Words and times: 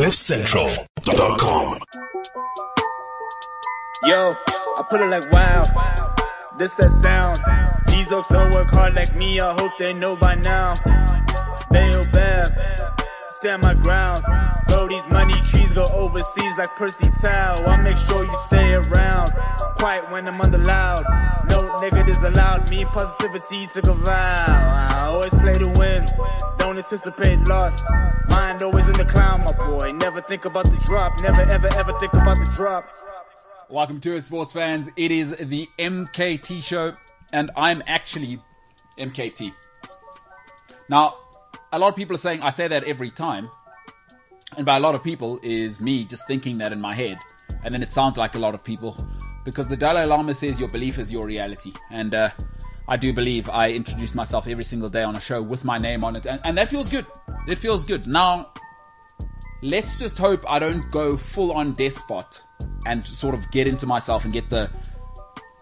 CliffCentral.com. 0.00 1.78
Yo, 4.04 4.34
I 4.78 4.82
put 4.88 5.02
it 5.02 5.10
like 5.10 5.30
wow. 5.30 5.64
This 6.56 6.72
that 6.76 6.90
sound. 7.02 7.38
These 7.86 8.10
oaks 8.10 8.28
don't 8.28 8.50
work 8.54 8.70
hard 8.70 8.94
like 8.94 9.14
me. 9.14 9.40
I 9.40 9.52
hope 9.52 9.72
they 9.78 9.92
know 9.92 10.16
by 10.16 10.36
now. 10.36 10.72
Bayo 11.70 12.04
bad. 12.12 12.99
Stand 13.40 13.62
my 13.62 13.72
ground. 13.72 14.22
Bro, 14.66 14.88
these 14.88 15.08
money 15.08 15.32
trees 15.32 15.72
go 15.72 15.86
overseas 15.94 16.58
like 16.58 16.76
Percy 16.76 17.08
Tau. 17.22 17.54
I 17.64 17.80
make 17.80 17.96
sure 17.96 18.22
you 18.22 18.36
stay 18.46 18.74
around. 18.74 19.32
Quiet 19.78 20.10
when 20.10 20.28
I'm 20.28 20.38
under 20.42 20.58
loud. 20.58 21.02
No 21.48 21.80
negatives 21.80 22.22
allowed. 22.22 22.68
Me 22.68 22.84
positivity 22.84 23.66
took 23.68 23.84
a 23.84 23.94
vow. 23.94 24.44
I 24.90 25.06
always 25.06 25.32
play 25.32 25.56
to 25.56 25.68
win. 25.70 26.06
Don't 26.58 26.76
anticipate 26.76 27.38
loss. 27.48 27.80
Mind 28.28 28.62
always 28.62 28.90
in 28.90 28.98
the 28.98 29.06
clown, 29.06 29.42
my 29.42 29.52
boy. 29.52 29.92
Never 29.92 30.20
think 30.20 30.44
about 30.44 30.66
the 30.66 30.76
drop. 30.76 31.18
Never 31.22 31.40
ever 31.40 31.68
ever 31.68 31.98
think 31.98 32.12
about 32.12 32.36
the 32.36 32.52
drop. 32.54 32.92
Welcome 33.70 34.02
to 34.02 34.16
it, 34.16 34.24
sports 34.24 34.52
fans. 34.52 34.90
It 34.98 35.10
is 35.10 35.34
the 35.34 35.66
MKT 35.78 36.62
show, 36.62 36.94
and 37.32 37.50
I'm 37.56 37.82
actually 37.86 38.38
MKT. 38.98 39.54
Now, 40.90 41.14
a 41.72 41.78
lot 41.78 41.88
of 41.88 41.96
people 41.96 42.14
are 42.14 42.18
saying 42.18 42.42
I 42.42 42.50
say 42.50 42.68
that 42.68 42.84
every 42.84 43.10
time, 43.10 43.50
and 44.56 44.66
by 44.66 44.76
a 44.76 44.80
lot 44.80 44.94
of 44.94 45.02
people 45.02 45.38
is 45.42 45.80
me 45.80 46.04
just 46.04 46.26
thinking 46.26 46.58
that 46.58 46.72
in 46.72 46.80
my 46.80 46.94
head, 46.94 47.18
and 47.64 47.72
then 47.72 47.82
it 47.82 47.92
sounds 47.92 48.16
like 48.16 48.34
a 48.34 48.38
lot 48.38 48.54
of 48.54 48.62
people 48.64 48.96
because 49.44 49.68
the 49.68 49.76
Dalai 49.76 50.04
Lama 50.04 50.34
says 50.34 50.60
your 50.60 50.68
belief 50.68 50.98
is 50.98 51.12
your 51.12 51.26
reality, 51.26 51.72
and 51.90 52.14
uh, 52.14 52.30
I 52.88 52.96
do 52.96 53.12
believe 53.12 53.48
I 53.48 53.72
introduce 53.72 54.14
myself 54.14 54.48
every 54.48 54.64
single 54.64 54.88
day 54.88 55.02
on 55.02 55.16
a 55.16 55.20
show 55.20 55.42
with 55.42 55.64
my 55.64 55.78
name 55.78 56.04
on 56.04 56.16
it, 56.16 56.26
and, 56.26 56.40
and 56.44 56.58
that 56.58 56.68
feels 56.68 56.90
good. 56.90 57.06
It 57.46 57.56
feels 57.56 57.84
good. 57.84 58.06
Now, 58.06 58.52
let's 59.62 59.98
just 59.98 60.18
hope 60.18 60.44
I 60.48 60.58
don't 60.58 60.90
go 60.90 61.16
full 61.16 61.52
on 61.52 61.74
despot 61.74 62.42
and 62.86 63.06
sort 63.06 63.34
of 63.34 63.48
get 63.50 63.66
into 63.66 63.86
myself 63.86 64.24
and 64.24 64.32
get 64.32 64.50
the 64.50 64.70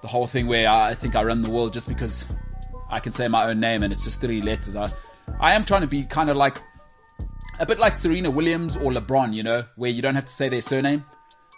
the 0.00 0.08
whole 0.08 0.28
thing 0.28 0.46
where 0.46 0.68
I 0.68 0.94
think 0.94 1.16
I 1.16 1.24
run 1.24 1.42
the 1.42 1.50
world 1.50 1.72
just 1.72 1.88
because 1.88 2.26
I 2.88 3.00
can 3.00 3.10
say 3.10 3.26
my 3.26 3.50
own 3.50 3.58
name 3.58 3.82
and 3.82 3.92
it's 3.92 4.04
just 4.04 4.20
three 4.20 4.40
letters. 4.40 4.76
I 4.76 4.92
I 5.40 5.54
am 5.54 5.64
trying 5.64 5.82
to 5.82 5.86
be 5.86 6.04
kind 6.04 6.30
of 6.30 6.36
like 6.36 6.60
a 7.60 7.66
bit 7.66 7.78
like 7.78 7.96
Serena 7.96 8.30
Williams 8.30 8.76
or 8.76 8.92
LeBron, 8.92 9.34
you 9.34 9.42
know, 9.42 9.64
where 9.76 9.90
you 9.90 10.02
don't 10.02 10.14
have 10.14 10.26
to 10.26 10.32
say 10.32 10.48
their 10.48 10.62
surname. 10.62 11.04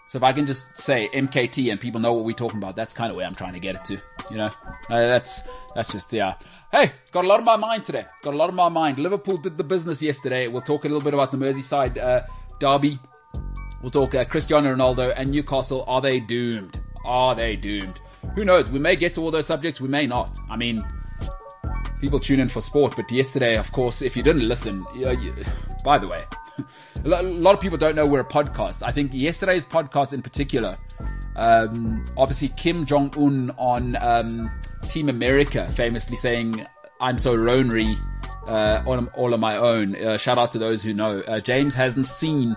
So 0.09 0.17
if 0.17 0.25
I 0.25 0.33
can 0.33 0.45
just 0.45 0.77
say 0.77 1.09
MKT 1.13 1.71
and 1.71 1.79
people 1.79 2.01
know 2.01 2.13
what 2.13 2.25
we're 2.25 2.35
talking 2.35 2.59
about, 2.59 2.75
that's 2.75 2.93
kind 2.93 3.11
of 3.11 3.17
where 3.17 3.27
I'm 3.27 3.35
trying 3.35 3.53
to 3.53 3.61
get 3.61 3.77
it 3.77 3.85
to, 3.85 4.03
you 4.29 4.39
know. 4.39 4.51
Uh, 4.89 5.07
that's 5.07 5.43
that's 5.77 5.93
just 5.93 6.13
yeah. 6.13 6.35
Hey, 6.73 6.91
got 7.13 7.25
a 7.25 7.29
lot 7.29 7.39
on 7.39 7.45
my 7.45 7.55
mind 7.55 7.85
today. 7.85 8.07
Got 8.23 8.35
a 8.35 8.37
lot 8.37 8.49
on 8.49 8.57
my 8.57 8.69
mind. 8.69 8.99
Liverpool 8.99 9.37
did 9.37 9.57
the 9.57 9.63
business 9.63 10.03
yesterday. 10.03 10.49
We'll 10.49 10.63
talk 10.63 10.85
a 10.85 10.89
little 10.89 11.01
bit 11.01 11.15
about 11.15 11.31
the 11.31 11.39
Merseyside 11.39 11.97
uh, 11.97 12.23
derby. 12.59 12.99
We'll 13.83 13.93
talk 13.93 14.17
uh, 14.17 14.25
Cristiano 14.25 14.75
Ronaldo 14.75 15.15
and 15.17 15.31
Newcastle. 15.31 15.85
Are 15.87 16.01
they 16.01 16.19
doomed? 16.19 16.81
Are 17.05 17.37
they 17.37 17.55
doomed? 17.55 18.01
Who 18.35 18.45
knows? 18.45 18.69
We 18.69 18.81
may 18.81 18.97
get 18.97 19.15
to 19.15 19.23
all 19.23 19.31
those 19.31 19.47
subjects. 19.47 19.81
We 19.81 19.89
may 19.89 20.09
not. 20.09 20.37
I 20.51 20.57
mean, 20.57 20.85
people 22.01 22.19
tune 22.19 22.41
in 22.41 22.49
for 22.49 22.61
sport, 22.61 22.95
but 22.97 23.11
yesterday, 23.11 23.57
of 23.57 23.71
course, 23.73 24.03
if 24.03 24.17
you 24.17 24.23
didn't 24.23 24.47
listen, 24.47 24.85
you 24.95 25.11
you, 25.11 25.35
by 25.85 25.99
the 25.99 26.09
way, 26.09 26.25
a 27.05 27.23
lot 27.23 27.55
of 27.55 27.61
people 27.61 27.79
don't 27.79 27.95
know 27.95 28.07
we're 28.07 28.21
a 28.21 28.25
podcast. 28.25 28.83
I 28.83 28.91
think 28.91 29.13
yesterday's 29.13 29.67
podcast 29.67 30.13
in 30.13 30.23
particular, 30.23 30.79
um, 31.37 32.05
obviously 32.17 32.49
Kim 32.49 32.87
Jong 32.87 33.13
Un 33.17 33.53
on 33.59 33.97
um, 33.97 34.51
Team 34.89 35.09
America, 35.09 35.67
famously 35.69 36.17
saying, 36.17 36.67
"I'm 37.01 37.19
so 37.19 37.35
lonely, 37.35 37.97
uh, 38.47 38.83
all, 38.87 39.05
all 39.15 39.35
on 39.35 39.41
my 39.41 39.57
own." 39.57 39.95
Uh, 39.95 40.17
shout 40.17 40.39
out 40.39 40.53
to 40.53 40.59
those 40.59 40.83
who 40.83 40.95
know. 40.95 41.21
Uh, 41.21 41.41
James 41.41 41.75
hasn't 41.75 42.07
seen 42.07 42.57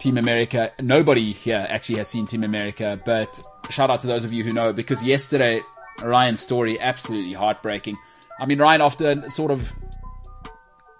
Team 0.00 0.18
America. 0.18 0.72
Nobody 0.80 1.32
here 1.32 1.66
actually 1.68 1.98
has 1.98 2.08
seen 2.08 2.26
Team 2.26 2.42
America, 2.42 3.00
but 3.04 3.40
shout 3.70 3.90
out 3.90 4.00
to 4.00 4.06
those 4.06 4.24
of 4.24 4.32
you 4.32 4.42
who 4.42 4.52
know 4.52 4.72
because 4.72 5.04
yesterday 5.04 5.60
Ryan's 6.02 6.40
story 6.40 6.80
absolutely 6.80 7.34
heartbreaking. 7.34 7.96
I 8.40 8.46
mean, 8.46 8.58
Ryan 8.58 8.80
often 8.80 9.30
sort 9.30 9.50
of 9.50 9.72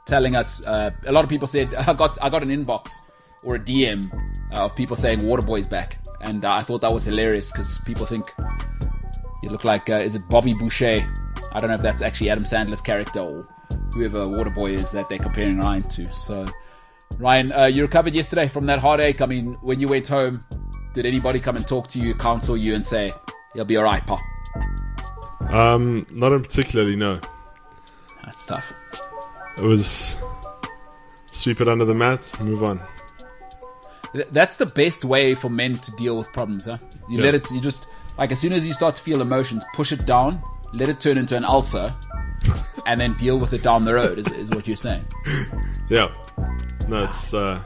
telling 0.05 0.37
us. 0.37 0.65
Uh, 0.65 0.91
a 1.07 1.13
lot 1.13 1.25
of 1.25 1.31
people 1.31 1.49
said 1.49 1.75
I 1.87 1.95
got 1.95 2.19
I 2.23 2.29
got 2.29 2.43
an 2.43 2.51
inbox 2.51 2.91
or 3.43 3.55
a 3.55 3.59
DM 3.59 4.13
uh, 4.53 4.67
of 4.67 4.77
people 4.77 4.97
saying 4.97 5.21
Waterboy's 5.21 5.67
back, 5.67 5.99
and 6.21 6.45
uh, 6.45 6.53
I 6.53 6.63
thought 6.63 6.83
that 6.83 6.93
was 6.93 7.05
hilarious 7.05 7.51
because 7.51 7.81
people 7.87 8.05
think 8.05 8.35
you 9.43 9.49
look 9.49 9.65
like 9.65 9.89
uh, 9.89 9.95
is 9.95 10.15
it 10.15 10.29
Bobby 10.29 10.53
Boucher? 10.53 11.07
I 11.53 11.61
don't 11.61 11.71
know 11.71 11.77
if 11.77 11.83
that's 11.83 12.03
actually 12.03 12.29
Adam 12.31 12.45
Sandler's 12.45 12.83
character 12.83 13.21
or 13.21 13.49
whoever 13.95 14.21
Waterboy 14.21 14.73
is 14.73 14.93
that 14.93 15.09
they're 15.09 15.19
comparing 15.19 15.59
Ryan 15.59 15.83
to. 15.85 16.13
So, 16.13 16.47
Ryan, 17.19 17.75
you 17.75 17.83
recovered 17.83 18.15
yesterday 18.15 18.47
from 18.47 18.67
that 18.67 18.79
heartache. 18.79 19.21
I 19.21 19.27
mean, 19.27 19.55
when 19.63 19.81
you 19.81 19.89
went 19.89 20.07
home, 20.07 20.45
did 20.93 21.07
anybody 21.07 21.41
come 21.41 21.57
and 21.57 21.67
talk 21.67 21.89
to 21.89 22.01
you, 22.01 22.15
counsel 22.15 22.57
you, 22.57 22.75
and 22.75 22.87
say 22.87 23.13
you'll 23.55 23.65
be 23.65 23.77
all 23.77 23.85
right, 23.85 24.07
pa? 24.07 24.21
Um, 25.49 26.07
not 26.13 26.33
in 26.33 26.41
particularly, 26.43 26.97
no. 26.97 27.21
That's 28.25 28.47
tough. 28.47 28.73
It 29.59 29.63
was 29.65 30.19
sweep 31.27 31.61
it 31.61 31.69
under 31.69 31.85
the 31.85 31.95
mat, 31.95 32.31
move 32.43 32.63
on. 32.63 32.81
That's 34.33 34.57
the 34.57 34.67
best 34.67 35.05
way 35.05 35.35
for 35.35 35.49
men 35.49 35.79
to 35.79 35.93
deal 35.93 36.17
with 36.19 36.33
problems, 36.33 36.67
huh? 36.67 36.79
You 37.09 37.19
Yeah. 37.19 37.25
let 37.25 37.35
it, 37.37 37.51
you 37.51 37.61
just, 37.61 37.87
like, 38.19 38.33
as 38.33 38.39
soon 38.41 38.53
as 38.53 38.67
you 38.67 38.75
start 38.75 38.97
to 38.97 39.03
feel 39.03 39.21
emotions, 39.21 39.65
push 39.75 39.93
it 39.93 40.05
down, 40.05 40.43
let 40.73 40.89
it 40.89 41.01
turn 41.01 41.17
into 41.17 41.37
an 41.37 41.45
ulcer, 41.45 41.95
and 42.87 43.01
then 43.01 43.15
deal 43.15 43.39
with 43.39 43.53
it 43.53 43.63
down 43.63 43.85
the 43.85 43.95
road, 43.95 44.19
is, 44.19 44.27
is 44.33 44.51
what 44.51 44.67
you're 44.67 44.77
saying. 44.77 45.05
Yeah. 45.89 46.07
No, 46.87 47.03
it's 47.03 47.35
uh, 47.35 47.59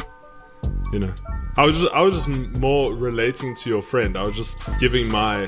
you 0.91 0.99
know, 0.99 1.12
I 1.59 1.67
was 1.67 1.77
just 1.77 1.93
I 1.93 2.01
was 2.01 2.15
just 2.15 2.27
more 2.59 2.95
relating 2.95 3.55
to 3.55 3.69
your 3.69 3.83
friend. 3.83 4.17
I 4.17 4.23
was 4.23 4.35
just 4.35 4.56
giving 4.81 5.11
my 5.12 5.45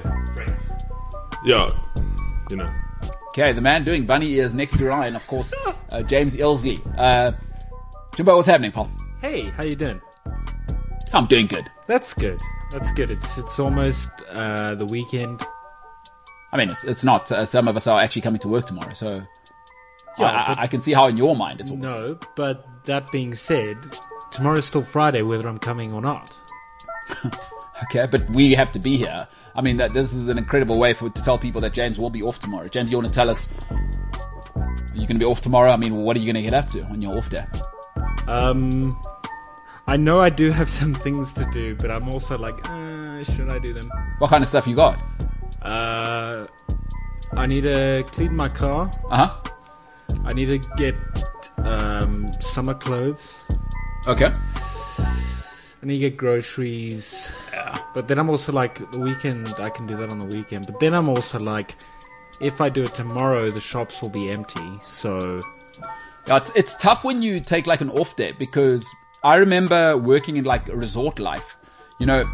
yeah, 1.47 1.75
you 2.51 2.57
know. 2.57 2.73
Okay, 3.29 3.53
the 3.53 3.61
man 3.61 3.85
doing 3.85 4.07
bunny 4.07 4.31
ears 4.33 4.55
next 4.55 4.79
to 4.79 4.87
Ryan, 4.87 5.15
of 5.17 5.27
course, 5.27 5.53
uh, 5.93 6.03
James 6.03 6.35
Ilsley. 6.37 6.81
Uh, 6.99 7.33
Jimbo, 8.15 8.35
what's 8.37 8.49
happening, 8.49 8.73
Paul? 8.73 8.91
Hey, 9.21 9.51
how 9.51 9.63
you 9.63 9.77
doing? 9.77 10.01
I'm 11.13 11.27
doing 11.27 11.47
good. 11.47 11.71
That's 11.87 12.15
good. 12.15 12.41
That's 12.73 12.91
good. 12.93 13.11
It's 13.11 13.39
it's 13.39 13.59
almost 13.59 14.11
uh, 14.31 14.75
the 14.75 14.87
weekend. 14.87 15.43
I 16.53 16.57
mean, 16.57 16.71
it's 16.71 16.85
it's 16.85 17.05
not. 17.05 17.31
Uh, 17.31 17.45
some 17.45 17.69
of 17.69 17.77
us 17.77 17.87
are 17.87 18.01
actually 18.01 18.23
coming 18.23 18.41
to 18.41 18.49
work 18.49 18.67
tomorrow, 18.67 18.93
so 18.93 19.23
Yeah, 20.19 20.27
I, 20.27 20.53
I, 20.53 20.63
I 20.63 20.67
can 20.67 20.81
see 20.81 20.93
how 20.93 21.07
in 21.07 21.17
your 21.17 21.37
mind 21.37 21.61
it's 21.61 21.71
almost. 21.71 21.89
No, 21.89 22.19
but 22.35 22.67
that 22.85 23.11
being 23.13 23.35
said, 23.35 23.77
tomorrow's 24.31 24.65
still 24.65 24.83
Friday, 24.83 25.23
whether 25.23 25.49
I'm 25.49 25.59
coming 25.59 25.93
or 25.93 26.01
not. 26.01 26.33
Okay, 27.85 28.07
but 28.11 28.29
we 28.31 28.55
have 28.55 28.73
to 28.73 28.79
be 28.79 28.97
here. 28.97 29.29
I 29.55 29.61
mean, 29.61 29.77
that 29.77 29.93
this 29.93 30.13
is 30.13 30.29
an 30.29 30.39
incredible 30.39 30.79
way 30.79 30.95
for 30.95 31.11
to 31.11 31.23
tell 31.23 31.39
people 31.39 31.61
that 31.61 31.73
James 31.73 31.99
will 31.99 32.11
be 32.11 32.23
off 32.23 32.39
tomorrow. 32.39 32.69
James, 32.69 32.91
you 32.91 32.97
want 32.97 33.07
to 33.07 33.13
tell 33.13 33.29
us? 33.29 33.49
Are 33.71 34.95
you 34.95 35.07
going 35.07 35.17
to 35.17 35.19
be 35.19 35.25
off 35.25 35.41
tomorrow? 35.43 35.71
I 35.71 35.77
mean, 35.77 35.97
what 35.97 36.17
are 36.17 36.21
you 36.21 36.33
going 36.33 36.43
to 36.43 36.49
get 36.51 36.55
up 36.55 36.69
to 36.69 36.83
on 36.85 37.03
your 37.03 37.17
off 37.19 37.29
day? 37.29 37.45
Um, 38.27 38.99
I 39.87 39.97
know 39.97 40.21
I 40.21 40.31
do 40.31 40.51
have 40.51 40.69
some 40.81 40.95
things 40.95 41.35
to 41.35 41.49
do, 41.53 41.75
but 41.75 41.91
I'm 41.91 42.09
also 42.09 42.39
like, 42.39 42.55
uh, 42.69 43.25
should 43.25 43.51
I 43.51 43.59
do 43.59 43.73
them? 43.73 43.91
What 44.19 44.31
kind 44.31 44.43
of 44.43 44.49
stuff 44.49 44.67
you 44.67 44.77
got? 44.77 45.01
Uh, 45.63 46.47
I 47.33 47.47
need 47.47 47.63
to 47.63 48.05
clean 48.13 48.35
my 48.35 48.49
car. 48.49 48.91
Uh 49.11 49.27
huh. 49.27 49.53
I 50.25 50.33
need 50.33 50.47
to 50.47 50.59
get 50.77 50.95
um, 51.59 52.33
summer 52.41 52.75
clothes. 52.75 53.43
Okay. 54.07 54.33
Need 55.87 55.95
to 55.95 56.11
get 56.11 56.17
groceries. 56.17 57.29
But 57.95 58.09
then 58.09 58.19
I'm 58.19 58.29
also 58.29 58.51
like, 58.53 58.91
the 58.91 58.99
weekend, 58.99 59.47
I 59.59 59.71
can 59.71 59.87
do 59.87 59.97
that 59.97 60.09
on 60.11 60.19
the 60.19 60.25
weekend. 60.37 60.67
But 60.67 60.81
then 60.81 60.93
I'm 60.93 61.09
also 61.09 61.39
like, 61.39 61.77
if 62.41 62.61
I 62.61 62.69
do 62.69 62.85
it 62.85 62.93
tomorrow, 62.95 63.51
the 63.53 63.61
shops 63.61 64.03
will 64.03 64.09
be 64.09 64.29
empty. 64.31 64.79
So, 64.83 65.41
Yeah, 66.27 66.39
it's, 66.39 66.51
it's 66.57 66.75
tough 66.75 67.05
when 67.05 67.23
you 67.23 67.39
take 67.39 67.69
like 67.69 67.81
an 67.81 67.91
off 67.91 68.17
day 68.17 68.33
because 68.33 68.85
I 69.23 69.37
remember 69.37 69.97
working 69.97 70.37
in 70.37 70.45
like 70.45 70.67
resort 70.69 71.21
life. 71.21 71.57
You 72.01 72.07
know, 72.07 72.25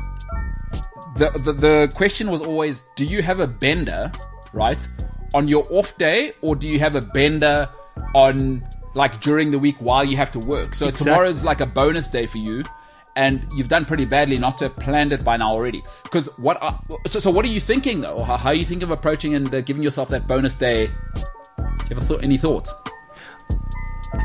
the, 1.17 1.31
the 1.44 1.53
the 1.53 1.93
question 1.94 2.31
was 2.31 2.41
always, 2.41 2.87
do 2.97 3.05
you 3.05 3.21
have 3.23 3.38
a 3.38 3.47
bender, 3.47 4.11
right, 4.55 4.88
on 5.35 5.47
your 5.47 5.67
off 5.71 5.97
day, 5.99 6.32
or 6.41 6.56
do 6.56 6.67
you 6.67 6.79
have 6.79 6.97
a 6.97 7.03
bender 7.03 7.69
on 8.15 8.67
like 8.94 9.21
during 9.21 9.50
the 9.50 9.59
week 9.59 9.76
while 9.79 10.05
you 10.05 10.17
have 10.17 10.31
to 10.32 10.38
work? 10.38 10.75
So 10.75 10.88
Exact- 10.88 11.05
tomorrow's 11.05 11.44
like 11.44 11.61
a 11.61 11.67
bonus 11.67 12.09
day 12.09 12.25
for 12.25 12.38
you. 12.38 12.65
And 13.14 13.47
you've 13.55 13.69
done 13.69 13.85
pretty 13.85 14.06
badly 14.06 14.38
not 14.38 14.56
to 14.59 14.64
have 14.64 14.76
planned 14.76 15.12
it 15.12 15.23
by 15.23 15.37
now 15.37 15.50
already. 15.53 15.82
Because 16.03 16.29
what? 16.38 16.56
Are, 16.62 16.81
so, 17.06 17.19
so 17.20 17.31
what 17.31 17.44
are 17.44 17.49
you 17.49 17.61
thinking 17.61 18.00
though? 18.00 18.23
How, 18.23 18.37
how 18.38 18.49
are 18.50 18.55
you 18.55 18.64
thinking 18.64 18.85
of 18.85 18.91
approaching 18.91 19.35
and 19.35 19.55
uh, 19.55 19.61
giving 19.61 19.82
yourself 19.82 20.09
that 20.09 20.26
bonus 20.26 20.56
day? 20.56 20.91
Ever 21.91 22.00
thought 22.00 22.23
any 22.25 22.38
thoughts? 22.38 22.75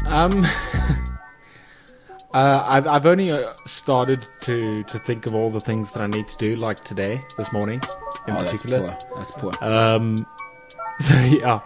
um, 0.05 0.45
uh, 2.33 2.63
I've, 2.65 2.87
I've 2.87 3.05
only 3.05 3.31
uh, 3.31 3.53
started 3.65 4.25
to, 4.43 4.83
to 4.83 4.99
think 4.99 5.25
of 5.25 5.33
all 5.35 5.49
the 5.49 5.59
things 5.61 5.91
that 5.91 6.01
I 6.01 6.07
need 6.07 6.27
to 6.27 6.37
do, 6.37 6.55
like 6.55 6.83
today, 6.83 7.21
this 7.37 7.51
morning, 7.51 7.81
in 8.27 8.35
Oh, 8.35 8.43
that's 8.43 8.61
particular. 8.61 8.91
poor. 9.09 9.17
That's 9.17 9.31
poor. 9.31 9.53
Um, 9.61 10.17
so 11.01 11.13
yeah, 11.19 11.59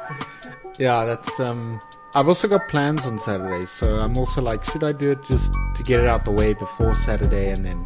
yeah, 0.80 1.06
that's 1.06 1.40
um, 1.40 1.80
I've 2.14 2.28
also 2.28 2.48
got 2.48 2.68
plans 2.68 3.06
on 3.06 3.18
Saturday, 3.20 3.66
so 3.66 4.00
I'm 4.00 4.18
also 4.18 4.42
like, 4.42 4.64
should 4.66 4.84
I 4.84 4.92
do 4.92 5.12
it 5.12 5.24
just 5.24 5.52
to 5.76 5.84
get 5.84 6.00
it 6.02 6.08
out 6.08 6.26
the 6.26 6.32
way 6.32 6.54
before 6.54 6.94
Saturday 6.96 7.52
and 7.52 7.66
then? 7.66 7.86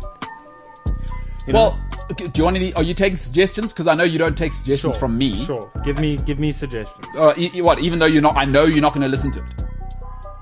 You 1.45 1.53
know? 1.53 1.59
Well, 1.59 1.79
do 2.17 2.31
you 2.35 2.43
want 2.43 2.55
any? 2.57 2.73
Are 2.73 2.81
you 2.81 2.95
taking 2.95 3.17
suggestions? 3.17 3.71
Because 3.71 3.85
I 3.87 3.93
know 3.93 4.03
you 4.03 4.17
don't 4.17 4.35
take 4.37 4.51
suggestions 4.51 4.93
Sure, 4.95 4.99
from 4.99 5.17
me. 5.17 5.45
Sure. 5.45 5.69
Give 5.83 5.99
me 5.99 6.17
give 6.17 6.39
me 6.39 6.51
suggestions. 6.51 7.05
Uh, 7.15 7.33
e- 7.37 7.51
e- 7.53 7.61
what? 7.61 7.79
Even 7.79 7.99
though 7.99 8.05
you're 8.07 8.21
not, 8.21 8.35
I 8.35 8.45
know 8.45 8.65
you're 8.65 8.81
not 8.81 8.93
going 8.93 9.03
to 9.03 9.07
listen 9.07 9.31
to 9.31 9.39
it. 9.39 9.45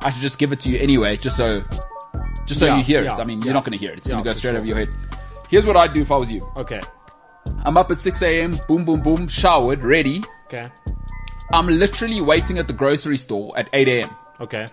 I 0.01 0.11
should 0.11 0.21
just 0.21 0.39
give 0.39 0.53
it 0.53 0.59
to 0.61 0.69
you 0.69 0.77
anyway, 0.79 1.17
just 1.17 1.35
so, 1.37 1.61
just 2.45 2.59
so 2.61 2.67
Yeah, 2.67 2.77
you 2.77 2.83
hear 2.83 3.03
it. 3.03 3.09
I 3.09 3.23
mean, 3.25 3.39
yeah. 3.39 3.45
you're 3.45 3.53
not 3.53 3.63
going 3.65 3.71
to 3.73 3.77
hear 3.77 3.91
it. 3.91 3.97
It's 3.99 4.07
Yeah, 4.07 4.13
going 4.13 4.23
to 4.23 4.29
go 4.29 4.33
straight 4.33 4.51
sure. 4.51 4.57
over 4.59 4.65
your 4.65 4.77
head. 4.77 4.89
Here's 5.49 5.65
what 5.65 5.75
I'd 5.77 5.93
do 5.93 6.01
if 6.01 6.11
I 6.11 6.15
was 6.17 6.31
you. 6.31 6.49
Okay. 6.57 6.81
I'm 7.65 7.77
up 7.77 7.91
at 7.91 7.99
6 7.99 8.21
a.m. 8.21 8.59
Boom, 8.67 8.83
boom, 8.85 9.01
boom. 9.01 9.27
Showered, 9.27 9.81
ready. 9.83 10.23
Okay. 10.47 10.69
I'm 11.53 11.67
literally 11.67 12.19
waiting 12.19 12.57
at 12.57 12.65
the 12.65 12.73
grocery 12.73 13.15
store 13.15 13.51
at 13.55 13.69
8 13.73 13.87
a.m. 13.87 14.09
Okay. 14.41 14.65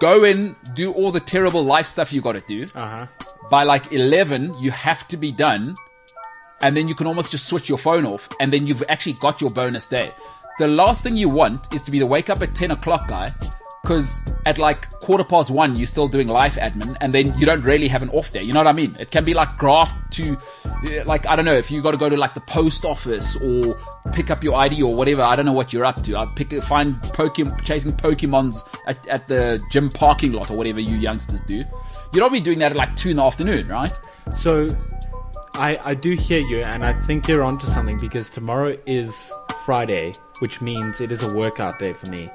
Go 0.00 0.24
in, 0.24 0.56
do 0.72 0.90
all 0.90 1.12
the 1.12 1.20
terrible 1.20 1.62
life 1.62 1.84
stuff 1.84 2.14
you 2.14 2.22
got 2.22 2.32
to 2.32 2.40
do. 2.40 2.64
Uh 2.74 3.04
huh. 3.04 3.06
By 3.50 3.64
like 3.64 3.92
11, 3.92 4.58
you 4.58 4.70
have 4.70 5.06
to 5.08 5.18
be 5.18 5.30
done. 5.30 5.76
And 6.62 6.74
then 6.74 6.88
you 6.88 6.94
can 6.94 7.06
almost 7.06 7.30
just 7.30 7.44
switch 7.44 7.68
your 7.68 7.76
phone 7.76 8.06
off. 8.06 8.26
And 8.40 8.50
then 8.50 8.66
you've 8.66 8.82
actually 8.88 9.12
got 9.20 9.42
your 9.42 9.50
bonus 9.50 9.84
day. 9.84 10.10
The 10.58 10.66
last 10.66 11.02
thing 11.02 11.18
you 11.18 11.28
want 11.28 11.70
is 11.74 11.82
to 11.82 11.90
be 11.90 11.98
the 11.98 12.06
wake 12.06 12.30
up 12.30 12.40
at 12.40 12.54
10 12.54 12.70
o'clock 12.70 13.06
guy. 13.06 13.30
Cause 13.86 14.20
at 14.44 14.58
like 14.58 14.90
quarter 15.00 15.24
past 15.24 15.50
one, 15.50 15.74
you're 15.74 15.86
still 15.86 16.06
doing 16.06 16.28
life 16.28 16.56
admin 16.56 16.96
and 17.00 17.14
then 17.14 17.36
you 17.38 17.46
don't 17.46 17.62
really 17.62 17.88
have 17.88 18.02
an 18.02 18.10
off 18.10 18.30
day. 18.30 18.42
You 18.42 18.52
know 18.52 18.60
what 18.60 18.66
I 18.66 18.72
mean? 18.72 18.94
It 19.00 19.10
can 19.10 19.24
be 19.24 19.32
like 19.32 19.56
graft 19.56 20.12
to, 20.14 20.36
like, 21.06 21.26
I 21.26 21.34
don't 21.34 21.46
know, 21.46 21.54
if 21.54 21.70
you 21.70 21.82
got 21.82 21.92
to 21.92 21.96
go 21.96 22.08
to 22.08 22.16
like 22.16 22.34
the 22.34 22.42
post 22.42 22.84
office 22.84 23.36
or 23.36 23.78
pick 24.12 24.30
up 24.30 24.44
your 24.44 24.54
ID 24.54 24.82
or 24.82 24.94
whatever. 24.94 25.22
I 25.22 25.34
don't 25.34 25.46
know 25.46 25.52
what 25.52 25.72
you're 25.72 25.86
up 25.86 26.02
to. 26.02 26.16
I 26.16 26.26
pick, 26.36 26.52
find 26.62 26.94
Pokemon, 26.94 27.64
chasing 27.64 27.92
Pokemons 27.92 28.62
at, 28.86 29.06
at 29.08 29.26
the 29.28 29.62
gym 29.70 29.88
parking 29.88 30.32
lot 30.32 30.50
or 30.50 30.58
whatever 30.58 30.80
you 30.80 30.96
youngsters 30.96 31.42
do. 31.44 31.56
You 32.12 32.20
don't 32.20 32.32
be 32.32 32.40
doing 32.40 32.58
that 32.58 32.72
at 32.72 32.76
like 32.76 32.96
two 32.96 33.10
in 33.10 33.16
the 33.16 33.24
afternoon, 33.24 33.66
right? 33.68 33.92
So, 34.38 34.68
I 35.54 35.78
I 35.82 35.94
do 35.94 36.14
hear 36.14 36.38
you, 36.38 36.62
and 36.62 36.84
I 36.84 36.92
think 36.92 37.28
you're 37.28 37.42
onto 37.42 37.66
something 37.66 37.98
because 37.98 38.30
tomorrow 38.30 38.76
is 38.86 39.32
Friday, 39.64 40.12
which 40.38 40.60
means 40.60 41.00
it 41.00 41.10
is 41.10 41.22
a 41.22 41.34
workout 41.34 41.78
day 41.78 41.92
for 41.92 42.08
me. 42.10 42.30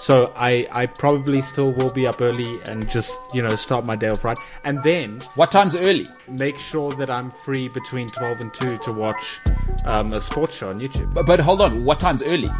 So 0.00 0.32
I 0.34 0.66
I 0.72 0.86
probably 0.86 1.42
still 1.42 1.72
will 1.72 1.92
be 1.92 2.06
up 2.06 2.20
early 2.22 2.58
and 2.62 2.88
just 2.88 3.12
you 3.34 3.42
know 3.42 3.54
start 3.54 3.84
my 3.84 3.96
day 3.96 4.08
off 4.08 4.24
right, 4.24 4.38
and 4.64 4.82
then 4.82 5.20
What 5.34 5.50
time's 5.50 5.76
early? 5.76 6.06
make 6.26 6.58
sure 6.58 6.94
that 6.94 7.10
I'm 7.10 7.30
free 7.30 7.68
between 7.68 8.08
twelve 8.08 8.40
and 8.40 8.52
two 8.54 8.78
to 8.78 8.92
watch 8.92 9.38
um, 9.84 10.12
a 10.12 10.20
sports 10.20 10.56
show 10.56 10.70
on 10.70 10.80
YouTube. 10.80 11.12
But, 11.12 11.26
but 11.26 11.38
hold 11.40 11.60
on, 11.60 11.84
what 11.84 12.00
time's 12.00 12.22
early? 12.22 12.50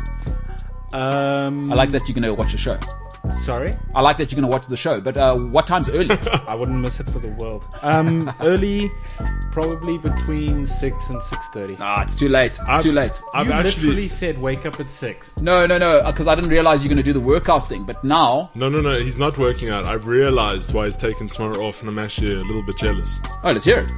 Um, 0.93 1.73
I 1.73 1.77
like 1.77 1.93
that 1.93 2.07
you 2.09 2.15
can 2.15 2.37
watch 2.37 2.53
a 2.53 2.59
show. 2.59 2.79
Sorry, 3.45 3.77
I 3.95 4.01
like 4.01 4.17
that 4.19 4.31
you're 4.31 4.41
going 4.41 4.49
to 4.49 4.53
watch 4.53 4.67
the 4.67 4.77
show, 4.77 5.01
but 5.01 5.17
uh, 5.17 5.37
what 5.37 5.67
time's 5.67 5.89
early? 5.91 6.11
I 6.47 6.55
wouldn't 6.55 6.79
miss 6.79 7.01
it 7.01 7.09
for 7.09 7.19
the 7.19 7.29
world. 7.29 7.65
Um, 7.83 8.33
early, 8.41 8.91
probably 9.53 9.99
between 9.99 10.67
six 10.67 11.09
and 11.11 11.23
six 11.23 11.47
thirty. 11.49 11.77
ah, 11.81 12.03
it's 12.03 12.17
too 12.17 12.29
late. 12.29 12.53
It's 12.53 12.61
I've- 12.61 12.83
too 12.83 12.93
late. 12.93 13.21
I've 13.35 13.47
you 13.47 13.53
actually 13.53 13.83
literally 13.87 14.09
said 14.09 14.39
wake 14.39 14.67
up 14.67 14.81
at 14.81 14.91
six. 14.91 15.37
No, 15.39 15.67
no, 15.67 15.79
no, 15.79 16.03
because 16.07 16.27
I 16.27 16.35
didn't 16.35 16.51
realize 16.51 16.83
you're 16.83 16.89
going 16.93 16.97
to 16.97 17.03
do 17.03 17.13
the 17.13 17.21
workout 17.21 17.69
thing. 17.69 17.85
But 17.85 18.03
now, 18.05 18.51
no, 18.55 18.69
no, 18.69 18.81
no. 18.81 18.99
He's 18.99 19.19
not 19.19 19.37
working 19.39 19.71
out. 19.71 19.85
I've 19.85 20.07
realized 20.07 20.73
why 20.75 20.87
he's 20.87 20.97
taking 20.97 21.29
tomorrow 21.29 21.61
off, 21.65 21.81
and 21.81 21.89
I'm 21.89 21.99
actually 21.99 22.35
a 22.35 22.39
little 22.45 22.63
bit 22.63 22.77
jealous. 22.79 23.19
oh, 23.45 23.53
let's 23.53 23.65
hear 23.65 23.81
it. 23.81 23.91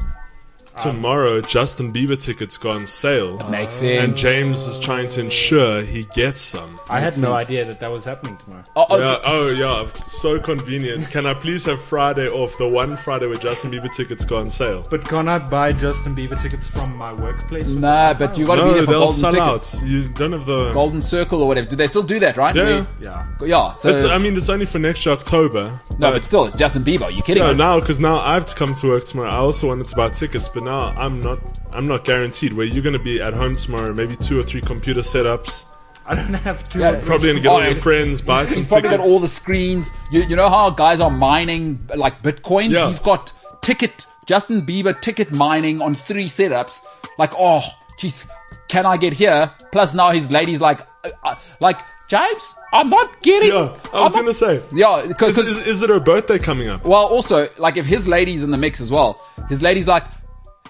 Tomorrow, 0.80 1.42
Justin 1.42 1.92
Bieber 1.92 2.20
tickets 2.20 2.56
go 2.56 2.70
on 2.70 2.86
sale, 2.86 3.38
Makes 3.50 3.74
sense. 3.74 4.00
and 4.02 4.16
James 4.16 4.62
is 4.64 4.80
trying 4.80 5.06
to 5.08 5.20
ensure 5.20 5.82
he 5.82 6.04
gets 6.14 6.40
some. 6.40 6.80
I 6.88 6.98
had 7.00 7.16
no 7.18 7.36
sense. 7.36 7.44
idea 7.48 7.64
that 7.66 7.80
that 7.80 7.90
was 7.90 8.04
happening 8.04 8.36
tomorrow. 8.38 8.64
Oh, 8.74 8.86
oh, 8.88 8.98
Yeah, 8.98 9.18
oh 9.24 9.48
yeah, 9.50 9.86
so 10.06 10.40
convenient. 10.40 11.10
Can 11.10 11.26
I 11.26 11.34
please 11.34 11.64
have 11.66 11.80
Friday 11.80 12.26
off? 12.28 12.56
The 12.58 12.66
one 12.68 12.96
Friday 12.96 13.26
where 13.26 13.36
Justin 13.38 13.70
Bieber 13.70 13.94
tickets 13.94 14.24
go 14.24 14.38
on 14.38 14.48
sale. 14.48 14.86
But 14.88 15.04
can 15.04 15.28
I 15.28 15.38
buy 15.38 15.72
Justin 15.72 16.16
Bieber 16.16 16.40
tickets 16.40 16.68
from 16.68 16.96
my 16.96 17.12
workplace? 17.12 17.68
Nah, 17.68 18.14
but 18.14 18.38
you 18.38 18.46
got 18.46 18.56
to 18.56 18.64
be 18.64 18.72
there 18.74 18.84
for 18.84 18.90
they'll 18.92 19.00
golden 19.00 19.18
sell 19.18 19.30
tickets. 19.30 19.82
out. 19.82 19.86
You 19.88 20.08
don't 20.08 20.32
have 20.32 20.46
the. 20.46 20.72
Golden 20.72 21.02
Circle 21.02 21.42
or 21.42 21.48
whatever. 21.48 21.68
Do 21.68 21.76
they 21.76 21.86
still 21.86 22.02
do 22.02 22.18
that, 22.20 22.36
right? 22.36 22.54
Yeah. 22.56 22.86
Yeah. 23.00 23.26
We- 23.40 23.50
yeah. 23.50 23.74
So 23.74 23.90
It's, 23.94 24.04
I 24.04 24.16
mean, 24.18 24.36
it's 24.36 24.48
only 24.48 24.64
for 24.66 24.78
next 24.78 25.04
year, 25.04 25.14
October. 25.14 25.78
no, 25.98 26.10
but 26.12 26.24
still, 26.24 26.44
it's 26.46 26.56
Justin 26.56 26.82
Bieber. 26.84 27.02
Are 27.02 27.10
you 27.10 27.22
kidding 27.22 27.42
No, 27.42 27.52
me? 27.52 27.58
now 27.58 27.78
because 27.80 28.00
now 28.00 28.18
I 28.20 28.34
have 28.34 28.46
to 28.46 28.54
come 28.54 28.74
to 28.76 28.88
work 28.88 29.04
tomorrow. 29.04 29.28
I 29.30 29.36
also 29.36 29.68
wanted 29.68 29.86
to 29.88 29.96
buy 29.96 30.08
tickets, 30.10 30.48
but 30.48 30.61
now 30.62 30.94
I'm 30.96 31.20
not. 31.20 31.38
I'm 31.72 31.86
not 31.86 32.04
guaranteed. 32.04 32.52
Where 32.52 32.66
you're 32.66 32.82
going 32.82 32.92
to 32.92 32.98
be 32.98 33.20
at 33.20 33.32
home 33.34 33.56
tomorrow, 33.56 33.92
maybe 33.92 34.16
two 34.16 34.38
or 34.38 34.42
three 34.42 34.60
computer 34.60 35.00
setups. 35.00 35.64
I 36.04 36.14
don't 36.16 36.34
have 36.34 36.68
to. 36.70 36.78
Yeah, 36.80 37.00
Probably 37.04 37.28
going 37.28 37.36
to 37.36 37.42
get 37.42 37.48
Oh, 37.48 37.52
all 37.60 37.64
your 37.64 37.74
friends, 37.76 38.20
buy 38.20 38.44
some 38.44 38.56
He's 38.58 38.66
probably 38.66 38.88
tickets. 38.90 39.04
got 39.04 39.10
all 39.10 39.20
the 39.20 39.28
screens. 39.28 39.90
You, 40.10 40.22
you 40.22 40.34
know 40.36 40.48
how 40.48 40.70
guys 40.70 41.00
are 41.00 41.10
mining 41.10 41.88
like 41.94 42.22
Bitcoin? 42.22 42.70
Yeah. 42.70 42.88
He's 42.88 42.98
got 42.98 43.32
ticket, 43.62 44.06
Justin 44.26 44.66
Bieber 44.66 45.00
ticket 45.00 45.30
mining 45.30 45.80
on 45.80 45.94
three 45.94 46.26
setups. 46.26 46.82
Like, 47.18 47.30
oh, 47.38 47.62
jeez, 47.98 48.28
can 48.68 48.84
I 48.84 48.96
get 48.96 49.12
here? 49.12 49.52
Plus 49.70 49.94
now 49.94 50.10
his 50.10 50.28
lady's 50.30 50.60
like, 50.60 50.80
uh, 51.04 51.10
uh, 51.22 51.34
like, 51.60 51.78
James, 52.08 52.56
I'm 52.72 52.90
not 52.90 53.22
getting. 53.22 53.50
yeah, 53.50 53.76
I 53.92 54.02
was 54.02 54.14
I'm 54.16 54.24
going 54.24 54.26
not- 54.26 54.32
to 54.32 54.34
say. 54.34 54.62
Yeah, 54.74 55.04
because 55.06 55.38
Is, 55.38 55.56
is, 55.56 55.66
is 55.66 55.82
it 55.82 55.88
her 55.88 56.00
birthday 56.00 56.38
coming 56.38 56.68
up? 56.68 56.84
well, 56.84 57.06
also 57.06 57.48
like 57.58 57.76
if 57.76 57.86
his 57.86 58.06
lady's 58.08 58.42
in 58.42 58.50
the 58.50 58.58
mix 58.58 58.80
as 58.80 58.90
well, 58.90 59.24
his 59.48 59.62
lady's 59.62 59.86
like, 59.86 60.04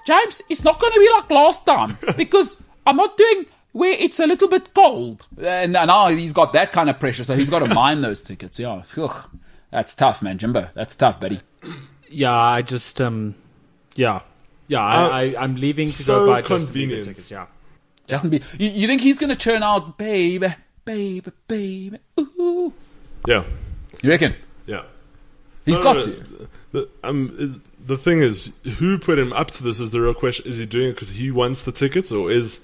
James, 0.07 0.43
it's 0.49 0.65
not 0.65 0.81
going 0.81 0.93
to 0.93 1.01
be 1.01 1.09
like 1.13 1.31
last 1.31 1.65
time 1.67 1.97
because 2.17 2.57
I'm 2.87 2.97
not 2.97 3.17
doing 3.17 3.47
where 3.73 3.93
it's 3.99 4.21
a 4.21 4.27
little 4.27 4.49
bit 4.49 4.75
cold, 4.75 5.27
and 5.43 5.73
now 5.73 6.09
he's 6.09 6.33
got 6.33 6.53
that 6.53 6.73
kind 6.73 6.91
of 6.91 6.99
pressure, 7.01 7.25
so 7.25 7.35
he's 7.35 7.49
got 7.51 7.61
to 7.61 7.73
mine 7.75 8.01
those 8.03 8.23
tickets. 8.23 8.59
Yeah, 8.59 8.83
Ugh. 8.99 9.31
that's 9.71 9.95
tough, 9.95 10.21
man, 10.23 10.37
Jimbo. 10.39 10.69
That's 10.75 10.95
tough, 10.95 11.19
buddy. 11.21 11.41
Yeah, 12.11 12.35
I 12.35 12.61
just 12.63 13.01
um, 13.01 13.35
yeah, 13.95 14.21
yeah. 14.69 14.85
Uh, 14.85 15.09
I, 15.09 15.21
I 15.23 15.43
I'm 15.43 15.57
leaving 15.57 15.87
to 15.89 15.93
so 16.03 16.27
go 16.27 16.33
buy 16.33 16.43
Justin 16.43 16.59
Bieber 16.59 16.65
convenient. 16.67 17.05
tickets. 17.07 17.31
Yeah. 17.31 17.47
Justin 18.07 18.31
Bieber, 18.31 18.61
you, 18.61 18.69
you 18.69 18.87
think 18.87 19.01
he's 19.01 19.19
going 19.19 19.31
to 19.31 19.37
churn 19.37 19.63
out, 19.63 19.97
baby, 19.97 20.49
baby, 20.85 21.31
baby? 21.49 21.99
Ooh. 22.21 22.75
Yeah, 23.27 23.45
You 24.03 24.11
reckon? 24.11 24.35
yeah. 24.67 24.83
He's 25.65 25.77
No, 25.79 25.83
got 25.85 25.97
no, 25.97 26.03
to. 26.03 26.49
The, 26.73 26.89
um, 27.05 27.35
is- 27.39 27.59
the 27.85 27.97
thing 27.99 28.21
is, 28.23 28.53
who 28.79 28.99
put 28.99 29.19
him 29.19 29.33
up 29.33 29.51
to 29.53 29.63
this? 29.63 29.81
Is 29.81 29.91
the 29.91 30.01
real 30.01 30.15
question. 30.15 30.47
Is 30.47 30.59
he 30.59 30.67
doing 30.67 30.91
it 30.91 30.93
because 30.95 31.11
he 31.11 31.31
wants 31.31 31.65
the 31.65 31.73
tickets, 31.73 32.13
or 32.13 32.31
is 32.31 32.61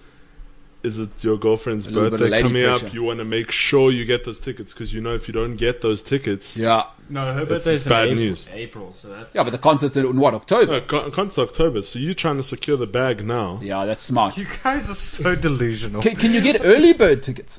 is 0.84 0.96
it 1.00 1.08
your 1.22 1.36
girlfriend's 1.36 1.90
little 1.90 2.16
birthday 2.16 2.40
coming 2.40 2.62
pressure. 2.64 2.86
up? 2.86 2.94
You 2.94 3.02
want 3.02 3.18
to 3.18 3.24
make 3.24 3.50
sure 3.50 3.90
you 3.90 4.04
get 4.04 4.24
those 4.24 4.38
tickets 4.38 4.72
because 4.72 4.94
you 4.94 5.00
know 5.00 5.12
if 5.14 5.26
you 5.26 5.34
don't 5.34 5.56
get 5.56 5.80
those 5.80 6.02
tickets, 6.04 6.56
Yeah, 6.56 6.84
No, 7.10 7.24
her 7.34 7.42
It's- 7.42 7.48
birthday's 7.48 7.80
it's 7.80 7.88
bad 7.88 8.06
in 8.06 8.12
April, 8.12 8.24
news. 8.26 8.48
April, 8.52 8.92
so 8.92 9.08
that's 9.08 9.34
yeah, 9.34 9.42
but 9.42 9.50
the 9.50 9.58
concert's 9.58 9.96
in 9.96 10.16
what 10.20 10.34
October? 10.34 10.72
no, 10.72 10.80
con- 10.82 11.10
concert's 11.10 11.50
October. 11.50 11.82
So 11.82 11.98
you're 11.98 12.14
trying 12.14 12.36
to 12.36 12.44
secure 12.44 12.76
the 12.76 12.86
bag 12.86 13.26
now. 13.26 13.58
Yeah, 13.60 13.86
that's 13.86 14.02
smart. 14.02 14.36
you 14.38 14.46
guys 14.62 14.88
are 14.88 14.94
so 14.94 15.34
delusional. 15.34 16.00
Can, 16.00 16.14
can 16.14 16.32
you 16.32 16.40
get 16.40 16.60
early 16.62 16.92
bird 16.92 17.24
tickets? 17.24 17.58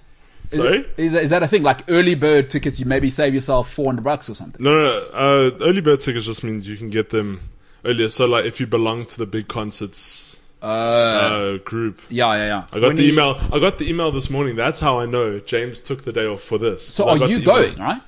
Is 0.51 0.57
Sorry? 0.59 0.85
Is, 0.97 1.11
that- 1.13 1.23
is 1.23 1.29
that 1.29 1.43
a 1.43 1.47
thing? 1.47 1.63
Like 1.63 1.83
early 1.89 2.15
bird 2.15 2.49
tickets, 2.49 2.79
you 2.79 2.85
maybe 2.85 3.09
save 3.09 3.33
yourself 3.33 3.71
400 3.71 4.01
bucks 4.03 4.29
or 4.29 4.33
something. 4.35 4.63
No, 4.63 4.71
no, 4.71 4.83
no. 4.83 5.07
Uh, 5.13 5.51
early 5.61 5.81
bird 5.81 5.99
tickets 5.99 6.25
just 6.25 6.43
means 6.43 6.67
you 6.67 6.77
can 6.77 6.89
get 6.89 7.09
them 7.11 7.41
earlier. 7.85 8.09
So 8.09 8.25
like 8.25 8.45
if 8.45 8.59
you 8.59 8.65
belong 8.67 9.05
to 9.05 9.17
the 9.17 9.25
big 9.27 9.47
concerts 9.47 10.37
Uh, 10.61 10.65
uh, 10.65 11.57
group. 11.59 12.01
yeah, 12.09 12.33
yeah, 12.35 12.45
yeah. 12.47 12.63
I 12.71 12.79
got 12.79 12.87
When 12.87 12.95
the 12.95 13.03
you- 13.03 13.13
email. 13.13 13.39
I 13.53 13.59
got 13.59 13.77
the 13.77 13.87
email 13.89 14.11
this 14.11 14.29
morning. 14.29 14.55
That's 14.55 14.79
how 14.79 14.99
I 14.99 15.05
know 15.05 15.39
James 15.39 15.81
took 15.81 16.03
the 16.03 16.11
day 16.11 16.25
off 16.25 16.41
for 16.41 16.57
this. 16.57 16.85
So 16.87 17.05
I 17.05 17.15
are 17.15 17.19
got 17.19 17.29
you 17.29 17.41
going, 17.43 17.77
right? 17.77 18.01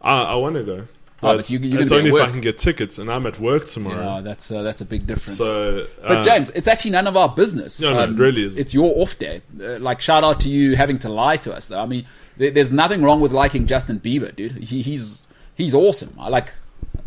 I, 0.00 0.22
I 0.22 0.34
want 0.36 0.54
to 0.54 0.62
go. 0.62 0.86
Oh, 1.20 1.36
but 1.36 1.50
you- 1.50 1.58
you're 1.58 1.80
it's 1.80 1.90
gonna 1.90 2.04
be 2.04 2.10
only 2.10 2.20
at 2.20 2.24
if 2.24 2.28
I 2.28 2.32
can 2.32 2.40
get 2.40 2.58
tickets, 2.58 2.98
and 2.98 3.10
I'm 3.10 3.26
at 3.26 3.40
work 3.40 3.66
tomorrow. 3.66 4.16
Yeah, 4.16 4.20
that's 4.20 4.50
uh, 4.52 4.62
that's 4.62 4.80
a 4.80 4.84
big 4.84 5.06
difference. 5.06 5.36
So, 5.38 5.86
but 6.00 6.18
uh, 6.18 6.24
James, 6.24 6.50
it's 6.52 6.68
actually 6.68 6.92
none 6.92 7.08
of 7.08 7.16
our 7.16 7.28
business. 7.28 7.82
Um, 7.82 7.94
No, 7.94 8.06
no, 8.06 8.12
it 8.12 8.18
really 8.18 8.44
isn't. 8.44 8.58
It's 8.58 8.72
your 8.72 8.92
off 9.02 9.18
day. 9.18 9.42
Uh, 9.60 9.78
like 9.80 10.00
shout 10.00 10.22
out 10.22 10.38
to 10.40 10.48
you 10.48 10.76
having 10.76 10.98
to 11.00 11.08
lie 11.08 11.36
to 11.38 11.52
us. 11.52 11.68
Though. 11.68 11.80
I 11.80 11.86
mean, 11.86 12.06
there, 12.36 12.52
there's 12.52 12.72
nothing 12.72 13.02
wrong 13.02 13.20
with 13.20 13.32
liking 13.32 13.66
Justin 13.66 13.98
Bieber, 13.98 14.34
dude. 14.34 14.52
He, 14.58 14.80
he's 14.82 15.26
he's 15.56 15.74
awesome. 15.74 16.14
I 16.20 16.28
like. 16.28 16.52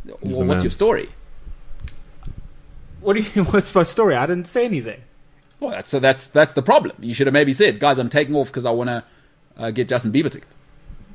Well, 0.05 0.17
what's 0.21 0.37
man. 0.39 0.61
your 0.61 0.71
story? 0.71 1.09
What 2.99 3.15
do 3.15 3.21
you? 3.21 3.43
What's 3.45 3.73
my 3.73 3.83
story? 3.83 4.15
I 4.15 4.25
didn't 4.25 4.47
say 4.47 4.65
anything. 4.65 5.01
Well, 5.59 5.71
that's 5.71 5.89
so 5.89 5.99
that's 5.99 6.27
that's 6.27 6.53
the 6.53 6.61
problem. 6.61 6.97
You 6.99 7.13
should 7.13 7.27
have 7.27 7.33
maybe 7.33 7.53
said, 7.53 7.79
guys, 7.79 7.97
I'm 7.97 8.09
taking 8.09 8.35
off 8.35 8.47
because 8.47 8.65
I 8.65 8.71
want 8.71 8.89
to 8.89 9.03
uh, 9.57 9.71
get 9.71 9.87
Justin 9.87 10.11
Bieber 10.11 10.31
tickets. 10.31 10.57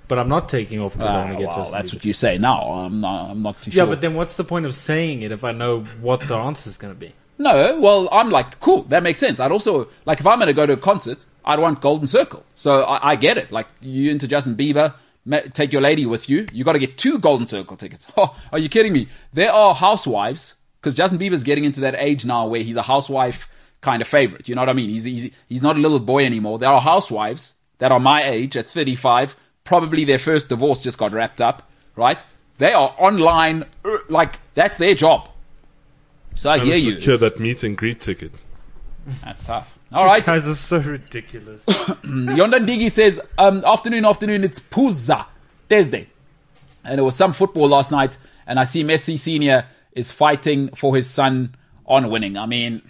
But 0.08 0.18
I'm 0.20 0.28
not 0.28 0.48
taking 0.48 0.80
off 0.80 0.92
because 0.92 1.10
I 1.10 1.14
Ah, 1.14 1.18
want 1.24 1.32
to 1.32 1.38
get 1.38 1.46
well, 1.48 1.56
Justin 1.56 1.72
that's 1.72 1.90
Bieber. 1.90 1.94
what 1.94 2.04
you 2.04 2.12
say 2.12 2.38
now. 2.38 2.60
I'm 2.62 3.00
not. 3.00 3.30
I'm 3.30 3.42
not 3.42 3.60
too 3.62 3.70
Yeah, 3.72 3.82
sure. 3.84 3.86
but 3.86 4.00
then 4.00 4.14
what's 4.14 4.36
the 4.36 4.44
point 4.44 4.64
of 4.66 4.74
saying 4.74 5.22
it 5.22 5.32
if 5.32 5.42
I 5.42 5.52
know 5.52 5.80
what 6.00 6.26
the 6.28 6.36
answer 6.36 6.70
is 6.70 6.76
going 6.76 6.94
to 6.94 6.98
be? 6.98 7.12
No, 7.38 7.78
well, 7.80 8.08
I'm 8.12 8.30
like, 8.30 8.60
cool, 8.60 8.82
that 8.84 9.02
makes 9.02 9.18
sense. 9.20 9.40
I'd 9.40 9.52
also, 9.52 9.88
like, 10.06 10.20
if 10.20 10.26
I'm 10.26 10.38
going 10.38 10.46
to 10.46 10.54
go 10.54 10.64
to 10.64 10.72
a 10.72 10.76
concert, 10.78 11.26
I'd 11.44 11.58
want 11.58 11.80
Golden 11.82 12.06
Circle. 12.06 12.44
So 12.54 12.82
I, 12.82 13.10
I 13.10 13.16
get 13.16 13.36
it. 13.36 13.52
Like, 13.52 13.66
you 13.82 14.10
into 14.10 14.26
Justin 14.26 14.54
Bieber, 14.56 14.94
ma- 15.26 15.40
take 15.52 15.70
your 15.70 15.82
lady 15.82 16.06
with 16.06 16.30
you. 16.30 16.46
You 16.52 16.64
got 16.64 16.72
to 16.72 16.78
get 16.78 16.96
two 16.96 17.18
Golden 17.18 17.46
Circle 17.46 17.76
tickets. 17.76 18.06
Oh, 18.16 18.34
are 18.52 18.58
you 18.58 18.70
kidding 18.70 18.92
me? 18.94 19.08
There 19.32 19.52
are 19.52 19.74
housewives, 19.74 20.54
because 20.80 20.94
Justin 20.94 21.18
Bieber's 21.18 21.44
getting 21.44 21.64
into 21.64 21.80
that 21.80 21.94
age 21.98 22.24
now 22.24 22.46
where 22.46 22.62
he's 22.62 22.76
a 22.76 22.82
housewife 22.82 23.50
kind 23.82 24.00
of 24.00 24.08
favorite. 24.08 24.48
You 24.48 24.54
know 24.54 24.62
what 24.62 24.70
I 24.70 24.72
mean? 24.72 24.88
He's, 24.88 25.04
he's, 25.04 25.30
he's 25.48 25.62
not 25.62 25.76
a 25.76 25.78
little 25.78 26.00
boy 26.00 26.24
anymore. 26.24 26.58
There 26.58 26.70
are 26.70 26.80
housewives 26.80 27.52
that 27.78 27.92
are 27.92 28.00
my 28.00 28.24
age 28.26 28.56
at 28.56 28.66
35 28.66 29.36
probably 29.66 30.04
their 30.04 30.18
first 30.18 30.48
divorce 30.48 30.82
just 30.82 30.96
got 30.98 31.12
wrapped 31.12 31.40
up, 31.42 31.68
right? 31.96 32.22
They 32.58 32.72
are 32.72 32.94
online, 32.98 33.64
uh, 33.84 33.98
like 34.08 34.38
that's 34.54 34.78
their 34.78 34.94
job. 34.94 35.28
So 36.34 36.50
I 36.50 36.56
Trying 36.56 36.68
hear 36.68 36.76
you. 36.76 36.92
secure 36.98 37.14
It's- 37.16 37.32
that 37.32 37.40
meet 37.40 37.62
and 37.62 37.76
greet 37.76 38.00
ticket. 38.00 38.32
That's 39.24 39.44
tough. 39.44 39.78
All 39.92 40.04
right. 40.04 40.22
You 40.22 40.26
guys 40.26 40.48
are 40.48 40.54
so 40.54 40.78
ridiculous. 40.78 41.62
Yondan 41.66 42.66
Digi 42.66 42.90
says, 42.90 43.20
um, 43.38 43.64
afternoon, 43.64 44.04
afternoon, 44.04 44.42
it's 44.42 44.58
Puzza, 44.60 45.26
Thursday. 45.68 46.08
And 46.84 46.98
it 46.98 47.02
was 47.02 47.14
some 47.14 47.32
football 47.32 47.68
last 47.68 47.90
night, 47.90 48.16
and 48.46 48.58
I 48.58 48.64
see 48.64 48.82
Messi 48.84 49.18
Senior 49.18 49.66
is 49.92 50.10
fighting 50.10 50.68
for 50.74 50.94
his 50.96 51.08
son 51.08 51.54
on 51.86 52.10
winning. 52.10 52.36
I 52.36 52.46
mean, 52.46 52.82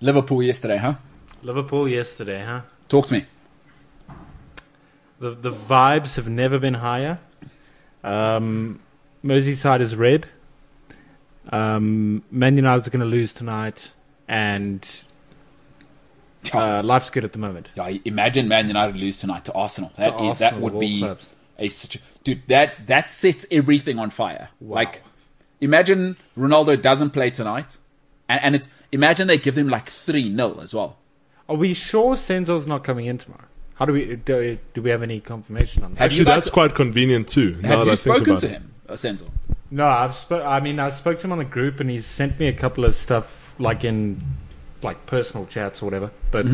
Liverpool 0.00 0.42
yesterday, 0.42 0.76
huh? 0.78 0.94
Liverpool 1.42 1.88
yesterday, 1.88 2.44
huh? 2.44 2.62
Talk 2.88 3.06
to 3.08 3.14
me. 3.14 3.26
The 5.22 5.30
the 5.30 5.52
vibes 5.52 6.16
have 6.16 6.28
never 6.28 6.58
been 6.58 6.74
higher. 6.74 7.20
Um, 8.02 8.80
Merseyside 9.24 9.80
is 9.80 9.94
red. 9.94 10.26
Um, 11.52 12.24
Man 12.32 12.58
are 12.66 12.80
going 12.80 12.98
to 12.98 13.04
lose 13.04 13.32
tonight, 13.32 13.92
and 14.26 14.84
uh, 16.52 16.82
life's 16.82 17.10
good 17.10 17.24
at 17.24 17.32
the 17.34 17.38
moment. 17.38 17.70
Yeah, 17.76 17.98
imagine 18.04 18.48
Man 18.48 18.66
United 18.66 18.96
lose 18.96 19.20
tonight 19.20 19.44
to 19.44 19.52
Arsenal. 19.52 19.92
That 19.96 20.18
To 20.18 20.24
is- 20.24 20.40
that 20.40 20.60
would 20.60 20.80
be 20.80 20.98
clubs. 20.98 21.30
a 21.56 21.68
such 21.68 21.98
dude. 22.24 22.42
That 22.48 22.88
that 22.88 23.08
sets 23.08 23.46
everything 23.52 24.00
on 24.00 24.10
fire. 24.10 24.48
Like, 24.60 25.02
imagine 25.60 26.16
Ronaldo 26.36 26.82
doesn't 26.82 27.10
play 27.10 27.30
tonight, 27.30 27.76
and, 28.28 28.42
and 28.42 28.54
it's 28.56 28.66
imagine 28.90 29.28
they 29.28 29.38
give 29.38 29.56
him 29.56 29.68
like 29.68 29.88
three 29.88 30.34
0 30.34 30.58
as 30.60 30.74
well. 30.74 30.98
Are 31.48 31.54
we 31.54 31.74
sure 31.74 32.16
Senzo's 32.16 32.66
not 32.66 32.82
coming 32.82 33.06
in 33.06 33.18
tomorrow? 33.18 33.44
How 33.82 33.86
do 33.86 33.94
we 33.94 34.14
do? 34.14 34.56
Do 34.74 34.80
we 34.82 34.90
have 34.90 35.02
any 35.02 35.18
confirmation 35.18 35.82
on 35.82 35.94
that? 35.94 35.98
Have 35.98 36.12
you 36.12 36.20
Actually, 36.20 36.34
guys- 36.34 36.44
that's 36.44 36.50
quite 36.54 36.72
convenient 36.76 37.26
too. 37.26 37.56
now 37.60 37.68
Have 37.70 37.78
that 37.80 37.86
you 37.86 37.92
I 37.92 37.96
think 37.96 37.98
spoken 38.16 38.30
about 38.30 38.40
to 38.42 38.46
it. 38.46 38.50
him, 38.52 38.72
uh, 38.88 38.92
Senzo? 38.92 39.28
No, 39.72 39.86
I've 39.86 40.14
sp- 40.14 40.46
I 40.46 40.60
mean, 40.60 40.78
I 40.78 40.90
spoke 40.90 41.18
to 41.18 41.26
him 41.26 41.32
on 41.32 41.38
the 41.38 41.44
group, 41.44 41.80
and 41.80 41.90
he's 41.90 42.06
sent 42.06 42.38
me 42.38 42.46
a 42.46 42.52
couple 42.52 42.84
of 42.84 42.94
stuff, 42.94 43.26
like 43.58 43.82
in 43.82 44.22
like 44.84 45.04
personal 45.06 45.46
chats 45.46 45.82
or 45.82 45.86
whatever. 45.86 46.12
But 46.30 46.46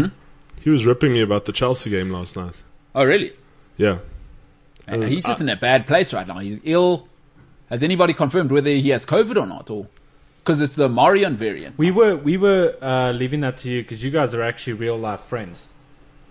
He 0.63 0.71
was 0.71 0.87
ripping 0.87 1.13
me 1.13 1.21
about 1.21 1.45
the 1.45 1.53
Chelsea 1.53 1.91
game 1.91 2.09
last 2.11 2.35
night. 2.35 2.55
Oh, 2.95 3.05
really? 3.05 3.33
Yeah. 3.77 3.99
Uh, 4.89 5.01
He's 5.03 5.23
just 5.23 5.43
in 5.43 5.51
a 5.51 5.57
bad 5.57 5.87
place 5.87 6.15
right 6.15 6.27
now. 6.27 6.39
He's 6.39 6.61
ill. 6.65 7.09
Has 7.69 7.83
anybody 7.83 8.15
confirmed 8.15 8.51
whether 8.51 8.71
he 8.71 8.89
has 8.89 9.05
COVID 9.05 9.37
or 9.37 9.45
not? 9.47 9.69
Or 9.69 9.87
because 10.43 10.63
it's 10.63 10.77
the 10.77 10.89
Marion 10.89 11.37
variant. 11.37 11.77
we 11.77 11.91
were 11.91 12.17
we 12.17 12.39
were 12.39 12.75
uh, 12.81 13.13
leaving 13.13 13.41
that 13.43 13.59
to 13.59 13.69
you 13.69 13.83
because 13.83 14.03
you 14.03 14.11
guys 14.11 14.33
are 14.33 14.41
actually 14.43 14.73
real 14.73 14.97
life 14.97 15.21
friends. 15.21 15.67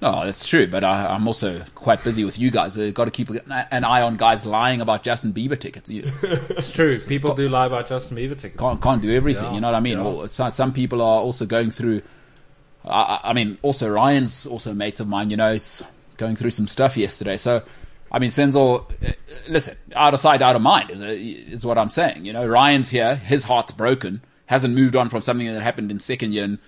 No, 0.01 0.23
that's 0.25 0.47
true. 0.47 0.67
But 0.67 0.83
I, 0.83 1.07
I'm 1.07 1.27
also 1.27 1.63
quite 1.73 2.03
busy 2.03 2.23
with 2.23 2.37
you 2.37 2.51
guys. 2.51 2.77
I've 2.77 2.93
got 2.93 3.05
to 3.05 3.11
keep 3.11 3.29
an 3.29 3.83
eye 3.83 4.01
on 4.01 4.15
guys 4.15 4.45
lying 4.45 4.79
about 4.81 5.03
Justin 5.03 5.33
Bieber 5.33 5.59
tickets. 5.59 5.89
You 5.89 6.03
It's 6.23 6.71
true. 6.71 6.97
People 7.07 7.33
do 7.33 7.49
lie 7.49 7.65
about 7.65 7.87
Justin 7.87 8.17
Bieber 8.17 8.35
tickets. 8.39 8.59
can't 8.59 8.81
can't 8.81 9.01
do 9.01 9.13
everything. 9.15 9.45
Yeah, 9.45 9.53
you 9.55 9.61
know 9.61 9.67
what 9.69 9.75
I 9.75 9.79
mean? 9.79 9.97
yeah. 9.97 10.03
Or 10.05 10.27
some, 10.27 10.49
some 10.51 10.71
people 10.73 11.01
are 11.01 11.21
also 11.21 11.45
going 11.45 11.71
through. 11.71 12.01
I, 12.85 12.89
I- 13.23 13.29
I 13.29 13.33
mean, 13.33 13.57
also 13.63 13.89
Ryan's 13.89 14.45
also 14.45 14.71
a 14.71 14.75
mate 14.75 14.99
of 14.99 15.07
mine. 15.07 15.31
You 15.31 15.37
know, 15.37 15.53
he's 15.53 15.81
going 16.17 16.35
through 16.35 16.51
some 16.51 16.67
stuff 16.67 16.95
yesterday. 16.95 17.37
So, 17.37 17.63
I 18.11 18.19
mean, 18.19 18.29
Senzo, 18.29 18.89
uh, 19.05 19.11
listen, 19.49 19.77
out 19.95 20.13
of 20.13 20.19
sight, 20.19 20.41
out 20.43 20.55
of 20.55 20.61
mind 20.61 20.91
is 20.91 21.01
a, 21.01 21.11
is 21.17 21.65
what 21.65 21.77
I'm 21.79 21.89
saying. 21.89 22.23
You 22.25 22.33
know, 22.33 22.45
Ryan's 22.45 22.89
here, 22.89 23.15
his 23.15 23.43
heart's 23.43 23.71
broken, 23.71 24.21
hasn't 24.45 24.73
moved 24.75 24.95
on 24.95 25.09
from 25.09 25.21
something 25.21 25.47
that 25.51 25.61
happened 25.61 25.89
in 25.91 25.99
second 25.99 26.33
year 26.33 26.45
in, 26.45 26.59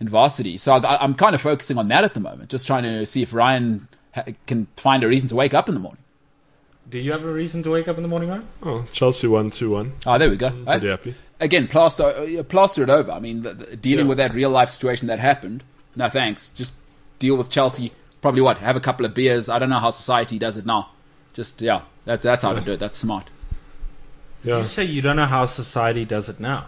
in 0.00 0.08
varsity. 0.08 0.56
So 0.56 0.74
I, 0.74 1.02
I'm 1.02 1.14
kind 1.14 1.34
of 1.34 1.40
focusing 1.40 1.78
on 1.78 1.88
that 1.88 2.04
at 2.04 2.14
the 2.14 2.20
moment, 2.20 2.50
just 2.50 2.66
trying 2.66 2.82
to 2.84 3.06
see 3.06 3.22
if 3.22 3.32
Ryan 3.34 3.88
ha- 4.14 4.24
can 4.46 4.66
find 4.76 5.02
a 5.02 5.08
reason 5.08 5.28
to 5.30 5.34
wake 5.36 5.54
up 5.54 5.68
in 5.68 5.74
the 5.74 5.80
morning. 5.80 6.02
Do 6.88 6.98
you 6.98 7.10
have 7.12 7.24
a 7.24 7.32
reason 7.32 7.62
to 7.64 7.70
wake 7.70 7.88
up 7.88 7.96
in 7.96 8.02
the 8.02 8.08
morning, 8.08 8.28
man? 8.28 8.46
Oh, 8.62 8.86
Chelsea 8.92 9.26
won 9.26 9.50
2 9.50 9.70
1. 9.70 9.92
Oh, 10.06 10.18
there 10.18 10.30
we 10.30 10.36
go. 10.36 10.50
Pretty 10.50 10.86
Uh, 10.88 10.90
happy. 10.96 11.14
again, 11.40 11.66
plaster 11.66 12.44
plaster 12.48 12.82
it 12.84 12.90
over. 12.90 13.10
I 13.10 13.18
mean, 13.20 13.42
the, 13.42 13.54
the- 13.54 13.76
dealing 13.76 14.06
Yeah. 14.06 14.08
with 14.10 14.18
that 14.18 14.34
real 14.34 14.50
life 14.50 14.70
situation 14.70 15.08
that 15.08 15.18
happened. 15.18 15.64
No 15.96 16.08
thanks. 16.08 16.50
Just 16.50 16.74
deal 17.18 17.36
with 17.36 17.50
Chelsea. 17.50 17.92
Probably 18.22 18.40
what? 18.42 18.58
Have 18.58 18.76
a 18.76 18.80
couple 18.80 19.04
of 19.06 19.14
beers. 19.14 19.48
I 19.48 19.58
don't 19.58 19.70
know 19.70 19.78
how 19.78 19.90
society 19.90 20.38
does 20.38 20.56
it 20.58 20.66
now. 20.66 20.90
Just 21.32 21.60
yeah, 21.60 21.82
that's 22.04 22.22
that's 22.22 22.42
how 22.42 22.52
to 22.52 22.60
do 22.60 22.72
it. 22.72 22.80
That's 22.80 22.96
smart. 22.98 23.30
Yeah. 24.44 24.58
You 24.58 24.64
say 24.64 24.84
you 24.84 25.02
don't 25.02 25.16
know 25.16 25.26
how 25.26 25.46
society 25.46 26.04
does 26.04 26.28
it 26.28 26.38
now. 26.38 26.66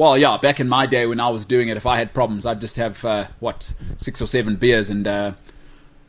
Well, 0.00 0.16
yeah. 0.16 0.38
Back 0.38 0.60
in 0.60 0.68
my 0.70 0.86
day 0.86 1.04
when 1.04 1.20
I 1.20 1.28
was 1.28 1.44
doing 1.44 1.68
it, 1.68 1.76
if 1.76 1.84
I 1.84 1.98
had 1.98 2.14
problems, 2.14 2.46
I'd 2.46 2.62
just 2.62 2.76
have 2.76 3.04
uh, 3.04 3.26
what 3.38 3.74
six 3.98 4.22
or 4.22 4.26
seven 4.26 4.56
beers 4.56 4.88
and 4.88 5.06
uh, 5.06 5.32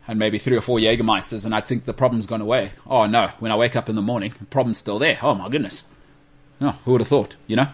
and 0.08 0.18
maybe 0.18 0.38
three 0.38 0.56
or 0.56 0.62
four 0.62 0.80
Jägermeisters, 0.80 1.44
and 1.44 1.54
I'd 1.54 1.66
think 1.66 1.84
the 1.84 1.94
problem's 1.94 2.26
gone 2.26 2.40
away. 2.40 2.72
Oh 2.88 3.06
no! 3.06 3.32
When 3.40 3.52
I 3.52 3.58
wake 3.58 3.76
up 3.76 3.90
in 3.90 3.98
the 3.98 4.02
morning, 4.02 4.34
the 4.40 4.46
problem's 4.46 4.78
still 4.78 4.98
there. 4.98 5.20
Oh 5.22 5.36
my 5.36 5.50
goodness. 5.50 5.84
No, 6.62 6.70
who 6.86 6.94
would 6.94 7.02
have 7.02 7.10
thought? 7.10 7.36
You 7.48 7.58
know. 7.58 7.68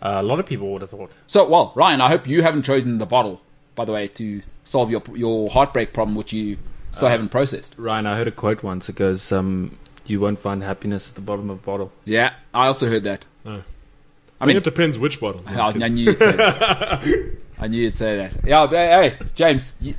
Uh, 0.00 0.20
a 0.20 0.22
lot 0.22 0.40
of 0.40 0.46
people 0.46 0.72
would 0.72 0.80
have 0.80 0.90
thought. 0.90 1.12
So, 1.26 1.46
well, 1.46 1.74
Ryan, 1.74 2.00
I 2.00 2.08
hope 2.08 2.26
you 2.26 2.40
haven't 2.40 2.62
chosen 2.62 2.96
the 2.96 3.04
bottle, 3.04 3.42
by 3.74 3.84
the 3.84 3.92
way, 3.92 4.08
to 4.08 4.40
solve 4.64 4.90
your 4.90 5.02
your 5.14 5.50
heartbreak 5.50 5.92
problem, 5.92 6.16
which 6.16 6.32
you 6.32 6.56
still 6.92 7.08
haven't 7.08 7.28
processed. 7.28 7.74
Ryan, 7.76 8.06
I 8.06 8.16
heard 8.16 8.28
a 8.28 8.32
quote 8.32 8.62
once. 8.62 8.88
It 8.88 8.96
goes, 8.96 9.32
um, 9.32 9.76
"You 10.06 10.18
won't 10.18 10.38
find 10.38 10.62
happiness 10.62 11.10
at 11.10 11.14
the 11.14 11.20
bottom 11.20 11.50
of 11.50 11.58
a 11.58 11.62
bottle." 11.62 11.92
Yeah, 12.06 12.32
I 12.54 12.68
also 12.68 12.88
heard 12.88 13.04
that. 13.04 13.26
No. 13.44 13.64
I 14.40 14.44
I 14.44 14.46
mean, 14.46 14.56
it 14.56 14.64
depends 14.64 14.98
which 14.98 15.20
bottle. 15.20 15.42
I, 15.46 15.60
I 15.60 15.88
knew 15.88 16.04
you'd 16.06 16.18
say 16.18 16.32
that. 16.32 17.04
I 17.58 17.68
knew 17.68 17.82
you'd 17.82 17.92
say 17.94 18.16
that. 18.16 18.32
Yeah, 18.44 18.66
hey, 18.68 19.12
James, 19.34 19.74
you, 19.80 19.94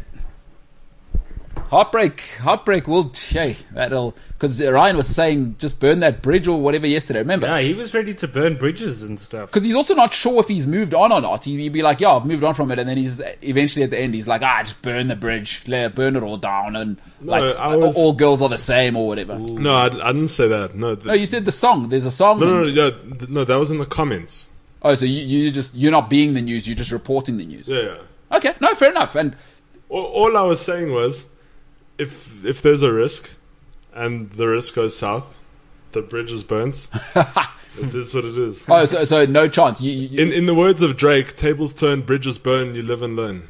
heartbreak, 1.72 2.22
heartbreak 2.42 2.86
will, 2.88 3.12
hey, 3.16 3.56
that'll, 3.72 4.16
because 4.34 4.62
Ryan 4.62 4.98
was 4.98 5.08
saying 5.08 5.56
just 5.58 5.80
burn 5.80 6.02
that 6.02 6.22
bridge 6.22 6.48
or 6.48 6.60
whatever 6.60 6.86
yesterday. 6.86 7.20
Remember? 7.20 7.48
Yeah, 7.48 7.62
he 7.62 7.74
was 7.74 7.94
ready 7.94 8.14
to 8.16 8.28
burn 8.28 8.58
bridges 8.58 9.02
and 9.02 9.18
stuff. 9.20 9.50
Because 9.50 9.64
he's 9.64 9.74
also 9.76 9.96
not 9.96 10.14
sure 10.14 10.42
if 10.42 10.48
he's 10.50 10.68
moved 10.68 10.94
on 10.94 11.12
or 11.14 11.22
not. 11.22 11.46
He- 11.46 11.58
He'd 11.62 11.70
be 11.74 11.82
like, 11.82 12.02
"Yeah, 12.02 12.12
I've 12.12 12.26
moved 12.26 12.44
on 12.44 12.54
from 12.54 12.72
it," 12.72 12.78
and 12.80 12.90
then 12.90 12.98
he's 12.98 13.22
eventually 13.42 13.84
at 13.84 13.90
the 13.92 14.00
end, 14.00 14.14
he's 14.14 14.28
like, 14.28 14.42
"Ah, 14.42 14.60
just 14.60 14.82
burn 14.82 15.08
the 15.08 15.16
bridge, 15.16 15.64
let 15.66 15.96
burn 15.96 16.16
it 16.18 16.24
all 16.24 16.38
down, 16.38 16.76
and 16.76 16.98
like 17.22 17.42
was- 17.58 17.96
all 17.98 18.14
girls 18.14 18.42
are 18.42 18.50
the 18.50 18.58
same 18.58 18.98
or 18.98 19.08
whatever." 19.08 19.40
No, 19.40 19.74
I, 19.76 19.86
I 19.86 20.12
didn't 20.12 20.28
say 20.28 20.48
that. 20.50 20.76
No, 20.76 20.96
th- 20.96 21.06
No, 21.08 21.14
you 21.14 21.26
said 21.26 21.46
the 21.46 21.52
song. 21.54 21.88
There's 21.90 22.06
a 22.06 22.12
song. 22.12 22.40
no, 22.42 22.46
no, 22.48 22.60
no, 22.64 22.66
yeah, 22.66 22.92
no, 23.30 23.44
that 23.46 23.56
was 23.56 23.72
in 23.72 23.78
the 23.78 23.86
comments. 23.86 24.50
Oh, 24.84 24.94
so 24.96 25.06
you 25.06 25.22
you 25.26 25.52
just 25.52 25.74
you're 25.76 25.92
not 25.92 26.10
being 26.10 26.34
the 26.34 26.42
news. 26.42 26.68
You're 26.68 26.76
just 26.76 26.92
reporting 26.92 27.38
the 27.38 27.46
news. 27.46 27.68
Yeah, 27.70 27.82
yeah. 27.82 28.38
Okay, 28.38 28.54
no, 28.60 28.74
fair 28.76 28.90
enough. 28.92 29.16
And 29.16 29.36
All, 29.90 30.04
all 30.06 30.38
I 30.38 30.42
was 30.42 30.60
saying 30.60 30.92
was, 30.92 31.26
if 32.02 32.46
if 32.46 32.62
there's 32.62 32.82
a 32.82 32.92
risk, 32.92 33.30
and 33.94 34.30
the 34.32 34.48
risk 34.48 34.76
goes 34.76 34.98
south, 34.98 35.36
the 35.92 36.02
bridge 36.02 36.32
is 36.32 36.44
burnt. 36.44 36.88
it 37.80 37.94
is 37.96 38.14
what 38.14 38.26
it 38.26 38.38
is. 38.38 38.60
oh, 38.68 38.86
so 38.86 39.06
so 39.06 39.26
no 39.26 39.48
chance. 39.48 39.82
You, 39.82 39.92
you, 39.92 40.20
In 40.22 40.32
in 40.32 40.46
the 40.46 40.56
words 40.56 40.82
of 40.82 40.98
Drake, 40.98 41.36
tables 41.36 41.74
turn, 41.74 42.02
bridges 42.02 42.38
burn, 42.38 42.76
you 42.76 42.82
live 42.82 43.02
and 43.04 43.16
learn. 43.16 43.48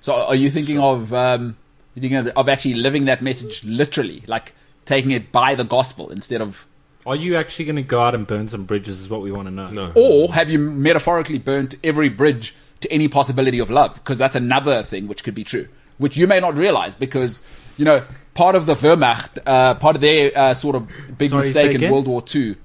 so 0.00 0.12
are 0.14 0.34
you 0.36 0.50
thinking 0.50 0.78
of 0.78 1.12
um, 1.14 1.56
you 1.94 2.00
thinking 2.02 2.18
of, 2.18 2.26
of 2.28 2.48
actually 2.48 2.74
living 2.74 3.06
that 3.06 3.22
message 3.22 3.64
literally, 3.64 4.22
like 4.26 4.54
taking 4.84 5.10
it 5.12 5.32
by 5.32 5.54
the 5.54 5.64
gospel 5.64 6.10
instead 6.10 6.40
of, 6.42 6.66
Are 7.06 7.16
you 7.16 7.36
actually 7.36 7.64
going 7.64 7.76
to 7.76 7.82
go 7.82 8.02
out 8.02 8.14
and 8.14 8.26
burn 8.26 8.48
some 8.48 8.64
bridges? 8.64 9.00
Is 9.00 9.08
what 9.08 9.22
we 9.22 9.32
want 9.32 9.48
to 9.48 9.54
know. 9.54 9.70
No. 9.70 9.92
or 9.96 10.32
have 10.34 10.50
you 10.50 10.58
metaphorically 10.58 11.38
burnt 11.38 11.74
every 11.82 12.08
bridge 12.10 12.54
to 12.80 12.92
any 12.92 13.08
possibility 13.08 13.60
of 13.60 13.70
love? 13.70 13.94
Because 13.94 14.18
that's 14.18 14.36
another 14.36 14.82
thing 14.82 15.08
which 15.08 15.24
could 15.24 15.34
be 15.34 15.44
true, 15.44 15.68
which 15.98 16.16
you 16.16 16.26
may 16.26 16.40
not 16.40 16.54
realize 16.54 16.96
because 16.96 17.42
you 17.76 17.84
know 17.84 18.02
part 18.34 18.54
of 18.54 18.66
the 18.66 18.74
Wehrmacht, 18.74 19.38
uh, 19.46 19.74
part 19.74 19.96
of 19.96 20.00
their 20.00 20.36
uh, 20.36 20.54
sort 20.54 20.76
of 20.76 20.88
big 21.16 21.30
Sorry, 21.30 21.42
mistake 21.42 21.80
in? 21.80 21.90
World 21.90 22.06
War 22.06 22.22
Two. 22.22 22.56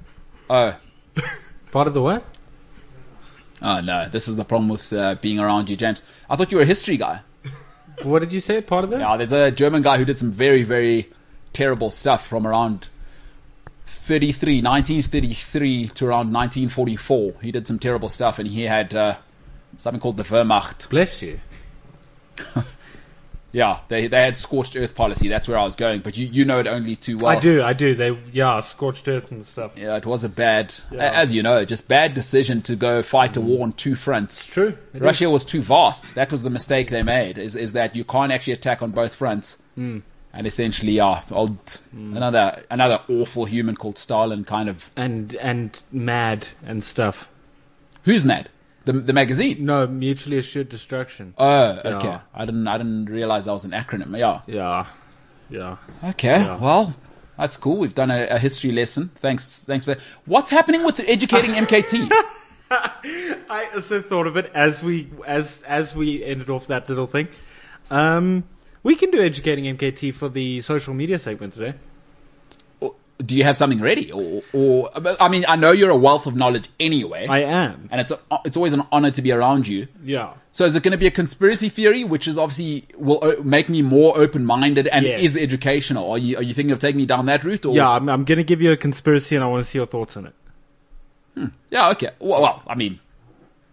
Oh, 0.50 0.76
Part 1.72 1.88
of 1.88 1.94
the 1.94 2.02
what? 2.02 2.24
oh 3.62 3.82
no, 3.82 4.08
this 4.10 4.28
is 4.28 4.36
the 4.36 4.46
problem 4.46 4.70
with 4.70 4.92
uh, 4.94 5.16
being 5.16 5.40
around 5.40 5.70
you, 5.70 5.76
James. 5.76 6.04
I 6.30 6.36
thought 6.36 6.52
you 6.52 6.58
were 6.58 6.64
a 6.64 6.68
history 6.68 6.98
guy. 6.98 7.22
What 8.04 8.20
did 8.20 8.32
you 8.32 8.42
say? 8.42 8.62
Part 8.62 8.86
of 8.86 8.90
that? 8.92 9.00
Yeah, 9.00 9.18
there's 9.18 9.34
a 9.34 9.52
German 9.52 9.82
guy 9.82 9.98
who 9.98 10.06
did 10.06 10.18
some 10.18 10.32
very, 10.32 10.64
very 10.64 11.10
terrible 11.52 11.90
stuff 11.90 12.26
from 12.26 12.48
around 12.48 12.88
33, 13.86 14.62
1933 14.62 15.88
to 15.90 16.06
around 16.06 16.32
1944. 16.34 17.34
He 17.42 17.52
did 17.52 17.68
some 17.68 17.78
terrible 17.78 18.08
stuff, 18.08 18.40
and 18.40 18.48
he 18.48 18.64
had 18.64 18.96
uh, 18.96 19.18
something 19.78 20.00
called 20.00 20.18
the 20.18 20.24
Wehrmacht. 20.24 20.90
Bless 20.90 21.22
you. 21.22 21.40
Yeah, 23.52 23.80
they 23.88 24.06
they 24.08 24.22
had 24.22 24.38
scorched 24.38 24.76
earth 24.78 24.94
policy. 24.94 25.28
That's 25.28 25.48
where 25.48 25.58
I 25.58 25.64
was 25.64 25.76
going, 25.76 26.02
but 26.02 26.16
you, 26.18 26.28
you 26.28 26.46
know 26.46 26.60
it 26.60 26.68
only 26.68 26.96
too 26.96 27.18
well. 27.18 27.36
I 27.36 27.40
do, 27.40 27.64
I 27.64 27.74
do. 27.74 27.96
They, 27.96 28.16
yeah, 28.32 28.60
scorched 28.62 29.08
earth 29.08 29.32
and 29.32 29.44
stuff. 29.46 29.72
Yeah, 29.76 29.98
it 29.98 30.06
was 30.06 30.24
a 30.24 30.30
bad, 30.30 30.74
Yeah. 30.92 31.00
Mm. 31.12 31.16
as 31.16 31.34
you 31.34 31.42
know, 31.42 31.66
just 31.66 31.88
bad 31.88 32.14
decision 32.14 32.62
to 32.64 32.76
go 32.76 33.02
fight 33.02 33.38
a 33.38 33.42
war 33.42 33.64
on 33.64 33.74
two 33.74 33.96
fronts. 33.96 34.46
True. 34.46 34.78
It 34.94 35.02
Russia 35.02 35.24
is. 35.26 35.32
was 35.32 35.46
too 35.46 35.62
vast. 35.62 36.14
That 36.14 36.32
was 36.32 36.44
the 36.44 36.52
mistake 36.52 36.92
they 36.92 37.02
made. 37.02 37.40
Is 37.40 37.56
is 37.56 37.74
that 37.74 37.96
you 37.96 38.04
can't 38.04 38.32
actually 38.32 38.54
attack 38.54 38.84
on 38.84 38.92
both 38.92 39.16
fronts, 39.16 39.58
Hmm. 39.74 40.00
and 40.32 40.46
essentially, 40.46 40.92
yeah, 40.92 41.22
old 41.32 41.80
another 41.92 42.62
another 42.70 43.00
awful 43.10 43.46
human 43.46 43.76
called 43.76 43.98
Stalin. 43.98 44.44
Kind 44.44 44.70
of 44.70 44.92
and 44.96 45.34
and 45.38 45.76
mad 45.92 46.50
and 46.64 46.84
stuff. 46.84 47.30
who's 48.04 48.24
mad? 48.24 48.48
The 48.90 48.94
the 48.94 49.14
magazine. 49.14 49.66
No, 49.66 49.86
mutually 49.86 50.40
assured 50.40 50.68
destruction. 50.70 51.36
Oh, 51.38 51.80
okay. 51.86 52.08
Yeah. 52.08 52.22
I 52.34 52.46
didn't 52.46 52.68
I 52.68 52.80
didn't 52.80 53.06
realize 53.06 53.46
that 53.46 53.52
was 53.52 53.64
an 53.64 53.70
acronym. 53.70 54.18
Yeah. 54.18 54.42
Yeah, 54.48 54.88
yeah. 55.48 55.78
Okay. 56.12 56.40
Well, 56.60 56.96
that's 57.38 57.56
cool. 57.56 57.78
We've 57.78 57.94
done 57.94 58.10
a, 58.10 58.26
a 58.26 58.40
history 58.40 58.72
lesson. 58.72 59.10
Thanks. 59.20 59.60
Thanks 59.60 59.86
for 59.86 59.94
that. 59.94 60.04
What's 60.26 60.50
happening 60.50 60.84
with 60.84 61.00
educating 61.02 61.52
MKT? 61.52 62.12
I 62.72 63.70
also 63.76 64.02
thought 64.02 64.26
of 64.26 64.38
it 64.38 64.50
as 64.56 64.84
we 64.84 65.12
as 65.24 65.62
as 65.68 65.96
we 65.96 66.24
ended 66.24 66.50
off 66.50 66.66
that 66.66 66.90
little 66.90 67.06
thing. 67.06 67.28
Um, 67.92 68.44
we 68.82 68.96
can 68.96 69.12
do 69.12 69.22
educating 69.22 69.66
MKT 69.78 70.16
for 70.16 70.30
the 70.30 70.62
social 70.62 70.96
media 70.96 71.20
segment 71.20 71.54
today. 71.54 71.76
Do 73.26 73.36
you 73.36 73.44
have 73.44 73.58
something 73.58 73.82
ready, 73.82 74.12
or 74.14 74.44
or 74.54 74.90
I 75.20 75.28
mean, 75.28 75.44
I 75.48 75.58
know 75.58 75.72
you're 75.72 75.90
a 75.90 75.98
wealth 75.98 76.26
of 76.26 76.36
knowledge 76.38 76.70
anyway, 76.80 77.28
I 77.28 77.40
am. 77.40 77.90
and 77.92 78.00
it's 78.00 78.12
a, 78.12 78.20
it's 78.46 78.56
always 78.56 78.72
an 78.72 78.84
honor 78.94 79.12
to 79.12 79.22
be 79.22 79.34
around 79.34 79.68
you. 79.68 79.90
Yeah. 80.02 80.36
So 80.54 80.64
is 80.64 80.74
it 80.76 80.84
going 80.84 80.94
to 80.94 80.98
be 80.98 81.06
a 81.08 81.12
conspiracy 81.12 81.68
theory, 81.68 82.06
which 82.06 82.30
is 82.30 82.38
obviously 82.38 82.86
will 82.98 83.20
uh, 83.22 83.36
make 83.44 83.68
me 83.68 83.82
more 83.82 84.18
open 84.18 84.46
minded 84.46 84.88
and 84.88 85.06
Yes. 85.06 85.22
is 85.22 85.38
educational? 85.38 86.10
Are 86.12 86.18
you 86.18 86.38
are 86.38 86.44
you 86.44 86.54
thinking 86.54 86.72
of 86.72 86.80
taking 86.80 86.96
me 86.98 87.06
down 87.06 87.26
that 87.26 87.44
route? 87.44 87.66
Or? 87.66 87.76
Yeah, 87.76 87.90
I'm, 87.90 88.08
I'm 88.08 88.24
going 88.24 88.38
to 88.38 88.44
give 88.46 88.62
you 88.62 88.72
a 88.72 88.78
conspiracy, 88.78 89.36
and 89.36 89.44
I 89.44 89.48
want 89.48 89.66
to 89.66 89.70
see 89.70 89.78
your 89.80 89.86
thoughts 89.86 90.16
on 90.16 90.28
it. 90.28 90.34
Hmm. 91.36 91.46
Yeah, 91.72 91.90
okay. 91.90 92.12
Well, 92.20 92.42
well 92.42 92.64
I 92.68 92.76
mean, 92.76 93.02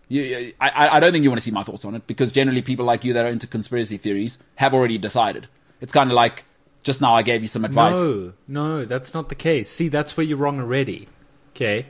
you, 0.09 0.53
I- 0.61 0.89
I 0.97 1.01
don't 1.01 1.13
think 1.13 1.23
you 1.23 1.31
want 1.31 1.39
to 1.41 1.45
see 1.45 1.53
my 1.53 1.63
thoughts 1.63 1.85
on 1.85 1.95
it 1.95 2.05
because 2.09 2.33
generally 2.33 2.63
people 2.63 2.85
like 2.85 3.05
you 3.05 3.13
that 3.13 3.25
are 3.25 3.29
into 3.31 3.47
conspiracy 3.47 3.97
theories 3.97 4.39
have 4.57 4.75
already 4.75 4.99
decided. 4.99 5.47
It's 5.81 5.93
kind 5.93 6.11
of 6.11 6.15
like 6.17 6.45
just 6.87 7.01
now 7.01 7.13
I 7.15 7.23
gave 7.23 7.43
you 7.43 7.49
some 7.49 7.65
advice. 7.65 7.97
No, 7.97 8.33
no, 8.47 8.85
that's 8.85 9.13
not 9.13 9.29
the 9.29 9.35
case. 9.35 9.69
See, 9.69 9.89
that's 9.89 10.17
where 10.17 10.25
you're 10.25 10.39
wrong 10.39 10.61
already. 10.61 11.09
Okay, 11.51 11.87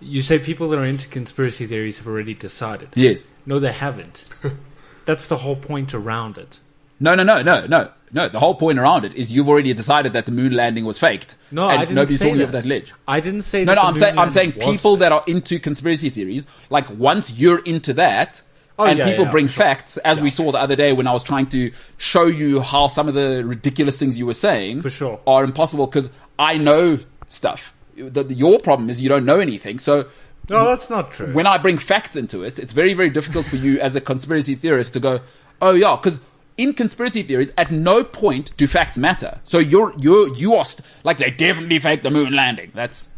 you 0.00 0.22
say 0.22 0.38
people 0.38 0.68
that 0.68 0.78
are 0.78 0.84
into 0.84 1.08
conspiracy 1.08 1.66
theories 1.66 1.98
have 1.98 2.06
already 2.06 2.32
decided. 2.32 2.88
Yes. 2.94 3.26
No, 3.44 3.58
they 3.58 3.72
haven't. 3.72 4.28
that's 5.04 5.26
the 5.26 5.38
whole 5.38 5.56
point 5.56 5.92
around 5.92 6.38
it. 6.38 6.60
No, 7.00 7.16
no, 7.16 7.24
no, 7.24 7.42
no, 7.42 7.66
no, 7.66 7.90
no. 8.12 8.28
The 8.28 8.38
whole 8.38 8.54
point 8.54 8.78
around 8.78 9.04
it 9.04 9.16
is 9.16 9.32
you've 9.32 9.48
already 9.48 9.74
decided 9.74 10.12
that 10.12 10.24
the 10.24 10.30
moon 10.30 10.52
landing 10.52 10.84
was 10.84 11.00
faked. 11.00 11.34
No, 11.50 11.68
and 11.68 11.72
I 11.72 11.80
didn't 11.80 11.96
nobody's 11.96 12.20
say 12.20 12.32
that. 12.36 12.52
that 12.52 12.64
ledge. 12.64 12.92
I 13.08 13.18
didn't 13.18 13.42
say 13.42 13.64
No, 13.64 13.74
that. 13.74 13.82
no, 13.82 13.88
I'm 13.88 13.96
saying 13.96 14.18
I'm 14.18 14.30
saying 14.30 14.52
people 14.52 14.96
that 14.98 15.10
are 15.10 15.24
into 15.26 15.58
conspiracy 15.58 16.10
theories, 16.10 16.46
like 16.70 16.88
once 16.90 17.32
you're 17.32 17.58
into 17.64 17.92
that, 17.94 18.42
Oh, 18.78 18.84
and 18.84 18.98
yeah, 18.98 19.10
people 19.10 19.26
yeah, 19.26 19.30
bring 19.30 19.48
sure. 19.48 19.64
facts, 19.64 19.96
as 19.98 20.20
we 20.20 20.30
saw 20.30 20.50
the 20.50 20.58
other 20.58 20.76
day 20.76 20.92
when 20.92 21.06
I 21.06 21.12
was 21.12 21.22
trying 21.22 21.46
to 21.50 21.70
show 21.98 22.24
you 22.26 22.60
how 22.60 22.86
some 22.86 23.06
of 23.06 23.14
the 23.14 23.42
ridiculous 23.44 23.98
things 23.98 24.18
you 24.18 24.24
were 24.26 24.34
saying 24.34 24.80
For 24.82 24.90
sure. 24.90 25.20
are 25.26 25.44
impossible 25.44 25.86
because 25.86 26.10
I 26.38 26.56
know 26.56 26.98
stuff. 27.28 27.74
The, 27.96 28.22
the- 28.24 28.34
your 28.34 28.58
problem 28.58 28.88
is 28.90 29.00
you 29.00 29.08
don't 29.10 29.26
know 29.26 29.40
anything. 29.40 29.78
So 29.78 30.06
No, 30.48 30.64
that's 30.64 30.88
not 30.88 31.12
true. 31.12 31.32
when 31.34 31.46
I 31.46 31.58
bring 31.58 31.76
facts 31.78 32.16
into 32.16 32.42
it, 32.44 32.58
it's 32.58 32.72
very, 32.72 32.94
very 32.94 33.10
difficult 33.10 33.44
for 33.46 33.56
you 33.56 33.78
as 33.78 33.94
a 33.94 34.00
conspiracy 34.00 34.54
theorist 34.54 34.94
to 34.94 35.00
go, 35.00 35.20
oh 35.60 35.72
yeah, 35.72 35.96
because 35.96 36.20
in 36.56 36.72
conspiracy 36.72 37.22
theories, 37.22 37.52
at 37.58 37.70
no 37.70 38.02
point 38.02 38.56
do 38.56 38.66
facts 38.66 38.96
matter. 38.96 39.38
So 39.44 39.58
you're, 39.58 39.92
you're, 40.00 40.34
you 40.34 40.54
are, 40.54 40.64
st- 40.64 40.86
like 41.04 41.18
they 41.18 41.30
definitely 41.30 41.78
faked 41.78 42.02
the 42.04 42.10
moon 42.10 42.32
landing. 42.34 42.72
That's, 42.74 43.10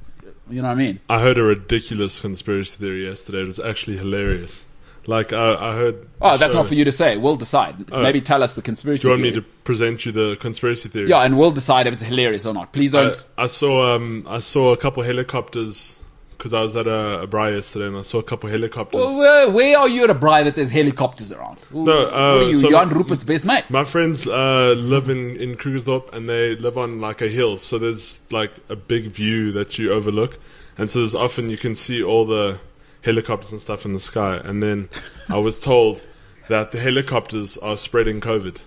you 0.51 0.63
know 0.63 0.69
what 0.69 0.75
I 0.75 0.75
mean? 0.75 1.01
I 1.09 1.21
heard 1.21 1.39
a 1.39 1.43
ridiculous 1.45 2.21
conspiracy 2.21 2.77
theory 2.79 3.07
yesterday. 3.07 3.41
It 3.43 3.47
was 3.47 3.61
actually 3.61 3.97
hilarious. 3.97 4.63
Like 5.07 5.33
I, 5.33 5.71
I 5.71 5.75
heard. 5.75 6.09
Oh, 6.21 6.37
that's 6.37 6.55
not 6.55 6.67
for 6.67 6.75
you 6.75 6.85
to 6.85 6.93
say. 6.93 7.17
We'll 7.17 7.37
decide. 7.37 7.91
Maybe 7.91 8.21
tell 8.21 8.43
us 8.43 8.55
the 8.55 8.63
conspiracy 8.63 9.03
Do 9.03 9.09
you 9.09 9.13
want 9.13 9.23
me 9.23 9.33
to 9.33 9.43
present 9.43 10.07
you 10.07 10.13
the 10.13 10.37
conspiracy 10.41 10.89
theory? 10.89 11.09
Yeah, 11.09 11.21
and 11.23 11.39
we'll 11.39 11.51
decide 11.51 11.87
if 11.87 11.93
it's 11.95 12.03
hilarious 12.03 12.47
or 12.47 12.55
not. 12.55 12.73
Please 12.73 12.93
don't. 12.93 13.25
I 13.37 13.47
saw 13.47 13.95
um 13.95 14.25
I 14.29 14.39
saw 14.39 14.73
a 14.73 14.77
couple 14.77 15.03
helicopters 15.03 15.99
because 16.31 16.53
I 16.53 16.61
was 16.61 16.77
at 16.77 16.87
a, 16.87 17.23
a 17.23 17.27
braai 17.27 17.55
yesterday 17.55 17.87
and 17.87 17.97
I 17.97 18.03
saw 18.03 18.19
a 18.19 18.23
couple 18.23 18.51
helicopters. 18.51 18.99
Well, 18.99 19.17
where, 19.19 19.51
where 19.51 19.79
are 19.79 19.89
you 19.89 20.05
at 20.05 20.11
a 20.11 20.15
braai 20.15 20.45
that 20.45 20.55
there's 20.55 20.71
helicopters 20.71 21.33
around? 21.33 21.59
No, 21.71 22.11
uh, 22.11 22.41
you, 22.49 22.57
so- 22.57 22.69
Johann 22.69 22.91
Rupert's 22.91 23.25
best 23.25 23.47
mate? 23.47 23.65
My 23.71 23.85
friends 23.85 24.27
uh, 24.27 24.75
live 24.77 25.09
in 25.11 25.37
in 25.37 25.57
Krugersdorp 25.57 26.13
and 26.13 26.29
they 26.29 26.55
live 26.57 26.77
on 26.77 27.01
like 27.01 27.23
a 27.23 27.29
hill, 27.29 27.57
so 27.57 27.79
there's 27.79 28.21
like 28.31 28.53
a 28.69 28.77
big 28.77 29.05
view 29.05 29.53
that 29.53 29.79
you 29.79 29.93
overlook, 29.93 30.39
and 30.77 30.91
so 30.91 30.99
there's 31.01 31.15
often 31.15 31.49
you 31.51 31.57
can 31.57 31.75
see 31.75 32.03
all 32.03 32.27
the 32.27 32.59
helicopters 33.05 33.53
and 33.53 33.61
stuff 33.61 33.85
in 33.85 33.93
the 33.93 34.01
sky. 34.01 34.37
And 34.37 34.63
then 34.63 34.89
I 35.29 35.39
was 35.39 35.61
told 35.61 36.03
that 36.49 36.73
the 36.73 36.79
helicopters 36.79 37.57
are 37.59 37.77
spreading 37.77 38.21
COVID, 38.21 38.59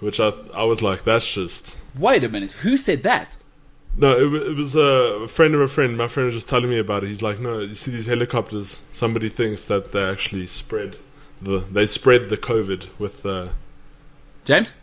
which 0.00 0.20
I 0.20 0.32
I 0.54 0.64
was 0.64 0.82
like, 0.82 1.04
that's 1.04 1.30
just 1.30 1.76
Wait 1.98 2.24
a 2.24 2.28
minute. 2.28 2.52
Who 2.52 2.76
said 2.76 3.02
that? 3.02 3.36
No, 3.96 4.16
it, 4.16 4.42
it 4.42 4.56
was 4.56 4.76
a 4.76 5.26
friend 5.28 5.54
of 5.54 5.60
a 5.60 5.68
friend. 5.68 5.96
My 5.96 6.06
friend 6.06 6.26
was 6.26 6.34
just 6.34 6.48
telling 6.48 6.70
me 6.70 6.78
about 6.78 7.02
it. 7.02 7.08
He's 7.08 7.22
like, 7.22 7.40
no, 7.40 7.58
you 7.58 7.74
see 7.74 7.90
these 7.90 8.06
helicopters. 8.06 8.78
Somebody 8.92 9.28
thinks 9.28 9.64
that 9.64 9.92
they 9.92 10.02
actually 10.02 10.46
spread 10.46 10.96
the 11.42 11.58
they 11.58 11.86
spread 11.86 12.28
the 12.28 12.36
COVID 12.36 12.86
with 12.98 13.22
the. 13.22 13.50
James? 14.44 14.74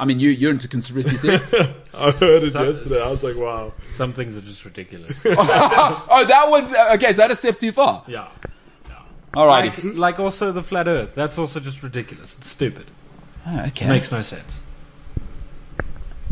I 0.00 0.06
mean, 0.06 0.18
you, 0.18 0.30
you're 0.30 0.50
into 0.50 0.66
conspiracy 0.66 1.18
theory. 1.18 1.40
I 1.94 2.10
heard 2.10 2.42
it 2.42 2.54
yesterday. 2.54 3.02
I 3.02 3.10
was 3.10 3.22
like, 3.22 3.36
wow. 3.36 3.74
Some 3.96 4.14
things 4.14 4.34
are 4.34 4.40
just 4.40 4.64
ridiculous. 4.64 5.12
oh, 5.26 6.24
that 6.26 6.50
one's, 6.50 6.72
uh, 6.72 6.92
okay, 6.94 7.10
is 7.10 7.18
that 7.18 7.30
a 7.30 7.36
step 7.36 7.58
too 7.58 7.70
far? 7.70 8.02
yeah. 8.08 8.28
Alrighty. 9.34 9.84
Like, 9.84 9.96
like 9.96 10.18
also 10.18 10.50
the 10.50 10.62
flat 10.62 10.88
Earth. 10.88 11.14
That's 11.14 11.38
also 11.38 11.60
just 11.60 11.82
ridiculous. 11.82 12.34
It's 12.38 12.48
stupid. 12.48 12.86
Oh, 13.46 13.64
okay. 13.68 13.88
Makes 13.88 14.10
no 14.10 14.22
sense. 14.22 14.62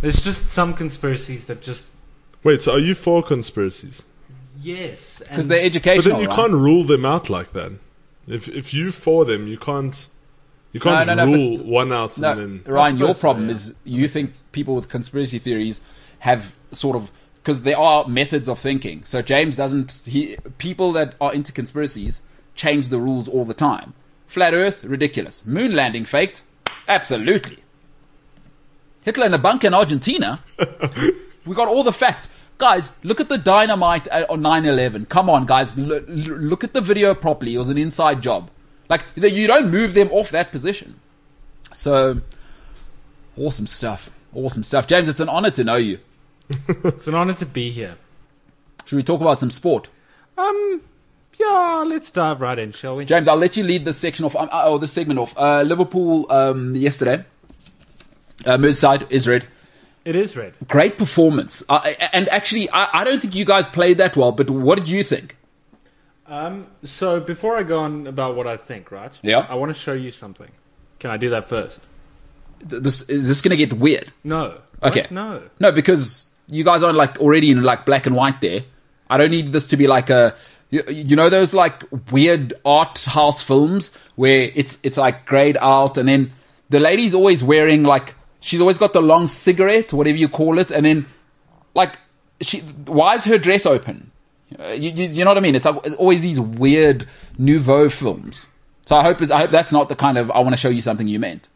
There's 0.00 0.24
just 0.24 0.48
some 0.48 0.74
conspiracies 0.74 1.44
that 1.44 1.61
just 1.61 1.85
Wait, 2.42 2.61
so 2.61 2.72
are 2.72 2.78
you 2.78 2.94
for 2.94 3.22
conspiracies? 3.22 4.02
yes, 4.61 5.18
Because 5.18 5.46
they're 5.48 5.64
educational. 5.64 6.14
But 6.14 6.16
educational. 6.16 6.16
then 6.16 6.22
you 6.22 6.28
right? 6.28 6.37
can't 6.37 6.52
rule 6.54 6.85
them 6.85 7.04
out 7.04 7.28
like 7.28 7.52
that. 7.52 7.72
If 8.26 8.48
if 8.48 8.72
you 8.74 8.90
for 8.90 9.24
them, 9.24 9.46
you 9.46 9.59
can't. 9.59 10.07
You 10.72 10.81
can't 10.81 11.07
No, 11.07 11.14
no, 11.14 11.24
no, 11.24 11.33
rule 11.33 11.57
but- 11.57 11.66
one 11.66 11.92
out 11.92 12.18
No, 12.18 12.31
and 12.33 12.62
then. 12.64 12.72
Ryan, 12.72 12.98
your 12.98 13.14
problem 13.14 13.46
yeah. 13.46 13.52
is 13.52 13.74
you 13.85 14.07
think 14.09 14.33
people 14.52 14.74
with 14.74 14.88
conspiracy 14.88 15.38
theories 15.38 15.81
have 16.20 16.54
sort 16.72 16.96
of 16.96 17.11
because 17.42 17.62
there 17.62 17.78
are 17.78 18.07
methods 18.07 18.48
of 18.48 18.59
thinking. 18.59 19.02
So 19.04 19.22
James 19.22 19.57
doesn't. 19.57 20.02
He 20.04 20.37
people 20.59 20.92
that 20.92 21.14
are 21.20 21.33
into 21.33 21.52
conspiracies 21.52 22.20
change 22.54 22.88
the 22.88 22.98
rules 22.98 23.28
all 23.28 23.44
the 23.46 23.54
time. 23.54 23.94
Flat 24.26 24.52
Earth, 24.52 24.85
ridiculous. 24.85 25.46
Moon 25.46 25.74
landing 25.74 26.04
faked, 26.04 26.42
absolutely. 26.87 27.59
Hitler 29.02 29.26
in 29.26 29.33
a 29.35 29.38
bunker 29.38 29.68
in 29.68 29.74
Argentina. 29.74 30.40
we 31.46 31.54
got 31.54 31.68
all 31.68 31.83
the 31.83 31.92
facts. 31.92 32.28
Guys, 32.59 32.94
look 33.04 33.20
at 33.20 33.28
the 33.31 33.38
dynamite 33.38 34.09
on 34.11 34.40
9-11. 34.42 35.09
Come 35.09 35.31
on, 35.31 35.46
guys. 35.46 35.78
L- 35.78 35.92
l- 35.92 36.02
look 36.07 36.64
at 36.64 36.74
the 36.74 36.81
video 36.81 37.14
properly. 37.14 37.54
It 37.54 37.59
was 37.59 37.70
an 37.70 37.78
inside 37.78 38.20
job. 38.20 38.50
Like, 38.88 39.03
you 39.16 39.46
don't 39.46 39.70
move 39.70 39.94
them 39.94 40.09
off 40.12 40.31
that 40.31 40.51
position. 40.51 40.98
So, 41.74 42.20
awesome 43.37 43.66
stuff. 43.66 44.11
Awesome 44.35 44.62
stuff. 44.62 44.87
James, 44.87 45.09
it's 45.09 45.20
an 45.20 45.29
honor 45.29 45.51
to 45.51 45.64
know 45.64 45.77
you. 45.77 45.98
it's 46.68 47.07
an 47.07 47.14
honor 47.14 47.35
to 47.35 47.46
be 47.46 47.70
here. 47.70 47.96
Should 48.87 48.96
we 48.96 49.03
talk 49.03 49.20
about 49.20 49.40
some 49.40 49.51
sport? 49.51 49.90
Um, 50.38 50.83
yeah, 51.38 51.85
let's 51.87 52.11
dive 52.11 52.40
right 52.40 52.59
in, 52.59 52.72
shall 52.72 52.96
we? 52.96 53.05
James, 53.05 53.29
I'll 53.29 53.37
let 53.37 53.57
you 53.57 53.64
lead 53.64 53.85
this 53.85 53.98
section 53.98 54.24
off. 54.24 54.35
Um, 54.35 54.48
oh, 54.53 54.79
this 54.79 54.92
segment 54.92 55.20
off. 55.20 55.37
Uh, 55.37 55.62
Liverpool 55.62 56.31
um, 56.31 56.74
yesterday. 56.74 57.24
Uh, 58.46 58.57
Merseyside 58.57 59.11
is 59.11 59.29
red. 59.29 59.46
It 60.05 60.16
is 60.16 60.37
red. 60.37 60.55
Great 60.68 60.96
performance. 60.96 61.62
Uh, 61.68 61.92
and 62.12 62.29
actually, 62.31 62.70
I, 62.70 63.01
I 63.01 63.05
don't 63.05 63.20
think 63.20 63.35
you 63.35 63.44
guys 63.44 63.68
played 63.68 63.98
that 63.98 64.16
well, 64.16 64.33
but 64.33 64.48
what 64.48 64.79
did 64.79 64.88
you 64.88 65.05
think? 65.05 65.37
Um, 66.29 66.67
so 66.85 67.21
before 67.21 67.57
I 67.57 67.62
go 67.62 67.81
on 67.81 68.07
about 68.07 68.37
what 68.37 68.47
I 68.47 68.57
think, 68.57 68.91
right? 68.91 69.12
Yeah. 69.23 69.47
I 69.49 69.55
want 69.55 69.75
to 69.75 69.79
show 69.79 69.95
you 69.95 70.11
something. 70.11 70.51
Can 70.99 71.11
I 71.11 71.17
do 71.17 71.31
that 71.31 71.49
first? 71.49 71.81
Th- 72.69 72.83
This 72.83 73.03
Is 73.03 73.29
this 73.29 73.41
going 73.41 73.51
to 73.51 73.57
get 73.57 73.73
weird? 73.73 74.12
No. 74.25 74.59
Okay. 74.83 75.03
What? 75.03 75.11
No. 75.11 75.43
No, 75.59 75.73
because 75.73 76.27
you 76.49 76.64
guys 76.64 76.83
are 76.83 76.93
like 76.93 77.19
already 77.19 77.51
in 77.51 77.62
like 77.62 77.87
black 77.87 78.07
and 78.07 78.14
white 78.14 78.41
there. 78.41 78.64
I 79.09 79.17
don't 79.17 79.31
need 79.31 79.53
this 79.53 79.69
to 79.69 79.77
be 79.77 79.87
like 79.87 80.11
a, 80.11 80.35
you, 80.71 80.83
you 80.88 81.17
know, 81.17 81.31
those 81.31 81.55
like 81.55 81.83
weird 82.12 82.53
art 82.64 83.03
house 83.07 83.43
films 83.43 83.93
where 84.17 84.51
it's, 84.55 84.79
it's 84.83 84.99
like 84.99 85.25
grayed 85.25 85.57
out 85.61 85.97
and 85.97 86.07
then 86.09 86.33
the 86.69 86.79
lady's 86.79 87.14
always 87.14 87.43
wearing 87.43 87.85
like, 87.85 88.14
she's 88.41 88.61
always 88.61 88.77
got 88.77 88.93
the 88.93 89.01
long 89.01 89.29
cigarette, 89.29 89.95
whatever 89.95 90.19
you 90.19 90.29
call 90.29 90.59
it. 90.59 90.71
And 90.71 90.85
then 90.85 91.07
like, 91.75 91.99
she, 92.43 92.59
why 92.61 93.14
is 93.14 93.25
her 93.25 93.38
dress 93.38 93.64
open? 93.64 94.08
Uh, 94.58 94.68
you, 94.68 94.90
you, 94.90 95.08
you 95.08 95.24
know 95.24 95.30
what 95.30 95.37
I 95.38 95.40
mean? 95.40 95.54
It's, 95.54 95.64
like, 95.66 95.84
it's 95.84 95.96
always 95.96 96.22
these 96.22 96.38
weird 96.40 97.06
nouveau 97.37 97.88
films. 97.88 98.48
So 98.87 98.96
I 98.96 99.02
hope, 99.02 99.20
I 99.30 99.40
hope 99.40 99.50
that's 99.50 99.72
not 99.72 99.88
the 99.88 99.96
kind 99.96 100.16
of, 100.16 100.30
I 100.30 100.38
want 100.40 100.52
to 100.54 100.56
show 100.56 100.70
you 100.70 100.80
something 100.80 101.08
you 101.08 101.18
meant. 101.18 101.48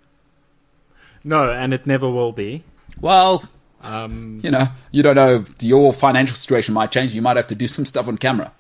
No, 1.24 1.50
and 1.50 1.72
it 1.72 1.86
never 1.86 2.10
will 2.10 2.32
be. 2.32 2.64
Well, 3.00 3.44
Um, 3.82 4.40
you 4.42 4.50
know, 4.50 4.68
you 4.90 5.02
don't 5.02 5.16
know, 5.16 5.44
your 5.60 5.92
financial 5.92 6.36
situation 6.36 6.74
might 6.74 6.90
change. 6.90 7.14
You 7.14 7.22
might 7.22 7.36
have 7.36 7.46
to 7.48 7.54
do 7.54 7.66
some 7.66 7.86
stuff 7.86 8.08
on 8.08 8.18
camera. 8.18 8.52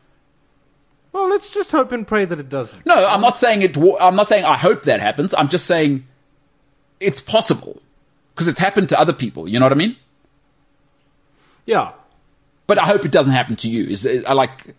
well, 1.12 1.28
let's 1.28 1.50
just 1.52 1.70
hope 1.70 1.92
and 1.92 2.06
pray 2.06 2.24
that 2.24 2.38
it 2.38 2.48
doesn't. 2.48 2.86
No, 2.86 3.06
I'm 3.06 3.20
not 3.20 3.36
saying 3.38 3.60
it. 3.62 3.76
I'm 4.00 4.16
not 4.16 4.28
saying 4.28 4.44
I 4.46 4.56
hope 4.56 4.84
that 4.84 5.00
happens. 5.00 5.34
I'm 5.34 5.48
just 5.48 5.66
saying 5.66 6.06
it's 7.00 7.20
possible 7.20 7.82
because 8.34 8.48
it's 8.48 8.58
happened 8.58 8.88
to 8.88 8.98
other 8.98 9.12
people. 9.12 9.46
You 9.46 9.58
know 9.60 9.66
what 9.66 9.72
I 9.72 9.76
mean? 9.76 9.96
Yeah. 11.66 11.92
But 12.66 12.78
I 12.78 12.86
hope 12.86 13.04
it 13.04 13.10
doesn't 13.12 13.32
happen 13.32 13.56
to 13.56 13.68
you. 13.68 13.86
Is 13.88 14.06
I 14.26 14.32
like, 14.32 14.74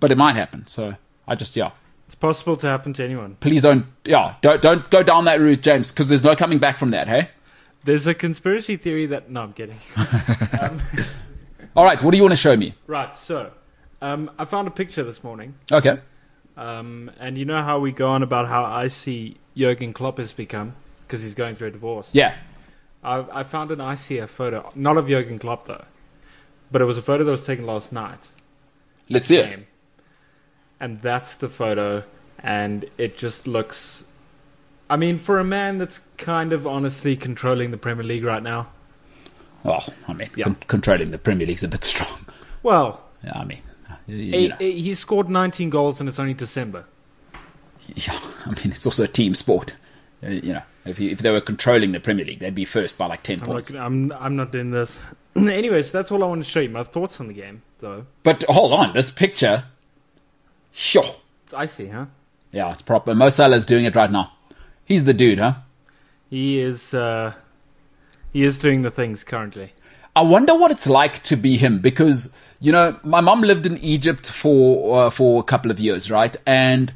but 0.00 0.10
it 0.12 0.18
might 0.18 0.36
happen. 0.36 0.66
So 0.66 0.94
I 1.28 1.34
just 1.34 1.54
yeah. 1.56 1.70
It's 2.06 2.14
possible 2.14 2.56
to 2.58 2.66
happen 2.68 2.92
to 2.94 3.04
anyone. 3.04 3.36
Please 3.40 3.62
don't, 3.62 3.84
yeah, 4.04 4.36
don't 4.40 4.62
don't 4.62 4.88
go 4.90 5.02
down 5.02 5.24
that 5.24 5.40
route, 5.40 5.60
James, 5.62 5.90
because 5.92 6.08
there's 6.08 6.22
no 6.22 6.36
coming 6.36 6.58
back 6.58 6.78
from 6.78 6.90
that. 6.90 7.08
Hey. 7.08 7.30
There's 7.84 8.06
a 8.06 8.14
conspiracy 8.14 8.76
theory 8.76 9.06
that 9.06 9.28
no, 9.30 9.42
I'm 9.42 9.52
kidding. 9.52 9.78
All 11.76 11.84
right, 11.84 12.02
what 12.02 12.10
do 12.10 12.16
you 12.16 12.22
want 12.22 12.32
to 12.32 12.36
show 12.38 12.56
me? 12.56 12.74
right, 12.86 13.14
so 13.16 13.50
um, 14.00 14.30
I 14.38 14.44
found 14.44 14.66
a 14.66 14.70
picture 14.70 15.02
this 15.04 15.22
morning, 15.22 15.54
Okay. 15.70 15.98
um, 16.56 17.10
and 17.20 17.36
you 17.36 17.44
know 17.44 17.62
how 17.62 17.78
we 17.80 17.92
go 17.92 18.08
on 18.08 18.22
about 18.22 18.48
how 18.48 18.64
icy 18.64 19.36
Jurgen 19.56 19.92
Klopp 19.92 20.18
has 20.18 20.32
become 20.32 20.74
because 21.02 21.22
he's 21.22 21.34
going 21.34 21.54
through 21.54 21.68
a 21.68 21.70
divorce. 21.72 22.08
Yeah. 22.12 22.34
I, 23.04 23.24
I 23.40 23.44
found 23.44 23.70
an 23.70 23.78
ICF 23.78 24.28
photo, 24.28 24.72
not 24.74 24.96
of 24.96 25.06
Jurgen 25.08 25.38
Klopp 25.38 25.66
though, 25.66 25.84
but 26.70 26.80
it 26.82 26.84
was 26.84 26.98
a 26.98 27.02
photo 27.02 27.24
that 27.24 27.30
was 27.30 27.44
taken 27.44 27.66
last 27.66 27.92
night. 27.92 28.20
Let's 29.08 29.26
see 29.26 29.36
it. 29.38 29.66
And 30.80 31.00
that's 31.00 31.36
the 31.36 31.48
photo, 31.48 32.04
and 32.38 32.84
it 32.98 33.16
just 33.16 33.46
looks. 33.46 34.04
I 34.90 34.96
mean, 34.96 35.18
for 35.18 35.38
a 35.38 35.44
man 35.44 35.78
that's 35.78 36.00
kind 36.16 36.52
of 36.52 36.66
honestly 36.66 37.16
controlling 37.16 37.70
the 37.70 37.76
Premier 37.78 38.04
League 38.04 38.24
right 38.24 38.42
now. 38.42 38.68
Well, 39.64 39.84
I 40.06 40.12
mean, 40.12 40.30
Yeah. 40.36 40.44
con- 40.44 40.56
controlling 40.68 41.10
the 41.10 41.18
Premier 41.18 41.46
League's 41.46 41.64
a 41.64 41.68
bit 41.68 41.82
strong. 41.82 42.26
Well, 42.62 43.02
Yeah, 43.24 43.32
I 43.40 43.44
mean, 43.44 43.62
you, 44.06 44.16
he, 44.16 44.38
you 44.42 44.48
know, 44.50 44.56
he- 44.58 44.94
scored 44.94 45.28
19 45.28 45.70
goals, 45.70 45.98
and 45.98 46.08
it's 46.08 46.18
only 46.18 46.34
December. 46.34 46.84
yeah, 47.88 48.18
I 48.44 48.50
mean, 48.50 48.70
it's 48.72 48.86
also 48.86 49.04
a 49.04 49.08
team 49.08 49.34
sport. 49.34 49.74
Uh, 50.22 50.28
you 50.28 50.52
know, 50.52 50.62
if 50.86 50.98
you, 51.00 51.10
if 51.10 51.18
they 51.20 51.30
were 51.30 51.40
controlling 51.40 51.92
the 51.92 52.00
Premier 52.00 52.24
League, 52.24 52.38
they'd 52.40 52.54
be 52.54 52.64
first 52.64 52.98
by 52.98 53.06
like 53.06 53.22
ten 53.22 53.40
I'm 53.40 53.46
points. 53.46 53.70
not, 53.70 53.84
I'm, 53.84 54.12
I'm 54.12 54.36
not 54.36 54.52
doing 54.52 54.70
this. 54.70 54.96
Anyways, 55.36 55.90
that's 55.90 56.10
all 56.10 56.22
I 56.24 56.26
want 56.28 56.44
to 56.44 56.50
show 56.50 56.60
you. 56.60 56.68
My 56.70 56.82
thoughts 56.82 57.20
on 57.20 57.28
the 57.28 57.34
game, 57.34 57.62
though. 57.80 58.06
But 58.22 58.44
hold 58.48 58.72
on, 58.72 58.92
this 58.94 59.10
picture, 59.10 59.64
sure, 60.72 61.04
It's 61.44 61.54
icy, 61.54 61.88
huh? 61.88 62.06
yeah, 62.52 62.72
it's 62.72 62.82
proper. 62.82 63.14
Mo 63.14 63.28
Salah's 63.28 63.66
doing 63.66 63.84
it 63.84 63.94
right 63.94 64.10
now. 64.10 64.32
He's 64.84 65.04
the 65.04 65.14
dude, 65.14 65.38
huh? 65.38 65.54
He 66.30 66.60
is. 66.60 66.92
Uh, 66.94 67.34
he 68.32 68.44
is 68.44 68.58
doing 68.58 68.82
the 68.82 68.90
things 68.90 69.24
currently. 69.24 69.72
I 70.14 70.22
wonder 70.22 70.54
what 70.54 70.70
it's 70.70 70.86
like 70.86 71.22
to 71.24 71.36
be 71.36 71.56
him 71.56 71.78
because 71.80 72.32
you 72.60 72.72
know 72.72 72.98
my 73.04 73.20
mom 73.20 73.42
lived 73.42 73.66
in 73.66 73.76
Egypt 73.78 74.30
for 74.30 74.98
uh, 75.06 75.10
for 75.10 75.40
a 75.40 75.42
couple 75.42 75.70
of 75.70 75.78
years, 75.80 76.10
right? 76.10 76.34
And 76.46 76.92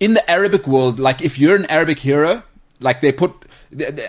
in 0.00 0.14
the 0.14 0.30
Arabic 0.30 0.66
world, 0.66 0.98
like 0.98 1.20
if 1.22 1.38
you're 1.38 1.56
an 1.56 1.66
Arabic 1.66 1.98
hero, 1.98 2.42
like 2.80 3.00
they 3.00 3.12
put, 3.12 3.32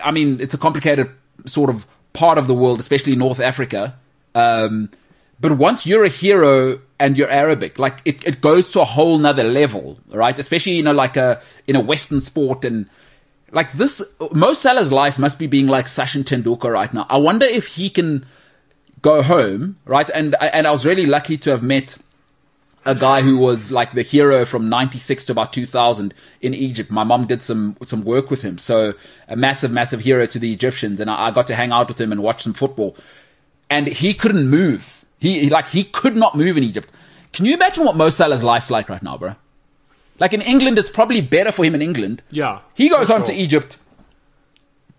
I 0.02 0.10
mean, 0.10 0.40
it's 0.40 0.54
a 0.54 0.58
complicated 0.58 1.10
sort 1.46 1.70
of 1.70 1.86
part 2.12 2.38
of 2.38 2.46
the 2.46 2.54
world, 2.54 2.80
especially 2.80 3.16
North 3.16 3.40
Africa. 3.40 3.96
Um, 4.34 4.90
but 5.40 5.52
once 5.52 5.86
you're 5.86 6.04
a 6.04 6.08
hero 6.08 6.80
and 6.98 7.16
you're 7.16 7.30
Arabic, 7.30 7.78
like 7.78 8.02
it, 8.04 8.26
it 8.26 8.40
goes 8.40 8.70
to 8.72 8.80
a 8.80 8.84
whole 8.84 9.18
nother 9.18 9.44
level, 9.44 9.98
right? 10.08 10.38
Especially 10.38 10.72
you 10.72 10.82
know 10.82 10.92
like 10.92 11.16
a 11.16 11.40
in 11.66 11.76
a 11.76 11.80
Western 11.80 12.20
sport 12.20 12.64
and 12.64 12.88
like 13.50 13.72
this. 13.72 14.02
Mo 14.32 14.52
Salah's 14.52 14.92
life 14.92 15.18
must 15.18 15.38
be 15.38 15.46
being 15.46 15.66
like 15.66 15.86
Sachin 15.86 16.24
Tendulkar 16.24 16.72
right 16.72 16.92
now. 16.92 17.06
I 17.08 17.16
wonder 17.16 17.46
if 17.46 17.66
he 17.66 17.88
can 17.88 18.26
go 19.00 19.22
home, 19.22 19.76
right? 19.86 20.08
And 20.10 20.36
and 20.40 20.66
I 20.66 20.70
was 20.70 20.84
really 20.84 21.06
lucky 21.06 21.38
to 21.38 21.50
have 21.50 21.62
met 21.62 21.96
a 22.86 22.94
guy 22.94 23.20
who 23.22 23.36
was 23.36 23.70
like 23.70 23.92
the 23.92 24.02
hero 24.02 24.44
from 24.44 24.68
96 24.68 25.26
to 25.26 25.32
about 25.32 25.52
2000 25.52 26.14
in 26.40 26.54
Egypt. 26.54 26.90
My 26.90 27.04
mom 27.04 27.26
did 27.26 27.42
some, 27.42 27.76
some 27.82 28.04
work 28.04 28.30
with 28.30 28.42
him. 28.42 28.56
So 28.58 28.94
a 29.28 29.36
massive, 29.36 29.70
massive 29.70 30.00
hero 30.00 30.26
to 30.26 30.38
the 30.38 30.52
Egyptians. 30.52 30.98
And 31.00 31.10
I, 31.10 31.26
I 31.26 31.30
got 31.30 31.46
to 31.48 31.54
hang 31.54 31.72
out 31.72 31.88
with 31.88 32.00
him 32.00 32.10
and 32.10 32.22
watch 32.22 32.42
some 32.42 32.54
football. 32.54 32.96
And 33.68 33.86
he 33.86 34.14
couldn't 34.14 34.48
move. 34.48 35.04
He, 35.18 35.40
he 35.40 35.50
like, 35.50 35.68
he 35.68 35.84
could 35.84 36.16
not 36.16 36.34
move 36.36 36.56
in 36.56 36.64
Egypt. 36.64 36.90
Can 37.32 37.44
you 37.44 37.54
imagine 37.54 37.84
what 37.84 37.96
Mo 37.96 38.08
Salah's 38.10 38.42
life's 38.42 38.70
like 38.70 38.88
right 38.88 39.02
now, 39.02 39.18
bro? 39.18 39.36
Like 40.18 40.32
in 40.32 40.42
England, 40.42 40.78
it's 40.78 40.90
probably 40.90 41.20
better 41.20 41.52
for 41.52 41.64
him 41.64 41.74
in 41.74 41.82
England. 41.82 42.22
Yeah, 42.30 42.60
He 42.74 42.88
goes 42.88 43.08
home 43.08 43.22
to. 43.24 43.32
Egypt, 43.32 43.78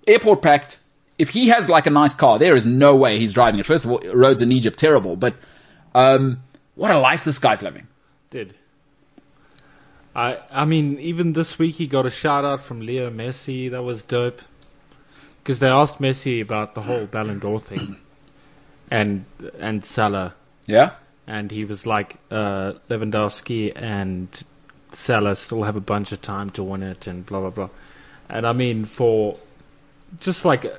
airport 0.08 0.42
packed. 0.42 0.80
If 1.20 1.30
he 1.30 1.50
has 1.50 1.70
like 1.70 1.86
a 1.86 1.92
nice 1.92 2.16
car, 2.16 2.40
there 2.40 2.56
is 2.56 2.66
no 2.66 2.96
way 2.96 3.20
he's 3.20 3.34
driving 3.34 3.60
it. 3.60 3.66
First 3.66 3.86
of 3.86 3.92
all, 3.92 4.00
roads 4.14 4.42
in 4.42 4.52
Egypt 4.52 4.80
terrible, 4.80 5.16
but 5.16 5.36
um, 5.94 6.42
what 6.76 6.92
a 6.92 6.98
life 7.00 7.24
this 7.24 7.40
guy's 7.40 7.62
living. 7.62 7.88
Did. 8.30 8.56
I 10.16 10.40
I 10.52 10.66
mean, 10.66 11.00
even 11.00 11.34
this 11.34 11.58
week 11.60 11.76
he 11.76 11.88
got 11.88 12.06
a 12.06 12.10
shout 12.10 12.46
out 12.46 12.64
from 12.64 12.82
Leo 12.82 13.10
Messi. 13.10 13.70
That 13.70 13.84
was 13.84 14.04
dope. 14.04 14.42
Because 15.44 15.60
they 15.60 15.70
asked 15.70 15.98
Messi 16.00 16.40
about 16.42 16.76
the 16.76 16.84
whole 16.84 17.06
Ballon 17.08 17.40
d'Or 17.40 17.60
thing, 17.60 17.98
and 18.92 19.26
and 19.60 19.84
Salah, 19.84 20.36
Yeah. 20.68 20.92
and 21.26 21.50
he 21.50 21.66
was 21.66 21.88
like, 21.88 22.18
uh, 22.30 22.74
Lewandowski 22.90 23.72
and 23.76 24.28
Salah 24.92 25.36
still 25.36 25.64
have 25.64 25.76
a 25.76 25.82
bunch 25.82 26.12
of 26.12 26.22
time 26.22 26.52
to 26.52 26.64
win 26.64 26.84
it, 26.84 27.08
and 27.08 27.26
blah 27.26 27.40
blah 27.40 27.50
blah. 27.50 27.70
And 28.30 28.46
I 28.46 28.54
mean, 28.54 28.86
for 28.86 29.40
just 30.20 30.46
like 30.46 30.64
a, 30.66 30.78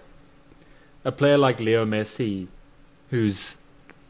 a 1.05 1.11
player 1.11 1.38
like 1.38 1.59
Leo 1.59 1.85
Messi, 1.85 2.46
who's 3.11 3.59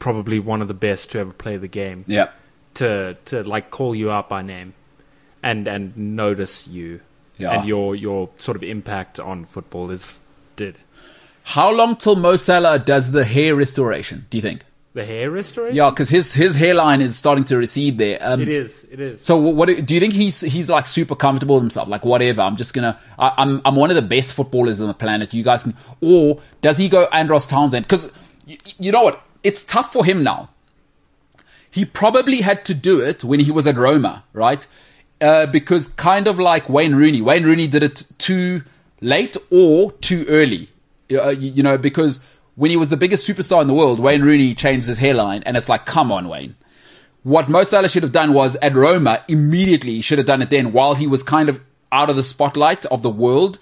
probably 0.03 0.39
one 0.41 0.61
of 0.63 0.69
the 0.69 0.75
best 0.89 1.13
to 1.13 1.19
ever 1.21 1.33
play 1.33 1.57
the 1.57 1.69
game, 1.69 2.05
Yeah. 2.09 2.29
to 2.75 3.17
to 3.27 3.43
like 3.55 3.71
call 3.71 3.95
you 3.95 4.11
out 4.11 4.29
by 4.29 4.43
name 4.43 4.75
and 5.43 5.69
and 5.69 5.97
notice 5.97 6.67
you 6.69 7.01
Yeah. 7.39 7.53
and 7.59 7.69
your 7.69 7.95
your 7.95 8.29
sort 8.39 8.57
of 8.57 8.63
impact 8.65 9.21
on 9.21 9.45
football 9.45 9.91
is 9.91 10.19
did 10.57 10.75
How 11.45 11.71
long 11.71 11.97
till 11.97 12.17
Mo 12.17 12.37
Salah 12.37 12.79
does 12.79 13.11
the 13.13 13.25
hair 13.25 13.55
restoration? 13.55 14.27
Do 14.31 14.39
you 14.39 14.43
think? 14.43 14.61
the 14.95 15.05
hair 15.07 15.31
restoration 15.31 15.75
Yeah, 15.77 15.89
because 15.91 16.11
his 16.11 16.35
his 16.35 16.55
hairline 16.55 17.01
is 17.01 17.17
starting 17.17 17.45
to 17.45 17.57
recede 17.57 17.97
there. 17.97 18.19
Um, 18.21 18.43
it 18.43 18.49
is 18.49 18.85
it 18.91 19.01
is 19.01 19.25
So 19.25 19.37
what, 19.59 19.67
do 19.87 19.95
you 19.95 20.01
think? 20.01 20.13
He's 20.13 20.41
he's 20.43 20.69
like 20.69 20.87
super 20.87 21.17
comfortable 21.17 21.55
with 21.57 21.63
himself. 21.65 21.89
Like 21.89 22.05
whatever. 22.05 22.43
I'm 22.43 22.57
just 22.57 22.75
gonna. 22.75 22.95
I, 23.19 23.29
I'm 23.43 23.53
I'm 23.65 23.75
one 23.77 23.91
of 23.95 23.97
the 23.97 24.09
best 24.17 24.35
footballers 24.35 24.81
on 24.83 24.89
the 24.89 24.99
planet. 25.05 25.33
You 25.33 25.43
guys 25.51 25.63
can. 25.63 25.75
Or 26.03 26.41
does 26.61 26.77
he 26.77 26.89
go 26.91 27.05
Andros 27.21 27.47
Townsend? 27.47 27.87
Because 27.87 28.05
y- 28.47 28.59
you 28.79 28.93
know 28.93 29.03
what? 29.09 29.17
It's 29.43 29.65
tough 29.65 29.93
for 29.93 30.05
him 30.05 30.23
now. 30.23 30.51
He 31.71 31.85
probably 31.85 32.43
had 32.43 32.65
to 32.67 32.75
do 32.75 33.01
it 33.01 33.25
when 33.25 33.41
he 33.41 33.51
was 33.51 33.67
at 33.67 33.77
Roma, 33.77 34.25
right? 34.33 34.67
Uh, 35.21 35.47
because 35.47 35.89
kind 35.89 36.29
of 36.29 36.39
like 36.39 36.69
Wayne 36.69 36.95
Rooney. 36.95 37.23
Wayne 37.23 37.45
Rooney 37.45 37.67
did 37.67 37.83
it 37.83 38.07
too 38.19 38.63
late 39.01 39.37
or 39.51 39.93
too 39.93 40.27
early. 40.29 40.69
Uh, 41.11 41.31
you, 41.31 41.53
you 41.53 41.63
know, 41.63 41.79
because 41.79 42.21
when 42.57 42.71
he 42.71 42.77
was 42.77 42.91
the 42.91 42.97
biggest 42.97 43.27
superstar 43.27 43.63
in 43.63 43.69
the 43.69 43.75
world, 43.75 44.01
Wayne 44.01 44.23
Rooney 44.23 44.55
changed 44.55 44.87
his 44.87 44.99
hairline, 44.99 45.43
and 45.45 45.57
it's 45.57 45.69
like, 45.69 45.87
come 45.87 46.13
on, 46.13 46.29
Wayne. 46.29 46.57
What 47.23 47.49
Mo 47.49 47.63
Salah 47.63 47.89
should 47.89 48.03
have 48.03 48.13
done 48.13 48.35
was 48.35 48.57
at 48.57 48.75
Roma 48.75 49.25
immediately 49.29 49.95
he 49.95 50.01
should 50.01 50.19
have 50.19 50.27
done 50.27 50.43
it 50.43 50.51
then 50.51 50.73
while 50.73 50.95
he 50.95 51.07
was 51.07 51.23
kind 51.23 51.49
of 51.49 51.61
out 51.93 52.11
of 52.11 52.17
the 52.17 52.23
spotlight 52.23 52.85
of 52.87 53.03
the 53.03 53.11
world. 53.11 53.59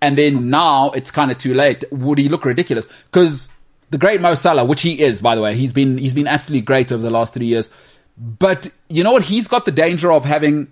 And 0.00 0.16
then 0.16 0.48
now 0.48 0.90
it's 0.90 1.10
kind 1.10 1.30
of 1.32 1.38
too 1.38 1.54
late. 1.54 1.82
Would 1.90 2.18
he 2.18 2.28
look 2.28 2.44
ridiculous? 2.44 2.86
Because 3.10 3.48
the 3.90 3.98
great 3.98 4.20
Mo 4.20 4.34
Salah, 4.34 4.64
which 4.64 4.82
he 4.82 5.00
is, 5.00 5.20
by 5.20 5.34
the 5.34 5.42
way, 5.42 5.54
he's 5.54 5.72
been, 5.72 5.98
he's 5.98 6.14
been 6.14 6.26
absolutely 6.26 6.62
great 6.62 6.90
over 6.92 7.02
the 7.02 7.10
last 7.10 7.34
three 7.34 7.46
years. 7.46 7.70
But 8.16 8.68
you 8.88 9.02
know 9.04 9.12
what? 9.12 9.24
He's 9.24 9.48
got 9.48 9.64
the 9.64 9.72
danger 9.72 10.12
of 10.12 10.24
having 10.24 10.68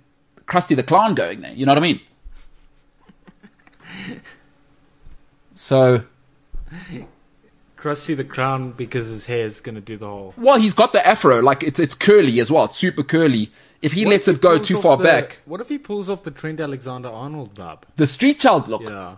Krusty 0.46 0.76
the 0.76 0.82
Clown 0.82 1.14
going 1.14 1.40
there. 1.40 1.52
You 1.52 1.66
know 1.66 1.70
what 1.72 1.78
I 1.78 1.82
mean? 1.82 2.00
So, 5.54 6.04
Krusty 7.76 8.16
the 8.16 8.24
Clown 8.24 8.72
because 8.72 9.08
his 9.08 9.26
hair 9.26 9.46
is 9.46 9.60
going 9.60 9.74
to 9.74 9.80
do 9.80 9.96
the 9.96 10.06
whole 10.06 10.34
well, 10.36 10.58
he's 10.58 10.74
got 10.74 10.92
the 10.92 11.06
afro. 11.06 11.40
Like 11.42 11.62
it's, 11.62 11.78
it's 11.78 11.94
curly 11.94 12.40
as 12.40 12.50
well. 12.50 12.64
It's 12.64 12.76
super 12.76 13.02
curly. 13.02 13.50
If 13.82 13.92
he 13.92 14.04
What 14.04 14.12
lets 14.12 14.28
if 14.28 14.36
it 14.36 14.42
go 14.42 14.58
too 14.58 14.80
far 14.80 14.96
the- 14.96 15.04
back, 15.04 15.40
what 15.44 15.60
if 15.60 15.68
he 15.68 15.78
pulls 15.78 16.08
off 16.08 16.22
the 16.22 16.30
Trent 16.30 16.60
Alexander 16.60 17.08
Arnold 17.10 17.54
vibe 17.54 17.82
the 17.96 18.06
street 18.06 18.38
child 18.40 18.68
look. 18.68 18.82
yeah 18.82 19.16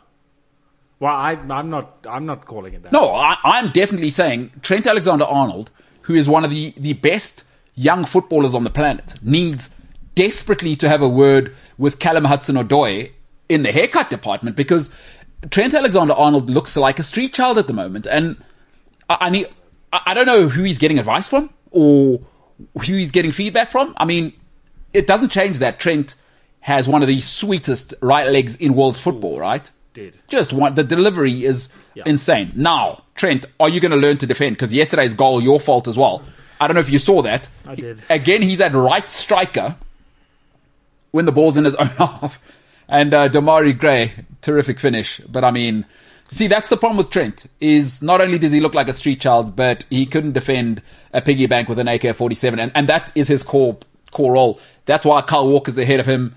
well 1.05 1.15
I 1.15 1.33
I'm 1.59 1.69
not 1.69 2.07
I'm 2.09 2.25
not 2.25 2.47
calling 2.47 2.73
it 2.75 2.83
that 2.83 2.93
No, 2.93 3.11
I, 3.11 3.37
I'm 3.45 3.69
definitely 3.71 4.11
saying 4.11 4.53
Trent 4.63 4.87
Alexander 4.87 5.27
Arnold, 5.27 5.71
who 6.03 6.15
is 6.15 6.29
one 6.29 6.45
of 6.45 6.51
the, 6.51 6.73
the 6.77 6.95
best 6.95 7.45
young 7.75 8.05
footballers 8.05 8.55
on 8.55 8.65
the 8.65 8.71
planet, 8.71 9.15
needs 9.23 9.69
desperately 10.15 10.77
to 10.77 10.89
have 10.89 11.03
a 11.03 11.09
word 11.09 11.55
with 11.77 11.99
Callum 11.99 12.25
Hudson 12.25 12.57
Odoi 12.57 13.13
in 13.51 13.63
the 13.65 13.73
haircut 13.73 14.09
department 14.09 14.57
because 14.57 14.91
Trent 15.51 15.75
Alexander 15.75 16.15
Arnold 16.15 16.49
looks 16.49 16.75
like 16.77 16.99
a 16.99 17.03
street 17.03 17.35
child 17.35 17.59
at 17.59 17.67
the 17.67 17.75
moment. 17.75 18.07
And 18.07 18.43
I, 19.11 19.19
I 19.23 19.31
need, 19.31 19.49
I, 19.93 20.01
I 20.07 20.15
don't 20.15 20.27
know 20.27 20.49
who 20.49 20.63
he's 20.63 20.79
getting 20.79 20.99
advice 20.99 21.29
from 21.29 21.51
or 21.71 22.21
who 22.75 22.95
he's 22.95 23.13
getting 23.13 23.33
feedback 23.33 23.71
from. 23.71 23.93
I 23.99 24.07
mean, 24.07 24.33
it 24.95 25.07
doesn't 25.07 25.31
change 25.31 25.59
that 25.59 25.81
Trent 25.81 26.15
has 26.61 26.89
one 26.89 27.03
of 27.03 27.09
the 27.09 27.21
sweetest 27.21 27.93
right 28.01 28.29
legs 28.29 28.57
in 28.57 28.75
world 28.75 28.97
football, 28.97 29.39
right? 29.39 29.71
Did 29.95 30.15
Just 30.29 30.53
one. 30.53 30.75
The 30.75 30.85
delivery 30.85 31.45
is 31.45 31.71
Yeah. 31.95 32.03
insane. 32.07 32.53
Now, 32.55 33.05
Trent, 33.15 33.47
are 33.61 33.69
you 33.69 33.81
going 33.81 33.93
to 33.93 33.97
learn 33.97 34.19
to 34.19 34.27
defend? 34.27 34.57
Because 34.57 34.75
yesterday's 34.75 35.15
goal, 35.15 35.41
your 35.43 35.61
fault 35.61 35.89
as 35.89 35.97
well. 35.97 36.23
I 36.61 36.67
don't 36.67 36.75
know 36.75 36.81
if 36.81 36.91
you 36.91 36.99
saw 36.99 37.23
that. 37.23 37.49
I 37.67 37.75
did. 37.77 38.03
Again, 38.11 38.43
he's 38.43 38.61
at 38.61 38.73
right 38.75 39.09
striker 39.09 39.77
when 41.13 41.27
the 41.27 41.33
ball's 41.33 41.57
in 41.57 41.65
his 41.65 41.75
own 41.83 41.87
half. 41.87 42.41
And 42.89 43.15
uh, 43.15 43.29
Demarai 43.29 43.77
Gray, 43.79 44.13
terrific 44.43 44.79
finish. 44.79 45.21
But 45.21 45.45
I 45.45 45.51
mean, 45.51 45.85
see, 46.29 46.49
that's 46.49 46.69
the 46.69 46.77
problem 46.77 46.99
with 46.99 47.11
Trent. 47.11 47.47
Is 47.61 48.03
not 48.03 48.21
only 48.21 48.39
does 48.39 48.53
he 48.53 48.61
look 48.61 48.75
like 48.75 48.89
a 48.89 48.93
street 48.93 49.21
child, 49.21 49.57
but 49.57 49.85
he 49.91 50.07
couldn't 50.07 50.33
defend 50.33 50.83
a 51.13 51.23
piggy 51.23 51.47
bank 51.47 51.69
with 51.69 51.79
an 51.79 51.89
AK-47, 51.89 52.59
and, 52.59 52.73
and 52.75 52.89
that 52.89 53.11
is 53.15 53.29
his 53.29 53.43
core 53.43 53.79
core 54.11 54.33
role. 54.33 54.61
That's 54.87 55.05
why 55.05 55.23
Kyle 55.23 55.49
Walker's 55.49 55.79
ahead 55.79 56.01
of 56.01 56.07
him. 56.07 56.35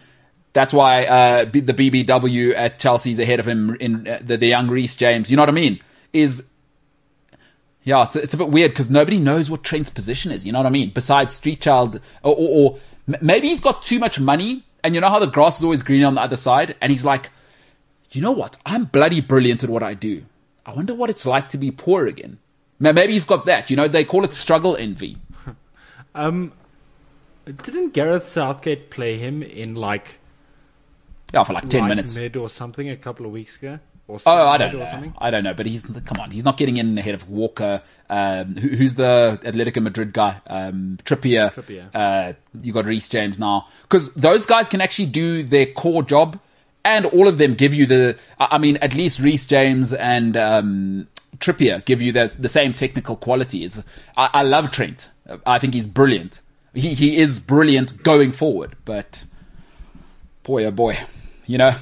That's 0.57 0.73
why 0.73 1.05
uh, 1.05 1.45
the 1.45 1.71
BBW 1.71 2.55
at 2.55 2.79
Chelsea's 2.79 3.19
ahead 3.19 3.39
of 3.39 3.47
him 3.47 3.77
in 3.79 4.07
uh, 4.07 4.17
the, 4.23 4.37
the 4.37 4.47
young 4.47 4.67
Reece 4.67 4.95
James. 4.95 5.29
You 5.29 5.37
know 5.37 5.43
what 5.43 5.49
I 5.49 5.51
mean? 5.51 5.79
Is 6.13 6.47
yeah, 7.83 8.03
it's, 8.03 8.15
it's 8.15 8.33
a 8.33 8.37
bit 8.37 8.49
weird 8.49 8.71
because 8.71 8.89
nobody 8.89 9.19
knows 9.19 9.51
what 9.51 9.63
Trent's 9.63 9.91
position 9.91 10.31
is. 10.31 10.47
You 10.47 10.53
know 10.53 10.57
what 10.57 10.65
I 10.65 10.71
mean? 10.71 10.89
Besides 10.89 11.33
Street 11.33 11.61
Child, 11.61 12.01
or, 12.23 12.35
or, 12.35 12.49
or 12.71 12.79
maybe 13.21 13.49
he's 13.49 13.61
got 13.61 13.83
too 13.83 13.99
much 13.99 14.19
money, 14.19 14.63
and 14.83 14.95
you 14.95 15.01
know 15.01 15.09
how 15.09 15.19
the 15.19 15.27
grass 15.27 15.59
is 15.59 15.63
always 15.63 15.83
greener 15.83 16.07
on 16.07 16.15
the 16.15 16.21
other 16.21 16.35
side, 16.35 16.75
and 16.81 16.91
he's 16.91 17.05
like, 17.05 17.29
you 18.13 18.23
know 18.23 18.31
what? 18.31 18.57
I'm 18.65 18.85
bloody 18.85 19.21
brilliant 19.21 19.63
at 19.63 19.69
what 19.69 19.83
I 19.83 19.93
do. 19.93 20.25
I 20.65 20.73
wonder 20.73 20.95
what 20.95 21.11
it's 21.11 21.27
like 21.27 21.49
to 21.49 21.59
be 21.59 21.69
poor 21.69 22.07
again. 22.07 22.39
Maybe 22.79 23.13
he's 23.13 23.25
got 23.25 23.45
that. 23.45 23.69
You 23.69 23.75
know, 23.75 23.87
they 23.87 24.03
call 24.03 24.25
it 24.25 24.33
struggle 24.33 24.75
envy. 24.75 25.17
Um, 26.15 26.51
didn't 27.45 27.93
Gareth 27.93 28.25
Southgate 28.25 28.89
play 28.89 29.19
him 29.19 29.43
in 29.43 29.75
like 29.75 30.17
Yeah, 31.33 31.43
for 31.43 31.53
like 31.53 31.69
ten 31.69 31.87
minutes. 31.87 32.17
mid 32.17 32.35
or 32.37 32.49
something 32.49 32.89
a 32.89 32.95
couple 32.95 33.25
of 33.25 33.31
weeks 33.31 33.57
ago? 33.57 33.79
Oh, 34.09 34.19
I 34.25 34.57
don't 34.57 34.73
know. 34.77 34.85
something? 34.85 35.13
I 35.17 35.29
don't 35.29 35.43
know, 35.43 35.53
but 35.53 35.65
he's 35.65 35.85
come 36.05 36.19
on. 36.21 36.31
He's 36.31 36.45
not 36.45 36.55
getting 36.55 36.77
in 36.77 36.97
ahead 36.97 37.13
of 37.13 37.29
Walker. 37.29 37.81
Um, 38.09 38.55
who, 38.55 38.69
who's 38.69 38.95
the 38.95 39.37
Atletico 39.43 39.83
Madrid 39.83 40.13
guy? 40.13 40.39
Um, 40.47 40.97
Trippier. 41.03 41.53
Trippier. 41.53 41.89
Uh, 41.93 42.33
you 42.61 42.71
got 42.71 42.85
Reece 42.85 43.09
James 43.09 43.37
now 43.37 43.67
because 43.81 44.09
those 44.13 44.45
guys 44.45 44.69
can 44.69 44.79
actually 44.79 45.07
do 45.07 45.43
their 45.43 45.65
core 45.65 46.03
job, 46.03 46.39
and 46.85 47.05
all 47.07 47.27
of 47.27 47.37
them 47.37 47.53
give 47.55 47.73
you 47.73 47.85
the. 47.85 48.17
I 48.39 48.47
I 48.51 48.57
mean, 48.59 48.77
at 48.77 48.93
least 48.93 49.19
Reece 49.19 49.45
James 49.45 49.91
and 49.91 50.37
um, 50.37 51.07
Trippier 51.39 51.83
give 51.83 52.01
you 52.01 52.13
the 52.13 52.33
the 52.39 52.47
same 52.47 52.71
technical 52.71 53.17
qualities. 53.17 53.83
I, 54.15 54.29
I 54.35 54.43
love 54.43 54.71
Trent. 54.71 55.09
I 55.45 55.59
think 55.59 55.73
he's 55.73 55.89
brilliant. 55.89 56.41
He 56.73 56.93
he 56.93 57.17
is 57.17 57.39
brilliant 57.39 58.03
going 58.03 58.31
forward, 58.31 58.77
but 58.85 59.25
boy 60.43 60.63
oh 60.63 60.71
boy, 60.71 60.97
you 61.47 61.57
know, 61.57 61.75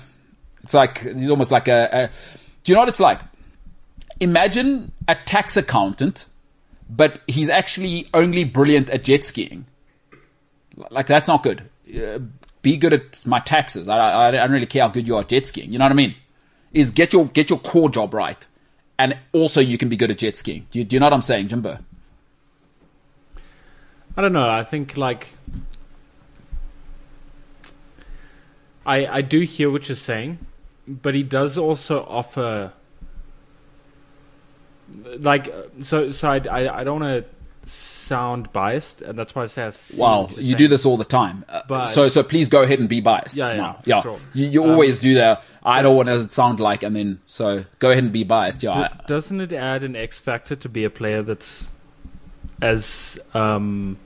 it's 0.63 0.73
like 0.73 0.99
he's 0.99 1.30
almost 1.30 1.51
like 1.51 1.67
a, 1.67 1.89
a. 1.91 2.08
Do 2.63 2.71
you 2.71 2.75
know 2.75 2.82
what 2.82 2.89
it's 2.89 2.99
like? 2.99 3.19
Imagine 4.19 4.91
a 5.08 5.15
tax 5.15 5.58
accountant, 5.58 6.25
but 6.89 7.19
he's 7.28 7.49
actually 7.49 8.08
only 8.13 8.45
brilliant 8.45 8.89
at 8.89 9.04
jet 9.04 9.23
skiing. 9.23 9.65
Like 10.89 11.08
that's 11.08 11.28
not 11.28 11.43
good. 11.43 11.69
Uh, 11.93 12.19
be 12.62 12.78
good 12.78 12.93
at 12.93 13.25
my 13.28 13.39
taxes. 13.39 13.88
I, 13.88 13.97
I, 13.97 14.28
I 14.28 14.32
don't 14.32 14.51
really 14.51 14.65
care 14.65 14.84
how 14.84 14.89
good 14.89 15.08
you 15.08 15.15
are 15.15 15.21
at 15.21 15.30
jet 15.30 15.45
skiing. 15.45 15.71
You 15.71 15.80
know 15.80 15.86
what 15.86 15.91
I 15.91 15.95
mean? 15.95 16.15
Is 16.73 16.91
get 16.91 17.13
your 17.13 17.25
get 17.25 17.49
your 17.49 17.60
core 17.60 17.89
job 17.89 18.13
right, 18.13 18.45
and 18.97 19.17
also 19.34 19.62
you 19.62 19.78
can 19.78 19.89
be 19.89 19.97
good 19.97 20.12
at 20.12 20.17
jet 20.17 20.36
skiing. 20.36 20.67
Do 20.71 20.80
you, 20.80 20.86
do 20.86 20.95
you 20.95 20.99
know 20.99 21.08
what 21.08 21.13
I'm 21.13 21.21
saying, 21.21 21.47
Jimbo? 21.49 21.78
I 24.17 24.21
don't 24.21 24.34
know. 24.34 24.49
I 24.49 24.63
think 24.63 24.95
like 24.97 25.36
I 28.86 29.06
I 29.08 29.21
do 29.21 29.41
hear 29.41 29.69
what 29.71 29.88
you're 29.89 29.95
saying, 29.95 30.39
but 30.88 31.15
he 31.15 31.24
does 31.24 31.58
also 31.58 32.04
offer 32.08 32.71
like 35.19 35.54
so 35.82 36.12
so 36.12 36.30
I 36.30 36.38
I, 36.50 36.80
I 36.82 36.84
don't 36.84 37.00
want 37.02 37.26
to 37.26 37.69
sound 37.69 38.54
biased, 38.54 39.02
and 39.02 39.17
that's 39.17 39.34
why 39.34 39.43
I 39.43 39.48
say 39.48 39.63
I 39.63 39.71
what 39.95 40.32
you're 40.34 40.41
saying. 40.41 40.58
do 40.58 40.67
this 40.67 40.86
all 40.86 40.95
the 40.98 41.04
time. 41.04 41.43
Uh, 41.50 41.62
But- 41.67 41.88
so, 41.93 42.08
so 42.08 42.21
please 42.21 42.48
go 42.50 42.62
ahead 42.62 42.78
and 42.80 42.88
be 42.88 43.02
biased. 43.02 43.36
Yeah, 43.36 43.54
yeah, 43.56 43.74
for 43.74 43.89
yeah. 43.89 44.02
sure. 44.04 44.19
You, 44.36 44.45
you 44.45 44.63
Um, 44.63 44.69
always 44.69 45.00
do 45.00 45.15
that. 45.15 45.43
I 45.63 45.82
don't 45.82 45.95
want 45.95 46.10
to 46.10 46.30
sound 46.30 46.60
like, 46.60 46.84
and 46.84 46.95
then 46.95 47.19
so 47.26 47.65
go 47.80 47.89
ahead 47.89 48.04
and 48.04 48.13
be 48.13 48.24
biased. 48.24 48.62
Yeah, 48.62 48.89
doesn't 49.08 49.41
it 49.41 49.52
add 49.52 49.82
an 49.82 49.95
X 49.95 50.19
factor 50.19 50.56
to 50.56 50.69
be 50.69 50.84
a 50.84 50.91
player 50.91 51.24
that's 51.24 51.67
as 52.62 53.17
um 53.34 53.98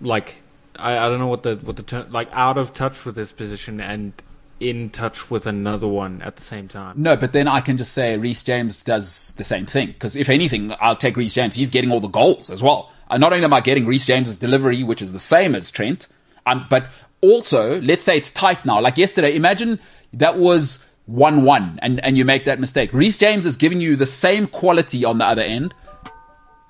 like 0.00 0.42
I, 0.78 1.06
I 1.06 1.08
don't 1.08 1.18
know 1.18 1.26
what 1.26 1.42
the 1.42 1.56
what 1.56 1.76
the 1.76 1.82
term 1.82 2.10
like 2.10 2.28
out 2.32 2.58
of 2.58 2.74
touch 2.74 3.04
with 3.04 3.14
this 3.14 3.32
position 3.32 3.80
and 3.80 4.12
in 4.58 4.90
touch 4.90 5.30
with 5.30 5.46
another 5.46 5.86
one 5.86 6.22
at 6.22 6.36
the 6.36 6.42
same 6.42 6.68
time. 6.68 6.94
No, 7.00 7.16
but 7.16 7.32
then 7.32 7.46
I 7.46 7.60
can 7.60 7.76
just 7.76 7.92
say 7.92 8.16
Reece 8.16 8.42
James 8.42 8.82
does 8.82 9.34
the 9.36 9.44
same 9.44 9.66
thing. 9.66 9.88
Because 9.88 10.16
if 10.16 10.28
anything, 10.28 10.72
I'll 10.80 10.96
take 10.96 11.16
Reece 11.16 11.34
James. 11.34 11.54
He's 11.54 11.70
getting 11.70 11.92
all 11.92 12.00
the 12.00 12.08
goals 12.08 12.50
as 12.50 12.62
well. 12.62 12.90
And 13.10 13.20
not 13.20 13.32
only 13.32 13.44
am 13.44 13.52
I 13.52 13.60
getting 13.60 13.86
Reece 13.86 14.06
James's 14.06 14.38
delivery, 14.38 14.82
which 14.82 15.02
is 15.02 15.12
the 15.12 15.18
same 15.18 15.54
as 15.54 15.70
Trent, 15.70 16.08
um, 16.46 16.66
but 16.70 16.86
also, 17.20 17.80
let's 17.80 18.04
say 18.04 18.16
it's 18.16 18.32
tight 18.32 18.64
now. 18.64 18.80
Like 18.80 18.96
yesterday, 18.96 19.34
imagine 19.34 19.78
that 20.14 20.38
was 20.38 20.84
1-1 21.10 21.78
and, 21.82 22.02
and 22.04 22.16
you 22.16 22.24
make 22.24 22.44
that 22.46 22.58
mistake. 22.58 22.92
Reece 22.92 23.18
James 23.18 23.46
is 23.46 23.56
giving 23.56 23.80
you 23.80 23.96
the 23.96 24.06
same 24.06 24.46
quality 24.46 25.04
on 25.04 25.18
the 25.18 25.24
other 25.24 25.42
end. 25.42 25.74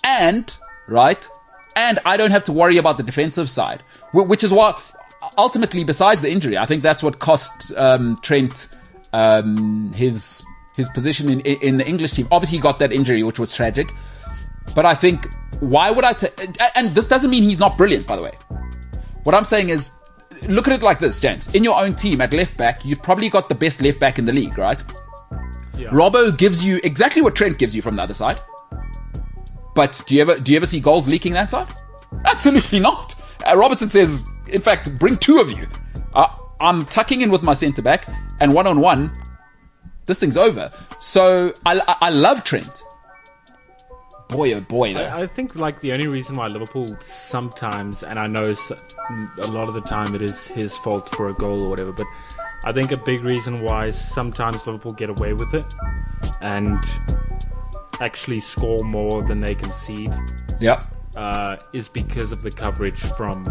And, 0.05 0.57
right? 0.89 1.29
And 1.77 2.01
I 2.05 2.17
don't 2.17 2.31
have 2.31 2.43
to 2.45 2.53
worry 2.53 2.79
about 2.79 2.97
the 2.97 3.03
defensive 3.03 3.49
side, 3.51 3.83
which 4.13 4.43
is 4.43 4.51
why, 4.51 4.75
ultimately, 5.37 5.85
besides 5.85 6.23
the 6.23 6.31
injury, 6.31 6.57
I 6.57 6.65
think 6.65 6.83
that's 6.83 7.03
what 7.03 7.19
cost 7.19 7.73
um, 7.77 8.17
Trent 8.23 8.69
um, 9.13 9.93
his 9.93 10.43
his 10.75 10.89
position 10.89 11.29
in 11.29 11.41
in 11.41 11.77
the 11.77 11.87
English 11.87 12.13
team. 12.13 12.27
Obviously, 12.31 12.59
he 12.59 12.63
got 12.63 12.79
that 12.79 12.93
injury, 12.93 13.23
which 13.23 13.39
was 13.39 13.55
tragic. 13.55 13.93
But 14.75 14.87
I 14.87 14.95
think 14.95 15.27
why 15.61 15.91
would 15.91 16.05
I? 16.05 16.15
ta- 16.15 16.29
and 16.75 16.95
this 16.95 17.09
doesn't 17.09 17.31
mean 17.31 17.43
he's 17.43 17.59
not 17.59 17.77
brilliant, 17.77 18.07
by 18.07 18.17
the 18.17 18.23
way. 18.23 18.33
What 19.25 19.35
I'm 19.35 19.45
saying 19.45 19.69
is, 19.69 19.91
look 20.49 20.67
at 20.69 20.75
it 20.75 20.83
like 20.83 20.99
this, 20.99 21.21
James. 21.21 21.49
In 21.55 21.63
your 21.63 21.79
own 21.79 21.95
team 21.95 22.21
at 22.21 22.33
left 22.33 22.57
back, 22.57 22.85
you've 22.85 23.03
probably 23.03 23.29
got 23.29 23.49
the 23.49 23.55
best 23.55 23.81
left 23.83 23.99
back 24.01 24.19
in 24.19 24.25
the 24.25 24.33
league, 24.33 24.57
right? 24.57 24.83
Yeah. 25.77 25.91
Robbo 25.91 26.37
gives 26.37 26.65
you 26.65 26.81
exactly 26.85 27.21
what 27.21 27.37
Trent 27.37 27.59
gives 27.59 27.77
you 27.77 27.83
from 27.83 27.97
the 27.97 28.03
other 28.03 28.15
side. 28.15 28.39
But 29.77 30.03
do 30.07 30.15
you 30.17 30.23
ever 30.23 30.41
do 30.41 30.53
you 30.53 30.57
ever 30.57 30.67
see 30.67 30.81
goals 30.81 31.07
leaking 31.07 31.35
that 31.35 31.51
side? 31.51 31.69
Absolutely 32.25 32.81
not. 32.81 33.15
Uh, 33.47 33.57
Robertson 33.57 33.91
says, 33.91 34.25
in 34.49 34.63
fact, 34.63 34.99
bring 34.99 35.19
two 35.19 35.39
of 35.39 35.53
you. 35.53 35.69
Uh, 36.15 36.27
I'm 36.61 36.87
tucking 36.87 37.21
in 37.21 37.31
with 37.31 37.43
my 37.43 37.53
centre 37.53 37.83
back, 37.83 38.09
and 38.41 38.55
one 38.55 38.67
on 38.67 38.81
one, 38.81 39.13
this 40.07 40.19
thing's 40.19 40.39
over. 40.39 40.73
So 40.99 41.53
I, 41.67 41.79
I, 41.87 41.97
I 42.01 42.11
love 42.11 42.43
Trent. 42.43 42.81
Boy, 44.29 44.55
oh 44.55 44.61
boy, 44.63 44.95
though. 44.95 45.05
I, 45.05 45.25
I 45.25 45.27
think 45.27 45.55
like 45.55 45.81
the 45.81 45.93
only 45.93 46.07
reason 46.09 46.37
why 46.37 46.49
Liverpool 46.49 46.97
sometimes, 47.03 48.03
and 48.03 48.19
I 48.19 48.27
know 48.27 48.55
a 49.43 49.47
lot 49.47 49.69
of 49.69 49.75
the 49.75 49.83
time 49.83 50.15
it 50.15 50.23
is 50.23 50.49
his 50.49 50.75
fault 50.79 51.09
for 51.11 51.29
a 51.29 51.35
goal 51.35 51.67
or 51.67 51.69
whatever, 51.71 51.93
but 51.93 52.07
I 52.65 52.73
think 52.73 52.93
a 52.93 52.97
big 52.97 53.23
reason 53.23 53.63
why 53.63 53.91
sometimes 53.91 54.67
Liverpool 54.67 54.95
get 54.95 55.11
away 55.11 55.35
with 55.35 55.55
it 55.55 55.75
and 56.41 56.79
actually 58.01 58.41
score 58.41 58.85
more 58.85 59.23
than 59.23 59.41
they 59.41 59.55
concede 59.55 60.13
Yep. 60.61 60.85
uh, 61.17 61.57
is 61.73 61.89
because 61.89 62.33
of 62.33 62.43
the 62.43 62.51
coverage 62.51 63.01
from 63.17 63.47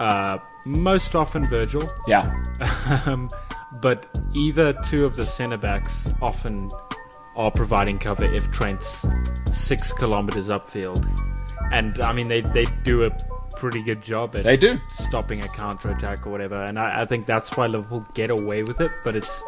uh, 0.00 0.38
most 0.64 1.14
often 1.14 1.46
Virgil, 1.48 1.88
Yeah. 2.06 2.32
um, 3.06 3.30
but 3.80 4.06
either 4.34 4.72
two 4.84 5.04
of 5.04 5.16
the 5.16 5.24
centre 5.26 5.56
backs 5.56 6.12
often 6.20 6.70
are 7.36 7.50
providing 7.50 7.98
cover 7.98 8.24
if 8.24 8.50
Trent's 8.52 9.06
six 9.52 9.92
kilometers 9.92 10.48
upfield. 10.48 11.06
And 11.72 11.98
I 12.02 12.12
mean, 12.12 12.28
they, 12.28 12.42
they 12.42 12.66
do 12.84 13.04
a 13.04 13.10
pretty 13.56 13.82
good 13.82 14.02
job 14.02 14.36
at 14.36 14.44
They 14.44 14.56
do. 14.58 14.78
stopping 14.88 15.40
a 15.42 15.48
counter 15.48 15.90
attack 15.90 16.26
or 16.26 16.30
whatever. 16.30 16.62
And 16.62 16.78
I, 16.78 17.02
I 17.02 17.04
think 17.06 17.26
that's 17.26 17.56
why 17.56 17.66
Liverpool 17.66 18.04
get 18.12 18.30
away 18.30 18.62
with 18.62 18.80
it. 18.80 18.90
But 19.04 19.16
it's 19.16 19.42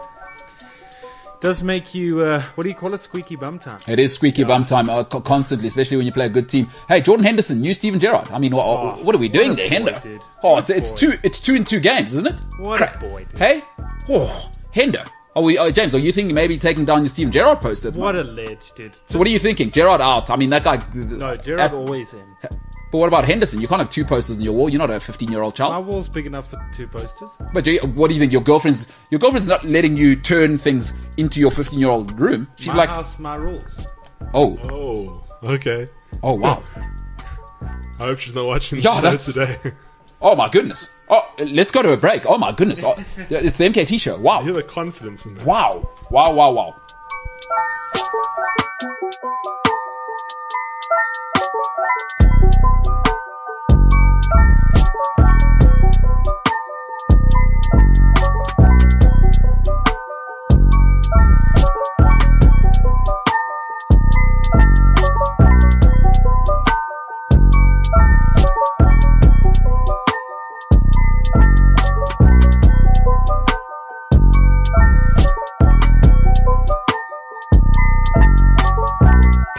does 1.44 1.62
make 1.62 1.94
you 1.94 2.20
uh, 2.20 2.40
what 2.54 2.64
do 2.64 2.70
you 2.70 2.74
call 2.74 2.94
it? 2.94 3.02
Squeaky 3.02 3.37
bum 3.37 3.59
time. 3.59 3.78
It 3.87 3.98
is 3.98 4.14
squeaky 4.14 4.44
bum 4.44 4.64
time 4.64 4.88
uh, 4.88 5.04
constantly, 5.04 5.68
especially 5.68 5.98
when 5.98 6.07
you 6.07 6.12
play 6.12 6.24
a 6.24 6.30
good 6.30 6.48
team. 6.48 6.66
Hey, 6.88 7.02
Jordan 7.02 7.22
Henderson, 7.26 7.61
new 7.61 7.74
Steven 7.74 8.00
Gerrard. 8.00 8.30
I 8.30 8.38
mean, 8.38 8.57
what, 8.57 8.64
Oh, 8.66 8.96
what 9.02 9.14
are 9.14 9.18
we 9.18 9.28
doing 9.28 9.54
there, 9.54 9.68
Hendo? 9.68 10.02
dude. 10.02 10.22
Oh, 10.42 10.52
What 10.52 10.70
it's, 10.70 10.70
it's 10.70 10.92
two 10.98 11.12
it's 11.22 11.40
two 11.40 11.54
in 11.54 11.64
two 11.64 11.80
games, 11.80 12.14
isn't 12.14 12.26
it? 12.26 12.40
What 12.59 12.80
a 12.80 12.98
boy, 12.98 13.26
dude. 13.30 13.38
Hey, 13.38 13.62
oh, 14.09 14.50
Hendo. 14.74 15.07
Are 15.37 15.42
we, 15.42 15.59
oh, 15.59 15.70
James? 15.70 15.94
Are 15.94 15.98
you 15.98 16.12
thinking 16.12 16.35
maybe 16.35 16.57
taking 16.57 16.87
down 16.87 17.00
your 17.00 17.09
Steven 17.09 17.30
Gerrard 17.30 17.61
poster? 17.61 17.90
What 17.90 18.14
a 18.16 18.22
ledge, 18.24 18.72
dude. 18.74 18.92
So 19.09 19.18
what 19.18 19.26
are 19.26 19.30
you 19.30 19.38
thinking? 19.38 19.70
Gerrard 19.70 20.00
out. 20.00 20.30
I 20.30 20.37
mean, 20.37 20.48
that 20.50 20.64
guy. 20.64 20.83
No, 20.94 21.37
Gerrard 21.37 21.72
always 21.74 22.14
in. 22.14 22.24
But 22.94 22.98
what 23.00 23.09
about 23.09 23.24
Henderson? 23.24 23.61
You 23.61 23.66
can't 23.66 23.80
have 23.80 23.90
two 23.90 24.04
posters 24.04 24.37
on 24.37 24.42
your 24.42 24.52
wall. 24.52 24.68
You're 24.68 24.78
not 24.78 24.88
a 24.88 25.00
15 25.00 25.28
year 25.28 25.42
old 25.42 25.57
child. 25.57 25.72
My 25.72 25.80
wall's 25.80 26.09
big 26.09 26.26
enough 26.26 26.48
for 26.48 26.64
two 26.76 26.87
posters. 26.87 27.28
But 27.52 27.66
you, 27.66 27.80
what 27.80 28.07
do 28.07 28.14
you 28.14 28.20
think? 28.20 28.30
Your 28.30 28.40
girlfriend's 28.40 28.87
your 29.11 29.18
girlfriend's 29.18 29.48
not 29.48 29.64
letting 29.64 29.96
you 29.96 30.14
turn 30.14 30.59
things 30.59 30.94
into 31.16 31.40
your 31.40 31.50
15 31.50 31.76
year 31.76 31.88
old 31.88 32.16
room. 32.20 32.46
She's 32.54 32.68
my 32.68 32.76
like, 32.76 32.88
house, 32.88 33.18
my 33.18 33.35
rules. 33.35 33.85
Oh. 34.33 34.57
Oh. 34.70 35.24
Okay. 35.42 35.88
Oh 36.22 36.35
wow. 36.35 36.62
I 37.98 38.04
hope 38.04 38.20
she's 38.20 38.37
not 38.37 38.46
watching 38.46 38.78
yeah, 38.78 39.00
this 39.00 39.24
today. 39.24 39.59
Oh 40.22 40.37
my 40.37 40.48
goodness. 40.48 40.88
Oh, 41.11 41.28
let's 41.38 41.72
go 41.72 41.83
to 41.83 41.90
a 41.90 41.96
break. 41.96 42.24
Oh 42.26 42.38
my 42.38 42.52
goodness. 42.52 42.83
Oh, 42.85 42.94
it's 43.28 43.59
the 43.59 43.64
MKT 43.64 44.00
show. 44.00 44.18
Wow. 44.18 44.40
You 44.42 44.54
have 44.54 44.57
the 44.57 44.62
confidence 44.62 45.26
in 45.26 45.35
that. 45.35 45.44
Wow. 45.44 45.90
Wow. 46.11 46.33
Wow. 46.33 46.52
Wow. 46.52 46.74
wow 52.12 52.30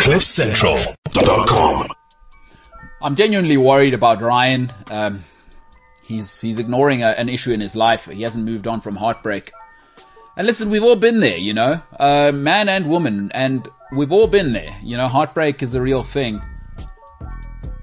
cliffcentral.com 0.06 1.88
I'm 3.06 3.16
genuinely 3.16 3.56
worried 3.56 3.94
about 3.94 4.20
Ryan. 4.24 4.74
Um, 4.90 5.24
he's 6.08 6.42
he's 6.42 6.58
ignoring 6.58 7.04
a, 7.04 7.10
an 7.10 7.30
issue 7.30 7.52
in 7.52 7.60
his 7.60 7.76
life. 7.76 8.06
He 8.06 8.24
hasn't 8.24 8.44
moved 8.44 8.66
on 8.66 8.82
from 8.82 8.96
heartbreak. 8.96 9.52
And 10.36 10.48
listen, 10.48 10.72
we've 10.72 10.84
all 10.84 10.96
been 10.96 11.20
there, 11.20 11.38
you 11.38 11.54
know, 11.54 11.80
uh, 12.00 12.32
man 12.34 12.68
and 12.68 12.90
woman, 12.90 13.30
and 13.36 13.70
we've 13.92 14.12
all 14.12 14.26
been 14.26 14.54
there. 14.54 14.76
You 14.82 14.98
know, 14.98 15.08
heartbreak 15.08 15.62
is 15.62 15.76
a 15.76 15.82
real 15.84 16.02
thing. 16.02 16.42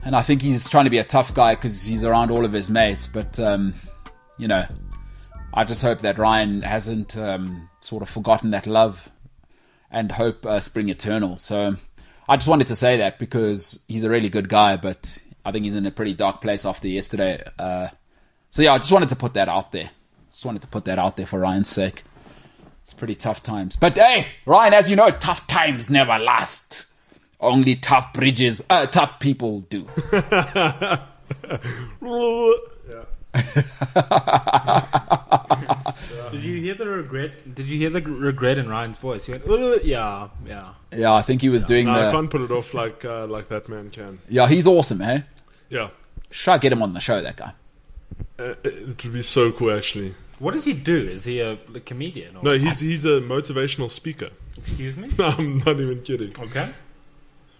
And 0.05 0.17
I 0.17 0.23
think 0.23 0.43
he's 0.43 0.69
trying 0.69 0.87
to 0.87 0.91
be 0.91 0.99
a 0.99 1.05
tough 1.05 1.33
guy 1.35 1.55
because 1.55 1.85
he's 1.85 2.05
around 2.05 2.33
all 2.33 2.45
of 2.45 2.53
his 2.53 2.69
mates. 2.69 3.07
But 3.07 3.39
um, 3.39 3.75
you 4.39 4.49
know, 4.49 4.67
I 5.55 5.63
just 5.63 5.83
hope 5.83 6.01
that 6.01 6.19
Ryan 6.19 6.63
hasn't 6.63 7.17
um, 7.17 7.71
sort 7.79 8.03
of 8.03 8.09
forgotten 8.09 8.51
that 8.51 8.67
love 8.67 9.09
and 9.89 10.11
hope 10.11 10.45
uh, 10.45 10.59
spring 10.59 10.89
eternal. 10.89 11.39
So 11.39 11.77
I 12.29 12.37
just 12.37 12.49
wanted 12.49 12.69
to 12.69 12.77
say 12.77 12.99
that 12.99 13.19
because 13.19 13.81
he's 13.89 14.05
a 14.05 14.11
really 14.11 14.29
good 14.29 14.49
guy, 14.49 14.77
but 14.77 15.19
I 15.45 15.53
think 15.53 15.65
he's 15.65 15.75
in 15.75 15.87
a 15.87 15.91
pretty 15.91 16.15
dark 16.15 16.41
place 16.41 16.65
after 16.65 16.89
yesterday. 16.89 17.43
Uh, 17.59 17.89
so 18.51 18.63
yeah, 18.63 18.75
I 18.75 18.79
just 18.79 18.93
wanted 18.93 19.09
to 19.09 19.17
put 19.17 19.35
that 19.35 19.49
out 19.49 19.73
there. 19.73 19.91
Just 20.31 20.45
wanted 20.45 20.63
to 20.63 20.69
put 20.69 20.85
that 20.87 20.99
out 20.99 21.17
there 21.17 21.27
for 21.27 21.41
Ryan's 21.41 21.69
sake. 21.69 22.05
It's 22.83 22.95
pretty 22.95 23.15
tough 23.15 23.43
times. 23.43 23.77
But 23.77 23.97
hey, 23.97 24.29
Ryan, 24.47 24.75
as 24.75 24.89
you 24.91 24.97
know, 24.97 25.11
tough 25.11 25.47
times 25.47 25.91
never 25.91 26.19
last. 26.19 26.87
Only 27.41 27.75
tough 27.75 28.13
bridges, 28.13 28.63
uh, 28.71 28.87
tough 28.87 29.19
people 29.19 29.61
do. 29.63 29.87
Did 36.33 36.43
you 36.43 36.61
hear 36.63 36.75
the 36.75 36.87
regret? 36.89 37.55
Did 37.55 37.67
you 37.67 37.79
hear 37.79 37.91
the 37.91 38.01
regret 38.03 38.59
in 38.59 38.69
Ryan's 38.69 38.99
voice? 38.99 39.27
He 39.27 39.33
went, 39.33 39.45
"Ugh, 39.49 39.81
yeah, 39.85 40.29
yeah. 40.47 40.71
Yeah, 40.95 41.13
I 41.15 41.23
think 41.23 41.41
he 41.43 41.49
was 41.49 41.65
doing 41.65 41.87
No, 41.87 41.93
I 41.93 42.07
the. 42.07 42.13
can't 42.13 42.31
put 42.31 42.41
it 42.43 42.51
off 42.51 42.75
like 42.75 43.05
uh, 43.05 43.27
like 43.27 43.49
that 43.49 43.69
man 43.69 43.91
can. 43.91 44.19
Yeah, 44.29 44.49
he's 44.49 44.67
awesome, 44.67 45.01
eh? 45.03 45.21
Yeah, 45.69 45.89
Should 46.31 46.53
I 46.53 46.59
get 46.59 46.73
him 46.73 46.83
on 46.83 46.93
the 46.95 47.01
show, 47.01 47.21
that 47.23 47.37
guy? 47.37 47.53
uh, 48.39 48.55
it 48.65 49.05
would 49.05 49.13
be 49.13 49.23
so 49.23 49.53
cool 49.53 49.71
actually. 49.71 50.15
What 50.39 50.55
does 50.55 50.65
he 50.65 50.73
do? 50.73 50.97
Is 51.09 51.25
he 51.25 51.41
a, 51.41 51.53
a 51.75 51.81
comedian? 51.81 52.37
Or, 52.37 52.43
No, 52.45 52.57
he's 52.59 52.81
he's 52.81 53.05
a 53.05 53.21
motivational 53.21 53.91
speaker. 53.91 54.31
Excuse 54.59 54.97
me. 54.97 55.11
I'm 55.19 55.59
not 55.59 55.79
even 55.81 56.03
kidding. 56.03 56.33
Okay. 56.39 56.71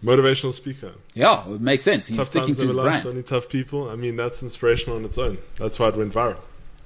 Motivational 0.03 0.53
speaker. 0.53 0.93
Yeah, 1.15 1.49
it 1.49 1.61
makes 1.61 1.85
sense. 1.85 2.09
He's 2.09 2.17
Tough 2.19 2.27
sticking 2.29 2.49
times 2.57 2.59
to 2.63 2.67
his 2.67 2.77
last, 2.77 2.85
brand. 2.85 3.07
Only 3.07 3.23
tough 3.23 3.49
people. 3.49 3.89
I 3.89 3.95
mean, 3.95 4.17
that's 4.17 4.43
inspirational 4.43 4.97
on 4.97 5.05
its 5.05 5.17
own. 5.17 5.39
That's 5.57 5.79
why 5.79 5.89
it 5.89 5.97
went 5.97 6.13
viral. 6.13 6.39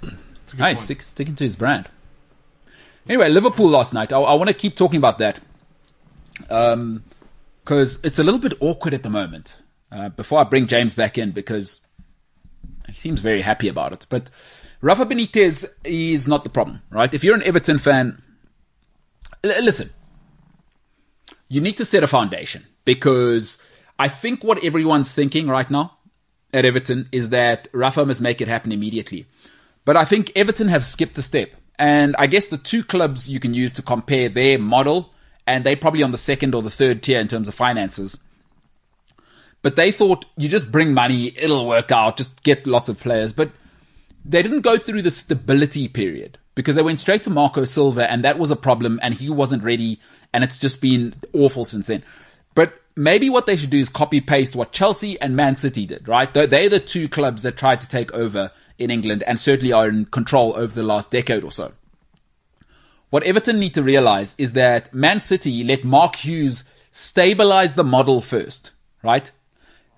That's 0.03 0.53
a 0.53 0.57
good 0.57 0.63
Hey, 0.63 0.75
stick, 0.75 1.01
sticking 1.01 1.35
to 1.37 1.45
his 1.45 1.57
brand. 1.57 1.89
Anyway, 3.09 3.29
Liverpool 3.31 3.69
last 3.69 3.95
night. 3.95 4.13
I, 4.13 4.21
I 4.21 4.35
want 4.35 4.49
to 4.49 4.55
keep 4.55 4.75
talking 4.77 4.99
about 4.99 5.19
that 5.19 5.41
because 6.39 8.01
it's 8.05 8.19
a 8.19 8.25
little 8.25 8.41
bit 8.41 8.55
awkward 8.61 8.93
at 8.95 9.03
the 9.03 9.11
moment. 9.11 9.63
Uh, 9.91 10.09
before 10.11 10.41
I 10.41 10.45
bring 10.45 10.67
James 10.67 10.95
back 10.95 11.17
in, 11.17 11.31
because 11.31 11.81
he 12.87 12.93
seems 12.93 13.21
very 13.21 13.41
happy 13.41 13.69
about 13.69 13.93
it. 13.93 14.07
But 14.11 14.29
Rafa 14.81 15.07
Benitez 15.07 15.65
is 15.85 16.29
not 16.29 16.45
the 16.45 16.51
problem, 16.51 16.83
right? 16.91 17.13
If 17.15 17.25
you're 17.25 17.37
an 17.37 17.43
Everton 17.45 17.79
fan, 17.79 18.21
l- 19.45 19.63
listen, 19.65 19.91
you 21.49 21.61
need 21.61 21.77
to 21.79 21.85
set 21.85 22.03
a 22.03 22.07
foundation 22.09 22.67
because 22.87 23.59
I 23.99 24.09
think 24.09 24.43
what 24.43 24.65
everyone's 24.65 25.13
thinking 25.13 25.49
right 25.49 25.71
now 25.71 25.99
at 26.55 26.65
Everton 26.65 27.11
is 27.13 27.29
that 27.29 27.69
Rafa 27.73 28.07
must 28.07 28.23
make 28.23 28.41
it 28.41 28.49
happen 28.49 28.73
immediately. 28.73 29.27
But 29.85 29.99
I 29.99 30.07
think 30.07 30.33
Everton 30.35 30.69
have 30.69 30.85
skipped 30.85 31.19
a 31.19 31.23
step. 31.23 31.51
And 31.79 32.17
I 32.19 32.27
guess 32.27 32.49
the 32.49 32.57
two 32.57 32.83
clubs 32.83 33.29
you 33.29 33.39
can 33.39 33.53
use 33.53 33.75
to 33.75 33.83
compare 33.83 34.31
their 34.31 34.59
model, 34.59 35.13
and 35.47 35.63
they're 35.63 35.77
probably 35.77 36.03
on 36.03 36.11
the 36.11 36.19
second 36.19 36.55
or 36.55 36.63
the 36.63 36.71
third 36.71 37.03
tier 37.03 37.21
in 37.21 37.29
terms 37.29 37.49
of 37.49 37.55
finances. 37.55 38.19
But 39.61 39.77
they 39.77 39.93
thought 39.93 40.25
you 40.39 40.49
just 40.49 40.73
bring 40.73 40.95
money, 40.95 41.35
it'll 41.37 41.67
work 41.67 41.93
out, 41.93 42.17
just 42.17 42.43
get 42.45 42.67
lots 42.67 42.89
of 42.89 42.99
players. 42.99 43.35
But 43.35 43.51
they 44.25 44.43
didn't 44.43 44.63
go 44.63 44.79
through 44.79 45.03
the 45.03 45.11
stability 45.11 45.89
period 45.89 46.39
because 46.55 46.77
they 46.77 46.83
went 46.83 47.01
straight 47.01 47.23
to 47.25 47.31
Marco 47.31 47.65
Silva 47.65 48.11
and 48.11 48.25
that 48.25 48.39
was 48.39 48.51
a 48.51 48.57
problem 48.57 48.99
and 49.03 49.15
he 49.15 49.29
wasn't 49.29 49.63
ready 49.63 50.01
and 50.33 50.43
it's 50.43 50.59
just 50.59 50.81
been 50.81 51.15
awful 51.33 51.65
since 51.65 51.87
then. 51.87 52.03
Maybe 52.97 53.29
what 53.29 53.45
they 53.45 53.57
should 53.57 53.71
do 53.71 53.79
is 53.79 53.91
copy 53.91 54.21
paste 54.23 54.57
what 54.57 54.73
Chelsea 54.73 55.21
and 55.21 55.37
Man 55.37 55.55
City 55.55 55.87
did, 55.87 56.09
right? 56.09 56.33
They're 56.33 56.69
the 56.69 56.81
two 56.81 57.09
clubs 57.09 57.43
that 57.43 57.59
tried 57.59 57.81
to 57.81 57.89
take 57.89 58.13
over 58.15 58.51
in 58.79 58.91
England 58.91 59.23
and 59.27 59.39
certainly 59.39 59.73
are 59.73 59.89
in 59.89 60.07
control 60.07 60.55
over 60.57 60.75
the 60.75 60.83
last 60.83 61.11
decade 61.11 61.45
or 61.45 61.51
so. 61.51 61.73
What 63.11 63.23
Everton 63.23 63.59
need 63.59 63.75
to 63.75 63.83
realize 63.83 64.35
is 64.39 64.53
that 64.53 64.93
Man 64.95 65.21
City 65.21 65.63
let 65.63 65.85
Mark 65.85 66.17
Hughes 66.17 66.65
stabilize 66.91 67.75
the 67.75 67.85
model 67.85 68.23
first, 68.23 68.73
right? 69.03 69.31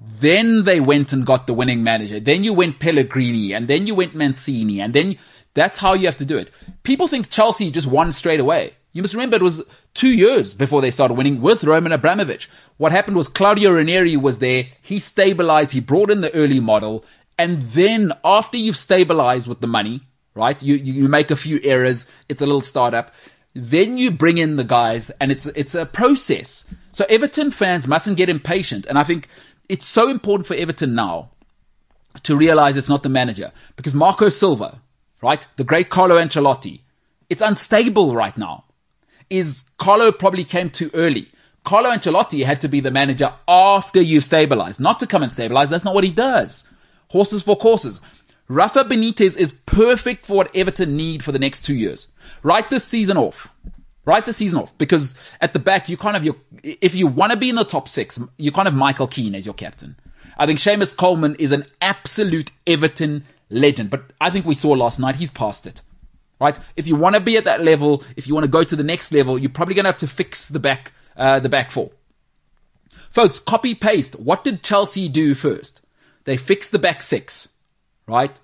Then 0.00 0.64
they 0.64 0.80
went 0.80 1.12
and 1.12 1.24
got 1.24 1.46
the 1.46 1.54
winning 1.54 1.82
manager. 1.82 2.20
Then 2.20 2.44
you 2.44 2.52
went 2.52 2.80
Pellegrini 2.80 3.52
and 3.52 3.68
then 3.68 3.86
you 3.86 3.94
went 3.94 4.14
Mancini 4.14 4.80
and 4.80 4.92
then 4.92 5.18
that's 5.54 5.78
how 5.78 5.94
you 5.94 6.06
have 6.06 6.16
to 6.18 6.24
do 6.24 6.36
it. 6.36 6.50
People 6.82 7.08
think 7.08 7.30
Chelsea 7.30 7.70
just 7.70 7.86
won 7.86 8.12
straight 8.12 8.40
away. 8.40 8.74
You 8.92 9.02
must 9.02 9.14
remember 9.14 9.36
it 9.36 9.42
was 9.42 9.62
two 9.94 10.08
years 10.08 10.54
before 10.54 10.80
they 10.80 10.90
started 10.90 11.14
winning 11.14 11.40
with 11.40 11.64
Roman 11.64 11.92
Abramovich. 11.92 12.48
What 12.78 12.92
happened 12.92 13.16
was 13.16 13.28
Claudio 13.28 13.70
Ranieri 13.70 14.16
was 14.16 14.38
there. 14.38 14.66
He 14.80 14.98
stabilized. 14.98 15.72
He 15.72 15.80
brought 15.80 16.10
in 16.10 16.20
the 16.20 16.34
early 16.34 16.60
model. 16.60 17.04
And 17.38 17.62
then 17.62 18.12
after 18.24 18.56
you've 18.56 18.76
stabilized 18.76 19.46
with 19.46 19.60
the 19.60 19.66
money, 19.66 20.00
right? 20.34 20.60
You, 20.62 20.76
you 20.76 21.08
make 21.08 21.30
a 21.30 21.36
few 21.36 21.60
errors. 21.62 22.06
It's 22.28 22.40
a 22.40 22.46
little 22.46 22.60
startup. 22.60 23.12
Then 23.54 23.98
you 23.98 24.10
bring 24.10 24.38
in 24.38 24.56
the 24.56 24.64
guys 24.64 25.10
and 25.20 25.30
it's, 25.30 25.46
it's 25.46 25.74
a 25.74 25.86
process. 25.86 26.64
So 26.92 27.04
Everton 27.08 27.50
fans 27.50 27.86
mustn't 27.86 28.16
get 28.16 28.28
impatient. 28.28 28.86
And 28.86 28.98
I 28.98 29.04
think 29.04 29.28
it's 29.68 29.86
so 29.86 30.08
important 30.08 30.46
for 30.46 30.54
Everton 30.54 30.94
now 30.94 31.30
to 32.22 32.36
realize 32.36 32.76
it's 32.76 32.88
not 32.88 33.02
the 33.02 33.08
manager 33.08 33.52
because 33.76 33.94
Marco 33.94 34.28
Silva, 34.28 34.80
right? 35.22 35.46
The 35.56 35.64
great 35.64 35.90
Carlo 35.90 36.16
Ancelotti, 36.16 36.80
it's 37.28 37.42
unstable 37.42 38.14
right 38.14 38.36
now. 38.36 38.64
Is 39.30 39.64
Carlo 39.78 40.12
probably 40.12 40.44
came 40.44 40.70
too 40.70 40.90
early? 40.94 41.28
Carlo 41.64 41.90
Ancelotti 41.90 42.44
had 42.44 42.60
to 42.62 42.68
be 42.68 42.80
the 42.80 42.90
manager 42.90 43.32
after 43.46 44.00
you've 44.00 44.24
stabilized, 44.24 44.80
not 44.80 45.00
to 45.00 45.06
come 45.06 45.22
and 45.22 45.32
stabilize. 45.32 45.68
That's 45.68 45.84
not 45.84 45.94
what 45.94 46.04
he 46.04 46.10
does. 46.10 46.64
Horses 47.08 47.42
for 47.42 47.56
courses. 47.56 48.00
Rafa 48.48 48.84
Benitez 48.84 49.36
is 49.36 49.52
perfect 49.66 50.24
for 50.24 50.34
what 50.34 50.56
Everton 50.56 50.96
need 50.96 51.22
for 51.22 51.32
the 51.32 51.38
next 51.38 51.66
two 51.66 51.74
years. 51.74 52.08
Write 52.42 52.70
this 52.70 52.84
season 52.84 53.18
off. 53.18 53.48
Write 54.06 54.24
the 54.24 54.32
season 54.32 54.60
off 54.60 54.76
because 54.78 55.14
at 55.42 55.52
the 55.52 55.58
back 55.58 55.90
you 55.90 55.98
kind 55.98 56.16
of 56.16 56.24
your 56.24 56.36
if 56.62 56.94
you 56.94 57.06
want 57.06 57.32
to 57.32 57.38
be 57.38 57.50
in 57.50 57.56
the 57.56 57.64
top 57.64 57.86
six, 57.86 58.18
you 58.38 58.50
kind 58.50 58.66
of 58.66 58.72
Michael 58.72 59.06
Keane 59.06 59.34
as 59.34 59.44
your 59.44 59.54
captain. 59.54 59.96
I 60.38 60.46
think 60.46 60.60
Seamus 60.60 60.96
Coleman 60.96 61.34
is 61.38 61.52
an 61.52 61.66
absolute 61.82 62.50
Everton 62.66 63.26
legend, 63.50 63.90
but 63.90 64.04
I 64.18 64.30
think 64.30 64.46
we 64.46 64.54
saw 64.54 64.70
last 64.70 64.98
night 64.98 65.16
he's 65.16 65.30
past 65.30 65.66
it. 65.66 65.82
Right? 66.40 66.56
If 66.76 66.86
you 66.86 66.94
want 66.94 67.16
to 67.16 67.20
be 67.20 67.36
at 67.36 67.44
that 67.46 67.62
level, 67.62 68.04
if 68.16 68.26
you 68.26 68.34
want 68.34 68.44
to 68.44 68.50
go 68.50 68.62
to 68.62 68.76
the 68.76 68.84
next 68.84 69.10
level, 69.12 69.38
you're 69.38 69.50
probably 69.50 69.74
going 69.74 69.84
to 69.84 69.90
have 69.90 69.98
to 69.98 70.06
fix 70.06 70.48
the 70.48 70.60
back 70.60 70.92
uh, 71.16 71.40
the 71.40 71.48
back 71.48 71.70
four. 71.70 71.90
Folks, 73.10 73.40
copy 73.40 73.74
paste. 73.74 74.14
What 74.16 74.44
did 74.44 74.62
Chelsea 74.62 75.08
do 75.08 75.34
first? 75.34 75.80
They 76.24 76.36
fixed 76.36 76.72
the 76.72 76.78
back 76.78 77.00
six, 77.00 77.48
right? 78.06 78.38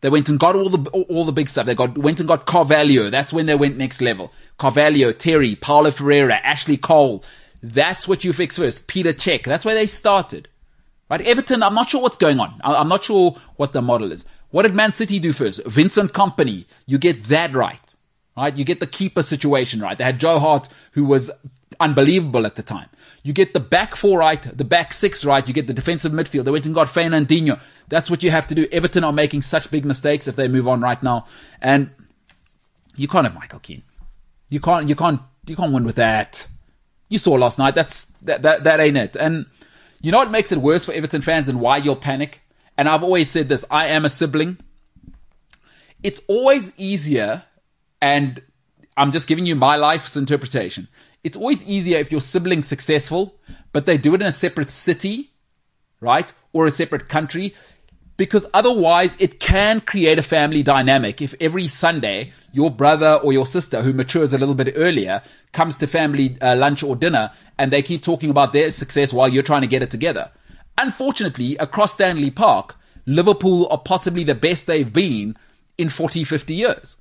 They 0.00 0.08
went 0.08 0.28
and 0.28 0.38
got 0.38 0.54
all 0.54 0.68
the 0.68 0.90
all 0.90 1.24
the 1.24 1.32
big 1.32 1.48
stuff. 1.48 1.66
They 1.66 1.74
got 1.74 1.98
went 1.98 2.20
and 2.20 2.28
got 2.28 2.46
Carvalho. 2.46 3.10
That's 3.10 3.32
when 3.32 3.46
they 3.46 3.54
went 3.54 3.76
next 3.76 4.00
level. 4.00 4.32
Carvalho, 4.56 5.12
Terry, 5.12 5.56
Paulo 5.56 5.90
Ferreira, 5.90 6.34
Ashley 6.36 6.76
Cole. 6.76 7.24
That's 7.62 8.08
what 8.08 8.24
you 8.24 8.32
fix 8.32 8.56
first. 8.56 8.86
Peter 8.86 9.12
Cech. 9.12 9.44
That's 9.44 9.64
where 9.64 9.74
they 9.74 9.86
started. 9.86 10.48
Right? 11.10 11.20
Everton, 11.22 11.62
I'm 11.62 11.74
not 11.74 11.90
sure 11.90 12.00
what's 12.00 12.18
going 12.18 12.38
on. 12.38 12.60
I'm 12.62 12.88
not 12.88 13.04
sure 13.04 13.36
what 13.56 13.72
the 13.72 13.82
model 13.82 14.12
is. 14.12 14.24
What 14.50 14.62
did 14.62 14.74
Man 14.74 14.92
City 14.92 15.18
do 15.18 15.32
first? 15.32 15.64
Vincent 15.66 16.12
Kompany. 16.12 16.66
You 16.86 16.98
get 16.98 17.24
that 17.24 17.52
right. 17.52 17.96
Right? 18.36 18.56
You 18.56 18.64
get 18.64 18.80
the 18.80 18.86
keeper 18.86 19.22
situation 19.22 19.80
right. 19.80 19.96
They 19.96 20.04
had 20.04 20.18
Joe 20.18 20.38
Hart, 20.38 20.68
who 20.92 21.04
was 21.04 21.30
unbelievable 21.78 22.46
at 22.46 22.56
the 22.56 22.62
time. 22.62 22.88
You 23.22 23.32
get 23.32 23.52
the 23.52 23.60
back 23.60 23.94
four 23.94 24.18
right, 24.18 24.40
the 24.40 24.64
back 24.64 24.92
six 24.92 25.24
right. 25.24 25.46
You 25.46 25.52
get 25.52 25.66
the 25.66 25.74
defensive 25.74 26.12
midfield. 26.12 26.44
They 26.44 26.50
went 26.50 26.64
and 26.64 26.74
got 26.74 26.88
Fernandinho. 26.88 27.60
That's 27.88 28.08
what 28.08 28.22
you 28.22 28.30
have 28.30 28.46
to 28.46 28.54
do. 28.54 28.66
Everton 28.72 29.04
are 29.04 29.12
making 29.12 29.42
such 29.42 29.70
big 29.70 29.84
mistakes 29.84 30.26
if 30.26 30.36
they 30.36 30.48
move 30.48 30.66
on 30.66 30.80
right 30.80 31.02
now. 31.02 31.26
And 31.60 31.90
you 32.96 33.08
can't 33.08 33.24
have 33.24 33.34
Michael 33.34 33.58
Keane. 33.58 33.82
You 34.48 34.60
can't, 34.60 34.88
you 34.88 34.96
can't, 34.96 35.20
you 35.46 35.54
can't 35.54 35.72
win 35.72 35.84
with 35.84 35.96
that. 35.96 36.46
You 37.08 37.18
saw 37.18 37.32
last 37.32 37.58
night. 37.58 37.74
That's, 37.74 38.06
that, 38.22 38.42
that, 38.42 38.64
that 38.64 38.80
ain't 38.80 38.96
it. 38.96 39.16
And 39.16 39.46
you 40.00 40.12
know 40.12 40.18
what 40.18 40.30
makes 40.30 40.50
it 40.50 40.58
worse 40.58 40.84
for 40.86 40.92
Everton 40.92 41.20
fans 41.20 41.48
and 41.48 41.60
why 41.60 41.76
you'll 41.76 41.96
panic? 41.96 42.40
And 42.76 42.88
I've 42.88 43.02
always 43.02 43.30
said 43.30 43.48
this. 43.48 43.64
I 43.70 43.88
am 43.88 44.04
a 44.04 44.10
sibling. 44.10 44.58
It's 46.02 46.22
always 46.28 46.72
easier 46.78 47.44
and 48.00 48.42
I'm 48.96 49.12
just 49.12 49.28
giving 49.28 49.46
you 49.46 49.54
my 49.54 49.76
life's 49.76 50.16
interpretation. 50.16 50.88
It's 51.22 51.36
always 51.36 51.66
easier 51.66 51.98
if 51.98 52.10
your 52.10 52.20
sibling's 52.20 52.66
successful, 52.66 53.34
but 53.72 53.86
they 53.86 53.98
do 53.98 54.14
it 54.14 54.22
in 54.22 54.26
a 54.26 54.32
separate 54.32 54.70
city, 54.70 55.30
right? 56.00 56.32
Or 56.52 56.66
a 56.66 56.70
separate 56.70 57.08
country. 57.08 57.54
Because 58.16 58.46
otherwise 58.52 59.16
it 59.18 59.40
can 59.40 59.80
create 59.80 60.18
a 60.18 60.22
family 60.22 60.62
dynamic 60.62 61.22
if 61.22 61.34
every 61.40 61.66
Sunday 61.66 62.32
your 62.52 62.70
brother 62.70 63.14
or 63.22 63.32
your 63.32 63.46
sister 63.46 63.80
who 63.80 63.92
matures 63.92 64.32
a 64.32 64.38
little 64.38 64.54
bit 64.54 64.74
earlier 64.76 65.22
comes 65.52 65.78
to 65.78 65.86
family 65.86 66.36
uh, 66.42 66.56
lunch 66.56 66.82
or 66.82 66.96
dinner 66.96 67.30
and 67.58 67.70
they 67.70 67.82
keep 67.82 68.02
talking 68.02 68.28
about 68.28 68.52
their 68.52 68.70
success 68.70 69.12
while 69.12 69.28
you're 69.28 69.42
trying 69.42 69.62
to 69.62 69.66
get 69.66 69.82
it 69.82 69.90
together. 69.90 70.30
Unfortunately, 70.78 71.56
across 71.56 71.92
Stanley 71.92 72.30
Park, 72.30 72.76
Liverpool 73.06 73.66
are 73.70 73.78
possibly 73.78 74.24
the 74.24 74.34
best 74.34 74.66
they've 74.66 74.92
been 74.92 75.36
in 75.78 75.88
40, 75.88 76.24
50 76.24 76.54
years. 76.54 76.96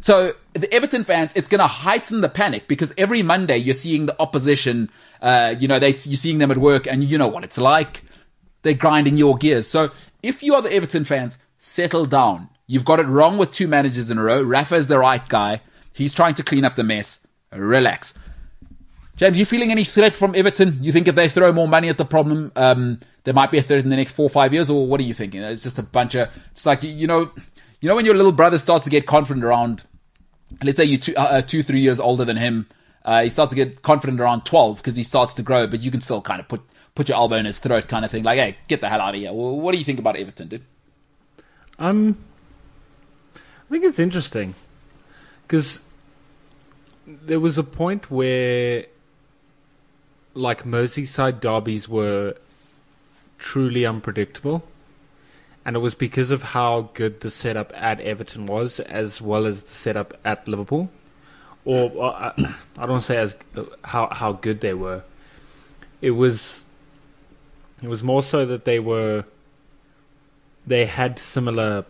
So 0.00 0.32
the 0.54 0.72
Everton 0.72 1.04
fans, 1.04 1.32
it's 1.36 1.48
going 1.48 1.60
to 1.60 1.66
heighten 1.66 2.22
the 2.22 2.28
panic 2.28 2.66
because 2.66 2.94
every 2.96 3.22
Monday 3.22 3.58
you're 3.58 3.74
seeing 3.74 4.06
the 4.06 4.20
opposition, 4.20 4.90
uh, 5.20 5.54
you 5.58 5.68
know, 5.68 5.78
they, 5.78 5.88
you're 5.88 6.16
seeing 6.16 6.38
them 6.38 6.50
at 6.50 6.58
work 6.58 6.86
and 6.86 7.04
you 7.04 7.18
know 7.18 7.28
what 7.28 7.44
it's 7.44 7.58
like. 7.58 8.02
They're 8.62 8.74
grinding 8.74 9.16
your 9.16 9.36
gears. 9.36 9.66
So 9.66 9.90
if 10.22 10.42
you 10.42 10.54
are 10.54 10.62
the 10.62 10.72
Everton 10.72 11.04
fans, 11.04 11.38
settle 11.58 12.06
down. 12.06 12.48
You've 12.66 12.84
got 12.84 13.00
it 13.00 13.06
wrong 13.06 13.38
with 13.38 13.50
two 13.50 13.68
managers 13.68 14.10
in 14.10 14.18
a 14.18 14.22
row. 14.22 14.42
Rafa's 14.42 14.88
the 14.88 14.98
right 14.98 15.26
guy. 15.28 15.60
He's 15.92 16.14
trying 16.14 16.34
to 16.34 16.42
clean 16.42 16.64
up 16.64 16.74
the 16.74 16.84
mess. 16.84 17.26
Relax. 17.52 18.14
James, 19.16 19.38
you 19.38 19.44
feeling 19.44 19.70
any 19.70 19.84
threat 19.84 20.14
from 20.14 20.34
Everton? 20.34 20.78
You 20.80 20.90
think 20.90 21.06
if 21.06 21.14
they 21.14 21.28
throw 21.28 21.52
more 21.52 21.68
money 21.68 21.88
at 21.88 21.98
the 21.98 22.04
problem, 22.04 22.50
um, 22.56 22.98
there 23.24 23.34
might 23.34 23.50
be 23.50 23.58
a 23.58 23.62
threat 23.62 23.80
in 23.80 23.90
the 23.90 23.96
next 23.96 24.12
four 24.12 24.26
or 24.26 24.30
five 24.30 24.52
years, 24.52 24.70
or 24.70 24.86
what 24.86 25.00
are 25.00 25.04
you 25.04 25.14
thinking? 25.14 25.42
It's 25.42 25.62
just 25.62 25.78
a 25.78 25.82
bunch 25.82 26.14
of. 26.14 26.28
It's 26.50 26.64
like 26.64 26.82
you 26.82 27.06
know, 27.06 27.30
you 27.80 27.88
know 27.88 27.94
when 27.94 28.04
your 28.04 28.14
little 28.14 28.32
brother 28.32 28.58
starts 28.58 28.84
to 28.84 28.90
get 28.90 29.06
confident 29.06 29.44
around. 29.44 29.84
Let's 30.62 30.76
say 30.76 30.84
you're 30.84 30.98
two, 30.98 31.14
uh, 31.16 31.42
two 31.42 31.62
three 31.62 31.80
years 31.80 32.00
older 32.00 32.24
than 32.24 32.36
him. 32.36 32.66
Uh, 33.04 33.24
he 33.24 33.28
starts 33.28 33.50
to 33.50 33.56
get 33.56 33.82
confident 33.82 34.20
around 34.20 34.44
12 34.44 34.78
because 34.78 34.96
he 34.96 35.02
starts 35.02 35.34
to 35.34 35.42
grow, 35.42 35.66
but 35.66 35.80
you 35.80 35.90
can 35.90 36.00
still 36.00 36.22
kind 36.22 36.40
of 36.40 36.48
put, 36.48 36.62
put 36.94 37.08
your 37.08 37.16
elbow 37.16 37.36
in 37.36 37.44
his 37.44 37.58
throat 37.58 37.88
kind 37.88 38.04
of 38.04 38.10
thing. 38.10 38.22
Like, 38.22 38.38
hey, 38.38 38.56
get 38.68 38.80
the 38.80 38.88
hell 38.88 39.00
out 39.00 39.14
of 39.14 39.20
here. 39.20 39.32
What 39.32 39.72
do 39.72 39.78
you 39.78 39.84
think 39.84 39.98
about 39.98 40.16
Everton, 40.16 40.48
dude? 40.48 40.62
Um, 41.78 42.24
I 43.34 43.70
think 43.70 43.84
it's 43.84 43.98
interesting 43.98 44.54
because 45.42 45.80
there 47.06 47.40
was 47.40 47.58
a 47.58 47.64
point 47.64 48.10
where, 48.10 48.86
like, 50.34 50.64
Merseyside 50.64 51.40
derbies 51.40 51.88
were 51.88 52.34
truly 53.38 53.84
unpredictable, 53.84 54.62
and 55.64 55.76
it 55.76 55.80
was 55.80 55.94
because 55.94 56.30
of 56.30 56.42
how 56.42 56.90
good 56.94 57.20
the 57.20 57.30
setup 57.30 57.72
at 57.74 58.00
Everton 58.00 58.46
was, 58.46 58.80
as 58.80 59.20
well 59.20 59.46
as 59.46 59.62
the 59.62 59.70
setup 59.70 60.14
at 60.24 60.46
Liverpool. 60.48 60.90
Or 61.64 62.04
uh, 62.04 62.32
I 62.78 62.86
don't 62.86 63.00
say 63.00 63.16
as 63.16 63.36
how 63.84 64.08
how 64.10 64.32
good 64.32 64.60
they 64.60 64.74
were. 64.74 65.02
It 66.00 66.12
was. 66.12 66.64
It 67.82 67.88
was 67.88 68.02
more 68.02 68.22
so 68.22 68.46
that 68.46 68.64
they 68.64 68.78
were. 68.78 69.24
They 70.66 70.86
had 70.86 71.18
similar 71.18 71.84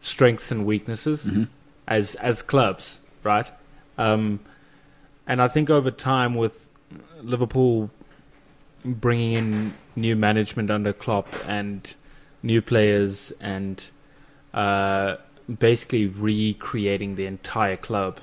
strengths 0.00 0.50
and 0.50 0.64
weaknesses 0.64 1.28
as 1.86 2.14
as 2.16 2.40
clubs, 2.40 3.00
right? 3.22 3.50
Um, 3.98 4.40
and 5.26 5.42
I 5.42 5.48
think 5.48 5.68
over 5.68 5.90
time, 5.90 6.34
with 6.34 6.69
Liverpool 7.22 7.90
bringing 8.84 9.32
in 9.32 9.74
new 9.96 10.16
management 10.16 10.70
under 10.70 10.92
Klopp 10.92 11.28
and 11.46 11.94
new 12.42 12.62
players 12.62 13.32
and 13.40 13.84
uh, 14.54 15.16
basically 15.58 16.06
recreating 16.06 17.16
the 17.16 17.26
entire 17.26 17.76
club 17.76 18.18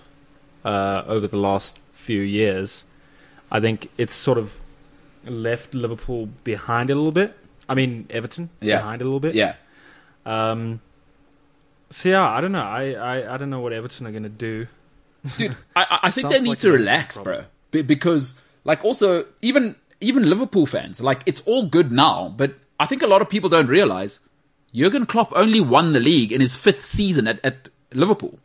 uh, 0.66 1.04
over 1.08 1.28
the 1.28 1.38
last 1.38 1.78
few 1.94 2.22
years, 2.22 2.86
I 3.52 3.60
think 3.60 3.90
it's 3.98 4.14
sort 4.14 4.38
of 4.38 4.52
left 5.26 5.74
Liverpool 5.74 6.30
behind 6.44 6.90
a 6.90 6.96
little 6.96 7.12
bit. 7.12 7.36
I 7.70 7.76
mean, 7.76 8.08
Everton 8.10 8.50
Yeah. 8.62 8.78
behind 8.78 9.02
a 9.02 9.06
little 9.06 9.20
bit. 9.20 9.36
Yeah. 9.36 9.56
Um, 10.26 10.82
so 11.90 12.10
yeah, 12.10 12.28
I 12.28 12.42
don't 12.42 12.52
know. 12.52 12.62
I, 12.64 12.92
I, 12.94 13.34
I 13.36 13.38
don't 13.38 13.50
know 13.50 13.60
what 13.60 13.74
Everton 13.74 14.08
are 14.08 14.12
going 14.12 14.24
to 14.24 14.30
do. 14.30 14.68
dude. 15.38 15.56
I- 15.76 16.00
I, 16.04 16.12
think 16.12 16.30
they 16.32 16.40
need 16.40 16.50
like 16.50 16.58
to 16.60 16.72
relax, 16.72 17.16
bro. 17.16 17.24
problem. 17.24 17.46
Be- 17.72 17.82
because, 17.82 18.36
like, 18.68 18.86
also 18.86 19.26
even 19.42 19.76
even 20.00 20.30
Liverpool 20.30 20.66
fans, 20.68 21.02
like, 21.02 21.22
it's 21.26 21.42
all 21.48 21.64
good 21.68 21.92
now, 21.92 22.32
but 22.38 22.54
I 22.80 22.86
think 22.86 23.02
a 23.02 23.08
lot 23.08 23.24
of 23.24 23.30
people 23.30 23.50
don't 23.50 23.68
realize 23.68 24.20
Jurgen 24.74 25.08
Klopp 25.08 25.34
only 25.36 25.60
won 25.60 25.94
the 25.94 26.00
league 26.00 26.32
in 26.32 26.40
his 26.42 26.54
fifth 26.54 26.86
season 26.86 27.28
at, 27.28 27.40
at 27.44 27.70
Liverpool. 27.94 28.38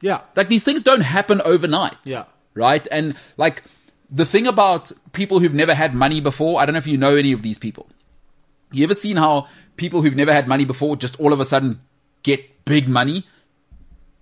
Yeah, 0.00 0.20
Like, 0.36 0.46
these 0.48 0.62
things 0.62 0.82
don't 0.84 1.00
happen 1.02 1.40
overnight. 1.40 1.96
yeah, 2.04 2.24
right? 2.54 2.86
And 2.92 3.16
like 3.36 3.64
the 4.10 4.24
thing 4.24 4.46
about 4.46 4.92
people 5.12 5.40
who've 5.40 5.54
never 5.54 5.74
had 5.74 5.94
money 5.94 6.20
before, 6.20 6.60
I 6.60 6.66
don't 6.66 6.74
know 6.74 6.78
if 6.78 6.86
you 6.86 6.96
know 6.96 7.16
any 7.16 7.32
of 7.32 7.42
these 7.42 7.58
people. 7.58 7.88
You 8.72 8.84
ever 8.84 8.94
seen 8.94 9.16
how 9.16 9.48
people 9.76 10.00
who've 10.02 10.14
never 10.16 10.32
had 10.32 10.46
money 10.46 10.64
before 10.64 10.94
just 10.96 11.18
all 11.18 11.32
of 11.32 11.40
a 11.40 11.44
sudden 11.44 11.80
get 12.22 12.64
big 12.64 12.88
money? 12.88 13.26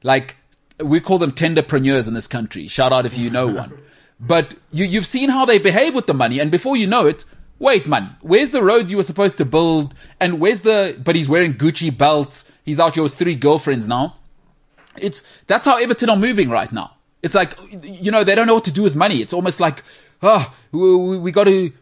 Like 0.02 0.36
we 0.82 1.00
call 1.00 1.18
them 1.18 1.32
tenderpreneurs 1.32 2.08
in 2.08 2.14
this 2.14 2.26
country. 2.26 2.66
Shout 2.66 2.92
out 2.92 3.04
if 3.06 3.16
you 3.18 3.30
know 3.30 3.46
one. 3.62 3.78
But 4.20 4.54
you, 4.72 4.84
you've 4.84 5.06
seen 5.06 5.28
how 5.30 5.44
they 5.44 5.58
behave 5.58 5.94
with 5.94 6.06
the 6.06 6.14
money, 6.14 6.40
and 6.40 6.50
before 6.50 6.76
you 6.76 6.86
know 6.86 7.06
it, 7.06 7.24
wait, 7.58 7.86
man, 7.86 8.16
where's 8.20 8.50
the 8.50 8.62
road 8.62 8.88
you 8.90 8.96
were 8.96 9.04
supposed 9.04 9.36
to 9.38 9.44
build? 9.44 9.94
And 10.18 10.40
where's 10.40 10.62
the? 10.62 11.00
But 11.02 11.14
he's 11.14 11.28
wearing 11.28 11.54
Gucci 11.54 11.96
belts. 11.96 12.44
He's 12.64 12.80
out 12.80 12.94
here 12.94 13.02
with 13.02 13.14
three 13.14 13.36
girlfriends 13.36 13.86
now 13.86 14.16
it's 15.02 15.22
that's 15.46 15.64
how 15.64 15.78
Everton 15.78 16.10
are 16.10 16.16
moving 16.16 16.50
right 16.50 16.70
now. 16.72 16.94
It's 17.22 17.34
like 17.34 17.54
you 17.82 18.10
know 18.10 18.24
they 18.24 18.34
don't 18.34 18.46
know 18.46 18.54
what 18.54 18.64
to 18.64 18.72
do 18.72 18.82
with 18.82 18.94
money. 18.94 19.20
It's 19.20 19.32
almost 19.32 19.60
like 19.60 19.82
oh 20.22 20.54
we, 20.72 21.18
we, 21.18 21.32
got 21.32 21.44
to 21.44 21.72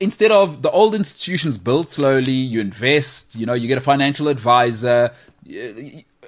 instead 0.00 0.30
of 0.30 0.62
the 0.62 0.70
old 0.70 0.94
institutions 0.94 1.58
build 1.58 1.88
slowly, 1.88 2.32
you 2.32 2.60
invest. 2.60 3.36
You 3.36 3.46
know 3.46 3.54
you 3.54 3.68
get 3.68 3.78
a 3.78 3.82
financial 3.82 4.28
advisor. 4.28 5.12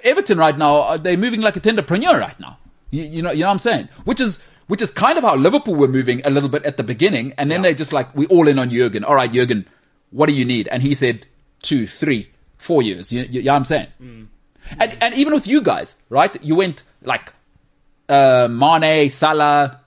Everton 0.03 0.37
right 0.37 0.57
now 0.57 0.97
they're 0.97 1.17
moving 1.17 1.41
like 1.41 1.55
a 1.55 1.61
tenderpreneur 1.61 2.19
right 2.19 2.39
now. 2.39 2.57
You, 2.89 3.03
you 3.03 3.21
know 3.21 3.31
you 3.31 3.41
know 3.41 3.47
what 3.47 3.53
I'm 3.53 3.59
saying, 3.59 3.89
which 4.05 4.21
is. 4.21 4.39
Which 4.67 4.81
is 4.81 4.91
kind 4.91 5.17
of 5.17 5.23
how 5.23 5.35
Liverpool 5.35 5.75
were 5.75 5.87
moving 5.87 6.21
a 6.25 6.29
little 6.29 6.49
bit 6.49 6.65
at 6.65 6.77
the 6.77 6.83
beginning, 6.83 7.33
and 7.37 7.49
then 7.49 7.61
they 7.61 7.73
just 7.73 7.93
like 7.93 8.13
we 8.15 8.27
all 8.27 8.47
in 8.47 8.59
on 8.59 8.69
Jurgen. 8.69 9.03
All 9.03 9.15
right, 9.15 9.31
Jurgen, 9.31 9.65
what 10.11 10.27
do 10.27 10.33
you 10.33 10.43
need? 10.45 10.67
And 10.67 10.83
he 10.83 10.93
said 10.93 11.25
two, 11.61 11.87
three, 11.87 12.29
four 12.57 12.81
years. 12.81 13.11
You, 13.11 13.21
you, 13.21 13.27
you 13.39 13.43
know 13.43 13.53
what 13.53 13.57
I'm 13.57 13.65
saying? 13.65 13.87
And 14.79 14.97
and 15.01 15.15
even 15.15 15.33
with 15.33 15.47
you 15.47 15.61
guys, 15.61 15.95
right? 16.09 16.35
You 16.43 16.55
went 16.55 16.83
like 17.01 17.31
uh, 18.09 18.47
Mane, 18.51 19.09
Salah, 19.09 19.79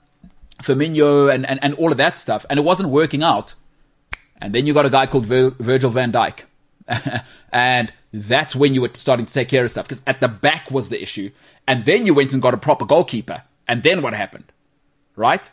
Firmino, 0.63 1.33
and, 1.33 1.45
and 1.47 1.63
and 1.63 1.75
all 1.75 1.93
of 1.93 1.99
that 1.99 2.19
stuff, 2.19 2.47
and 2.49 2.59
it 2.59 2.63
wasn't 2.63 2.89
working 2.89 3.23
out. 3.23 3.55
And 4.41 4.55
then 4.55 4.65
you 4.65 4.73
got 4.73 4.87
a 4.87 4.91
guy 4.91 5.05
called 5.07 5.27
Vir- 5.27 5.55
Virgil 5.59 5.91
van 5.91 6.13
Dijk, 6.13 6.45
and 7.53 7.93
that's 8.13 8.57
when 8.57 8.73
you 8.73 8.81
were 8.81 8.91
starting 8.95 9.27
to 9.27 9.33
take 9.33 9.49
care 9.49 9.63
of 9.63 9.71
stuff 9.71 9.87
because 9.87 10.03
at 10.07 10.21
the 10.21 10.29
back 10.29 10.71
was 10.71 10.89
the 10.89 11.01
issue, 11.03 11.31
and 11.69 11.85
then 11.85 12.07
you 12.07 12.15
went 12.15 12.33
and 12.33 12.41
got 12.41 12.55
a 12.55 12.57
proper 12.57 12.87
goalkeeper, 12.87 13.43
and 13.69 13.83
then 13.83 14.01
what 14.01 14.15
happened? 14.15 14.45
Right? 15.21 15.51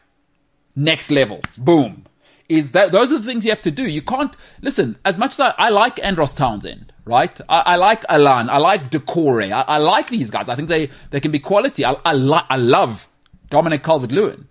Next 0.75 1.11
level, 1.11 1.41
boom. 1.57 2.05
Is 2.47 2.71
that 2.71 2.93
those 2.93 3.11
are 3.11 3.17
the 3.17 3.25
things 3.25 3.43
you 3.43 3.51
have 3.51 3.61
to 3.63 3.71
do? 3.71 3.83
You 3.83 4.01
can't 4.01 4.33
listen. 4.61 4.95
As 5.03 5.17
much 5.19 5.31
as 5.31 5.41
I, 5.41 5.53
I 5.57 5.69
like 5.69 6.01
Andros 6.01 6.33
Townsend, 6.33 6.93
right? 7.03 7.37
I, 7.49 7.59
I 7.73 7.75
like 7.75 8.05
Alan. 8.07 8.49
I 8.49 8.59
like 8.59 8.89
Doucouré. 8.89 9.51
I, 9.51 9.63
I 9.67 9.77
like 9.79 10.09
these 10.09 10.31
guys. 10.31 10.47
I 10.47 10.55
think 10.55 10.69
they 10.69 10.89
they 11.09 11.19
can 11.19 11.31
be 11.31 11.39
quality. 11.39 11.83
I 11.83 11.97
I, 12.05 12.13
I 12.49 12.55
love 12.55 13.09
Dominic 13.49 13.83
Calvert 13.83 14.13
Lewin. 14.13 14.47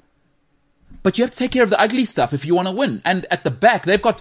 But 1.02 1.16
you 1.16 1.24
have 1.24 1.30
to 1.30 1.38
take 1.38 1.52
care 1.52 1.62
of 1.62 1.70
the 1.70 1.80
ugly 1.80 2.04
stuff 2.04 2.34
if 2.34 2.44
you 2.44 2.54
want 2.54 2.68
to 2.68 2.74
win. 2.74 3.00
And 3.04 3.24
at 3.30 3.44
the 3.44 3.50
back, 3.50 3.84
they've 3.86 4.02
got 4.02 4.20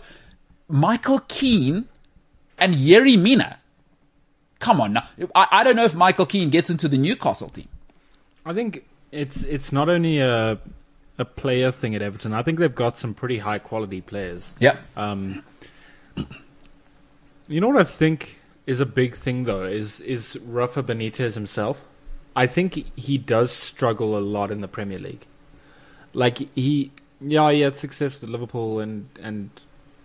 Michael 0.70 1.20
Keane 1.28 1.90
and 2.58 2.76
Yerry 2.76 3.20
Mina. 3.20 3.60
Come 4.60 4.80
on 4.80 4.94
now. 4.94 5.04
I, 5.34 5.48
I 5.52 5.64
don't 5.66 5.76
know 5.76 5.84
if 5.84 5.96
Michael 5.96 6.26
Keane 6.26 6.50
gets 6.50 6.70
into 6.70 6.88
the 6.88 6.98
Newcastle 6.98 7.50
team. 7.50 7.68
I 8.46 8.54
think 8.54 8.86
it's 9.12 9.44
it's 9.44 9.74
not 9.74 9.90
only 9.90 10.20
a 10.20 10.60
a 11.18 11.26
player 11.26 11.72
thing 11.72 11.96
at 11.96 12.02
Everton. 12.02 12.34
I 12.34 12.44
think 12.44 12.60
they've 12.60 12.74
got 12.74 12.98
some 12.98 13.14
pretty 13.14 13.40
high 13.40 13.60
quality 13.60 14.02
players. 14.02 14.54
Yeah. 14.60 14.78
Um, 14.98 15.44
you 17.48 17.62
know 17.62 17.68
what 17.68 17.78
I 17.78 17.84
think 17.84 18.40
is 18.66 18.80
a 18.80 18.86
big 18.86 19.16
thing 19.16 19.44
though 19.44 19.64
is 19.64 20.02
is 20.02 20.38
Rafa 20.44 20.84
Benitez 20.84 21.36
himself. 21.36 21.84
I 22.36 22.48
think 22.48 22.92
he 22.98 23.18
does 23.18 23.52
struggle 23.52 24.18
a 24.18 24.20
lot 24.20 24.52
in 24.52 24.62
the 24.62 24.68
Premier 24.68 25.00
League. 25.00 25.26
Like 26.14 26.40
he, 26.56 26.92
yeah, 27.22 27.52
he 27.52 27.62
had 27.62 27.76
success 27.76 28.20
with 28.20 28.30
Liverpool, 28.30 28.80
and 28.80 29.08
and 29.22 29.50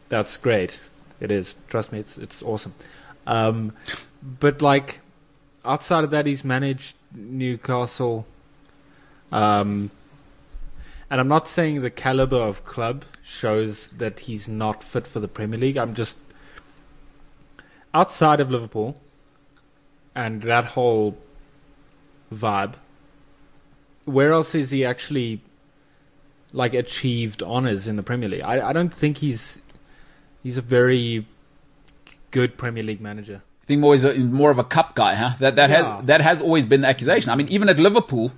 that's 0.09 0.37
great. 0.37 0.81
It 1.19 1.31
is. 1.31 1.57
Trust 1.69 1.93
me, 1.93 1.99
it's 1.99 2.19
it's 2.19 2.43
awesome. 2.43 2.75
Um, 3.27 3.73
but 4.23 4.63
like 4.63 5.01
outside 5.65 6.05
of 6.05 6.11
that, 6.11 6.27
he's 6.27 6.45
managed 6.45 6.97
Newcastle. 7.15 8.27
Um, 9.33 9.91
and 11.11 11.21
I'm 11.21 11.29
not 11.29 11.49
saying 11.49 11.83
the 11.83 11.91
caliber 11.91 12.37
of 12.37 12.65
club 12.65 13.05
shows 13.23 13.89
that 13.89 14.21
he's 14.21 14.49
not 14.49 14.83
fit 14.83 15.07
for 15.07 15.21
the 15.21 15.29
Premier 15.29 15.59
League. 15.59 15.77
I'm 15.77 15.95
just 15.95 16.19
outside 17.93 18.41
of 18.41 18.51
Liverpool 18.51 19.01
and 20.15 20.43
that 20.43 20.65
whole 20.65 21.17
vibe. 22.33 22.75
Where 24.05 24.31
else 24.33 24.55
is 24.55 24.71
he 24.71 24.85
actually 24.85 25.41
like 26.53 26.75
achieved 26.75 27.43
honors 27.43 27.87
in 27.89 27.97
the 27.97 28.03
Premier 28.03 28.29
League? 28.29 28.43
I, 28.43 28.71
I 28.71 28.73
don't 28.73 28.93
think 28.95 29.19
he's 29.19 29.61
he's 30.43 30.59
a 30.59 30.63
very 30.63 31.27
good 32.31 32.57
Premier 32.57 32.83
League 32.83 33.01
manager. 33.01 33.43
I 33.63 33.67
think 33.67 33.81
more 33.81 33.95
is 33.95 34.05
a, 34.05 34.15
more 34.15 34.51
of 34.51 34.59
a 34.59 34.65
cup 34.65 34.95
guy, 34.95 35.15
huh? 35.15 35.31
That 35.41 35.57
that 35.57 35.71
Yeah. 35.71 35.97
has 35.97 36.05
that 36.07 36.21
has 36.21 36.43
always 36.43 36.67
been 36.67 36.81
the 36.83 36.89
accusation. 36.89 37.31
I 37.31 37.37
mean, 37.37 37.49
even 37.49 37.69
at 37.69 37.79
Liverpool, 37.79 38.33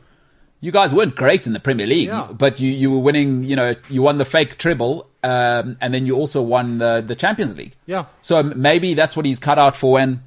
you 0.62 0.70
guys 0.72 0.94
weren't 0.94 1.14
great 1.16 1.46
in 1.46 1.52
the 1.52 1.60
Premier 1.60 1.86
League, 1.86 2.08
Yeah. 2.08 2.28
but 2.32 2.58
you 2.60 2.70
you 2.70 2.90
were 2.90 3.00
winning. 3.08 3.44
You 3.44 3.56
know, 3.56 3.74
you 3.90 4.00
won 4.00 4.16
the 4.16 4.24
fake 4.24 4.56
treble, 4.56 5.06
um, 5.22 5.76
and 5.82 5.92
then 5.92 6.06
you 6.06 6.14
also 6.16 6.40
won 6.40 6.78
the 6.78 7.02
the 7.06 7.14
Champions 7.14 7.54
League. 7.56 7.74
Yeah. 7.86 8.04
So 8.22 8.42
maybe 8.42 8.94
that's 8.94 9.14
what 9.16 9.26
he's 9.26 9.38
cut 9.40 9.58
out 9.58 9.76
for. 9.76 9.92
When 9.92 10.22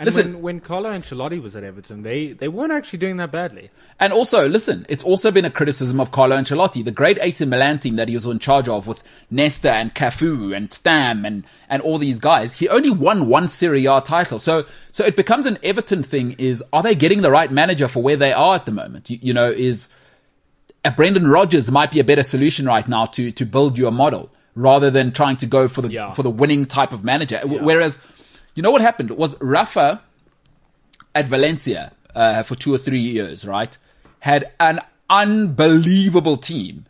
And 0.00 0.06
Listen- 0.06 0.32
when, 0.32 0.42
when 0.42 0.60
Carlo 0.60 0.90
Ancelotti 0.90 1.42
was 1.42 1.54
at 1.56 1.62
Everton, 1.62 2.02
they, 2.02 2.32
they 2.32 2.48
weren't 2.48 2.72
actually 2.72 3.00
doing 3.00 3.18
that 3.18 3.30
badly. 3.30 3.68
And 3.98 4.14
also, 4.14 4.48
listen, 4.48 4.86
it's 4.88 5.04
also 5.04 5.30
been 5.30 5.44
a 5.44 5.50
criticism 5.50 6.00
of 6.00 6.10
Carlo 6.10 6.36
Ancelotti, 6.38 6.82
the 6.82 6.90
great 6.90 7.18
AC 7.20 7.44
Milan 7.44 7.78
team 7.80 7.96
that 7.96 8.08
he 8.08 8.14
was 8.14 8.24
in 8.24 8.38
charge 8.38 8.66
of 8.66 8.86
with 8.86 9.02
Nesta 9.30 9.70
and 9.72 9.94
Cafu 9.94 10.56
and 10.56 10.72
Stam 10.72 11.26
and, 11.26 11.44
and 11.68 11.82
all 11.82 11.98
these 11.98 12.18
guys. 12.18 12.54
He 12.54 12.66
only 12.70 12.88
won 12.88 13.28
one 13.28 13.48
Serie 13.50 13.84
A 13.84 14.00
title. 14.00 14.38
So, 14.38 14.64
so 14.90 15.04
it 15.04 15.16
becomes 15.16 15.44
an 15.44 15.58
Everton 15.62 16.02
thing 16.02 16.34
is, 16.38 16.64
are 16.72 16.82
they 16.82 16.94
getting 16.94 17.20
the 17.20 17.30
right 17.30 17.52
manager 17.52 17.86
for 17.86 18.02
where 18.02 18.16
they 18.16 18.32
are 18.32 18.54
at 18.54 18.64
the 18.64 18.72
moment? 18.72 19.10
You, 19.10 19.18
you 19.20 19.34
know, 19.34 19.50
is, 19.50 19.90
a 20.82 20.90
Brendan 20.90 21.28
Rodgers 21.28 21.70
might 21.70 21.90
be 21.90 22.00
a 22.00 22.04
better 22.04 22.22
solution 22.22 22.64
right 22.64 22.88
now 22.88 23.04
to, 23.04 23.32
to 23.32 23.44
build 23.44 23.76
you 23.76 23.86
a 23.86 23.90
model 23.90 24.30
rather 24.54 24.90
than 24.90 25.12
trying 25.12 25.36
to 25.36 25.46
go 25.46 25.68
for 25.68 25.82
the, 25.82 25.90
Yeah. 25.92 26.10
for 26.12 26.22
the 26.22 26.30
winning 26.30 26.64
type 26.64 26.94
of 26.94 27.04
manager. 27.04 27.38
W- 27.42 27.62
Whereas, 27.62 27.98
you 28.54 28.62
know 28.62 28.70
what 28.70 28.80
happened 28.82 29.10
was 29.12 29.40
Rafa, 29.40 30.02
at 31.14 31.26
Valencia 31.26 31.92
uh, 32.14 32.42
for 32.42 32.54
two 32.54 32.72
or 32.74 32.78
three 32.78 33.00
years, 33.00 33.44
right? 33.46 33.76
Had 34.20 34.52
an 34.60 34.80
unbelievable 35.08 36.36
team. 36.36 36.86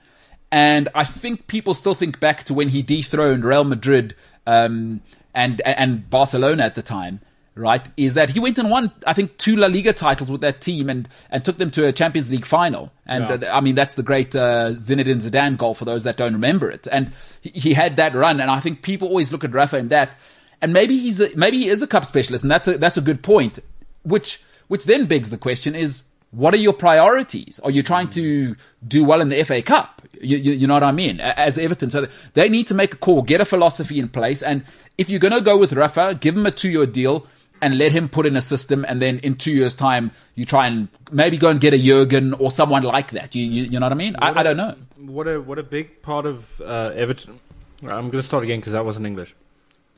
And 0.52 0.88
I 0.94 1.04
think 1.04 1.46
people 1.46 1.74
still 1.74 1.94
think 1.94 2.18
back 2.20 2.44
to 2.44 2.54
when 2.54 2.68
he 2.68 2.82
dethroned 2.82 3.44
Real 3.44 3.64
Madrid 3.64 4.16
um, 4.46 5.00
and 5.32 5.62
and 5.64 6.10
Barcelona 6.10 6.64
at 6.64 6.74
the 6.74 6.82
time, 6.82 7.20
right? 7.54 7.86
Is 7.96 8.14
that 8.14 8.30
he 8.30 8.40
went 8.40 8.58
and 8.58 8.68
won, 8.68 8.90
I 9.06 9.12
think, 9.12 9.38
two 9.38 9.54
La 9.54 9.68
Liga 9.68 9.92
titles 9.92 10.28
with 10.28 10.40
that 10.40 10.60
team 10.60 10.90
and 10.90 11.08
and 11.30 11.44
took 11.44 11.58
them 11.58 11.70
to 11.70 11.86
a 11.86 11.92
Champions 11.92 12.30
League 12.30 12.44
final. 12.44 12.90
And 13.06 13.42
Yeah. 13.42 13.48
uh, 13.48 13.56
I 13.56 13.60
mean, 13.60 13.76
that's 13.76 13.94
the 13.94 14.02
great 14.02 14.34
uh, 14.34 14.70
Zinedine 14.70 15.22
Zidane 15.22 15.56
goal 15.56 15.74
for 15.74 15.84
those 15.84 16.02
that 16.02 16.16
don't 16.16 16.32
remember 16.32 16.68
it. 16.68 16.88
And 16.90 17.12
he, 17.40 17.50
he 17.50 17.74
had 17.74 17.94
that 17.96 18.14
run, 18.14 18.40
and 18.40 18.50
I 18.50 18.58
think 18.58 18.82
people 18.82 19.06
always 19.06 19.30
look 19.30 19.44
at 19.44 19.52
Rafa 19.52 19.76
in 19.76 19.88
that. 19.88 20.16
And 20.62 20.72
maybe 20.72 20.98
he's 20.98 21.20
a, 21.20 21.34
maybe 21.36 21.58
he 21.58 21.68
is 21.68 21.82
a 21.82 21.86
cup 21.86 22.04
specialist, 22.04 22.44
and 22.44 22.50
that's 22.50 22.68
a 22.68 22.78
that's 22.78 22.98
a 22.98 23.00
good 23.00 23.22
point. 23.22 23.58
Which 24.02 24.42
which 24.68 24.84
then 24.84 25.06
begs 25.06 25.30
the 25.30 25.38
question: 25.38 25.74
is 25.74 26.04
what 26.30 26.54
are 26.54 26.58
your 26.58 26.72
priorities? 26.72 27.60
Are 27.60 27.70
you 27.70 27.82
trying 27.82 28.08
to 28.10 28.54
do 28.86 29.04
well 29.04 29.20
in 29.20 29.28
the 29.28 29.42
FA 29.44 29.62
Cup? 29.62 30.02
You, 30.20 30.36
you, 30.36 30.52
you 30.52 30.66
know 30.66 30.74
what 30.74 30.84
I 30.84 30.92
mean? 30.92 31.18
As 31.20 31.58
Everton, 31.58 31.90
so 31.90 32.06
they 32.34 32.48
need 32.48 32.66
to 32.68 32.74
make 32.74 32.94
a 32.94 32.96
call, 32.96 33.22
get 33.22 33.40
a 33.40 33.44
philosophy 33.44 33.98
in 33.98 34.08
place, 34.08 34.42
and 34.42 34.64
if 34.98 35.08
you're 35.08 35.20
going 35.20 35.32
to 35.32 35.40
go 35.40 35.56
with 35.56 35.72
Rafa, 35.72 36.14
give 36.14 36.36
him 36.36 36.46
a 36.46 36.50
two-year 36.50 36.86
deal 36.86 37.26
and 37.62 37.78
let 37.78 37.92
him 37.92 38.08
put 38.08 38.26
in 38.26 38.36
a 38.36 38.40
system, 38.40 38.84
and 38.88 39.02
then 39.02 39.18
in 39.20 39.34
two 39.34 39.50
years' 39.50 39.74
time, 39.74 40.10
you 40.34 40.44
try 40.44 40.66
and 40.66 40.88
maybe 41.10 41.36
go 41.36 41.48
and 41.48 41.60
get 41.60 41.74
a 41.74 41.78
Jurgen 41.78 42.34
or 42.34 42.50
someone 42.50 42.82
like 42.82 43.10
that. 43.12 43.34
You 43.34 43.44
you, 43.44 43.62
you 43.64 43.80
know 43.80 43.86
what 43.86 43.92
I 43.92 43.96
mean? 43.96 44.16
I, 44.18 44.40
I 44.40 44.42
don't 44.42 44.56
know. 44.56 44.76
What 44.96 45.26
a 45.26 45.40
what 45.40 45.58
a 45.58 45.62
big 45.62 46.02
part 46.02 46.26
of 46.26 46.60
uh, 46.60 46.92
Everton. 46.94 47.40
I'm 47.82 48.10
going 48.10 48.12
to 48.12 48.22
start 48.22 48.44
again 48.44 48.60
because 48.60 48.74
that 48.74 48.84
wasn't 48.84 49.06
English. 49.06 49.34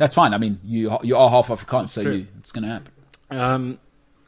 That's 0.02 0.16
fine. 0.16 0.34
I 0.34 0.38
mean, 0.38 0.58
you 0.64 0.98
you 1.04 1.16
are 1.16 1.30
half 1.30 1.46
Afrikaans, 1.46 1.90
so 1.90 2.02
true. 2.02 2.12
you, 2.12 2.26
it's 2.40 2.50
going 2.50 2.64
to 2.64 2.70
happen. 2.70 2.92
Um, 3.30 3.78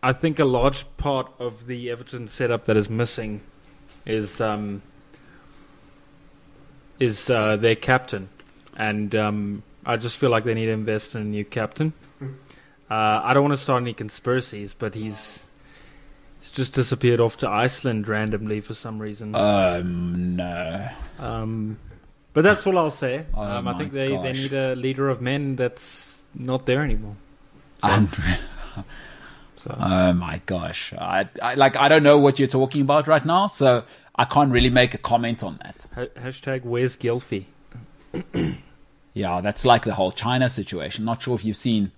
I 0.04 0.12
think 0.12 0.38
a 0.38 0.44
large 0.44 0.86
part 0.98 1.28
of 1.40 1.66
the 1.66 1.90
Everton 1.90 2.28
setup 2.28 2.66
that 2.66 2.76
is 2.76 2.88
missing 2.88 3.40
is 4.06 4.40
um, 4.40 4.82
is 7.00 7.28
uh, 7.28 7.56
their 7.56 7.74
captain, 7.74 8.28
and 8.76 9.16
um, 9.16 9.64
I 9.84 9.96
just 9.96 10.16
feel 10.16 10.30
like 10.30 10.44
they 10.44 10.54
need 10.54 10.66
to 10.66 10.70
invest 10.70 11.16
in 11.16 11.22
a 11.22 11.24
new 11.24 11.44
captain. 11.44 11.92
Uh, 12.20 12.28
I 12.88 13.34
don't 13.34 13.42
want 13.42 13.54
to 13.54 13.60
start 13.60 13.82
any 13.82 13.94
conspiracies, 13.94 14.74
but 14.74 14.94
he's 14.94 15.44
he's 16.38 16.52
just 16.52 16.74
disappeared 16.74 17.18
off 17.18 17.36
to 17.38 17.48
Iceland 17.48 18.06
randomly 18.06 18.60
for 18.60 18.74
some 18.74 19.00
reason. 19.00 19.34
Um, 19.34 20.36
no. 20.36 20.88
Um, 21.18 21.80
but 22.34 22.42
that's 22.44 22.66
all 22.66 22.76
I'll 22.76 22.90
say. 22.90 23.24
Oh 23.32 23.42
um, 23.42 23.66
I 23.68 23.78
think 23.78 23.92
they, 23.92 24.08
they 24.08 24.32
need 24.32 24.52
a 24.52 24.74
leader 24.74 25.08
of 25.08 25.22
men 25.22 25.56
that's 25.56 26.22
not 26.34 26.66
there 26.66 26.82
anymore. 26.82 27.16
I'm- 27.82 28.08
oh 29.70 30.12
my 30.12 30.42
gosh! 30.44 30.92
I, 30.92 31.28
I 31.42 31.54
like 31.54 31.76
I 31.76 31.88
don't 31.88 32.02
know 32.02 32.18
what 32.18 32.38
you're 32.38 32.48
talking 32.48 32.82
about 32.82 33.06
right 33.06 33.24
now, 33.24 33.46
so 33.46 33.84
I 34.14 34.26
can't 34.26 34.52
really 34.52 34.70
make 34.70 34.92
a 34.92 34.98
comment 34.98 35.42
on 35.42 35.58
that. 35.62 35.86
Hashtag 36.16 36.64
Where's 36.64 36.96
Gylfi? 36.98 37.46
Yeah, 39.14 39.40
that's 39.40 39.64
like 39.64 39.84
the 39.84 39.94
whole 39.94 40.10
China 40.10 40.48
situation. 40.48 41.04
Not 41.04 41.22
sure 41.22 41.36
if 41.36 41.44
you've 41.44 41.56
seen, 41.56 41.92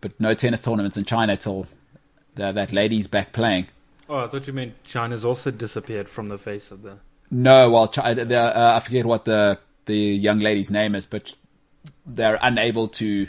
but 0.00 0.18
no 0.20 0.34
tennis 0.34 0.62
tournaments 0.62 0.96
in 0.96 1.04
China 1.04 1.36
till 1.36 1.68
the, 2.34 2.50
that 2.50 2.72
lady's 2.72 3.06
back 3.06 3.32
playing. 3.32 3.68
Oh, 4.08 4.16
I 4.24 4.26
thought 4.26 4.46
you 4.48 4.52
meant 4.52 4.82
China's 4.82 5.24
also 5.24 5.52
disappeared 5.52 6.08
from 6.08 6.28
the 6.28 6.38
face 6.38 6.72
of 6.72 6.82
the. 6.82 6.98
No, 7.30 7.70
well, 7.70 7.86
Chi- 7.88 8.14
the, 8.14 8.36
uh, 8.36 8.74
I 8.76 8.80
forget 8.80 9.06
what 9.06 9.24
the 9.24 9.58
the 9.86 9.96
young 9.96 10.38
lady's 10.40 10.70
name 10.70 10.94
is, 10.94 11.06
but 11.06 11.34
they're 12.06 12.38
unable 12.42 12.88
to. 12.88 13.26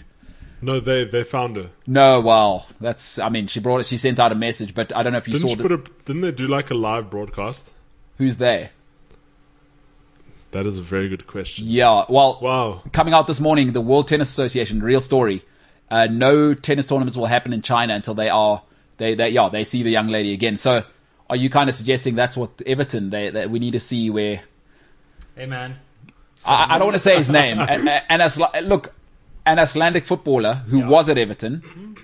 No, 0.61 0.79
they 0.79 1.05
they 1.05 1.23
found 1.23 1.55
her. 1.55 1.69
No, 1.85 2.19
well, 2.21 2.65
that's. 2.81 3.19
I 3.19 3.29
mean, 3.29 3.47
she 3.47 3.59
brought. 3.59 3.85
She 3.85 3.97
sent 3.97 4.19
out 4.19 4.31
a 4.31 4.35
message, 4.35 4.73
but 4.75 4.95
I 4.95 5.03
don't 5.03 5.11
know 5.13 5.19
if 5.19 5.27
you 5.27 5.33
Didn't 5.35 5.49
saw. 5.49 5.55
she 5.55 5.61
The, 5.61 5.63
put 5.63 5.71
a, 5.71 6.03
Didn't 6.05 6.21
they 6.23 6.31
do 6.31 6.47
like 6.47 6.69
a 6.71 6.73
live 6.75 7.09
broadcast? 7.09 7.73
who's 8.17 8.37
there? 8.37 8.71
That 10.51 10.65
is 10.65 10.77
a 10.77 10.81
very 10.81 11.09
good 11.09 11.27
question. 11.27 11.65
Yeah, 11.67 12.05
well, 12.09 12.39
Wow. 12.41 12.81
coming 12.93 13.13
out 13.13 13.27
this 13.27 13.39
morning, 13.39 13.73
the 13.73 13.81
World 13.81 14.07
Tennis 14.07 14.29
Association, 14.29 14.81
real 14.81 15.01
story. 15.01 15.43
Uh, 15.91 16.07
no 16.09 16.53
tennis 16.53 16.87
tournaments 16.87 17.15
will 17.15 17.25
happen 17.27 17.53
in 17.53 17.61
China 17.61 17.93
until 17.93 18.13
they 18.13 18.29
are 18.29 18.61
they 18.97 19.13
they 19.15 19.29
yeah 19.29 19.47
they 19.49 19.63
see 19.63 19.83
the 19.83 19.89
young 19.91 20.07
lady 20.07 20.33
again. 20.33 20.57
So, 20.57 20.83
are 21.29 21.35
you 21.35 21.49
kind 21.49 21.69
of 21.69 21.75
suggesting 21.75 22.15
that's 22.15 22.35
what 22.35 22.61
Everton 22.65 23.09
they 23.09 23.29
that 23.29 23.49
we 23.49 23.59
need 23.59 23.71
to 23.71 23.79
see 23.79 24.09
where 24.09 24.41
Hey 25.35 25.45
man, 25.45 25.75
I, 26.47 26.75
I 26.75 26.77
don't 26.77 26.87
want 26.87 26.95
to 26.95 26.99
say 26.99 27.17
his 27.17 27.29
name. 27.29 27.59
and, 27.59 27.89
and 28.09 28.21
as 28.21 28.39
look, 28.63 28.93
an 29.45 29.59
Icelandic 29.59 30.05
footballer 30.05 30.55
who 30.69 30.79
was 30.87 31.09
at 31.09 31.17
Everton 31.17 31.95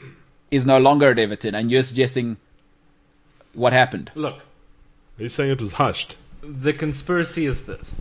is 0.51 0.65
no 0.65 0.77
longer 0.79 1.09
at 1.09 1.19
Everton, 1.19 1.55
and 1.55 1.71
you're 1.71 1.81
suggesting 1.81 2.37
what 3.53 3.73
happened? 3.73 4.11
look, 4.15 4.37
Are 5.19 5.23
you 5.23 5.29
saying 5.29 5.51
it 5.51 5.61
was 5.61 5.73
hushed? 5.73 6.17
the 6.41 6.73
conspiracy 6.73 7.45
is 7.45 7.65
this. 7.65 7.93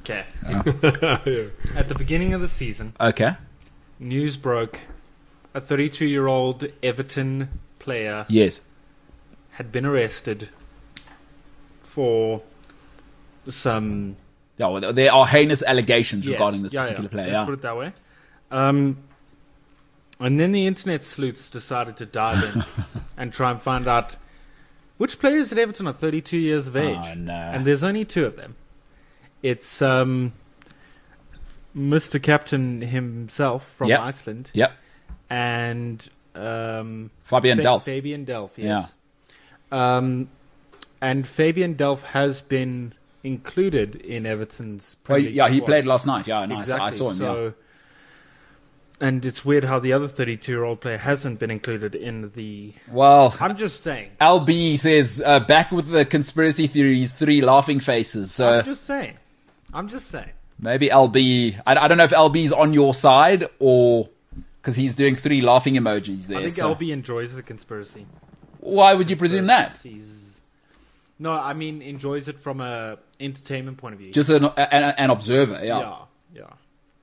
Okay. 0.00 0.24
Yeah. 0.44 1.46
At 1.74 1.88
the 1.88 1.94
beginning 1.96 2.34
of 2.34 2.40
the 2.40 2.48
season, 2.48 2.92
Okay. 3.00 3.32
news 3.98 4.36
broke: 4.36 4.80
a 5.54 5.60
32-year-old 5.60 6.66
Everton 6.82 7.48
player 7.78 8.26
Yes. 8.28 8.60
had 9.52 9.72
been 9.72 9.84
arrested 9.86 10.48
for 11.82 12.42
some 13.48 14.16
Yeah, 14.58 14.92
there 14.92 15.12
are 15.12 15.26
heinous 15.26 15.62
allegations 15.62 16.26
Yes. 16.26 16.32
regarding 16.34 16.62
this 16.62 16.72
Yeah, 16.72 16.82
particular 16.82 17.08
yeah. 17.08 17.12
player. 17.12 17.24
Let's 17.26 17.32
Yeah. 17.34 17.44
put 17.46 17.54
it 17.54 17.62
that 17.62 17.76
way. 17.76 17.92
Um, 18.50 18.98
and 20.20 20.38
then 20.38 20.52
the 20.52 20.66
internet 20.66 21.02
sleuths 21.02 21.48
decided 21.50 21.96
to 21.96 22.06
dive 22.06 22.42
in 22.54 22.62
and 23.16 23.32
try 23.32 23.50
and 23.50 23.60
find 23.60 23.88
out 23.88 24.16
which 24.98 25.18
players 25.18 25.50
at 25.52 25.58
Everton 25.58 25.86
are 25.88 25.92
32 25.92 26.36
years 26.36 26.68
of 26.68 26.76
age. 26.76 26.96
Oh, 27.00 27.14
no. 27.14 27.32
And 27.32 27.64
there's 27.64 27.82
only 27.82 28.04
two 28.04 28.24
of 28.26 28.36
them. 28.36 28.54
It's 29.42 29.82
um, 29.82 30.32
Mr. 31.76 32.22
Captain 32.22 32.82
himself 32.82 33.66
from 33.76 33.88
Yep. 33.88 34.00
Iceland 34.00 34.50
Yep. 34.52 34.72
and 35.30 36.08
um, 36.34 37.10
Fabian 37.24 37.58
Fa- 37.58 37.64
Delph. 37.64 37.82
Fabian 37.82 38.24
Delph, 38.26 38.50
yes. 38.56 38.94
Um, 39.72 40.28
and 41.00 41.26
Fabian 41.26 41.74
Delph 41.74 42.02
has 42.02 42.40
been 42.42 42.94
included 43.24 43.96
in 43.96 44.26
Everton's. 44.26 44.96
Well, 45.08 45.18
yeah, 45.18 45.48
he 45.48 45.60
played 45.60 45.86
last 45.86 46.06
night. 46.06 46.26
Yeah, 46.26 46.44
nice. 46.46 46.60
Exactly. 46.60 46.86
I 46.86 46.90
saw 46.90 47.10
him. 47.10 47.16
So, 47.16 47.44
yeah. 49.00 49.06
and 49.08 49.24
it's 49.24 49.44
weird 49.44 49.64
how 49.64 49.78
the 49.78 49.92
other 49.92 50.08
32-year-old 50.08 50.80
player 50.80 50.98
hasn't 50.98 51.38
been 51.38 51.50
included 51.50 51.94
in 51.94 52.30
the. 52.34 52.72
Well, 52.90 53.34
I'm 53.40 53.56
just 53.56 53.82
saying. 53.82 54.12
LB 54.20 54.78
says 54.78 55.22
uh, 55.24 55.40
back 55.40 55.70
with 55.72 55.88
the 55.88 56.04
conspiracy 56.04 56.66
theories, 56.66 57.12
three 57.12 57.40
laughing 57.40 57.80
faces. 57.80 58.32
So 58.32 58.48
I'm 58.50 58.64
just 58.64 58.84
saying. 58.86 59.16
I'm 59.74 59.88
just 59.88 60.08
saying. 60.08 60.30
maybe 60.58 60.88
LB. 60.88 61.60
I, 61.66 61.76
I 61.76 61.88
don't 61.88 61.98
know 61.98 62.04
if 62.04 62.10
LB's 62.10 62.52
on 62.52 62.74
your 62.74 62.92
side 62.92 63.48
or 63.58 64.08
because 64.60 64.76
he's 64.76 64.94
doing 64.94 65.16
three 65.16 65.40
laughing 65.40 65.74
emojis 65.74 66.26
there. 66.26 66.38
I 66.38 66.42
think 66.42 66.54
so- 66.54 66.74
LB 66.74 66.90
enjoys 66.92 67.32
the 67.32 67.42
conspiracy. 67.42 68.06
Why 68.60 68.94
would 68.94 69.10
you 69.10 69.16
presume 69.16 69.46
that? 69.46 69.80
No, 71.18 71.32
I 71.32 71.52
mean 71.52 71.82
enjoys 71.82 72.28
it 72.28 72.38
from 72.38 72.60
a 72.60 72.98
entertainment 73.22 73.78
point 73.78 73.94
of 73.94 74.00
view. 74.00 74.12
Just 74.12 74.28
an, 74.28 74.44
an, 74.44 74.94
an 74.96 75.10
observer. 75.10 75.60
Yeah. 75.62 75.78
yeah, 76.34 76.44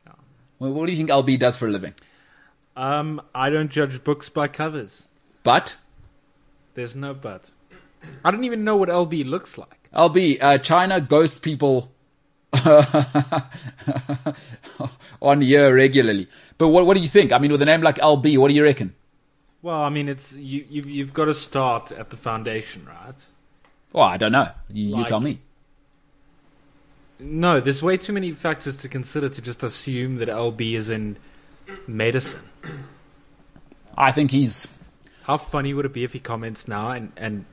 yeah. 0.06 0.14
Well, 0.60 0.74
what 0.74 0.86
do 0.86 0.92
you 0.92 0.98
think 0.98 1.10
LB 1.10 1.40
does 1.40 1.58
for 1.58 1.68
a 1.68 1.72
living? 1.72 1.94
Um, 2.76 3.22
I 3.34 3.50
don't 3.50 3.70
judge 3.70 4.04
books 4.04 4.30
by 4.30 4.48
covers. 4.48 5.06
But 5.44 5.78
There's 6.76 6.96
no 6.96 7.14
but. 7.14 7.46
I 8.24 8.32
don't 8.32 8.44
even 8.44 8.64
know 8.64 8.78
what 8.78 8.90
LB 8.90 9.26
looks 9.26 9.58
like. 9.58 9.90
LB, 9.94 10.38
uh, 10.42 10.58
China 10.60 11.02
ghosts 11.02 11.40
people 11.40 11.92
on 15.22 15.42
here 15.42 15.74
regularly. 15.76 16.28
But 16.58 16.70
what, 16.70 16.86
what 16.86 16.96
do 16.96 17.02
you 17.02 17.10
think? 17.10 17.32
I 17.32 17.40
mean, 17.40 17.52
with 17.52 17.62
a 17.62 17.66
name 17.66 17.82
like 17.82 17.98
LB, 17.98 18.38
what 18.38 18.48
do 18.50 18.54
you 18.54 18.64
reckon? 18.64 18.96
Well, 19.62 19.82
I 19.82 19.90
mean, 19.90 20.08
it's 20.08 20.32
you. 20.34 20.66
You've, 20.70 20.90
you've 20.90 21.14
got 21.14 21.26
to 21.26 21.34
start 21.34 21.92
at 21.92 22.10
the 22.12 22.18
foundation, 22.18 22.86
right? 22.86 23.16
Well, 23.92 24.06
I 24.06 24.18
don't 24.18 24.32
know. 24.32 24.48
You, 24.70 24.98
you 24.98 25.06
tell 25.06 25.20
me. 25.20 25.40
No, 27.20 27.60
there's 27.60 27.84
way 27.84 27.98
too 27.98 28.14
many 28.14 28.32
factors 28.32 28.78
to 28.78 28.88
consider 28.90 29.30
to 29.30 29.42
just 29.42 29.62
assume 29.62 30.18
that 30.18 30.30
LB 30.30 30.74
is 30.74 30.90
in 30.90 31.18
medicine. 31.86 32.42
I 33.98 34.12
think 34.12 34.32
he's 34.32 34.68
How 35.24 35.38
funny 35.38 35.74
would 35.74 35.86
it 35.86 35.94
be 35.94 36.04
if 36.04 36.14
he 36.14 36.20
comments 36.20 36.68
now 36.68 36.92
and, 36.92 37.12
and 37.18 37.46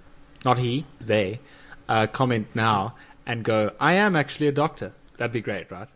not 0.45 0.59
he, 0.59 0.87
they, 1.01 1.41
uh, 1.89 2.07
comment 2.07 2.47
now 2.55 2.95
and 3.27 3.43
go, 3.43 3.73
I 3.81 3.95
am 3.95 4.15
actually 4.15 4.47
a 4.47 4.53
doctor. 4.53 4.93
That'd 5.17 5.33
be 5.33 5.41
great, 5.41 5.71
right? 5.71 5.89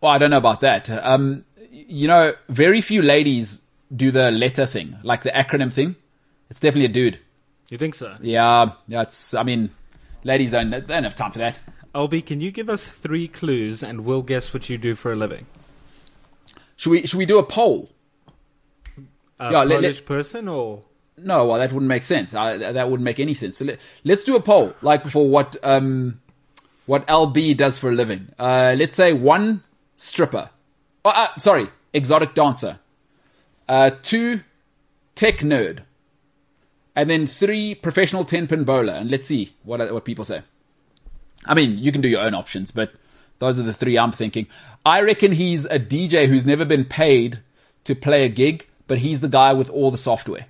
Well, 0.00 0.10
I 0.10 0.18
don't 0.18 0.30
know 0.30 0.38
about 0.38 0.62
that. 0.62 0.90
Um, 0.90 1.44
you 1.70 2.08
know, 2.08 2.32
very 2.48 2.80
few 2.80 3.02
ladies 3.02 3.62
do 3.94 4.10
the 4.10 4.30
letter 4.32 4.66
thing, 4.66 4.98
like 5.04 5.22
the 5.22 5.30
acronym 5.30 5.72
thing. 5.72 5.94
It's 6.50 6.58
definitely 6.58 6.86
a 6.86 6.88
dude. 6.88 7.18
You 7.68 7.78
think 7.78 7.94
so? 7.94 8.16
Yeah, 8.20 8.72
that's. 8.88 9.32
I 9.32 9.44
mean, 9.44 9.70
ladies 10.24 10.50
don't, 10.50 10.70
they 10.70 10.80
don't 10.80 11.04
have 11.04 11.14
time 11.14 11.32
for 11.32 11.38
that. 11.38 11.60
LB, 11.94 12.24
can 12.26 12.40
you 12.40 12.50
give 12.50 12.68
us 12.70 12.84
three 12.84 13.28
clues 13.28 13.82
and 13.82 14.04
we'll 14.04 14.22
guess 14.22 14.54
what 14.54 14.68
you 14.70 14.78
do 14.78 14.94
for 14.94 15.12
a 15.12 15.16
living? 15.16 15.46
Should 16.76 16.90
we? 16.90 17.02
Should 17.02 17.18
we 17.18 17.26
do 17.26 17.38
a 17.38 17.42
poll? 17.44 17.90
A 19.38 19.52
Yeah, 19.52 19.64
Polish 19.64 19.98
let- 19.98 20.06
person 20.06 20.48
or 20.48 20.82
No, 21.18 21.46
well, 21.46 21.58
that 21.58 21.72
wouldn't 21.72 21.88
make 21.88 22.02
sense. 22.02 22.34
I, 22.34 22.56
that 22.56 22.88
wouldn't 22.90 23.04
make 23.04 23.20
any 23.20 23.34
sense. 23.34 23.58
So 23.58 23.66
let, 23.66 23.78
let's 24.04 24.24
do 24.24 24.36
a 24.36 24.40
poll, 24.40 24.74
like 24.80 25.04
for 25.06 25.28
what 25.28 25.56
um, 25.62 26.20
what 26.86 27.06
LB 27.06 27.56
does 27.56 27.78
for 27.78 27.90
a 27.90 27.92
living. 27.94 28.28
Uh, 28.38 28.74
let's 28.76 28.94
say 28.94 29.12
one 29.12 29.62
stripper. 29.96 30.50
Oh, 31.04 31.10
uh, 31.14 31.28
sorry, 31.38 31.68
exotic 31.92 32.34
dancer. 32.34 32.78
Uh, 33.68 33.90
two 34.02 34.40
tech 35.14 35.38
nerd, 35.38 35.80
and 36.96 37.08
then 37.10 37.26
three 37.26 37.74
professional 37.74 38.24
ten 38.24 38.46
pin 38.48 38.64
bowler. 38.64 38.94
And 38.94 39.10
let's 39.10 39.26
see 39.26 39.52
what 39.62 39.92
what 39.92 40.04
people 40.04 40.24
say. 40.24 40.42
I 41.46 41.54
mean, 41.54 41.78
you 41.78 41.92
can 41.92 42.00
do 42.00 42.08
your 42.08 42.22
own 42.22 42.34
options, 42.34 42.70
but 42.70 42.92
those 43.38 43.58
are 43.58 43.64
the 43.64 43.72
three 43.72 43.98
I'm 43.98 44.12
thinking. 44.12 44.46
I 44.86 45.00
reckon 45.00 45.32
he's 45.32 45.64
a 45.66 45.78
DJ 45.78 46.26
who's 46.26 46.46
never 46.46 46.64
been 46.64 46.84
paid 46.84 47.40
to 47.84 47.94
play 47.94 48.24
a 48.24 48.28
gig, 48.28 48.68
but 48.86 48.98
he's 48.98 49.20
the 49.20 49.28
guy 49.28 49.52
with 49.52 49.70
all 49.70 49.90
the 49.90 49.98
software. 49.98 50.46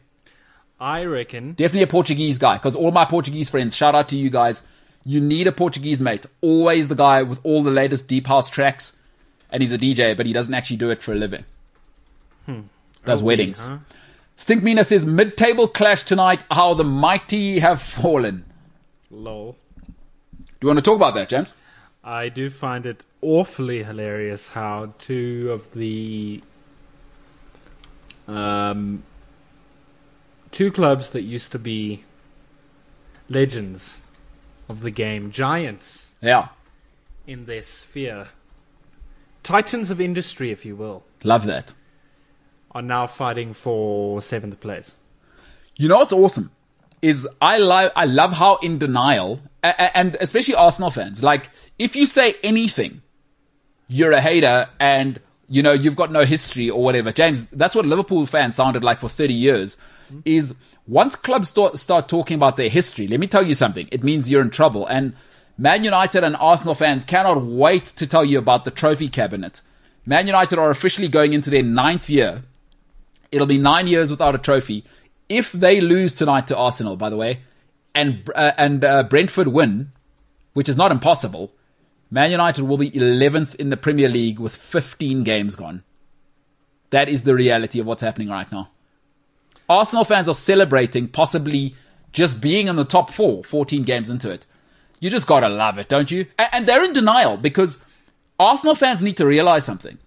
I 0.78 1.04
reckon 1.04 1.52
Definitely 1.52 1.84
a 1.84 1.86
Portuguese 1.86 2.38
guy, 2.38 2.56
because 2.56 2.76
all 2.76 2.90
my 2.90 3.04
Portuguese 3.04 3.48
friends, 3.48 3.76
shout 3.76 3.94
out 3.94 4.08
to 4.08 4.16
you 4.16 4.30
guys. 4.30 4.64
You 5.04 5.20
need 5.20 5.46
a 5.46 5.52
Portuguese 5.52 6.00
mate. 6.00 6.26
Always 6.40 6.88
the 6.88 6.94
guy 6.94 7.22
with 7.22 7.40
all 7.44 7.62
the 7.62 7.70
latest 7.70 8.08
deep 8.08 8.26
house 8.26 8.50
tracks, 8.50 8.96
and 9.50 9.62
he's 9.62 9.72
a 9.72 9.78
DJ, 9.78 10.16
but 10.16 10.26
he 10.26 10.32
doesn't 10.32 10.54
actually 10.54 10.76
do 10.76 10.90
it 10.90 11.02
for 11.02 11.12
a 11.12 11.16
living. 11.16 11.44
Hmm. 12.46 12.62
Does 13.04 13.22
oh, 13.22 13.24
weddings. 13.24 13.60
huh? 13.60 13.78
Stinkmina 14.36 14.84
says 14.84 15.06
mid-table 15.06 15.68
clash 15.68 16.04
tonight. 16.04 16.44
How 16.50 16.74
the 16.74 16.84
mighty 16.84 17.60
have 17.60 17.80
fallen. 17.80 18.44
lol. 19.10 19.56
Do 20.62 20.66
you 20.66 20.74
want 20.74 20.78
to 20.84 20.88
talk 20.88 20.94
about 20.94 21.14
that, 21.14 21.28
James? 21.28 21.54
I 22.04 22.28
do 22.28 22.48
find 22.48 22.86
it 22.86 23.02
awfully 23.20 23.82
hilarious 23.82 24.50
how 24.50 24.94
two 25.00 25.50
of 25.50 25.72
the 25.72 26.40
um, 28.28 29.02
two 30.52 30.70
clubs 30.70 31.10
that 31.10 31.22
used 31.22 31.50
to 31.50 31.58
be 31.58 32.04
legends 33.28 34.02
of 34.68 34.82
the 34.82 34.92
game, 34.92 35.32
giants 35.32 36.12
Yeah, 36.20 36.50
in 37.26 37.46
their 37.46 37.62
sphere, 37.62 38.26
titans 39.42 39.90
of 39.90 40.00
industry, 40.00 40.52
if 40.52 40.64
you 40.64 40.76
will, 40.76 41.02
love 41.24 41.44
that. 41.46 41.74
are 42.70 42.82
now 42.82 43.08
fighting 43.08 43.52
for 43.52 44.22
seventh 44.22 44.60
place. 44.60 44.94
You 45.76 45.88
know 45.88 45.96
what's 45.96 46.12
awesome 46.12 46.52
is 47.00 47.28
I 47.40 47.58
love 47.58 47.90
I 47.96 48.04
love 48.04 48.34
how 48.34 48.58
in 48.58 48.78
denial 48.78 49.40
and 49.62 50.16
especially 50.20 50.54
Arsenal 50.54 50.90
fans 50.90 51.22
like 51.22 51.50
if 51.78 51.94
you 51.94 52.06
say 52.06 52.34
anything 52.42 53.02
you're 53.86 54.12
a 54.12 54.20
hater 54.20 54.68
and 54.80 55.20
you 55.48 55.62
know 55.62 55.72
you've 55.72 55.96
got 55.96 56.10
no 56.10 56.24
history 56.24 56.70
or 56.70 56.82
whatever. 56.82 57.12
James 57.12 57.46
that's 57.48 57.74
what 57.74 57.84
Liverpool 57.84 58.26
fans 58.26 58.56
sounded 58.56 58.82
like 58.82 59.00
for 59.00 59.08
30 59.08 59.34
years 59.34 59.78
is 60.24 60.54
once 60.86 61.14
clubs 61.14 61.48
start 61.48 61.78
start 61.78 62.08
talking 62.08 62.34
about 62.34 62.56
their 62.56 62.68
history 62.68 63.06
let 63.06 63.20
me 63.20 63.26
tell 63.26 63.46
you 63.46 63.54
something. 63.54 63.88
It 63.92 64.02
means 64.02 64.30
you're 64.30 64.42
in 64.42 64.50
trouble. 64.50 64.86
And 64.86 65.14
Man 65.58 65.84
United 65.84 66.24
and 66.24 66.36
Arsenal 66.36 66.74
fans 66.74 67.04
cannot 67.04 67.42
wait 67.42 67.84
to 67.84 68.06
tell 68.06 68.24
you 68.24 68.38
about 68.38 68.64
the 68.64 68.70
trophy 68.70 69.08
cabinet. 69.08 69.60
Man 70.06 70.26
United 70.26 70.58
are 70.58 70.70
officially 70.70 71.08
going 71.08 71.34
into 71.34 71.50
their 71.50 71.62
ninth 71.62 72.08
year. 72.10 72.42
It'll 73.30 73.46
be 73.46 73.58
nine 73.58 73.86
years 73.86 74.10
without 74.10 74.34
a 74.34 74.38
trophy. 74.38 74.84
If 75.28 75.52
they 75.52 75.80
lose 75.80 76.14
tonight 76.14 76.48
to 76.48 76.56
Arsenal, 76.56 76.96
by 76.96 77.10
the 77.10 77.16
way, 77.16 77.40
and 77.94 78.28
uh, 78.34 78.52
and 78.56 78.84
uh, 78.84 79.02
Brentford 79.04 79.48
win, 79.48 79.92
which 80.54 80.68
is 80.68 80.76
not 80.76 80.92
impossible, 80.92 81.52
Man 82.10 82.30
United 82.30 82.64
will 82.64 82.78
be 82.78 82.90
11th 82.90 83.54
in 83.56 83.70
the 83.70 83.76
Premier 83.76 84.08
League 84.08 84.38
with 84.38 84.54
15 84.54 85.24
games 85.24 85.56
gone. 85.56 85.82
That 86.90 87.08
is 87.08 87.22
the 87.22 87.34
reality 87.34 87.80
of 87.80 87.86
what's 87.86 88.02
happening 88.02 88.28
right 88.28 88.50
now. 88.52 88.68
Arsenal 89.68 90.04
fans 90.04 90.28
are 90.28 90.34
celebrating 90.34 91.08
possibly 91.08 91.74
just 92.12 92.40
being 92.40 92.68
in 92.68 92.76
the 92.76 92.84
top 92.84 93.10
four, 93.10 93.42
14 93.44 93.84
games 93.84 94.10
into 94.10 94.30
it. 94.30 94.44
You 95.00 95.08
just 95.08 95.26
gotta 95.26 95.48
love 95.48 95.78
it, 95.78 95.88
don't 95.88 96.10
you? 96.10 96.26
And 96.38 96.66
they're 96.66 96.84
in 96.84 96.92
denial 96.92 97.38
because 97.38 97.80
Arsenal 98.38 98.74
fans 98.74 99.02
need 99.02 99.16
to 99.16 99.26
realize 99.26 99.64
something. 99.64 99.98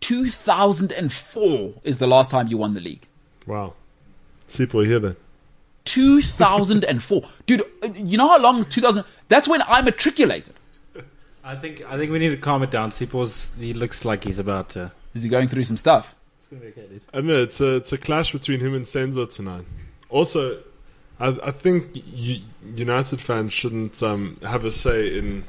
2004 0.00 1.74
is 1.84 1.98
the 1.98 2.06
last 2.06 2.30
time 2.30 2.48
you 2.48 2.56
won 2.56 2.74
the 2.74 2.80
league. 2.80 3.06
Wow. 3.46 3.74
People 4.54 4.80
here 4.80 5.00
that. 5.00 5.16
2004. 5.84 7.22
Dude, 7.46 7.62
uh, 7.82 7.88
you 7.94 8.18
know 8.18 8.28
how 8.28 8.38
long 8.38 8.64
2000, 8.64 9.04
that's 9.28 9.48
when 9.48 9.62
I 9.62 9.80
matriculated. 9.82 10.54
I 11.42 11.56
think 11.56 11.82
I 11.88 11.96
think 11.96 12.12
we 12.12 12.18
need 12.18 12.28
to 12.30 12.36
calm 12.36 12.62
it 12.62 12.70
down. 12.70 12.90
Sipos, 12.90 13.56
he 13.58 13.72
looks 13.72 14.04
like 14.04 14.24
he's 14.24 14.38
about 14.38 14.70
to. 14.70 14.92
Is 15.14 15.22
he 15.22 15.28
going 15.28 15.48
through 15.48 15.64
some 15.64 15.76
stuff? 15.76 16.14
it's 16.38 16.48
going 16.48 16.72
to 16.72 16.80
be 16.80 17.00
I 17.12 17.20
know 17.20 17.42
it's 17.42 17.60
a 17.60 17.76
it's 17.76 17.92
a 17.92 17.98
clash 17.98 18.32
between 18.32 18.60
him 18.60 18.74
and 18.74 18.84
Senzo 18.84 19.28
tonight. 19.28 19.64
Also, 20.10 20.62
I 21.18 21.28
I 21.42 21.50
think 21.50 21.96
U- 22.14 22.42
United 22.74 23.20
fans 23.20 23.52
shouldn't 23.52 24.02
um, 24.02 24.38
have 24.42 24.64
a 24.64 24.70
say 24.70 25.18
in 25.18 25.44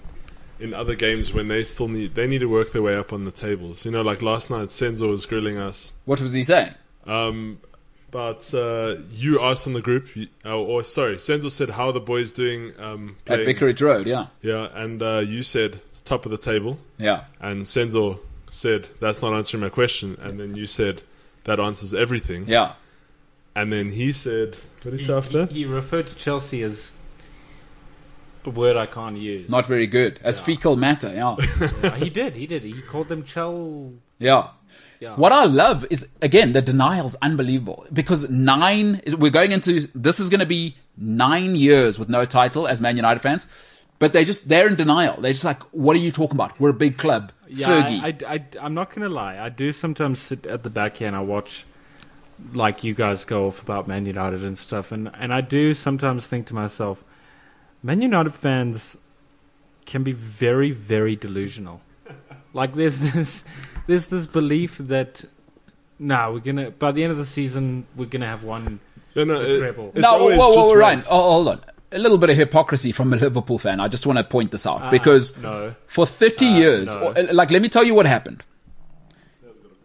in 0.60 0.74
other 0.74 0.96
games 0.96 1.34
when 1.34 1.48
they 1.48 1.64
still 1.64 1.88
need 1.88 2.16
they 2.16 2.28
need 2.28 2.40
to 2.40 2.50
work 2.50 2.72
their 2.72 2.82
way 2.82 2.96
up 2.96 3.12
on 3.12 3.26
the 3.26 3.32
tables. 3.32 3.86
You 3.86 3.92
know, 3.92 4.02
like 4.02 4.22
last 4.22 4.50
night, 4.50 4.68
Senzo 4.68 5.10
was 5.10 5.26
grilling 5.26 5.58
us. 5.58 5.94
What 6.06 6.22
was 6.22 6.34
he 6.34 6.44
saying? 6.44 6.74
Um, 7.06 7.60
but 8.12 8.54
uh, 8.54 8.98
you 9.10 9.40
asked 9.42 9.66
on 9.68 9.74
the 9.74 9.82
group, 9.82 10.16
you- 10.16 10.28
uh, 10.46 10.60
or 10.60 10.84
sorry, 10.84 11.16
Senzo 11.16 11.50
said 11.50 11.70
how 11.72 11.88
are 11.88 11.94
the 11.94 12.00
boys 12.02 12.34
doing 12.34 12.74
um, 12.80 13.16
At? 13.26 13.40
Vicarage 13.46 13.82
Road, 13.82 14.06
yeah. 14.08 14.28
Yeah, 14.42 14.68
and 14.74 15.02
uh, 15.02 15.20
you 15.20 15.44
said 15.44 15.80
it's 15.90 16.02
top 16.02 16.26
of 16.26 16.32
the 16.32 16.38
table, 16.38 16.78
Yeah. 16.98 17.24
and 17.40 17.64
Senzo 17.64 18.20
said 18.52 18.88
that's 19.00 19.22
not 19.22 19.34
answering 19.34 19.62
my 19.62 19.70
question, 19.70 20.18
and 20.22 20.40
then 20.40 20.56
you 20.56 20.68
said 20.68 21.02
that 21.46 21.60
answers 21.60 21.94
everything. 21.94 22.46
Yeah. 22.48 22.74
And 23.56 23.72
then 23.74 23.92
he 23.92 24.12
said, 24.12 24.56
what 24.82 24.92
did 24.92 25.00
he 25.00 25.06
say 25.06 25.12
He, 25.14 25.18
after? 25.18 25.46
he 25.48 25.66
referred 25.66 26.08
to 26.08 26.16
Chelsea 26.16 26.64
as 26.64 26.94
a 28.46 28.50
word 28.50 28.76
I 28.78 28.86
can't 28.88 29.18
use. 29.18 29.50
Not 29.50 29.66
very 29.68 29.88
good. 29.88 30.20
As 30.24 30.40
fecal 30.42 30.76
matter, 30.76 31.12
yeah. 31.14 31.36
Yeah, 31.84 31.96
he 31.98 32.10
did. 32.10 32.36
He 32.36 32.48
did. 32.48 32.64
He 32.64 32.82
called 32.82 33.08
them 33.10 33.24
Chel. 33.24 33.94
Yeah. 34.20 34.50
Yeah. 35.00 35.16
What 35.16 35.32
I 35.32 35.46
love 35.46 35.86
is 35.90 36.08
again 36.22 36.54
the 36.54 36.62
denial's 36.62 37.16
unbelievable 37.22 37.86
because 37.92 38.30
nine 38.30 39.02
we're 39.18 39.32
going 39.32 39.52
into 39.52 39.88
this 39.96 40.20
is 40.20 40.30
going 40.30 40.42
to 40.42 40.46
be 40.46 40.76
nine 40.98 41.56
years 41.56 41.98
with 41.98 42.10
no 42.10 42.26
title 42.26 42.68
as 42.68 42.80
Man 42.82 42.96
United 42.96 43.22
fans, 43.22 43.48
but 44.00 44.14
they 44.14 44.24
just 44.26 44.48
they're 44.48 44.68
in 44.68 44.76
denial. 44.76 45.20
They're 45.20 45.34
just 45.34 45.46
like, 45.46 45.62
what 45.72 45.96
are 45.96 46.00
you 46.00 46.12
talking 46.12 46.38
about? 46.38 46.60
We're 46.60 46.70
a 46.70 46.74
big 46.74 46.98
club, 46.98 47.32
Yeah, 47.48 47.68
Fergie. 47.68 48.24
I, 48.24 48.34
I, 48.34 48.46
I, 48.62 48.66
am 48.66 48.74
not 48.74 48.94
gonna 48.94 49.10
lie. 49.10 49.38
I 49.38 49.50
do 49.50 49.74
sometimes 49.74 50.20
sit 50.20 50.46
at 50.46 50.64
the 50.64 50.70
back 50.70 50.98
here 50.98 51.08
and 51.08 51.16
I 51.16 51.22
watch, 51.22 51.66
like 52.54 52.84
you 52.84 52.94
guys 52.94 53.26
go 53.26 53.48
off 53.48 53.62
about 53.62 53.88
Man 53.88 54.06
United 54.06 54.44
and 54.44 54.58
stuff, 54.58 54.92
and 54.92 55.10
and 55.16 55.34
I 55.34 55.42
do 55.42 55.74
sometimes 55.74 56.28
think 56.28 56.48
to 56.48 56.54
myself, 56.54 57.04
Man 57.84 58.02
United 58.02 58.36
fans 58.36 58.98
can 59.86 60.04
be 60.04 60.12
very 60.12 60.72
very 60.72 61.16
delusional. 61.16 61.82
Like 62.54 62.76
there's 62.76 63.00
this 63.14 63.44
there's 63.88 64.08
this 64.08 64.28
belief 64.28 64.78
that. 64.80 65.24
No, 66.00 66.34
we're 66.34 66.40
gonna. 66.40 66.72
By 66.72 66.92
the 66.92 67.04
end 67.04 67.12
of 67.12 67.18
the 67.20 67.26
season, 67.26 67.86
we're 67.96 68.06
gonna 68.08 68.26
have 68.26 68.44
one. 68.44 68.80
No, 69.16 69.24
no, 69.24 69.42
it- 69.42 69.60
treble. 69.60 69.90
it's 69.90 69.98
no, 70.00 70.14
whoa, 70.14 70.20
always 70.20 70.40
whoa, 70.40 70.56
just 70.56 70.68
whoa, 70.70 70.76
Ryan, 70.76 71.00
right. 71.00 71.08
oh, 71.12 71.32
hold 71.32 71.48
on. 71.50 71.62
A 71.92 71.98
little 72.00 72.18
bit 72.18 72.30
of 72.30 72.38
hypocrisy 72.38 72.92
from 72.94 73.12
a 73.14 73.18
Liverpool 73.18 73.58
fan. 73.60 73.80
I 73.82 73.88
just 73.90 74.06
want 74.08 74.18
to 74.18 74.24
point 74.24 74.52
this 74.52 74.66
out 74.66 74.90
because 74.90 75.38
Uh, 75.38 75.42
no. 75.42 75.76
for 75.88 76.06
30 76.06 76.46
years, 76.46 76.88
no. 76.88 77.08
or, 77.10 77.20
uh, 77.20 77.34
like, 77.34 77.52
let 77.52 77.62
me 77.62 77.68
tell 77.68 77.84
you 77.84 77.94
what 77.94 78.06
happened. 78.06 78.42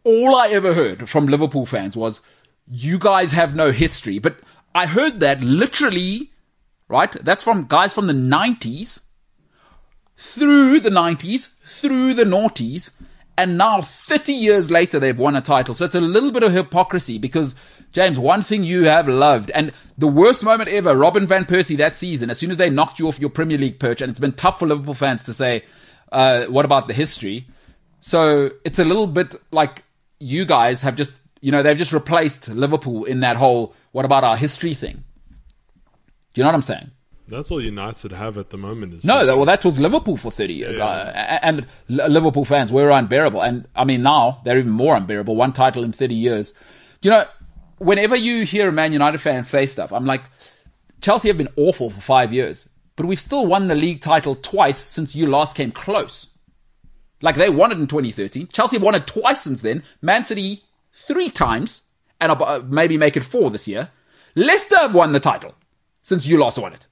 All 0.04 0.36
I 0.36 0.46
ever 0.50 0.72
heard 0.72 1.08
from 1.08 1.26
Liverpool 1.26 1.66
fans 1.66 1.96
was, 1.96 2.22
you 2.68 2.98
guys 3.00 3.32
have 3.32 3.56
no 3.56 3.72
history. 3.72 4.20
But 4.20 4.36
I 4.72 4.86
heard 4.86 5.18
that 5.20 5.40
literally, 5.40 6.30
right? 6.88 7.10
That's 7.10 7.42
from 7.42 7.66
guys 7.66 7.92
from 7.92 8.06
the 8.06 8.12
90s, 8.12 9.00
through 10.16 10.78
the 10.80 10.90
90s, 10.90 11.48
through 11.66 12.14
the 12.14 12.24
noughties, 12.24 12.92
And 13.38 13.58
now 13.58 13.82
30 13.82 14.32
years 14.32 14.70
later, 14.70 14.98
they've 14.98 15.18
won 15.18 15.36
a 15.36 15.42
title. 15.42 15.74
So 15.74 15.84
it's 15.84 15.94
a 15.94 16.00
little 16.00 16.30
bit 16.30 16.42
of 16.42 16.52
hypocrisy 16.52 17.18
because 17.18 17.54
James, 17.92 18.18
one 18.18 18.42
thing 18.42 18.64
you 18.64 18.84
have 18.84 19.08
loved 19.08 19.50
and 19.50 19.72
the 19.98 20.08
worst 20.08 20.42
moment 20.42 20.70
ever, 20.70 20.96
Robin 20.96 21.26
Van 21.26 21.44
Persie 21.44 21.76
that 21.76 21.96
season, 21.96 22.30
as 22.30 22.38
soon 22.38 22.50
as 22.50 22.56
they 22.56 22.70
knocked 22.70 22.98
you 22.98 23.08
off 23.08 23.18
your 23.18 23.28
Premier 23.28 23.58
League 23.58 23.78
perch 23.78 24.00
and 24.00 24.08
it's 24.08 24.18
been 24.18 24.32
tough 24.32 24.58
for 24.58 24.66
Liverpool 24.66 24.94
fans 24.94 25.24
to 25.24 25.34
say, 25.34 25.64
uh, 26.12 26.46
what 26.46 26.64
about 26.64 26.88
the 26.88 26.94
history? 26.94 27.46
So 28.00 28.50
it's 28.64 28.78
a 28.78 28.84
little 28.84 29.06
bit 29.06 29.34
like 29.50 29.82
you 30.18 30.46
guys 30.46 30.80
have 30.80 30.96
just, 30.96 31.12
you 31.42 31.52
know, 31.52 31.62
they've 31.62 31.76
just 31.76 31.92
replaced 31.92 32.48
Liverpool 32.48 33.04
in 33.04 33.20
that 33.20 33.36
whole, 33.36 33.74
what 33.92 34.06
about 34.06 34.24
our 34.24 34.36
history 34.36 34.72
thing? 34.72 35.04
Do 36.32 36.40
you 36.40 36.42
know 36.42 36.48
what 36.48 36.54
I'm 36.54 36.62
saying? 36.62 36.90
That's 37.28 37.50
all 37.50 37.60
United 37.60 38.12
have 38.12 38.38
at 38.38 38.50
the 38.50 38.56
moment. 38.56 38.94
Is 38.94 39.04
No, 39.04 39.26
that, 39.26 39.36
well, 39.36 39.46
that 39.46 39.64
was 39.64 39.80
Liverpool 39.80 40.16
for 40.16 40.30
30 40.30 40.54
years. 40.54 40.76
Yeah. 40.76 40.84
Uh, 40.84 41.38
and 41.42 41.66
Liverpool 41.88 42.44
fans 42.44 42.70
were 42.70 42.90
unbearable. 42.90 43.42
And 43.42 43.66
I 43.74 43.84
mean, 43.84 44.02
now 44.02 44.40
they're 44.44 44.58
even 44.58 44.70
more 44.70 44.96
unbearable. 44.96 45.34
One 45.34 45.52
title 45.52 45.82
in 45.82 45.92
30 45.92 46.14
years. 46.14 46.54
You 47.02 47.10
know, 47.10 47.24
whenever 47.78 48.16
you 48.16 48.44
hear 48.44 48.68
a 48.68 48.72
Man 48.72 48.92
United 48.92 49.20
fan 49.20 49.44
say 49.44 49.66
stuff, 49.66 49.92
I'm 49.92 50.06
like, 50.06 50.22
Chelsea 51.00 51.28
have 51.28 51.38
been 51.38 51.48
awful 51.56 51.90
for 51.90 52.00
five 52.00 52.32
years, 52.32 52.68
but 52.96 53.06
we've 53.06 53.20
still 53.20 53.46
won 53.46 53.68
the 53.68 53.74
league 53.74 54.00
title 54.00 54.36
twice 54.36 54.78
since 54.78 55.14
you 55.14 55.26
last 55.26 55.56
came 55.56 55.72
close. 55.72 56.28
Like 57.22 57.36
they 57.36 57.50
won 57.50 57.72
it 57.72 57.78
in 57.78 57.86
2013. 57.86 58.48
Chelsea 58.48 58.76
have 58.76 58.82
won 58.82 58.94
it 58.94 59.06
twice 59.06 59.42
since 59.42 59.62
then. 59.62 59.82
Man 60.02 60.24
City 60.24 60.62
three 61.06 61.30
times, 61.30 61.82
and 62.20 62.32
uh, 62.32 62.62
maybe 62.66 62.98
make 62.98 63.16
it 63.16 63.24
four 63.24 63.50
this 63.50 63.68
year. 63.68 63.90
Leicester 64.34 64.76
have 64.78 64.94
won 64.94 65.12
the 65.12 65.20
title 65.20 65.54
since 66.02 66.26
you 66.26 66.38
last 66.38 66.58
won 66.58 66.72
it. 66.72 66.86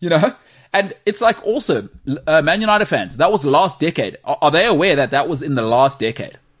You 0.00 0.08
know, 0.10 0.34
and 0.72 0.94
it's 1.06 1.20
like 1.20 1.44
also 1.46 1.88
uh, 2.26 2.42
Man 2.42 2.60
United 2.60 2.86
fans. 2.86 3.16
That 3.16 3.30
was 3.30 3.44
last 3.44 3.78
decade. 3.80 4.18
Are, 4.24 4.38
are 4.42 4.50
they 4.50 4.66
aware 4.66 4.96
that 4.96 5.10
that 5.12 5.28
was 5.28 5.42
in 5.42 5.54
the 5.54 5.62
last 5.62 6.00
decade? 6.00 6.38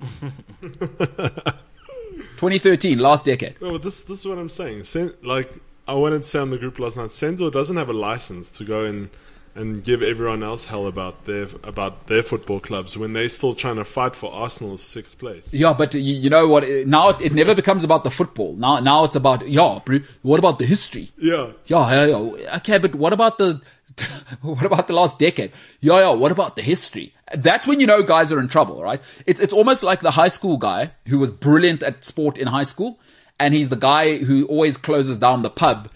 2013, 2.36 2.98
last 2.98 3.24
decade. 3.24 3.60
No, 3.60 3.72
but 3.72 3.82
this 3.82 4.04
this 4.04 4.20
is 4.20 4.26
what 4.26 4.38
I'm 4.38 4.48
saying. 4.48 4.84
Sen- 4.84 5.14
like 5.22 5.60
I 5.86 5.94
wanted 5.94 6.22
to 6.22 6.28
say 6.28 6.38
on 6.38 6.50
the 6.50 6.58
group 6.58 6.78
last 6.78 6.96
night, 6.96 7.06
Senzo 7.08 7.50
doesn't 7.52 7.76
have 7.76 7.88
a 7.88 7.92
license 7.94 8.50
to 8.52 8.64
go 8.64 8.84
and 8.84 9.10
and 9.54 9.84
give 9.84 10.02
everyone 10.02 10.42
else 10.42 10.64
hell 10.64 10.86
about 10.86 11.26
their 11.26 11.48
about 11.62 12.06
their 12.06 12.22
football 12.22 12.60
clubs 12.60 12.96
when 12.96 13.12
they're 13.12 13.28
still 13.28 13.54
trying 13.54 13.76
to 13.76 13.84
fight 13.84 14.14
for 14.14 14.32
Arsenal's 14.32 14.82
sixth 14.82 15.18
place. 15.18 15.52
Yeah, 15.52 15.72
but 15.72 15.94
you, 15.94 16.00
you 16.00 16.30
know 16.30 16.48
what? 16.48 16.68
Now 16.86 17.10
it, 17.10 17.20
it 17.20 17.32
never 17.32 17.54
becomes 17.54 17.84
about 17.84 18.04
the 18.04 18.10
football. 18.10 18.54
Now, 18.54 18.80
now 18.80 19.04
it's 19.04 19.14
about 19.14 19.46
yeah. 19.48 19.80
bro, 19.84 20.00
What 20.22 20.38
about 20.38 20.58
the 20.58 20.66
history? 20.66 21.08
Yeah, 21.18 21.52
Yeah, 21.66 22.06
yeah, 22.06 22.06
yeah. 22.06 22.56
Okay, 22.56 22.78
but 22.78 22.94
what 22.94 23.12
about 23.12 23.38
the 23.38 23.60
what 24.42 24.64
about 24.64 24.86
the 24.86 24.92
last 24.92 25.18
decade? 25.18 25.52
Yeah, 25.80 26.00
yeah. 26.00 26.14
What 26.14 26.32
about 26.32 26.56
the 26.56 26.62
history? 26.62 27.14
That's 27.34 27.66
when 27.66 27.80
you 27.80 27.86
know 27.86 28.02
guys 28.02 28.32
are 28.32 28.40
in 28.40 28.48
trouble, 28.48 28.82
right? 28.82 29.00
It's 29.26 29.40
it's 29.40 29.52
almost 29.52 29.82
like 29.82 30.00
the 30.00 30.10
high 30.10 30.28
school 30.28 30.56
guy 30.56 30.92
who 31.06 31.18
was 31.18 31.32
brilliant 31.32 31.82
at 31.82 32.04
sport 32.04 32.38
in 32.38 32.48
high 32.48 32.64
school, 32.64 32.98
and 33.38 33.54
he's 33.54 33.68
the 33.68 33.76
guy 33.76 34.18
who 34.18 34.46
always 34.46 34.76
closes 34.76 35.18
down 35.18 35.42
the 35.42 35.50
pub, 35.50 35.88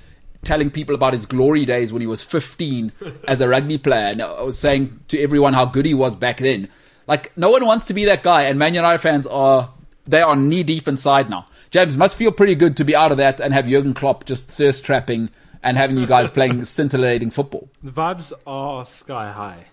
telling 0.45 0.71
people 0.71 0.95
about 0.95 1.13
his 1.13 1.27
glory 1.27 1.65
days 1.65 1.93
when 1.93 2.01
he 2.01 2.07
was 2.07 2.23
15 2.23 2.93
as 3.29 3.41
a 3.41 3.49
rugby 3.49 3.79
player, 3.79 4.09
and 4.11 4.23
I 4.23 4.43
was 4.43 4.59
saying 4.59 5.01
to 5.09 5.21
everyone 5.21 5.53
how 5.53 5.65
good 5.65 5.85
he 5.85 5.95
was 5.95 6.17
back 6.17 6.39
then. 6.39 6.69
Like 7.07 7.37
no 7.37 7.51
one 7.51 7.65
wants 7.65 7.87
to 7.87 7.95
be 7.95 8.05
that 8.07 8.23
guy, 8.23 8.43
and 8.43 8.59
Man 8.59 8.75
United 8.75 8.99
fans 8.99 9.27
are 9.27 9.73
they 10.05 10.23
are 10.23 10.37
knee 10.37 10.63
deep 10.63 10.89
inside 10.89 11.29
now. 11.29 11.47
James 11.71 11.97
must 11.97 12.17
feel 12.17 12.33
pretty 12.33 12.55
good 12.55 12.77
to 12.79 12.85
be 12.85 12.97
out 12.97 13.13
of 13.13 13.19
that 13.19 13.41
and 13.41 13.53
have 13.53 13.67
Jurgen 13.67 13.95
Klopp 13.95 14.25
just 14.25 14.49
thirst 14.49 14.85
trapping 14.85 15.31
and 15.63 15.77
having 15.77 15.99
you 15.99 16.07
guys 16.07 16.31
playing 16.31 16.65
scintillating 16.65 17.31
football. 17.31 17.69
The 17.83 17.91
vibes 17.91 18.33
are 18.47 18.85
sky 18.87 19.31
high. 19.33 19.67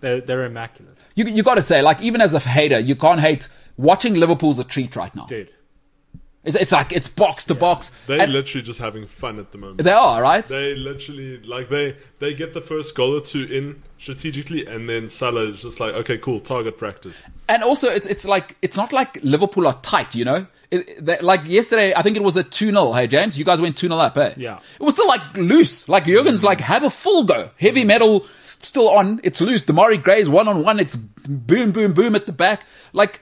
They're, 0.00 0.20
they're 0.20 0.44
immaculate. 0.44 0.96
You 1.14 1.24
you 1.26 1.42
got 1.42 1.56
to 1.56 1.62
say, 1.62 1.82
like, 1.82 2.00
even 2.00 2.20
as 2.20 2.34
a 2.34 2.40
hater, 2.40 2.78
you 2.78 2.96
can't 2.96 3.20
hate 3.20 3.48
watching 3.76 4.14
Liverpool's 4.14 4.58
a 4.58 4.64
treat 4.64 4.96
right 4.96 5.14
now. 5.14 5.26
Dude. 5.26 5.50
It's, 6.44 6.56
it's 6.56 6.72
like 6.72 6.92
it's 6.92 7.08
box 7.08 7.44
to 7.46 7.54
box. 7.54 7.92
they're 8.06 8.20
And 8.20 8.32
literally 8.32 8.62
just 8.64 8.80
having 8.80 9.06
fun 9.06 9.38
at 9.38 9.52
the 9.52 9.58
moment. 9.58 9.82
they 9.82 9.92
are 9.92 10.20
right. 10.20 10.44
They 10.46 10.74
literally 10.74 11.40
like 11.42 11.68
they 11.68 11.96
they 12.18 12.34
get 12.34 12.52
the 12.52 12.60
first 12.60 12.94
goal 12.96 13.14
or 13.16 13.20
two 13.20 13.44
in 13.44 13.82
strategically, 13.98 14.66
and 14.66 14.88
then 14.88 15.08
Salah 15.08 15.48
is 15.48 15.62
just 15.62 15.78
like, 15.78 15.94
okay, 15.94 16.18
cool, 16.18 16.40
target 16.40 16.78
practice. 16.78 17.22
And 17.48 17.62
also, 17.62 17.88
it's 17.88 18.06
it's 18.06 18.24
like 18.24 18.56
it's 18.60 18.76
not 18.76 18.92
like 18.92 19.18
Liverpool 19.22 19.66
are 19.68 19.78
tight, 19.82 20.14
you 20.16 20.24
know. 20.24 20.46
It, 20.72 21.04
they, 21.04 21.18
like 21.20 21.42
yesterday, 21.44 21.92
I 21.94 22.02
think 22.02 22.16
it 22.16 22.22
was 22.22 22.36
a 22.36 22.42
two 22.42 22.70
0 22.70 22.92
Hey 22.92 23.06
James, 23.06 23.38
you 23.38 23.44
guys 23.44 23.60
went 23.60 23.76
two 23.76 23.88
0 23.88 24.00
up, 24.00 24.16
eh? 24.18 24.34
Yeah. 24.36 24.58
It 24.80 24.82
was 24.82 24.94
still 24.94 25.06
like 25.06 25.36
loose. 25.36 25.88
Like 25.88 26.04
Jurgen's 26.06 26.42
like 26.42 26.60
have 26.60 26.82
a 26.82 26.90
full 26.90 27.24
go, 27.24 27.50
heavy 27.60 27.84
metal 27.84 28.26
still 28.58 28.88
on. 28.90 29.20
It's 29.22 29.40
loose. 29.40 29.62
Demarai 29.62 30.02
Gray's 30.02 30.28
one 30.28 30.48
on 30.48 30.64
one. 30.64 30.80
It's 30.80 30.96
boom, 30.96 31.70
boom, 31.72 31.92
boom 31.92 32.14
at 32.16 32.26
the 32.26 32.32
back. 32.32 32.62
Like 32.92 33.20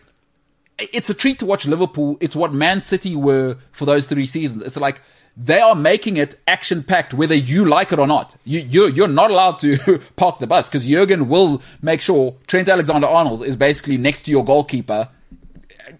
it's 0.92 1.10
a 1.10 1.14
treat 1.14 1.38
to 1.40 1.46
watch 1.46 1.66
Liverpool. 1.66 2.16
It's 2.20 2.36
what 2.36 2.52
Man 2.52 2.80
City 2.80 3.16
were 3.16 3.56
for 3.72 3.84
those 3.84 4.06
three 4.06 4.26
seasons. 4.26 4.62
It's 4.62 4.76
like 4.76 5.02
they 5.36 5.60
are 5.60 5.74
making 5.74 6.16
it 6.16 6.34
action 6.46 6.82
packed, 6.82 7.14
whether 7.14 7.34
you 7.34 7.64
like 7.64 7.92
it 7.92 7.98
or 7.98 8.06
not. 8.06 8.36
You, 8.44 8.60
you're, 8.60 8.88
you're 8.88 9.08
not 9.08 9.30
allowed 9.30 9.58
to 9.60 10.00
park 10.16 10.38
the 10.38 10.46
bus 10.46 10.68
because 10.68 10.86
Jurgen 10.86 11.28
will 11.28 11.62
make 11.82 12.00
sure 12.00 12.36
Trent 12.46 12.68
Alexander 12.68 13.06
Arnold 13.06 13.44
is 13.44 13.56
basically 13.56 13.96
next 13.96 14.22
to 14.22 14.30
your 14.30 14.44
goalkeeper 14.44 15.08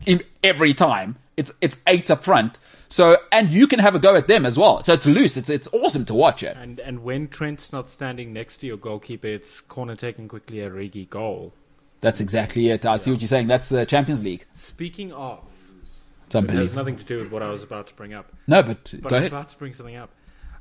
in 0.07 0.23
every 0.43 0.75
time. 0.75 1.17
It's, 1.37 1.53
it's 1.61 1.79
eight 1.87 2.11
up 2.11 2.25
front. 2.25 2.59
So, 2.91 3.17
and 3.31 3.49
you 3.51 3.69
can 3.69 3.79
have 3.79 3.95
a 3.95 4.01
go 4.01 4.17
at 4.17 4.27
them 4.27 4.45
as 4.45 4.59
well. 4.59 4.83
So 4.83 4.95
it's 4.95 5.07
loose. 5.07 5.37
It's, 5.37 5.49
it's 5.49 5.69
awesome 5.73 6.05
to 6.07 6.15
watch 6.15 6.43
it. 6.43 6.57
And 6.57 6.81
and 6.81 7.05
when 7.05 7.29
Trent's 7.29 7.73
not 7.73 7.89
standing 7.89 8.33
next 8.33 8.59
to 8.59 8.67
your 8.67 8.77
goalkeeper, 8.77 9.29
it's 9.29 9.61
corner 9.61 9.95
taking 9.95 10.27
quickly 10.27 10.61
an 10.61 10.73
Origi 10.73 11.09
goal. 11.09 11.53
That's 12.01 12.21
exactly 12.21 12.69
it. 12.71 12.87
I 12.87 12.97
see 12.97 13.11
what 13.11 13.21
you're 13.21 13.29
saying. 13.29 13.47
That's 13.47 13.69
the 13.69 13.85
Champions 13.85 14.25
League. 14.25 14.47
Speaking 14.55 15.13
of, 15.13 15.41
It's 16.27 16.35
it 16.35 16.49
has 16.51 16.75
nothing 16.75 16.97
to 16.97 17.05
do 17.05 17.19
with 17.19 17.31
what 17.31 17.43
I 17.43 17.51
was 17.51 17.63
about 17.63 17.89
to 17.89 17.95
bring 17.95 18.15
up. 18.15 18.33
No, 18.47 18.63
but, 18.63 18.93
But 19.03 19.09
go 19.11 19.17
I'm 19.17 19.21
ahead. 19.23 19.33
about 19.33 19.49
to 19.51 19.59
bring 19.59 19.73
something 19.73 19.97
up. 19.97 20.11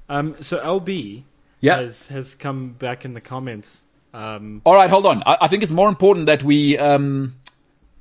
Um, 0.09 0.35
so 0.41 0.59
LB 0.59 1.23
Yeah. 1.61 1.77
has 1.79 2.07
has 2.07 2.35
come 2.35 2.69
back 2.73 3.05
in 3.05 3.13
the 3.13 3.21
comments. 3.21 3.81
Um, 4.13 4.61
All 4.65 4.73
right, 4.73 4.89
hold 4.89 5.05
on. 5.05 5.21
I, 5.25 5.37
I 5.41 5.47
think 5.47 5.61
it's 5.63 5.71
more 5.71 5.87
important 5.87 6.25
that 6.25 6.41
we, 6.43 6.77
um, 6.79 7.35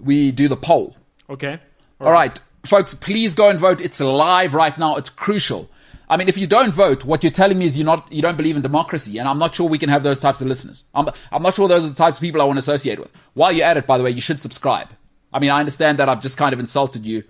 we 0.00 0.30
do 0.32 0.48
the 0.48 0.56
poll. 0.56 0.96
okay. 1.28 1.60
All 2.00 2.12
right, 2.12 2.40
folks, 2.64 2.94
please 2.94 3.34
go 3.34 3.50
and 3.50 3.58
vote. 3.58 3.80
It's 3.80 3.98
live 4.00 4.54
right 4.54 4.76
now. 4.78 4.96
It's 4.96 5.08
crucial. 5.10 5.68
I 6.10 6.16
mean, 6.16 6.28
if 6.28 6.38
you 6.38 6.46
don't 6.46 6.72
vote, 6.72 7.04
what 7.04 7.22
you're 7.22 7.30
telling 7.30 7.58
me 7.58 7.66
is 7.66 7.76
you're 7.76 7.84
not, 7.84 8.10
you 8.10 8.22
don't 8.22 8.36
believe 8.36 8.56
in 8.56 8.62
democracy, 8.62 9.18
and 9.18 9.28
I'm 9.28 9.38
not 9.38 9.54
sure 9.54 9.68
we 9.68 9.78
can 9.78 9.90
have 9.90 10.02
those 10.02 10.18
types 10.18 10.40
of 10.40 10.46
listeners. 10.46 10.84
I'm, 10.94 11.08
I'm 11.30 11.42
not 11.42 11.54
sure 11.54 11.68
those 11.68 11.84
are 11.84 11.88
the 11.88 11.94
types 11.94 12.16
of 12.16 12.20
people 12.20 12.40
I 12.40 12.44
want 12.44 12.56
to 12.56 12.60
associate 12.60 12.98
with. 12.98 13.10
While 13.34 13.52
you're 13.52 13.66
at 13.66 13.76
it, 13.76 13.86
by 13.86 13.98
the 13.98 14.04
way, 14.04 14.10
you 14.10 14.20
should 14.20 14.40
subscribe. 14.40 14.88
I 15.32 15.38
mean, 15.38 15.50
I 15.50 15.60
understand 15.60 15.98
that 15.98 16.08
I've 16.08 16.22
just 16.22 16.38
kind 16.38 16.54
of 16.54 16.60
insulted 16.60 17.04
you, 17.04 17.24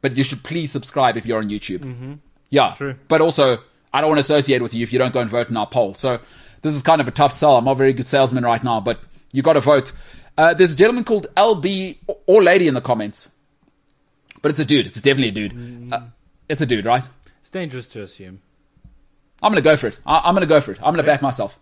but 0.00 0.16
you 0.16 0.22
should 0.22 0.44
please 0.44 0.70
subscribe 0.70 1.16
if 1.16 1.26
you're 1.26 1.38
on 1.38 1.48
YouTube. 1.48 1.80
Mm-hmm. 1.80 2.12
Yeah, 2.50 2.74
True. 2.76 2.94
but 3.08 3.20
also, 3.20 3.58
I 3.92 4.00
don't 4.00 4.10
want 4.10 4.18
to 4.18 4.22
associate 4.22 4.62
with 4.62 4.74
you 4.74 4.82
if 4.82 4.92
you 4.92 4.98
don't 4.98 5.12
go 5.12 5.20
and 5.20 5.28
vote 5.30 5.48
in 5.48 5.56
our 5.56 5.66
poll. 5.66 5.94
So 5.94 6.20
this 6.62 6.74
is 6.74 6.82
kind 6.82 7.00
of 7.00 7.08
a 7.08 7.10
tough 7.10 7.32
sell. 7.32 7.56
I'm 7.56 7.64
not 7.64 7.72
a 7.72 7.76
very 7.76 7.92
good 7.92 8.06
salesman 8.06 8.44
right 8.44 8.62
now, 8.62 8.80
but 8.80 9.00
you 9.32 9.42
got 9.42 9.54
to 9.54 9.60
vote. 9.60 9.92
Uh, 10.38 10.54
there's 10.54 10.74
a 10.74 10.76
gentleman 10.76 11.04
called 11.04 11.26
LB 11.36 11.98
or 12.26 12.42
lady 12.42 12.68
in 12.68 12.74
the 12.74 12.80
comments. 12.80 13.30
But 14.40 14.50
it's 14.50 14.60
a 14.60 14.64
dude. 14.64 14.86
It's 14.86 15.00
definitely 15.00 15.28
a 15.28 15.48
dude. 15.48 15.92
Uh, 15.92 16.00
it's 16.48 16.60
a 16.60 16.66
dude, 16.66 16.84
right? 16.84 17.06
It's 17.52 17.58
dangerous 17.58 17.86
to 17.88 18.00
assume. 18.00 18.40
I'm 19.42 19.52
going 19.52 19.62
to 19.62 19.68
go 19.70 19.76
for 19.76 19.88
it. 19.88 19.98
I- 20.06 20.22
I'm 20.24 20.34
going 20.34 20.40
to 20.40 20.46
go 20.48 20.62
for 20.62 20.72
it. 20.72 20.78
I'm 20.78 20.94
going 20.94 20.96
to 20.96 21.02
back 21.02 21.20
myself. 21.20 21.58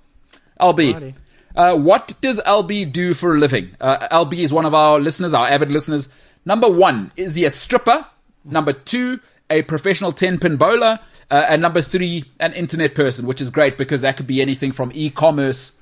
LB. 0.60 1.14
Uh, 1.56 1.76
what 1.76 2.14
does 2.20 2.40
LB 2.46 2.92
do 2.92 3.12
for 3.12 3.34
a 3.34 3.38
living? 3.40 3.70
Uh, 3.80 4.06
LB 4.24 4.34
is 4.34 4.52
one 4.52 4.66
of 4.66 4.72
our 4.72 5.00
listeners, 5.00 5.34
our 5.34 5.48
avid 5.48 5.68
listeners. 5.72 6.08
Number 6.44 6.68
one, 6.68 7.10
is 7.16 7.34
he 7.34 7.44
a 7.44 7.50
stripper? 7.50 8.06
Number 8.44 8.72
two, 8.72 9.18
a 9.50 9.62
professional 9.62 10.12
10 10.12 10.38
pin 10.38 10.56
bowler. 10.56 11.00
Uh, 11.28 11.46
and 11.48 11.60
number 11.60 11.82
three, 11.82 12.22
an 12.38 12.52
internet 12.52 12.94
person, 12.94 13.26
which 13.26 13.40
is 13.40 13.50
great 13.50 13.76
because 13.76 14.02
that 14.02 14.16
could 14.16 14.28
be 14.28 14.40
anything 14.40 14.70
from 14.70 14.92
e-commerce 14.94 15.72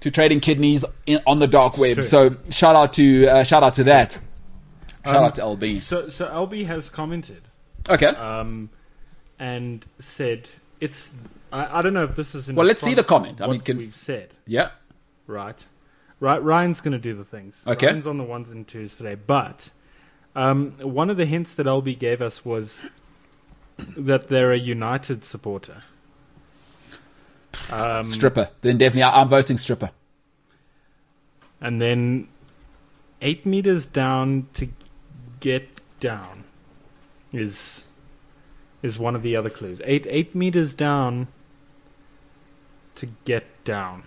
to 0.00 0.10
trading 0.10 0.40
kidneys 0.40 0.86
in, 1.04 1.20
on 1.26 1.38
the 1.38 1.46
dark 1.46 1.76
web. 1.76 1.96
true. 1.96 2.02
So 2.02 2.36
shout 2.48 2.76
out 2.76 2.94
to, 2.94 3.26
uh, 3.28 3.44
shout 3.44 3.62
out 3.62 3.74
to 3.74 3.84
that. 3.84 4.12
Shout 5.04 5.16
Um, 5.16 5.24
out 5.24 5.34
to 5.34 5.42
LB. 5.42 5.80
So 5.82 6.08
so 6.08 6.26
LB 6.28 6.64
has 6.66 6.88
commented 6.88 7.42
Okay. 7.88 8.06
um, 8.06 8.70
and 9.38 9.84
said 9.98 10.48
it's. 10.80 11.08
I, 11.52 11.78
I 11.78 11.82
don't 11.82 11.94
know 11.94 12.04
if 12.04 12.16
this 12.16 12.34
is. 12.34 12.48
In 12.48 12.56
Well, 12.56 12.66
let's 12.66 12.82
see 12.82 12.94
the 12.94 13.04
comment. 13.04 13.40
I 13.40 13.46
mean, 13.46 13.60
can- 13.60 13.78
we've 13.78 13.94
said 13.94 14.30
yeah. 14.46 14.70
right. 15.26 15.58
Right, 16.22 16.42
Ryan's 16.42 16.82
going 16.82 16.92
to 16.92 16.98
do 16.98 17.14
the 17.14 17.24
things. 17.24 17.56
Okay. 17.66 17.86
Ryan's 17.86 18.06
on 18.06 18.18
the 18.18 18.24
ones 18.24 18.50
and 18.50 18.68
twos 18.68 18.94
today, 18.94 19.14
but 19.14 19.70
um, 20.36 20.72
one 20.82 21.08
of 21.08 21.16
the 21.16 21.24
hints 21.24 21.54
that 21.54 21.64
LB 21.64 21.98
gave 21.98 22.20
us 22.20 22.44
was 22.44 22.86
that 23.96 24.28
they're 24.28 24.52
a 24.52 24.58
United 24.58 25.24
supporter. 25.24 25.82
Um, 27.70 28.04
Stripper. 28.04 28.50
Then 28.60 28.76
definitely, 28.76 29.04
I- 29.04 29.22
I'm 29.22 29.28
voting 29.28 29.56
stripper. 29.56 29.90
and 31.60 31.80
then 31.80 32.28
eight 33.22 33.46
meters 33.46 33.86
down 33.86 34.48
to 34.54 34.68
get 35.40 35.68
down 36.00 36.39
is 37.32 37.82
is 38.82 38.98
one 38.98 39.14
of 39.14 39.22
the 39.22 39.36
other 39.36 39.50
clues. 39.50 39.80
Eight 39.84 40.06
eight 40.08 40.34
meters 40.34 40.74
down 40.74 41.28
to 42.96 43.06
get 43.24 43.44
down. 43.64 44.04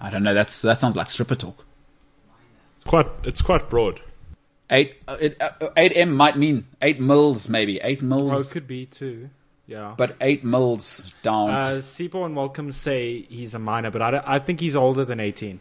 I 0.00 0.08
don't 0.10 0.22
know. 0.22 0.34
That's 0.34 0.62
that 0.62 0.78
sounds 0.80 0.96
like 0.96 1.08
stripper 1.08 1.34
talk. 1.34 1.64
quite 2.86 3.06
it's 3.24 3.42
quite 3.42 3.68
broad. 3.68 4.00
Eight, 4.72 4.98
uh, 5.08 5.16
it, 5.20 5.36
uh, 5.42 5.50
eight 5.76 5.92
M 5.96 6.14
might 6.14 6.38
mean 6.38 6.66
eight 6.80 7.00
mils, 7.00 7.48
maybe 7.48 7.80
eight 7.82 7.98
Oh, 8.02 8.04
it 8.04 8.08
mils, 8.08 8.52
could 8.52 8.68
be 8.68 8.86
too. 8.86 9.28
Yeah. 9.66 9.94
but 9.96 10.16
eight 10.20 10.44
mils 10.44 11.12
down. 11.22 11.50
uh, 11.50 11.80
Seaborn 11.80 12.26
and 12.26 12.36
Welcome 12.36 12.70
say 12.72 13.22
he's 13.22 13.54
a 13.54 13.58
minor, 13.58 13.90
but 13.90 14.00
I, 14.02 14.10
don't- 14.12 14.24
I 14.28 14.38
think 14.40 14.58
he's 14.60 14.74
older 14.76 15.04
than 15.04 15.18
18. 15.20 15.58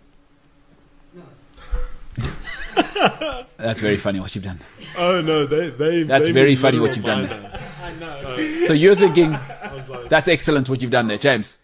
That's 3.57 3.79
very 3.79 3.97
funny 3.97 4.19
what 4.19 4.33
you've 4.35 4.43
done. 4.43 4.59
Oh 4.97 5.21
no, 5.21 5.45
they 5.45 5.69
they. 5.69 6.03
That's 6.03 6.27
they 6.27 6.31
very 6.31 6.55
funny 6.55 6.79
what 6.79 6.95
you've 6.95 7.05
done 7.05 7.27
minor. 7.27 7.59
I 7.81 7.93
know. 7.93 8.65
So 8.65 8.73
you're 8.73 8.95
thinking 8.95 9.31
like, 9.89 10.09
that's 10.09 10.27
excellent 10.27 10.69
what 10.69 10.81
you've 10.81 10.91
done 10.91 11.07
there, 11.07 11.17
James. 11.17 11.57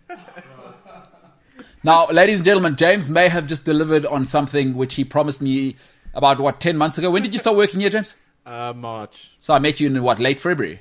Now, 1.84 2.08
ladies 2.08 2.38
and 2.38 2.46
gentlemen, 2.46 2.76
James 2.76 3.12
may 3.12 3.28
have 3.28 3.46
just 3.48 3.64
delivered 3.64 4.06
on 4.06 4.26
something 4.26 4.76
which 4.76 4.96
he 4.96 5.04
promised 5.04 5.42
me 5.42 5.76
about 6.14 6.40
what 6.40 6.60
ten 6.60 6.78
months 6.78 6.98
ago. 6.98 7.12
When 7.12 7.22
did 7.22 7.34
you 7.34 7.40
start 7.40 7.56
working 7.56 7.80
here, 7.80 7.90
James? 7.90 8.16
Uh, 8.46 8.72
March. 8.76 9.32
So 9.40 9.56
I 9.56 9.58
met 9.58 9.80
you 9.80 9.88
in 9.88 10.04
what 10.04 10.20
late 10.20 10.38
February. 10.38 10.80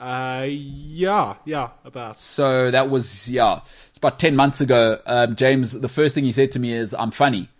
Uh, 0.00 0.46
yeah, 0.48 1.36
yeah, 1.44 1.68
about. 1.84 2.18
So 2.18 2.72
that 2.72 2.90
was 2.90 3.28
yeah, 3.28 3.60
it's 3.88 3.98
about 3.98 4.18
ten 4.18 4.34
months 4.34 4.60
ago. 4.60 4.98
Um, 5.06 5.36
James, 5.36 5.78
the 5.78 5.88
first 5.88 6.16
thing 6.16 6.24
he 6.24 6.32
said 6.32 6.50
to 6.52 6.58
me 6.58 6.72
is, 6.72 6.94
"I'm 6.94 7.12
funny." 7.12 7.50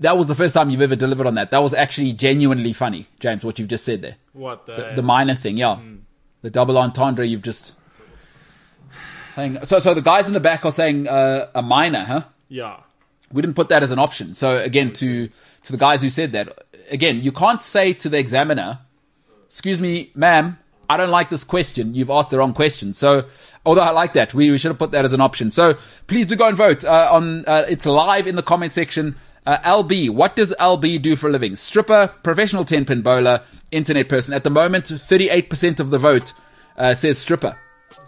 That 0.00 0.16
was 0.16 0.26
the 0.26 0.34
first 0.34 0.54
time 0.54 0.70
you've 0.70 0.80
ever 0.80 0.96
delivered 0.96 1.26
on 1.26 1.34
that. 1.34 1.50
That 1.50 1.58
was 1.62 1.74
actually 1.74 2.12
genuinely 2.12 2.72
funny, 2.72 3.06
James. 3.20 3.44
What 3.44 3.58
you've 3.58 3.68
just 3.68 3.84
said 3.84 4.02
there, 4.02 4.16
What 4.32 4.66
the? 4.66 4.74
the, 4.76 4.92
the 4.96 5.02
minor 5.02 5.34
thing, 5.34 5.56
yeah, 5.56 5.78
the 6.42 6.50
double 6.50 6.78
entendre 6.78 7.26
you've 7.26 7.42
just 7.42 7.74
saying. 9.28 9.58
So, 9.64 9.78
so 9.78 9.94
the 9.94 10.02
guys 10.02 10.26
in 10.26 10.34
the 10.34 10.40
back 10.40 10.64
are 10.64 10.72
saying 10.72 11.08
uh, 11.08 11.48
a 11.54 11.62
minor, 11.62 12.04
huh? 12.04 12.22
yeah. 12.48 12.80
We 13.30 13.42
didn't 13.42 13.56
put 13.56 13.68
that 13.68 13.82
as 13.82 13.90
an 13.90 13.98
option. 13.98 14.32
So 14.32 14.56
again, 14.56 14.90
to 14.94 15.28
to 15.64 15.72
the 15.72 15.76
guys 15.76 16.00
who 16.00 16.08
said 16.08 16.32
that, 16.32 16.64
again, 16.90 17.20
you 17.20 17.30
can't 17.30 17.60
say 17.60 17.92
to 17.92 18.08
the 18.08 18.18
examiner, 18.18 18.78
"Excuse 19.44 19.82
me, 19.82 20.10
ma'am, 20.14 20.58
I 20.88 20.96
don't 20.96 21.10
like 21.10 21.28
this 21.28 21.44
question. 21.44 21.94
You've 21.94 22.08
asked 22.08 22.30
the 22.30 22.38
wrong 22.38 22.54
question." 22.54 22.94
So, 22.94 23.26
although 23.66 23.82
I 23.82 23.90
like 23.90 24.14
that, 24.14 24.32
we, 24.32 24.50
we 24.50 24.56
should 24.56 24.70
have 24.70 24.78
put 24.78 24.92
that 24.92 25.04
as 25.04 25.12
an 25.12 25.20
option. 25.20 25.50
So 25.50 25.74
please 26.06 26.26
do 26.26 26.36
go 26.36 26.48
and 26.48 26.56
vote. 26.56 26.86
Uh, 26.86 27.10
on 27.12 27.44
uh, 27.44 27.66
it's 27.68 27.84
live 27.84 28.26
in 28.26 28.34
the 28.36 28.42
comment 28.42 28.72
section. 28.72 29.14
Uh, 29.48 29.82
LB, 29.82 30.10
what 30.10 30.36
does 30.36 30.54
LB 30.60 31.00
do 31.00 31.16
for 31.16 31.28
a 31.28 31.32
living? 31.32 31.56
Stripper, 31.56 32.12
professional 32.22 32.66
ten 32.66 32.84
pin 32.84 33.00
bowler, 33.00 33.40
internet 33.70 34.06
person. 34.06 34.34
At 34.34 34.44
the 34.44 34.50
moment, 34.50 34.88
thirty 34.88 35.30
eight 35.30 35.48
percent 35.48 35.80
of 35.80 35.88
the 35.88 35.98
vote 35.98 36.34
uh, 36.76 36.92
says 36.92 37.16
stripper. 37.16 37.56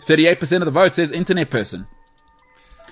Thirty 0.02 0.26
eight 0.26 0.38
percent 0.38 0.60
of 0.62 0.66
the 0.66 0.70
vote 0.70 0.92
says 0.92 1.10
internet 1.10 1.48
person. 1.48 1.86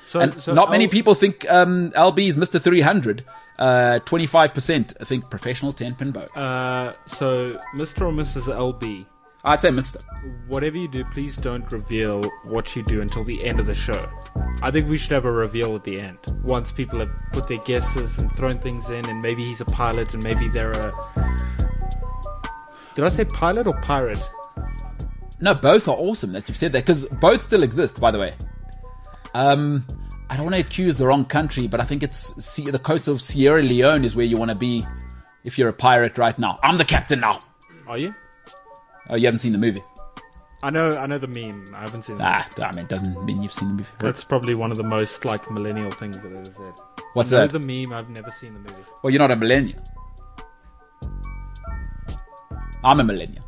So, 0.07 0.21
And 0.21 0.33
so 0.41 0.55
not 0.55 0.71
many 0.71 0.89
people 0.89 1.15
think 1.15 1.45
um, 1.51 1.91
LB 1.91 2.27
is 2.27 2.37
Mr. 2.39 2.59
300. 2.59 3.27
Uh, 3.59 3.99
25% 4.07 4.95
I 5.01 5.05
think 5.05 5.29
professional 5.29 5.73
10 5.73 5.97
pin 5.97 6.13
bow. 6.13 6.21
Uh, 6.35 6.95
so 7.07 7.61
Mr. 7.75 8.07
or 8.07 8.13
Mrs. 8.13 8.45
LB, 8.45 9.05
I'd 9.45 9.61
say 9.61 9.70
Mr. 9.70 10.03
whatever 10.49 10.76
you 10.76 10.89
do, 10.89 11.05
please 11.05 11.36
don't 11.36 11.70
reveal 11.70 12.24
what 12.45 12.74
you 12.74 12.82
do 12.82 13.01
until 13.01 13.22
the 13.22 13.45
end 13.45 13.61
of 13.61 13.66
the 13.66 13.74
show. 13.74 14.11
I 14.62 14.70
think 14.72 14.89
we 14.89 14.99
should 14.99 15.12
have 15.12 15.24
a 15.24 15.30
reveal 15.30 15.76
at 15.76 15.84
the 15.84 16.01
end. 16.01 16.18
Once 16.43 16.72
people 16.72 16.99
have 16.99 17.14
put 17.32 17.47
their 17.47 17.59
guesses 17.59 18.18
and 18.18 18.32
thrown 18.32 18.59
things 18.59 18.91
in, 18.91 19.09
and 19.09 19.22
maybe 19.22 19.45
he's 19.45 19.61
a 19.61 19.64
pilot, 19.64 20.12
and 20.14 20.22
maybe 20.22 20.49
they're 20.49 20.72
a. 20.72 20.93
Did 22.97 23.05
I 23.05 23.09
say 23.09 23.24
pilot 23.24 23.68
or 23.68 23.74
pirate? 23.80 24.18
No, 25.41 25.55
both 25.55 25.86
are 25.86 25.97
awesome 25.97 26.32
that 26.32 26.49
you've 26.49 26.57
said 26.57 26.72
that 26.72 26.84
because 26.84 27.07
both 27.07 27.41
still 27.41 27.62
exist, 27.62 28.01
by 28.01 28.11
the 28.11 28.18
way. 28.18 28.34
Um, 29.34 29.86
I 30.28 30.36
don't 30.36 30.47
want 30.47 30.57
to 30.57 30.61
accuse 30.61 30.99
the 30.99 31.07
wrong 31.07 31.24
country, 31.24 31.68
but 31.68 31.80
I 31.80 31.84
think 31.84 32.03
it's 32.03 32.57
the 32.57 32.80
coast 32.80 33.07
of 33.07 33.22
Sierra 33.22 33.62
Leone 33.62 34.05
is 34.05 34.16
where 34.16 34.26
you 34.26 34.36
want 34.36 34.49
to 34.49 34.57
be 34.57 34.84
if 35.45 35.59
you're 35.59 35.68
a 35.68 35.72
pirate 35.72 36.18
right 36.18 36.36
now. 36.39 36.59
I'm 36.61 36.76
the 36.76 36.84
captain 36.84 37.20
now. 37.20 37.41
Are 37.86 37.99
you? 37.99 38.14
Oh, 39.11 39.17
you 39.17 39.27
haven't 39.27 39.39
seen 39.39 39.53
the 39.53 39.59
movie? 39.59 39.83
I 40.63 40.71
know, 40.71 40.97
I 40.97 41.07
know 41.07 41.19
the 41.19 41.29
meme. 41.29 41.73
I 41.75 41.83
haven't 41.83 42.05
seen 42.05 42.17
it. 42.17 42.23
Ah, 42.23 42.49
I 42.59 42.71
mean, 42.73 42.81
it 42.81 42.89
doesn't 42.89 43.25
mean 43.25 43.43
you've 43.43 43.53
seen 43.53 43.69
the 43.69 43.75
movie. 43.75 43.89
That's 44.01 44.25
probably 44.25 44.55
one 44.55 44.71
of 44.73 44.77
the 44.77 44.83
most 44.83 45.25
like 45.25 45.49
millennial 45.51 45.91
things 45.93 46.19
that 46.19 46.27
I've 46.27 46.33
ever 46.35 46.45
said. 46.45 47.05
What's 47.15 47.33
I 47.33 47.37
know 47.39 47.47
that? 47.47 47.59
the 47.61 47.87
meme. 47.87 47.93
I've 47.93 48.11
never 48.11 48.31
seen 48.31 48.55
the 48.55 48.61
movie. 48.61 48.83
Well, 49.03 49.11
you're 49.13 49.21
not 49.21 49.31
a 49.31 49.37
millennial. 49.37 49.81
I'm 52.85 53.01
a 53.01 53.05
millennial. 53.05 53.45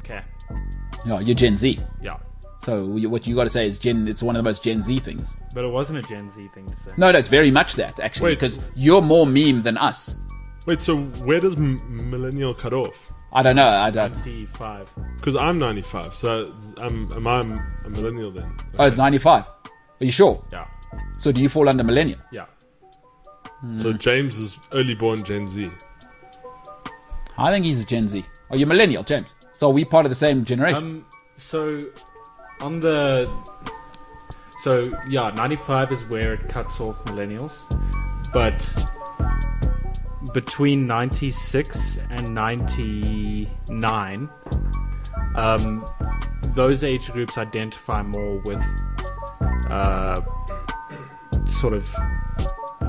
Okay. 0.00 0.22
No, 1.06 1.18
you're 1.18 1.34
Gen 1.34 1.56
Z. 1.56 1.78
Yeah. 2.00 2.16
So 2.60 2.96
you- 2.96 3.10
what 3.10 3.26
you 3.26 3.34
got 3.34 3.44
to 3.44 3.50
say 3.50 3.66
is 3.66 3.78
Gen. 3.78 4.06
It's 4.08 4.22
one 4.22 4.36
of 4.36 4.40
the 4.40 4.48
most 4.48 4.62
Gen 4.62 4.82
Z 4.82 4.98
things. 5.00 5.36
But 5.54 5.64
it 5.64 5.68
wasn't 5.72 5.98
a 5.98 6.02
Gen 6.02 6.30
Z 6.32 6.48
thing 6.54 6.64
to 6.66 6.76
say. 6.84 6.92
No, 6.96 7.10
no, 7.10 7.18
it's 7.18 7.28
very 7.28 7.50
much 7.50 7.74
that 7.74 7.98
actually 8.00 8.30
Wait. 8.30 8.34
because 8.40 8.58
you're 8.74 9.02
more 9.02 9.26
meme 9.26 9.62
than 9.62 9.76
us. 9.76 10.14
wait, 10.66 10.78
so 10.80 10.96
where 10.96 11.40
does 11.40 11.56
m- 11.56 12.10
millennial 12.10 12.54
cut 12.54 12.72
off? 12.72 13.12
I 13.34 13.42
don't 13.42 13.56
know. 13.56 13.66
I 13.66 13.90
don't. 13.90 14.12
95. 14.12 14.88
Because 15.16 15.36
I'm 15.36 15.58
95, 15.58 16.14
so 16.14 16.52
I'm, 16.76 17.10
am 17.12 17.26
I 17.26 17.40
a 17.40 17.88
millennial 17.88 18.30
then? 18.30 18.56
Oh, 18.78 18.86
it's 18.86 18.98
95. 18.98 19.44
Are 19.46 20.04
you 20.04 20.10
sure? 20.10 20.44
Yeah. 20.52 20.66
So 21.16 21.32
do 21.32 21.40
you 21.40 21.48
fall 21.48 21.68
under 21.68 21.84
millennial? 21.84 22.18
Yeah. 22.30 22.46
So 23.78 23.92
James 23.92 24.38
is 24.38 24.58
early 24.72 24.94
born 24.94 25.24
Gen 25.24 25.46
Z. 25.46 25.70
I 27.38 27.50
think 27.50 27.64
he's 27.64 27.82
a 27.82 27.86
Gen 27.86 28.08
Z. 28.08 28.24
Are 28.50 28.56
you 28.56 28.66
millennial, 28.66 29.04
James? 29.04 29.34
So 29.52 29.70
are 29.70 29.72
we 29.72 29.84
part 29.84 30.04
of 30.04 30.10
the 30.10 30.16
same 30.16 30.44
generation? 30.44 30.84
Um. 30.84 31.06
So, 31.36 31.86
on 32.60 32.80
the. 32.80 33.30
So 34.62 34.92
yeah, 35.08 35.30
95 35.30 35.92
is 35.92 36.04
where 36.04 36.34
it 36.34 36.48
cuts 36.48 36.80
off 36.80 37.02
millennials, 37.04 37.56
but 38.32 38.58
between 40.32 40.86
96 40.86 41.98
and 42.10 42.34
99, 42.34 44.30
um, 45.34 45.86
those 46.54 46.84
age 46.84 47.10
groups 47.10 47.36
identify 47.36 48.02
more 48.02 48.38
with 48.44 48.62
uh, 49.68 50.20
sort 51.46 51.74
of 51.74 51.90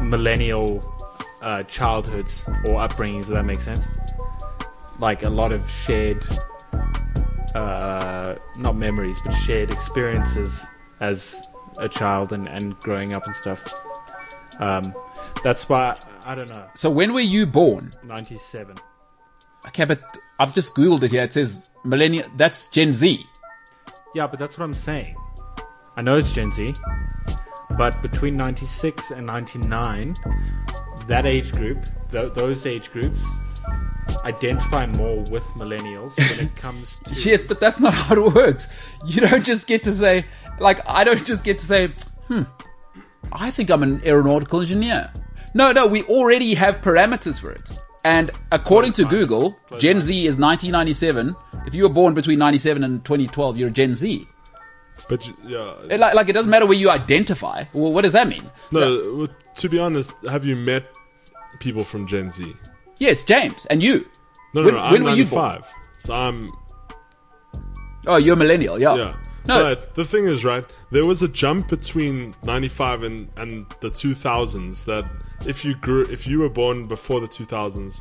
millennial 0.02 0.84
uh, 1.42 1.64
childhoods 1.64 2.46
or 2.66 2.80
upbringings. 2.80 3.20
Does 3.20 3.30
that 3.30 3.46
make 3.46 3.62
sense? 3.62 3.84
Like 5.00 5.24
a 5.24 5.30
lot 5.30 5.52
of 5.52 5.70
shared, 5.70 6.22
uh, 7.56 8.36
not 8.58 8.76
memories, 8.76 9.18
but 9.26 9.32
shared 9.32 9.72
experiences 9.72 10.52
as 11.00 11.36
a 11.80 11.90
child 11.90 12.32
and, 12.32 12.48
and 12.48 12.78
growing 12.80 13.14
up 13.14 13.26
and 13.26 13.36
stuff. 13.36 13.74
Um, 14.60 14.94
that's 15.44 15.68
why 15.68 15.98
I 16.26 16.36
don't 16.36 16.50
know. 16.50 16.66
so 16.74 16.90
when 16.90 17.14
were 17.14 17.20
you 17.20 17.46
born? 17.46 17.92
97. 18.04 18.78
Okay, 19.68 19.86
but 19.86 20.02
I've 20.40 20.54
just 20.54 20.74
googled 20.76 21.04
it 21.04 21.12
here. 21.12 21.24
It 21.24 21.34
says 21.34 21.70
millennial. 21.84 22.28
That's 22.36 22.68
Gen 22.68 22.94
Z. 22.94 23.26
Yeah, 24.16 24.28
but 24.28 24.40
that's 24.40 24.58
what 24.58 24.66
I'm 24.66 24.74
saying. 24.74 25.16
I 25.96 26.02
know 26.02 26.18
it's 26.18 26.32
Gen 26.34 26.52
Z, 26.52 26.74
but 27.78 28.00
between 28.02 28.36
96 28.38 29.12
and 29.12 29.26
99, 29.28 30.16
that 31.08 31.26
age 31.26 31.52
group, 31.52 31.86
th- 32.12 32.34
those 32.34 32.66
age 32.66 32.92
groups, 32.92 33.24
identify 34.26 34.86
more 34.88 35.18
with 35.32 35.44
millennials 35.56 36.18
when 36.18 36.48
it 36.48 36.56
comes 36.58 37.00
to. 37.06 37.14
Yes, 37.14 37.44
but 37.44 37.60
that's 37.60 37.80
not 37.80 37.94
how 37.94 38.16
it 38.16 38.34
works. 38.34 38.68
You 39.06 39.22
don't 39.22 39.44
just 39.46 39.68
get 39.68 39.84
to 39.84 39.92
say, 39.94 40.26
like, 40.60 40.80
I 40.90 41.04
don't 41.04 41.26
just 41.26 41.44
get 41.44 41.60
to 41.60 41.66
say, 41.66 41.88
hmm, 42.28 42.44
I 43.32 43.52
think 43.52 43.70
I'm 43.70 43.84
an 43.84 44.02
aeronautical 44.06 44.62
engineer. 44.62 45.12
No, 45.54 45.72
no, 45.72 45.86
we 45.88 46.04
already 46.04 46.54
have 46.56 46.82
parameters 46.82 47.40
for 47.40 47.52
it. 47.52 47.70
And 48.04 48.32
according 48.52 48.94
to 48.94 49.06
Google, 49.06 49.58
Gen 49.78 50.02
Z 50.02 50.14
is 50.28 50.38
1997. 50.38 51.36
If 51.66 51.74
you 51.74 51.84
were 51.84 51.90
born 51.94 52.14
between 52.14 52.40
97 52.40 52.84
and 52.84 53.04
2012, 53.06 53.58
you're 53.58 53.70
a 53.70 53.72
Gen 53.72 53.94
Z. 53.96 54.28
But 55.08 55.26
yeah, 55.46 55.74
It, 55.90 56.00
like, 56.00 56.14
like, 56.16 56.30
it 56.30 56.34
doesn't 56.34 56.50
matter 56.50 56.66
where 56.66 56.78
you 56.78 56.90
identify. 56.90 57.64
Well, 57.74 57.94
what 57.94 58.02
does 58.02 58.14
that 58.14 58.28
mean? 58.28 58.44
no. 58.72 59.14
well, 59.16 59.28
To 59.56 59.70
be 59.70 59.80
honest, 59.80 60.12
have 60.30 60.44
you 60.46 60.56
met 60.56 60.86
people 61.60 61.84
from 61.84 62.08
Gen 62.08 62.32
Z? 62.32 62.54
Yes, 63.00 63.24
James. 63.24 63.66
And 63.68 63.82
you. 63.84 64.06
No, 64.54 64.62
no, 64.62 64.66
When- 64.66 64.74
no. 64.76 64.80
I'm 64.82 64.92
when 64.94 65.04
were 65.04 65.12
you 65.16 65.26
born? 65.26 65.62
so 65.98 66.14
I'm 66.14 66.52
Oh, 68.06 68.18
you're 68.18 68.34
a 68.34 68.38
millennial. 68.38 68.80
Yeah. 68.80 68.96
yeah. 68.96 69.14
No. 69.46 69.76
But 69.76 69.96
the 69.96 70.06
thing 70.06 70.26
is, 70.26 70.46
right? 70.46 70.66
There 70.92 71.06
was 71.06 71.22
a 71.22 71.28
jump 71.28 71.68
between 71.68 72.36
95 72.44 73.04
and, 73.04 73.30
and 73.38 73.66
the 73.82 73.90
2000s 73.90 74.86
that 74.86 75.06
if 75.46 75.66
you 75.66 75.76
grew, 75.76 76.04
if 76.06 76.26
you 76.28 76.40
were 76.40 76.50
born 76.50 76.88
before 76.88 77.20
the 77.20 77.28
2000s, 77.28 78.00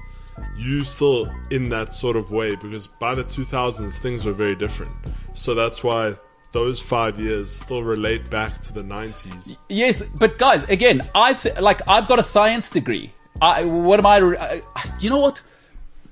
you 0.57 0.85
still 0.85 1.31
in 1.51 1.69
that 1.71 1.93
sort 1.93 2.17
of 2.17 2.31
way 2.31 2.55
because 2.57 2.87
by 2.87 3.15
the 3.15 3.25
2000s 3.25 3.99
things 3.99 4.25
were 4.25 4.33
very 4.33 4.55
different. 4.55 4.93
So 5.35 5.55
that's 5.55 5.83
why 5.83 6.17
those 6.53 6.81
five 6.81 7.19
years 7.19 7.51
still 7.51 7.83
relate 7.83 8.31
back 8.31 8.61
to 8.63 8.73
the 8.73 8.83
90s. 8.83 9.57
Yes, 9.69 10.03
but 10.03 10.39
guys, 10.39 10.65
again, 10.65 11.09
I 11.15 11.35
th- 11.35 11.59
like 11.59 11.87
I've 11.89 12.07
got 12.07 12.19
a 12.19 12.23
science 12.23 12.71
degree. 12.71 13.13
I 13.41 13.65
what 13.65 13.99
am 13.99 14.07
I? 14.07 14.19
I? 14.19 14.63
You 15.01 15.11
know 15.11 15.19
what? 15.19 15.41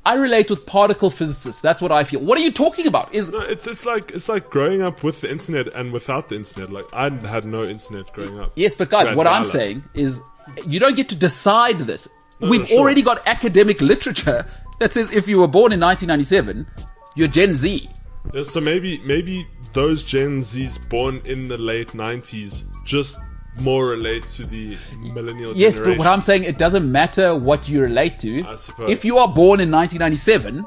I 0.05 0.15
relate 0.15 0.49
with 0.49 0.65
particle 0.65 1.11
physicists. 1.11 1.61
That's 1.61 1.81
what 1.81 1.93
I 1.93 2.05
feel. 2.05 2.21
What 2.21 2.39
are 2.39 2.41
you 2.41 2.53
talking 2.53 2.87
about? 2.87 3.15
Is 3.15 3.33
No, 3.33 3.41
it's 3.41 3.67
it's 3.67 3.85
like 3.85 4.11
it's 4.13 4.29
like 4.29 4.49
growing 4.49 4.81
up 4.81 5.03
with 5.03 5.21
the 5.21 5.31
internet 5.31 5.69
and 5.75 5.93
without 5.93 6.31
the 6.31 6.37
internet. 6.37 6.71
Like 6.71 6.87
I 6.93 7.11
had 7.11 7.45
no 7.45 7.65
internet 7.65 8.13
growing 8.13 8.41
up. 8.41 8.53
yes, 8.57 8.75
but 8.75 8.89
guys, 8.89 9.09
Right, 9.09 9.17
what 9.17 9.27
I'm 9.27 9.45
saying 9.45 9.83
is 9.95 10.21
you 10.67 10.81
don't 10.81 10.97
get 10.97 11.09
to 11.11 11.15
decide 11.17 11.81
this. 11.81 12.09
we've 12.41 12.67
sure. 12.67 12.79
already 12.79 13.03
got 13.03 13.23
academic 13.27 13.81
literature 13.83 14.47
that 14.79 14.93
says 14.95 15.13
if 15.13 15.29
you 15.29 15.39
were 15.39 15.49
born 15.49 15.73
in 15.73 15.81
1997, 15.81 16.67
you're 17.15 17.29
Gen 17.29 17.55
Z. 17.55 17.89
Yeah, 18.33 18.43
so 18.43 18.61
maybe 18.61 19.01
maybe 19.05 19.47
those 19.75 20.03
Gen 20.03 20.43
Zs 20.43 20.79
born 20.89 21.21
in 21.27 21.49
the 21.49 21.59
late 21.59 21.89
'90s 21.89 22.65
just 22.85 23.17
more 23.59 23.87
relate 23.87 24.25
to 24.27 24.47
the 24.47 24.77
millennial 24.99 25.55
Yes, 25.55 25.75
generation. 25.75 25.99
but 25.99 26.05
what 26.05 26.13
I'm 26.13 26.21
saying, 26.21 26.45
it 26.45 26.57
doesn't 26.59 26.91
matter 26.91 27.35
what 27.37 27.69
you 27.69 27.81
relate 27.83 28.19
to. 28.21 28.45
I 28.45 28.57
suppose. 28.57 28.91
If 28.91 29.05
you 29.05 29.19
are 29.19 29.29
born 29.29 29.61
in 29.61 29.71
1997, 29.71 30.65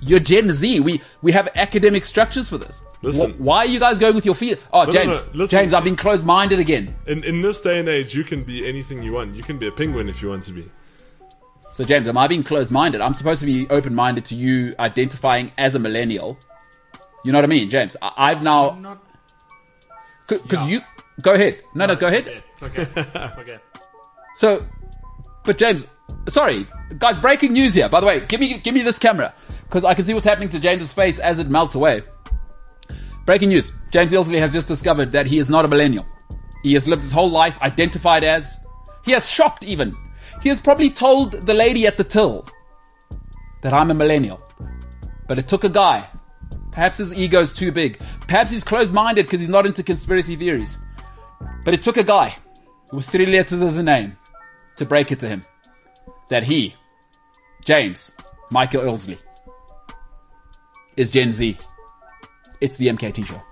you're 0.00 0.18
Gen 0.20 0.50
Z. 0.50 0.80
We 0.80 1.00
we 1.22 1.32
have 1.32 1.48
academic 1.54 2.04
structures 2.04 2.48
for 2.48 2.58
this. 2.58 2.82
Listen. 3.02 3.32
Wh- 3.32 3.40
why 3.40 3.58
are 3.58 3.66
you 3.66 3.78
guys 3.80 3.98
going 3.98 4.14
with 4.14 4.24
your 4.24 4.34
feet? 4.34 4.58
Oh, 4.72 4.84
no, 4.84 4.92
James, 4.92 5.22
no, 5.22 5.28
listen. 5.34 5.58
James, 5.58 5.74
I've 5.74 5.84
been 5.84 5.96
closed-minded 5.96 6.58
again. 6.58 6.94
in 7.06 7.22
in 7.24 7.42
this 7.42 7.60
day 7.60 7.78
and 7.80 7.88
age, 7.88 8.14
you 8.14 8.24
can 8.24 8.42
be 8.44 8.66
anything 8.66 9.02
you 9.02 9.12
want. 9.12 9.34
You 9.34 9.42
can 9.42 9.58
be 9.58 9.66
a 9.68 9.72
penguin 9.72 10.08
if 10.08 10.22
you 10.22 10.28
want 10.30 10.44
to 10.44 10.52
be. 10.52 10.70
So, 11.72 11.84
James, 11.84 12.06
am 12.06 12.18
I 12.18 12.26
being 12.28 12.42
closed-minded? 12.44 13.00
I'm 13.00 13.14
supposed 13.14 13.40
to 13.40 13.46
be 13.46 13.66
open-minded 13.70 14.24
to 14.26 14.34
you 14.34 14.74
identifying 14.78 15.52
as 15.56 15.74
a 15.74 15.78
millennial. 15.78 16.38
You 17.24 17.32
know 17.32 17.38
what 17.38 17.44
I 17.44 17.48
mean, 17.48 17.70
James? 17.70 17.96
I, 18.02 18.12
I've 18.16 18.42
now 18.42 18.78
Not. 18.78 19.02
because 20.28 20.68
you 20.70 20.80
go 21.20 21.34
ahead. 21.34 21.62
No, 21.74 21.86
no, 21.86 21.96
go 21.96 22.08
ahead. 22.08 22.42
It's 22.54 22.62
okay. 22.62 22.88
It's 22.96 23.38
okay. 23.38 23.58
So, 24.34 24.66
but 25.44 25.58
James, 25.58 25.86
sorry, 26.26 26.66
guys, 26.98 27.18
breaking 27.18 27.52
news 27.52 27.74
here. 27.74 27.86
By 27.86 28.00
the 28.00 28.06
way, 28.06 28.20
give 28.20 28.40
me 28.40 28.56
give 28.56 28.72
me 28.72 28.80
this 28.80 28.98
camera 28.98 29.34
because 29.64 29.84
I 29.84 29.92
can 29.92 30.06
see 30.06 30.14
what's 30.14 30.24
happening 30.24 30.48
to 30.48 30.58
James's 30.58 30.90
face 30.90 31.18
as 31.18 31.38
it 31.38 31.50
melts 31.50 31.74
away. 31.74 32.02
Breaking 33.26 33.50
news: 33.50 33.74
James 33.90 34.10
Ilsley 34.12 34.38
has 34.38 34.54
just 34.54 34.68
discovered 34.68 35.12
that 35.12 35.26
he 35.26 35.38
is 35.38 35.50
not 35.50 35.66
a 35.66 35.68
millennial. 35.68 36.06
He 36.62 36.72
has 36.72 36.88
lived 36.88 37.02
his 37.02 37.12
whole 37.12 37.30
life 37.30 37.60
identified 37.60 38.24
as. 38.24 38.58
He 39.04 39.12
has 39.12 39.28
shopped 39.28 39.64
even. 39.64 39.94
He 40.42 40.48
has 40.48 40.60
probably 40.60 40.88
told 40.88 41.32
the 41.32 41.54
lady 41.54 41.86
at 41.86 41.96
the 41.96 42.04
till 42.04 42.46
that 43.62 43.72
I'm 43.72 43.90
a 43.90 43.94
millennial. 43.94 44.40
But 45.28 45.38
it 45.38 45.48
took 45.48 45.64
a 45.64 45.68
guy. 45.68 46.08
Perhaps 46.70 46.98
his 46.98 47.12
ego's 47.14 47.52
too 47.52 47.70
big. 47.70 48.00
Perhaps 48.26 48.50
he's 48.50 48.64
closed-minded 48.64 49.26
because 49.26 49.40
he's 49.40 49.48
not 49.48 49.66
into 49.66 49.82
conspiracy 49.82 50.36
theories. 50.36 50.78
But 51.64 51.74
it 51.74 51.82
took 51.82 51.96
a 51.96 52.04
guy 52.04 52.36
with 52.92 53.08
three 53.08 53.26
letters 53.26 53.62
as 53.62 53.78
a 53.78 53.82
name 53.82 54.16
to 54.76 54.84
break 54.84 55.12
it 55.12 55.20
to 55.20 55.28
him 55.28 55.42
that 56.28 56.42
he, 56.42 56.74
James 57.64 58.12
Michael 58.50 58.82
Ilsley, 58.82 59.18
is 60.96 61.10
Gen 61.10 61.32
Z. 61.32 61.56
It's 62.60 62.76
the 62.76 62.88
MKT 62.88 63.24
show. 63.24 63.42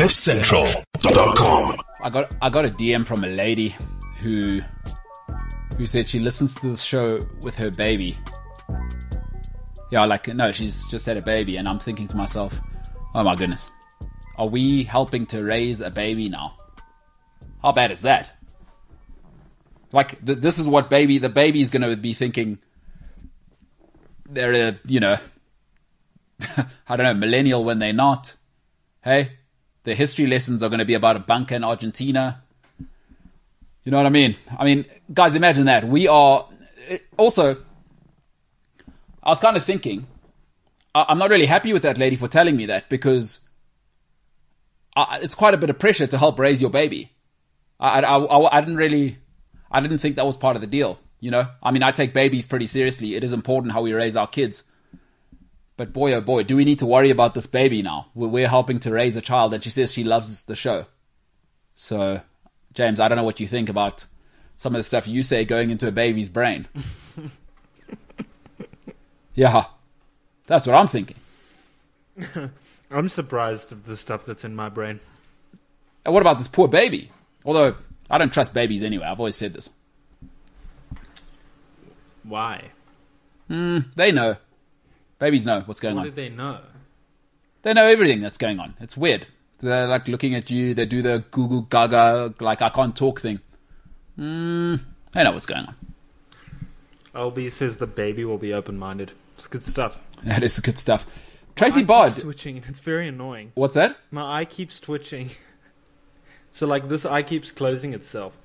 CliffCentral.com. 0.00 1.76
I 2.02 2.08
got 2.08 2.34
I 2.40 2.48
got 2.48 2.64
a 2.64 2.70
DM 2.70 3.06
from 3.06 3.22
a 3.22 3.26
lady 3.26 3.76
who 4.16 4.62
who 5.76 5.84
said 5.84 6.08
she 6.08 6.18
listens 6.18 6.54
to 6.54 6.68
this 6.68 6.82
show 6.82 7.20
with 7.42 7.54
her 7.56 7.70
baby. 7.70 8.16
Yeah, 9.90 10.06
like 10.06 10.26
no, 10.28 10.52
she's 10.52 10.86
just 10.86 11.04
had 11.04 11.18
a 11.18 11.20
baby, 11.20 11.58
and 11.58 11.68
I'm 11.68 11.78
thinking 11.78 12.08
to 12.08 12.16
myself, 12.16 12.58
oh 13.14 13.22
my 13.22 13.36
goodness, 13.36 13.68
are 14.36 14.46
we 14.46 14.84
helping 14.84 15.26
to 15.26 15.44
raise 15.44 15.82
a 15.82 15.90
baby 15.90 16.30
now? 16.30 16.54
How 17.60 17.72
bad 17.72 17.90
is 17.90 18.00
that? 18.00 18.32
Like 19.92 20.24
th- 20.24 20.38
this 20.38 20.58
is 20.58 20.66
what 20.66 20.88
baby 20.88 21.18
the 21.18 21.28
baby 21.28 21.60
is 21.60 21.70
going 21.70 21.82
to 21.82 21.94
be 21.94 22.14
thinking. 22.14 22.58
They're 24.26 24.54
a 24.54 24.80
you 24.86 25.00
know, 25.00 25.18
I 26.88 26.96
don't 26.96 27.04
know, 27.04 27.12
millennial 27.12 27.64
when 27.64 27.80
they're 27.80 27.92
not. 27.92 28.34
Hey, 29.04 29.32
the 29.84 29.94
history 29.94 30.26
lessons 30.26 30.62
are 30.62 30.68
going 30.68 30.78
to 30.78 30.84
be 30.84 30.94
about 30.94 31.16
a 31.16 31.20
bunker 31.20 31.54
in 31.54 31.64
Argentina. 31.64 32.42
You 33.84 33.92
know 33.92 33.96
what 33.96 34.06
I 34.06 34.10
mean? 34.10 34.36
I 34.58 34.64
mean, 34.64 34.86
guys, 35.12 35.34
imagine 35.34 35.64
that. 35.66 35.88
We 35.88 36.06
are 36.06 36.46
eh, 36.88 36.98
also. 37.16 37.56
I 39.22 39.28
was 39.28 39.40
kind 39.40 39.56
of 39.56 39.64
thinking, 39.64 40.06
I'm 40.94 41.18
not 41.18 41.30
really 41.30 41.46
happy 41.46 41.72
with 41.72 41.82
that 41.82 41.98
lady 41.98 42.16
for 42.16 42.26
telling 42.26 42.56
me 42.56 42.66
that 42.66 42.88
because 42.88 43.40
it's 44.96 45.34
quite 45.34 45.54
a 45.54 45.58
bit 45.58 45.70
of 45.70 45.78
pressure 45.78 46.06
to 46.06 46.18
help 46.18 46.38
raise 46.38 46.60
your 46.60 46.70
baby. 46.70 47.12
I, 47.78 48.00
I, 48.00 48.18
I, 48.18 48.56
I 48.58 48.60
didn't 48.60 48.76
really, 48.76 49.18
I 49.70 49.80
didn't 49.80 49.98
think 49.98 50.16
that 50.16 50.26
was 50.26 50.36
part 50.36 50.56
of 50.56 50.62
the 50.62 50.66
deal. 50.66 50.98
You 51.20 51.30
know, 51.30 51.46
I 51.62 51.70
mean, 51.70 51.82
I 51.82 51.92
take 51.92 52.14
babies 52.14 52.46
pretty 52.46 52.66
seriously. 52.66 53.14
It 53.14 53.22
is 53.22 53.32
important 53.32 53.72
how 53.72 53.82
we 53.82 53.92
raise 53.92 54.16
our 54.16 54.26
kids. 54.26 54.64
But 55.80 55.94
boy, 55.94 56.12
oh 56.12 56.20
boy, 56.20 56.42
do 56.42 56.56
we 56.56 56.66
need 56.66 56.80
to 56.80 56.86
worry 56.86 57.08
about 57.08 57.32
this 57.32 57.46
baby 57.46 57.80
now? 57.80 58.08
We're, 58.14 58.46
helping 58.46 58.80
to 58.80 58.92
raise 58.92 59.16
a 59.16 59.22
child, 59.22 59.54
and 59.54 59.64
she 59.64 59.70
says 59.70 59.90
she 59.90 60.04
loves 60.04 60.44
the 60.44 60.54
show. 60.54 60.84
So, 61.72 62.20
James, 62.74 63.00
I 63.00 63.08
don't 63.08 63.16
know 63.16 63.24
what 63.24 63.40
you 63.40 63.46
think 63.46 63.70
about 63.70 64.06
some 64.58 64.74
of 64.74 64.78
the 64.78 64.82
stuff 64.82 65.08
you 65.08 65.22
say 65.22 65.46
going 65.46 65.70
into 65.70 65.88
a 65.88 65.90
baby's 65.90 66.28
brain. 66.28 66.68
yeah, 69.34 69.64
that's 70.46 70.66
what 70.66 70.76
I'm 70.76 70.86
thinking. 70.86 71.16
I'm 72.90 73.08
surprised 73.08 73.72
of 73.72 73.86
the 73.86 73.96
stuff 73.96 74.26
that's 74.26 74.44
in 74.44 74.54
my 74.54 74.68
brain. 74.68 75.00
And 76.04 76.12
what 76.12 76.20
about 76.20 76.36
this 76.36 76.48
poor 76.48 76.68
baby? 76.68 77.10
Although 77.42 77.74
I 78.10 78.18
don't 78.18 78.30
trust 78.30 78.52
babies 78.52 78.82
anyway. 78.82 79.06
I've 79.06 79.18
always 79.18 79.36
said 79.36 79.54
this. 79.54 79.70
Why? 82.22 82.64
Hmm, 83.48 83.78
they 83.96 84.12
know. 84.12 84.36
Babies 85.20 85.44
know 85.44 85.60
what's 85.66 85.80
going 85.80 85.92
on. 85.92 85.96
What 85.98 86.08
on. 86.08 86.14
did 86.14 86.16
they 86.16 86.34
know? 86.34 86.60
They 87.62 87.74
know 87.74 87.86
everything 87.86 88.20
that's 88.20 88.38
going 88.38 88.58
on. 88.58 88.74
It's 88.80 88.96
weird. 88.96 89.26
They're 89.58 89.86
like 89.86 90.08
looking 90.08 90.34
at 90.34 90.50
you. 90.50 90.72
They 90.72 90.86
do 90.86 91.02
the 91.02 91.22
Google 91.30 91.60
Gaga, 91.60 92.34
like 92.40 92.62
I 92.62 92.70
can't 92.70 92.96
talk 92.96 93.20
thing. 93.20 93.38
Mm, 94.18 94.80
they 95.12 95.22
know 95.22 95.32
what's 95.32 95.44
going 95.44 95.66
on. 95.66 95.76
LB 97.14 97.52
says 97.52 97.76
the 97.76 97.86
baby 97.86 98.24
will 98.24 98.38
be 98.38 98.54
open-minded. 98.54 99.12
It's 99.36 99.46
good 99.46 99.62
stuff. 99.62 100.00
That 100.24 100.42
is 100.42 100.58
good 100.60 100.78
stuff. 100.78 101.06
Tracy 101.54 101.84
keeps 101.84 102.22
twitching, 102.22 102.56
and 102.56 102.64
it's 102.68 102.80
very 102.80 103.08
annoying. 103.08 103.52
what's 103.54 103.74
that? 103.74 103.98
My 104.10 104.40
eye 104.40 104.44
keeps 104.46 104.80
twitching. 104.80 105.30
so 106.52 106.66
like 106.66 106.88
this 106.88 107.04
eye 107.04 107.22
keeps 107.22 107.52
closing 107.52 107.92
itself, 107.92 108.38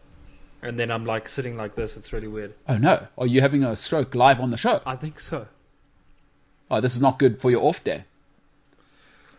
and 0.61 0.77
then 0.77 0.91
I'm 0.91 1.05
like 1.05 1.29
sitting 1.29 1.55
like 1.55 1.75
this. 1.75 1.95
It's 1.95 2.11
really 2.11 2.27
weird. 2.27 2.53
Oh 2.67 2.77
no, 2.77 3.07
are 3.17 3.27
you 3.27 3.39
having 3.39 3.63
a 3.63 3.77
stroke 3.77 4.13
live 4.13 4.41
on 4.41 4.51
the 4.51 4.57
show? 4.57 4.81
I 4.85 4.97
think 4.97 5.21
so. 5.21 5.47
Oh, 6.69 6.81
this 6.81 6.95
is 6.95 7.01
not 7.01 7.19
good 7.19 7.39
for 7.39 7.51
your 7.51 7.61
off 7.63 7.83
day. 7.83 8.05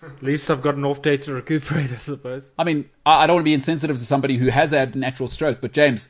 At 0.03 0.23
least 0.23 0.51
I've 0.51 0.63
got 0.63 0.77
an 0.77 0.85
off 0.85 1.03
day 1.03 1.17
to 1.17 1.33
recuperate, 1.35 1.91
I 1.93 1.97
suppose. 1.97 2.53
I 2.59 2.65
mean, 2.65 2.89
I, 3.05 3.25
I 3.25 3.27
don't 3.27 3.37
want 3.37 3.45
to 3.45 3.51
be 3.51 3.55
insensitive 3.55 3.99
to 3.99 4.05
somebody 4.05 4.37
who 4.37 4.49
has 4.49 4.71
had 4.71 4.95
an 4.95 5.03
actual 5.03 5.27
stroke, 5.27 5.61
but 5.61 5.73
James, 5.73 6.09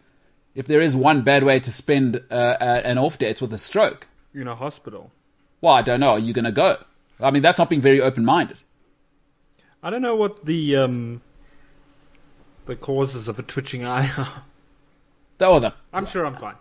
if 0.54 0.66
there 0.66 0.80
is 0.80 0.94
one 0.94 1.22
bad 1.22 1.44
way 1.44 1.60
to 1.60 1.72
spend 1.72 2.22
uh, 2.30 2.34
uh, 2.34 2.82
an 2.84 2.98
off 2.98 3.18
day, 3.18 3.30
it's 3.30 3.40
with 3.40 3.52
a 3.52 3.58
stroke. 3.58 4.06
In 4.34 4.48
a 4.48 4.54
hospital. 4.54 5.12
Well, 5.60 5.72
I 5.72 5.82
don't 5.82 6.00
know. 6.00 6.10
Are 6.10 6.18
you 6.18 6.32
going 6.32 6.44
to 6.44 6.52
go? 6.52 6.78
I 7.20 7.30
mean, 7.30 7.42
that's 7.42 7.58
not 7.58 7.70
being 7.70 7.80
very 7.80 8.00
open-minded. 8.00 8.58
I 9.82 9.90
don't 9.90 10.02
know 10.02 10.16
what 10.16 10.44
the 10.44 10.76
um 10.76 11.22
the 12.66 12.76
causes 12.76 13.28
of 13.28 13.38
a 13.38 13.42
twitching 13.42 13.86
eye 13.86 14.10
are. 14.18 14.42
Oh, 15.40 15.60
the, 15.60 15.74
I'm 15.92 16.06
sure 16.06 16.24
I'm 16.24 16.34
fine. 16.34 16.56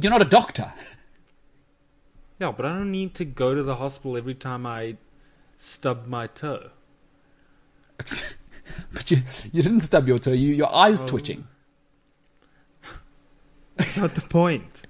you're 0.00 0.10
not 0.10 0.22
a 0.22 0.26
doctor. 0.26 0.72
Yeah, 2.40 2.52
but 2.52 2.66
I 2.66 2.70
don't 2.70 2.90
need 2.90 3.14
to 3.14 3.24
go 3.24 3.54
to 3.54 3.62
the 3.62 3.76
hospital 3.76 4.16
every 4.16 4.34
time 4.34 4.66
I 4.66 4.96
stub 5.56 6.06
my 6.06 6.26
toe. 6.26 6.70
But 8.92 9.10
you, 9.10 9.18
you 9.52 9.62
didn't 9.62 9.80
stub 9.80 10.08
your 10.08 10.18
toe. 10.18 10.32
You, 10.32 10.52
your 10.52 10.74
eye's 10.74 11.02
twitching. 11.02 11.46
That's 13.76 13.96
not 13.96 14.14
the 14.14 14.20
point. 14.22 14.86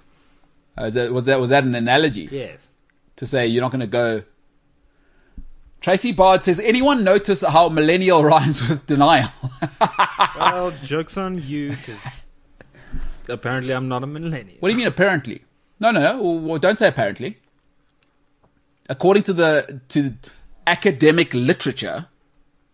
Uh, 0.79 0.85
is 0.85 0.93
that, 0.95 1.11
was 1.11 1.25
that 1.25 1.39
was 1.39 1.49
that 1.51 1.63
an 1.63 1.75
analogy 1.75 2.27
Yes. 2.31 2.67
to 3.17 3.25
say 3.25 3.47
you're 3.47 3.61
not 3.61 3.71
going 3.71 3.81
to 3.81 3.87
go? 3.87 4.23
Tracy 5.81 6.11
Bard 6.13 6.41
says, 6.41 6.59
anyone 6.59 7.03
notice 7.03 7.41
how 7.41 7.69
millennial 7.69 8.23
rhymes 8.23 8.67
with 8.67 8.85
denial? 8.87 9.29
Well, 10.37 10.71
joke's 10.83 11.15
on 11.17 11.41
you, 11.41 11.69
because 11.69 11.99
apparently 13.29 13.73
I'm 13.73 13.87
not 13.87 14.03
a 14.03 14.07
millennial. 14.07 14.57
what 14.59 14.69
do 14.69 14.73
you 14.73 14.77
mean 14.77 14.87
apparently? 14.87 15.43
No, 15.79 15.91
no, 15.91 16.21
well, 16.21 16.59
don't 16.59 16.77
say 16.77 16.87
apparently. 16.87 17.37
According 18.87 19.23
to 19.23 19.33
the 19.33 19.81
to 19.89 20.13
academic 20.67 21.33
literature, 21.33 22.07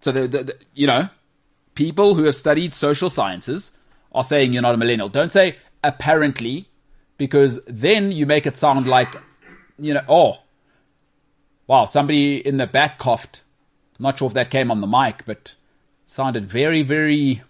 so 0.02 0.12
the, 0.12 0.28
the, 0.28 0.44
the 0.44 0.56
you 0.74 0.88
know 0.88 1.10
people 1.76 2.16
who 2.16 2.26
have 2.26 2.36
studied 2.36 2.74
social 2.74 3.10
sciences 3.10 3.74
are 4.12 4.24
saying 4.24 4.54
you're 4.54 4.62
not 4.62 4.76
a 4.76 4.78
millennial. 4.78 5.10
Don't 5.10 5.32
say 5.32 5.56
apparently, 5.84 6.68
because 7.18 7.62
then 7.66 8.12
you 8.12 8.26
make 8.26 8.46
it 8.46 8.58
sound 8.58 8.88
like, 8.88 9.10
you 9.78 9.94
know, 9.94 10.02
oh, 10.08 10.40
wow, 11.68 11.86
somebody 11.86 12.46
in 12.46 12.58
the 12.58 12.68
back 12.68 12.98
coughed. 12.98 13.44
Not 14.00 14.18
sure 14.18 14.28
if 14.28 14.34
that 14.34 14.50
came 14.50 14.72
on 14.72 14.82
the 14.82 14.88
mic, 14.88 15.24
but 15.26 15.56
sounded 16.06 16.46
very, 16.46 16.82
very 16.82 17.42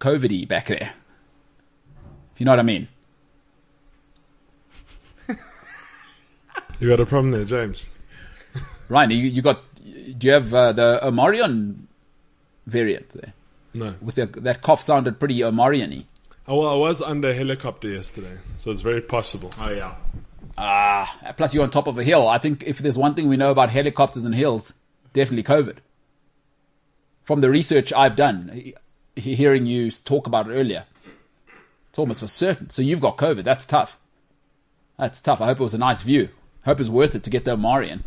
COVIDy 0.00 0.46
back 0.46 0.66
there. 0.66 0.92
If 2.34 2.40
you 2.40 2.44
know 2.44 2.52
what 2.52 2.58
I 2.58 2.64
mean. 2.64 2.88
You 6.80 6.88
got 6.88 7.00
a 7.00 7.06
problem 7.06 7.30
there, 7.32 7.44
James. 7.44 7.86
Ryan, 8.88 9.10
you, 9.10 9.18
you 9.18 9.42
got, 9.42 9.60
do 9.84 10.26
you 10.26 10.32
have 10.32 10.52
uh, 10.54 10.72
the 10.72 10.98
Omarion 11.02 11.76
variant 12.66 13.10
there? 13.10 13.34
No. 13.74 13.94
With 14.00 14.14
the, 14.16 14.26
that 14.26 14.62
cough 14.62 14.80
sounded 14.80 15.20
pretty 15.20 15.38
Omarion-y. 15.40 16.06
Oh, 16.48 16.60
well, 16.60 16.68
I 16.70 16.76
was 16.76 17.00
under 17.02 17.28
a 17.28 17.34
helicopter 17.34 17.88
yesterday, 17.88 18.38
so 18.56 18.70
it's 18.70 18.80
very 18.80 19.02
possible. 19.02 19.50
Oh 19.60 19.68
yeah. 19.70 19.94
Ah, 20.58 21.18
plus 21.36 21.54
you're 21.54 21.62
on 21.62 21.70
top 21.70 21.86
of 21.86 21.96
a 21.98 22.02
hill. 22.02 22.26
I 22.28 22.38
think 22.38 22.64
if 22.66 22.78
there's 22.78 22.98
one 22.98 23.14
thing 23.14 23.28
we 23.28 23.36
know 23.36 23.50
about 23.52 23.70
helicopters 23.70 24.24
and 24.24 24.34
hills, 24.34 24.74
definitely 25.12 25.44
COVID. 25.44 25.76
From 27.22 27.40
the 27.40 27.50
research 27.50 27.92
I've 27.92 28.16
done, 28.16 28.50
he- 29.14 29.34
hearing 29.34 29.66
you 29.66 29.90
talk 29.92 30.26
about 30.26 30.50
it 30.50 30.54
earlier, 30.54 30.86
it's 31.90 31.98
almost 31.98 32.20
for 32.20 32.26
certain. 32.26 32.68
So 32.70 32.82
you've 32.82 33.00
got 33.00 33.16
COVID. 33.16 33.44
That's 33.44 33.64
tough. 33.66 33.98
That's 34.98 35.20
tough. 35.22 35.40
I 35.40 35.46
hope 35.46 35.60
it 35.60 35.62
was 35.62 35.74
a 35.74 35.78
nice 35.78 36.02
view. 36.02 36.30
Hope 36.64 36.78
it 36.78 36.80
was 36.80 36.90
worth 36.90 37.14
it 37.14 37.22
to 37.24 37.30
get 37.30 37.44
the 37.44 37.56
Omarion. 37.56 38.02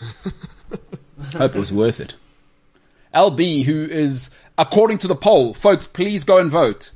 hope 1.32 1.54
it 1.54 1.58
was 1.58 1.72
worth 1.72 2.00
it. 2.00 2.16
LB, 3.14 3.64
who 3.64 3.84
is, 3.84 4.30
according 4.58 4.98
to 4.98 5.08
the 5.08 5.14
poll, 5.14 5.54
folks, 5.54 5.86
please 5.86 6.24
go 6.24 6.38
and 6.38 6.50
vote. 6.50 6.90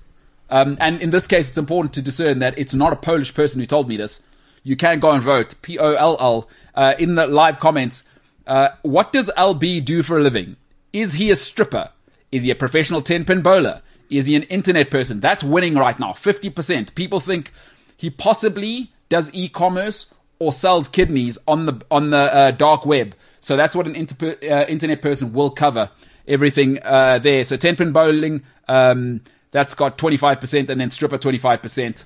Um, 0.51 0.77
and 0.81 1.01
in 1.01 1.11
this 1.11 1.27
case, 1.27 1.49
it's 1.49 1.59
important 1.59 1.93
to 1.95 2.03
discern 2.03 2.41
that 2.41 2.59
it's 2.59 2.75
not 2.75 2.93
a 2.93 2.97
Polish 2.97 3.35
person 3.35 3.61
who 3.61 3.67
told 3.67 3.89
me 3.89 3.97
this. 3.97 4.23
You 4.63 4.77
can 4.77 4.99
go 4.99 5.13
and 5.13 5.23
vote. 5.23 5.55
P 5.63 5.79
O 5.79 5.93
L 5.95 6.17
L. 6.21 6.49
Uh, 6.75 6.95
in 6.99 7.15
the 7.15 7.27
live 7.27 7.59
comments, 7.59 8.05
uh, 8.47 8.71
what 8.83 9.13
does 9.13 9.31
LB 9.37 9.85
do 9.85 10.03
for 10.03 10.19
a 10.19 10.23
living? 10.23 10.57
Is 10.93 11.15
he 11.15 11.31
a 11.31 11.37
stripper? 11.37 11.91
Is 12.33 12.43
he 12.43 12.51
a 12.51 12.55
professional 12.55 13.03
10 13.03 13.25
pin 13.25 13.41
bowler? 13.41 13.83
Is 14.11 14.27
he 14.27 14.35
an 14.37 14.45
internet 14.45 14.91
person? 14.91 15.21
That's 15.21 15.43
winning 15.43 15.75
right 15.75 15.99
now. 15.99 16.13
50%. 16.13 16.95
People 16.95 17.21
think 17.21 17.53
he 17.97 18.11
possibly 18.11 18.91
does 19.09 19.31
e-commerce 19.35 20.13
or 20.39 20.53
sells 20.53 20.89
kidneys 20.89 21.39
on 21.47 21.67
the, 21.67 21.81
on 21.91 22.11
the 22.11 22.17
uh, 22.35 22.51
dark 22.53 22.87
web. 22.87 23.15
So 23.41 23.57
that's 23.57 23.75
what 23.75 23.87
an 23.87 23.95
inter- 23.97 24.37
uh, 24.43 24.65
internet 24.69 25.03
person 25.03 25.33
will 25.33 25.51
cover. 25.51 25.91
Everything 26.27 26.79
uh, 26.83 27.19
there. 27.19 27.45
So 27.45 27.57
10 27.57 27.77
pin 27.77 27.93
bowling, 27.93 28.43
um, 28.69 29.23
that's 29.51 29.75
got 29.75 29.97
25% 29.99 30.69
and 30.69 30.81
then 30.81 30.91
stripper 30.91 31.19
25%. 31.19 32.05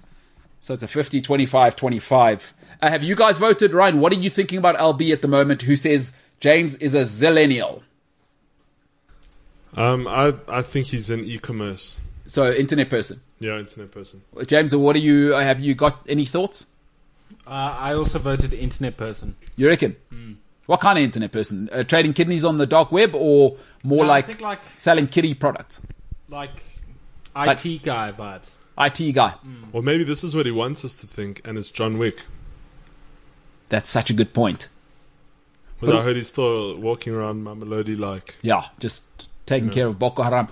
So 0.60 0.74
it's 0.74 0.82
a 0.82 0.88
50, 0.88 1.20
25, 1.20 1.74
25. 1.76 2.54
Uh, 2.80 2.88
have 2.90 3.02
you 3.02 3.16
guys 3.16 3.38
voted? 3.38 3.72
Ryan, 3.72 4.00
what 4.00 4.12
are 4.12 4.16
you 4.16 4.30
thinking 4.30 4.58
about 4.58 4.76
LB 4.76 5.12
at 5.12 5.22
the 5.22 5.28
moment 5.28 5.62
who 5.62 5.74
says 5.76 6.12
James 6.40 6.76
is 6.76 6.94
a 6.94 7.00
zillennial? 7.00 7.82
Um, 9.74 10.06
I 10.06 10.34
I 10.48 10.62
think 10.62 10.88
he's 10.88 11.08
an 11.10 11.24
e-commerce, 11.24 11.98
So 12.26 12.50
internet 12.52 12.90
person. 12.90 13.20
yeah, 13.40 13.58
internet 13.58 13.90
person. 13.90 14.22
James, 14.46 14.74
what 14.76 14.94
are 14.96 14.98
you, 15.00 15.34
uh, 15.34 15.40
have 15.42 15.60
you 15.60 15.74
got 15.74 16.04
any 16.08 16.24
thoughts? 16.26 16.66
Uh, 17.46 17.50
I 17.78 17.94
also 17.94 18.18
voted 18.18 18.52
internet 18.52 18.96
person. 18.96 19.36
You 19.56 19.68
reckon? 19.68 19.96
What 20.66 20.80
kind 20.80 20.98
of 20.98 21.04
internet 21.04 21.32
person? 21.32 21.68
Uh, 21.72 21.82
trading 21.82 22.12
kidneys 22.12 22.44
on 22.44 22.58
the 22.58 22.66
dark 22.66 22.92
web 22.92 23.14
or 23.14 23.56
more 23.82 24.04
No, 24.04 24.08
like, 24.08 24.40
like 24.40 24.60
selling 24.76 25.06
kitty 25.08 25.34
products? 25.34 25.82
like 26.28 26.62
Like- 27.34 27.64
IT 27.64 27.82
guy 27.82 28.12
vibes. 28.12 28.50
IT 28.78 29.12
guy. 29.12 29.34
Or 29.72 29.82
maybe 29.82 30.02
this 30.04 30.24
is 30.24 30.34
what 30.34 30.46
he 30.46 30.52
wants 30.52 30.84
us 30.84 30.96
to 30.98 31.06
think, 31.06 31.42
and 31.44 31.58
it's 31.58 31.70
John 31.70 31.98
Wick. 31.98 32.22
That's 33.68 33.88
such 33.88 34.08
a 34.10 34.14
good 34.14 34.32
point. 34.32 34.68
But 35.80 35.96
I 35.96 36.02
heard 36.02 36.16
he's 36.16 36.28
still 36.28 36.76
walking 36.78 37.12
around 37.12 37.44
Mamelodi 37.44 37.98
like. 37.98 38.36
Yeah, 38.40 38.62
just 38.78 39.28
taking 39.46 39.68
care 39.70 39.86
of 39.88 39.98
Boko 39.98 40.22
Haram. 40.22 40.48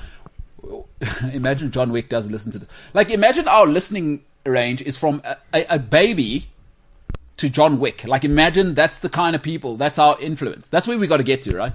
imagine 1.33 1.71
John 1.71 1.93
Wick 1.93 2.09
doesn't 2.09 2.31
listen 2.33 2.51
to 2.53 2.59
this. 2.59 2.69
Like, 2.93 3.11
imagine 3.11 3.49
our 3.49 3.67
listening 3.67 4.25
range 4.45 4.83
is 4.83 4.97
from 4.99 5.23
a, 5.25 5.37
a, 5.55 5.67
a 5.77 5.79
baby 5.79 6.47
to 7.41 7.49
John 7.49 7.81
Wick. 7.81 8.07
Like, 8.07 8.25
imagine 8.25 8.75
that's 8.75 8.99
the 8.99 9.09
kind 9.09 9.35
of 9.35 9.43
people, 9.43 9.79
that's 9.79 9.99
our 9.99 10.21
influence. 10.21 10.69
That's 10.69 10.87
where 10.87 10.99
we 10.99 11.07
got 11.07 11.17
to 11.17 11.23
get 11.23 11.41
to, 11.43 11.57
right? 11.57 11.73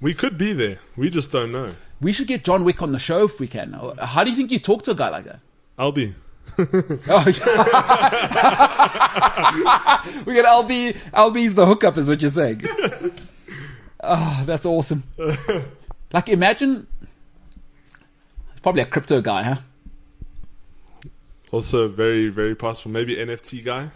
We 0.00 0.14
could 0.14 0.38
be 0.38 0.54
there. 0.54 0.78
We 0.96 1.10
just 1.10 1.30
don't 1.30 1.52
know. 1.52 1.74
We 2.00 2.12
should 2.12 2.26
get 2.26 2.42
John 2.42 2.64
Wick 2.64 2.80
on 2.80 2.92
the 2.92 2.98
show 2.98 3.24
if 3.24 3.38
we 3.38 3.46
can. 3.46 3.78
How 4.00 4.24
do 4.24 4.30
you 4.30 4.36
think 4.36 4.50
you 4.50 4.58
talk 4.58 4.82
to 4.84 4.92
a 4.92 4.94
guy 4.94 5.10
like 5.10 5.26
that? 5.26 5.40
I'll 5.78 5.92
be. 5.92 6.14
Oh, 6.58 7.22
we 10.26 10.34
got 10.34 10.66
LB. 10.66 10.96
LB's 11.12 11.54
the 11.54 11.64
hookup, 11.64 11.96
is 11.96 12.08
what 12.08 12.20
you're 12.20 12.30
saying. 12.30 12.62
Oh, 14.02 14.42
that's 14.46 14.66
awesome. 14.66 15.04
Like, 16.12 16.28
imagine. 16.28 16.86
Probably 18.62 18.82
a 18.82 18.86
crypto 18.86 19.20
guy, 19.20 19.44
huh? 19.44 19.56
Also, 21.50 21.88
very, 21.88 22.28
very 22.28 22.54
possible. 22.54 22.90
Maybe 22.90 23.16
NFT 23.16 23.64
guy. 23.64 23.90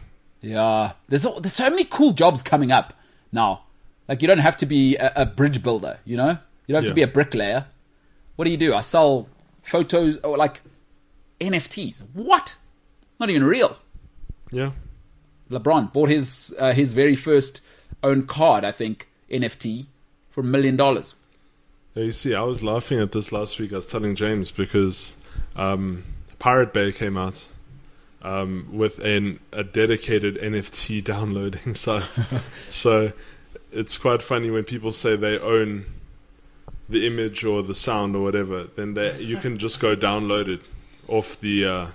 Yeah. 0.45 0.93
There's 1.09 1.23
there's 1.41 1.53
so 1.55 1.71
many 1.71 1.85
cool 1.85 2.13
jobs 2.13 2.43
coming 2.43 2.71
up 2.71 2.93
now. 3.33 3.63
Like, 4.09 4.21
you 4.21 4.29
don't 4.29 4.39
have 4.39 4.57
to 4.59 4.67
be 4.67 4.97
a, 4.97 5.13
a 5.17 5.27
bridge 5.27 5.63
builder, 5.63 5.99
you 6.05 6.17
know? 6.19 6.37
You 6.67 6.73
don't 6.75 6.77
have 6.77 6.85
Yeah. 6.85 6.91
to 6.91 6.95
be 6.95 7.03
a 7.03 7.07
bricklayer. 7.09 7.65
What 8.37 8.45
do 8.45 8.51
you 8.51 8.59
do? 8.59 8.75
I 8.75 8.81
sell 8.81 9.29
photos 9.63 10.19
or 10.19 10.37
like 10.37 10.61
NFTs. 11.41 12.03
What? 12.13 12.57
Not 13.19 13.31
even 13.31 13.45
real. 13.45 13.79
Yeah. 14.51 14.73
LeBron 15.51 15.93
bought 15.93 16.09
his 16.11 16.55
uh, 16.59 16.73
his 16.73 16.93
very 16.93 17.17
first 17.17 17.61
own 18.03 18.27
card, 18.27 18.65
I 18.65 18.73
think, 18.73 19.09
NFT 19.31 19.87
for 20.31 20.41
a 20.41 20.45
million 20.45 20.77
dollars. 20.77 21.15
Yeah, 21.95 22.05
you 22.05 22.11
see, 22.13 22.35
I 22.35 22.43
was 22.43 22.63
laughing 22.63 22.99
at 23.01 23.13
this 23.13 23.31
last 23.33 23.59
week. 23.59 23.73
I 23.73 23.77
was 23.77 23.87
telling 23.87 24.17
James 24.17 24.51
because 24.51 25.15
um, 25.55 26.03
Pirate 26.39 26.73
Bay 26.73 26.93
came 26.93 27.17
out 27.17 27.47
um, 28.25 28.69
with 28.73 28.99
an, 28.99 29.39
a 29.53 29.63
dedicated 29.63 30.37
NFT 30.37 31.05
downloading 31.13 31.75
site. 31.75 32.09
so 32.71 33.13
it's 33.71 33.99
quite 33.99 34.23
funny 34.23 34.51
when 34.51 34.65
people 34.65 34.91
say 34.91 35.15
they 35.15 35.39
own 35.39 35.85
the 36.89 37.07
image 37.07 37.45
or 37.45 37.63
the 37.63 37.75
sound 37.75 38.17
or 38.17 38.23
whatever. 38.23 38.65
Then 38.65 38.95
they, 38.95 39.21
you 39.21 39.37
can 39.37 39.59
just 39.59 39.79
go 39.79 39.95
download 39.95 40.49
it 40.49 40.61
off 41.07 41.39
the. 41.41 41.67
Uh, 41.67 41.87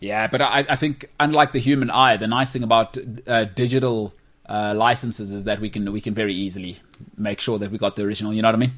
Yeah, 0.00 0.26
but 0.26 0.42
I, 0.42 0.64
I 0.68 0.76
think 0.76 1.08
unlike 1.18 1.52
the 1.52 1.58
human 1.58 1.90
eye, 1.90 2.16
the 2.16 2.26
nice 2.26 2.52
thing 2.52 2.62
about 2.62 2.96
uh, 3.26 3.44
digital 3.46 4.14
uh, 4.48 4.74
licenses 4.76 5.32
is 5.32 5.44
that 5.44 5.58
we 5.60 5.70
can 5.70 5.90
we 5.92 6.00
can 6.00 6.14
very 6.14 6.34
easily 6.34 6.76
make 7.16 7.40
sure 7.40 7.58
that 7.58 7.70
we 7.70 7.78
got 7.78 7.96
the 7.96 8.02
original. 8.04 8.32
You 8.32 8.42
know 8.42 8.48
what 8.48 8.54
I 8.54 8.58
mean? 8.58 8.72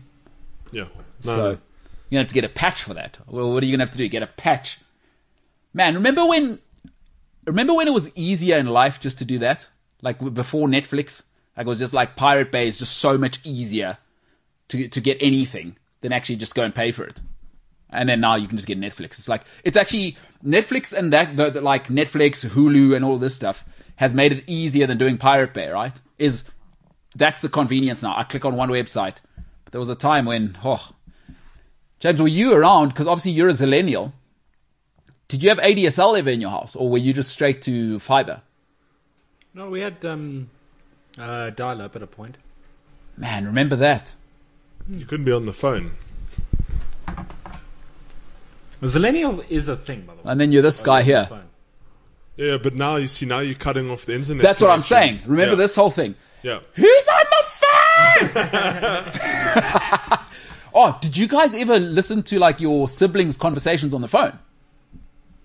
yeah. 0.72 0.84
No, 0.84 1.32
So 1.32 1.52
no. 1.52 1.58
you 2.10 2.18
have 2.18 2.28
to 2.28 2.34
get 2.34 2.44
a 2.44 2.48
patch 2.48 2.82
for 2.84 2.94
that. 2.94 3.18
Well, 3.26 3.52
what 3.52 3.62
are 3.62 3.66
you 3.66 3.72
gonna 3.72 3.84
have 3.84 3.90
to 3.92 3.98
do? 3.98 4.08
Get 4.08 4.22
a 4.22 4.28
patch? 4.28 4.78
Man, 5.72 5.94
remember 5.94 6.24
when? 6.26 6.58
Remember 7.46 7.74
when 7.74 7.88
it 7.88 7.94
was 7.94 8.12
easier 8.14 8.58
in 8.58 8.66
life 8.66 9.00
just 9.00 9.18
to 9.18 9.24
do 9.24 9.38
that? 9.38 9.68
Like 10.02 10.18
before 10.34 10.68
Netflix, 10.68 11.22
like 11.56 11.66
it 11.66 11.68
was 11.68 11.78
just 11.78 11.94
like 11.94 12.16
Pirate 12.16 12.52
Bay 12.52 12.66
is 12.66 12.78
just 12.78 12.98
so 12.98 13.18
much 13.18 13.40
easier 13.44 13.98
to 14.68 14.88
to 14.88 15.00
get 15.00 15.18
anything 15.20 15.76
than 16.00 16.12
actually 16.12 16.36
just 16.36 16.54
go 16.54 16.62
and 16.62 16.74
pay 16.74 16.92
for 16.92 17.04
it. 17.04 17.20
And 17.90 18.08
then 18.08 18.20
now 18.20 18.36
you 18.36 18.46
can 18.46 18.58
just 18.58 18.68
get 18.68 18.78
Netflix. 18.78 19.12
It's 19.12 19.28
like 19.28 19.42
it's 19.64 19.76
actually 19.76 20.16
Netflix 20.44 20.92
and 20.92 21.12
that 21.12 21.36
the, 21.36 21.50
the, 21.50 21.60
like 21.60 21.88
Netflix, 21.88 22.46
Hulu, 22.46 22.94
and 22.94 23.04
all 23.04 23.18
this 23.18 23.34
stuff 23.34 23.64
has 23.96 24.14
made 24.14 24.32
it 24.32 24.44
easier 24.46 24.86
than 24.86 24.98
doing 24.98 25.16
Pirate 25.16 25.54
Bay. 25.54 25.68
Right? 25.68 25.98
Is 26.18 26.44
that's 27.16 27.40
the 27.40 27.48
convenience 27.48 28.02
now. 28.02 28.14
I 28.16 28.24
click 28.24 28.44
on 28.44 28.56
one 28.56 28.68
website. 28.68 29.16
There 29.70 29.80
was 29.80 29.88
a 29.88 29.94
time 29.94 30.24
when, 30.24 30.56
oh, 30.64 30.90
James, 32.00 32.20
were 32.20 32.28
you 32.28 32.54
around? 32.54 32.88
Because 32.88 33.06
obviously 33.06 33.32
you're 33.32 33.48
a 33.48 33.52
zillennial. 33.52 34.12
Did 35.28 35.42
you 35.42 35.50
have 35.50 35.58
ADSL 35.58 36.18
ever 36.18 36.30
in 36.30 36.40
your 36.40 36.48
house, 36.50 36.74
or 36.74 36.88
were 36.88 36.96
you 36.98 37.12
just 37.12 37.30
straight 37.30 37.60
to 37.62 37.98
fiber? 37.98 38.40
No, 39.52 39.68
we 39.68 39.80
had 39.80 40.02
um, 40.04 40.48
uh, 41.18 41.50
dial 41.50 41.82
up 41.82 41.94
at 41.96 42.02
a 42.02 42.06
point. 42.06 42.38
Man, 43.18 43.44
remember 43.44 43.76
that? 43.76 44.14
You 44.88 45.04
couldn't 45.04 45.26
be 45.26 45.32
on 45.32 45.44
the 45.44 45.52
phone. 45.52 45.90
Zillennial 48.80 49.44
is 49.50 49.68
a 49.68 49.76
thing, 49.76 50.02
by 50.02 50.14
the 50.14 50.22
way. 50.22 50.30
And 50.32 50.40
then 50.40 50.50
you're 50.52 50.62
this 50.62 50.80
guy 50.82 51.02
here. 51.02 51.28
Yeah, 52.36 52.56
but 52.56 52.74
now 52.74 52.96
you 52.96 53.06
see, 53.06 53.26
now 53.26 53.40
you're 53.40 53.56
cutting 53.56 53.90
off 53.90 54.06
the 54.06 54.14
internet. 54.14 54.42
That's 54.42 54.60
what 54.62 54.70
I'm 54.70 54.80
saying. 54.80 55.20
Remember 55.26 55.54
Yeah. 55.54 55.62
this 55.62 55.74
whole 55.74 55.90
thing. 55.90 56.14
Yeah. 56.42 56.60
Who's 56.74 57.08
on 57.08 57.24
the 57.30 57.44
phone? 58.30 60.18
oh, 60.74 60.96
did 61.02 61.16
you 61.16 61.26
guys 61.28 61.52
ever 61.54 61.78
listen 61.80 62.22
to 62.24 62.38
like 62.38 62.60
your 62.60 62.88
siblings' 62.88 63.36
conversations 63.36 63.92
on 63.92 64.00
the 64.00 64.08
phone? 64.08 64.38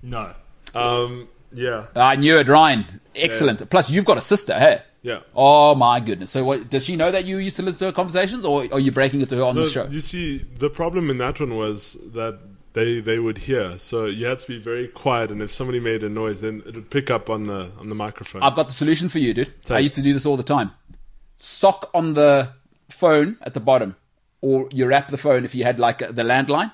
No. 0.04 0.34
Um. 0.76 1.28
Yeah. 1.52 1.86
I 1.96 2.16
knew 2.16 2.38
it, 2.38 2.48
Ryan. 2.48 2.86
Excellent. 3.16 3.70
Plus, 3.70 3.90
you've 3.90 4.06
got 4.06 4.18
a 4.18 4.22
sister, 4.22 4.58
hey? 4.58 4.82
Yeah. 5.04 5.20
Oh 5.36 5.76
my 5.76 6.00
goodness. 6.00 6.32
So, 6.32 6.44
what, 6.44 6.70
does 6.70 6.86
she 6.86 6.96
know 6.96 7.12
that 7.12 7.26
you 7.26 7.38
used 7.38 7.58
to 7.58 7.62
listen 7.64 7.80
to 7.80 7.86
her 7.86 7.92
conversations, 7.92 8.46
or 8.46 8.66
are 8.72 8.80
you 8.80 8.92
breaking 8.92 9.22
it 9.22 9.30
to 9.30 9.36
her 9.38 9.44
on 9.44 9.56
No, 9.56 9.66
the 9.66 9.70
show? 9.70 9.86
You 9.86 10.00
see, 10.00 10.46
the 10.58 10.70
problem 10.70 11.10
in 11.10 11.18
that 11.18 11.40
one 11.40 11.56
was 11.56 11.98
that 12.14 12.40
they 12.74 13.02
they 13.02 13.20
would 13.20 13.38
hear. 13.38 13.78
So 13.78 14.06
you 14.06 14.26
had 14.26 14.40
to 14.40 14.48
be 14.48 14.60
very 14.60 14.88
quiet, 14.88 15.30
and 15.30 15.42
if 15.42 15.52
somebody 15.52 15.80
made 15.80 16.04
a 16.04 16.10
noise, 16.10 16.42
then 16.42 16.64
it 16.66 16.76
would 16.76 16.90
pick 16.90 17.12
up 17.12 17.30
on 17.30 17.48
the 17.48 17.70
on 17.80 17.90
the 17.90 17.96
microphone. 17.96 18.44
I've 18.44 18.56
got 18.56 18.68
the 18.68 18.74
solution 18.74 19.10
for 19.10 19.20
you, 19.20 19.34
dude. 19.34 19.54
I 19.70 19.80
used 19.80 19.96
to 19.96 20.02
do 20.02 20.14
this 20.14 20.26
all 20.26 20.38
the 20.38 20.44
time. 20.44 20.72
Sock 21.38 21.90
on 21.94 22.14
the 22.14 22.50
phone 22.90 23.38
at 23.42 23.54
the 23.54 23.60
bottom, 23.60 23.98
or 24.40 24.70
you 24.72 24.86
wrap 24.86 25.10
the 25.10 25.18
phone 25.18 25.44
if 25.44 25.54
you 25.54 25.66
had 25.66 25.80
like 25.80 25.98
the 26.00 26.24
landline. 26.24 26.72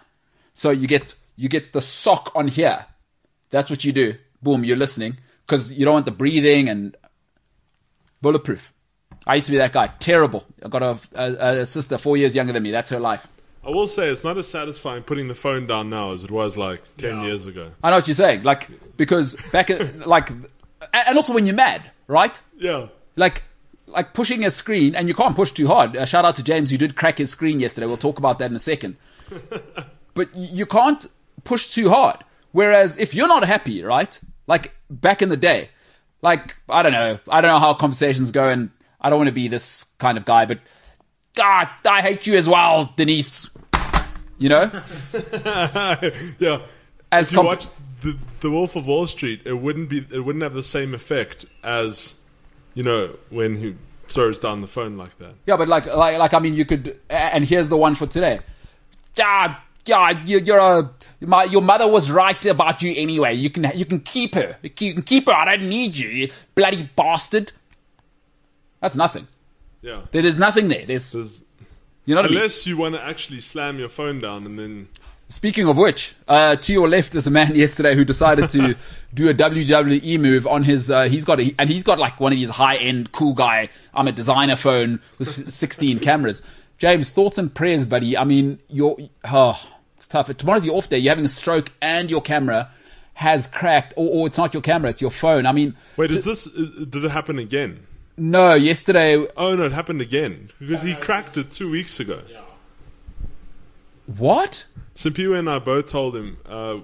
So 0.53 0.69
you 0.69 0.87
get 0.87 1.15
you 1.35 1.49
get 1.49 1.73
the 1.73 1.81
sock 1.81 2.31
on 2.35 2.47
here. 2.47 2.85
That's 3.49 3.69
what 3.69 3.83
you 3.83 3.91
do. 3.91 4.15
Boom, 4.41 4.63
you're 4.63 4.77
listening 4.77 5.17
because 5.45 5.71
you 5.71 5.85
don't 5.85 5.93
want 5.93 6.05
the 6.05 6.11
breathing 6.11 6.69
and 6.69 6.95
bulletproof. 8.21 8.71
I 9.27 9.35
used 9.35 9.47
to 9.47 9.51
be 9.51 9.57
that 9.57 9.73
guy. 9.73 9.87
Terrible. 9.99 10.45
I 10.63 10.69
got 10.69 10.83
a, 10.83 10.99
a, 11.13 11.59
a 11.61 11.65
sister 11.65 11.97
four 11.97 12.17
years 12.17 12.35
younger 12.35 12.53
than 12.53 12.63
me. 12.63 12.71
That's 12.71 12.89
her 12.89 12.99
life. 12.99 13.27
I 13.65 13.69
will 13.69 13.87
say 13.87 14.07
it's 14.09 14.23
not 14.23 14.37
as 14.37 14.47
satisfying 14.47 15.03
putting 15.03 15.27
the 15.27 15.35
phone 15.35 15.67
down 15.67 15.89
now 15.89 16.13
as 16.13 16.23
it 16.23 16.31
was 16.31 16.55
like 16.55 16.81
ten 16.97 17.23
years 17.23 17.45
ago. 17.45 17.71
I 17.83 17.89
know 17.89 17.97
what 17.97 18.07
you're 18.07 18.15
saying. 18.15 18.43
Like 18.43 18.69
because 18.95 19.35
back 19.51 19.69
at 19.69 20.07
like, 20.07 20.31
and 20.31 21.17
also 21.17 21.33
when 21.33 21.45
you're 21.45 21.55
mad, 21.55 21.83
right? 22.07 22.39
Yeah. 22.57 22.87
like 23.15 23.43
like 23.85 24.13
pushing 24.13 24.45
a 24.45 24.51
screen, 24.51 24.95
and 24.95 25.07
you 25.07 25.13
can't 25.13 25.35
push 25.35 25.51
too 25.51 25.67
hard. 25.67 25.97
Uh, 25.97 26.05
shout 26.05 26.23
out 26.23 26.35
to 26.37 26.43
James, 26.43 26.69
who 26.69 26.77
did 26.77 26.95
crack 26.95 27.17
his 27.17 27.31
screen 27.31 27.59
yesterday. 27.59 27.87
We'll 27.87 27.97
talk 27.97 28.17
about 28.17 28.39
that 28.39 28.49
in 28.49 28.55
a 28.55 28.59
second. 28.59 28.97
but 30.13 30.29
you 30.35 30.65
can't 30.65 31.05
push 31.43 31.73
too 31.73 31.89
hard. 31.89 32.17
Whereas 32.51 32.97
if 32.97 33.13
you're 33.13 33.27
not 33.27 33.45
happy, 33.45 33.83
right? 33.83 34.19
Like 34.47 34.73
back 34.89 35.21
in 35.21 35.29
the 35.29 35.37
day, 35.37 35.69
like 36.21 36.57
I 36.69 36.81
don't 36.81 36.91
know, 36.91 37.19
I 37.27 37.41
don't 37.41 37.51
know 37.51 37.59
how 37.59 37.73
conversations 37.73 38.31
go, 38.31 38.47
and 38.47 38.71
I 38.99 39.09
don't 39.09 39.19
want 39.19 39.29
to 39.29 39.33
be 39.33 39.47
this 39.47 39.85
kind 39.99 40.17
of 40.17 40.25
guy, 40.25 40.45
but 40.45 40.59
God, 41.35 41.69
I 41.85 42.01
hate 42.01 42.27
you 42.27 42.35
as 42.35 42.47
well, 42.49 42.93
Denise. 42.95 43.49
You 44.37 44.49
know, 44.49 44.83
yeah. 46.39 46.61
as 47.11 47.27
If 47.27 47.31
you 47.33 47.37
comp- 47.37 47.45
watch 47.45 47.67
the 48.01 48.17
the 48.39 48.49
Wolf 48.49 48.75
of 48.75 48.87
Wall 48.87 49.05
Street, 49.05 49.41
it 49.45 49.53
wouldn't 49.53 49.89
be 49.89 50.05
it 50.11 50.19
wouldn't 50.19 50.43
have 50.43 50.53
the 50.53 50.63
same 50.63 50.93
effect 50.93 51.45
as 51.63 52.15
you 52.73 52.83
know 52.83 53.17
when 53.29 53.57
he 53.57 53.75
throws 54.09 54.39
down 54.39 54.61
the 54.61 54.67
phone 54.67 54.97
like 54.97 55.17
that. 55.19 55.35
Yeah, 55.45 55.57
but 55.57 55.67
like, 55.67 55.85
like, 55.85 56.17
like, 56.17 56.33
I 56.33 56.39
mean, 56.39 56.53
you 56.55 56.65
could, 56.65 56.99
and 57.09 57.45
here's 57.45 57.69
the 57.69 57.77
one 57.77 57.95
for 57.95 58.07
today. 58.07 58.39
Yeah, 59.15 59.57
yeah, 59.85 60.23
you, 60.25 60.39
you're 60.39 60.57
a, 60.59 60.91
my, 61.21 61.43
your 61.45 61.61
mother 61.61 61.87
was 61.87 62.09
right 62.11 62.43
about 62.45 62.81
you 62.81 62.93
anyway. 62.95 63.33
You 63.33 63.49
can, 63.49 63.71
you 63.75 63.85
can 63.85 63.99
keep 63.99 64.35
her. 64.35 64.57
You 64.61 64.93
can 64.93 65.01
keep 65.01 65.25
her. 65.27 65.33
I 65.33 65.55
don't 65.57 65.67
need 65.69 65.95
you, 65.95 66.09
you 66.09 66.31
bloody 66.55 66.89
bastard. 66.95 67.51
That's 68.81 68.95
nothing. 68.95 69.27
Yeah. 69.81 70.01
There's 70.11 70.37
nothing 70.37 70.67
there. 70.67 70.85
There's, 70.85 71.11
There's- 71.11 71.43
you 72.05 72.15
know 72.15 72.21
what 72.21 72.25
I 72.25 72.29
mean? 72.29 72.37
unless 72.39 72.65
you 72.65 72.75
want 72.77 72.95
to 72.95 73.01
actually 73.03 73.39
slam 73.39 73.77
your 73.77 73.89
phone 73.89 74.19
down 74.19 74.45
and 74.45 74.57
then 74.57 74.87
Speaking 75.31 75.69
of 75.69 75.77
which, 75.77 76.15
uh, 76.27 76.55
to 76.55 76.73
your 76.73 76.89
left 76.89 77.13
is 77.13 77.27
a 77.27 77.31
man 77.31 77.55
yesterday 77.55 77.93
who 77.93 78.03
decided 78.03 78.49
to 78.49 78.75
do 79.13 79.29
a 79.29 79.33
WWE 79.33 80.19
move 80.19 80.47
on 80.47 80.63
his. 80.63 80.89
Uh, 80.89 81.03
he's 81.03 81.23
got 81.23 81.39
a, 81.39 81.53
and 81.59 81.69
he's 81.69 81.83
got 81.83 81.99
like 81.99 82.19
one 82.19 82.33
of 82.33 82.39
these 82.39 82.49
high 82.49 82.77
end 82.77 83.11
cool 83.11 83.33
guy. 83.33 83.69
I'm 83.93 84.07
a 84.07 84.11
designer 84.11 84.55
phone 84.55 84.99
with 85.19 85.51
16 85.51 85.99
cameras. 85.99 86.41
James, 86.79 87.09
thoughts 87.09 87.37
and 87.37 87.53
prayers, 87.53 87.85
buddy. 87.85 88.17
I 88.17 88.23
mean, 88.23 88.59
you're 88.69 88.97
oh, 89.25 89.69
it's 89.97 90.07
tough. 90.07 90.35
Tomorrow's 90.35 90.65
your 90.65 90.77
off 90.77 90.87
day. 90.87 90.97
You're 90.97 91.11
having 91.11 91.25
a 91.25 91.29
stroke, 91.29 91.71
and 91.81 92.09
your 92.09 92.21
camera 92.21 92.71
has 93.15 93.49
cracked, 93.49 93.93
or, 93.97 94.07
or 94.07 94.27
it's 94.27 94.37
not 94.37 94.53
your 94.53 94.63
camera, 94.63 94.89
it's 94.89 95.01
your 95.01 95.11
phone. 95.11 95.45
I 95.45 95.51
mean, 95.51 95.75
wait, 95.97 96.09
is 96.09 96.23
this 96.23 96.47
uh, 96.47 96.85
did 96.89 97.03
it 97.03 97.11
happen 97.11 97.37
again? 97.37 97.85
no. 98.15 98.53
Yesterday, 98.53 99.27
Oh 99.35 99.55
no, 99.55 99.65
it 99.65 99.73
happened 99.73 100.01
again 100.01 100.51
because 100.57 100.81
he 100.81 100.95
cracked 100.95 101.35
it 101.37 101.51
two 101.51 101.69
weeks 101.69 101.99
ago. 101.99 102.21
what? 104.17 104.65
Simpiwe 104.95 105.37
and 105.37 105.49
I 105.49 105.59
both 105.59 105.89
told 105.89 106.15
him 106.15 106.37
uh, 106.45 106.79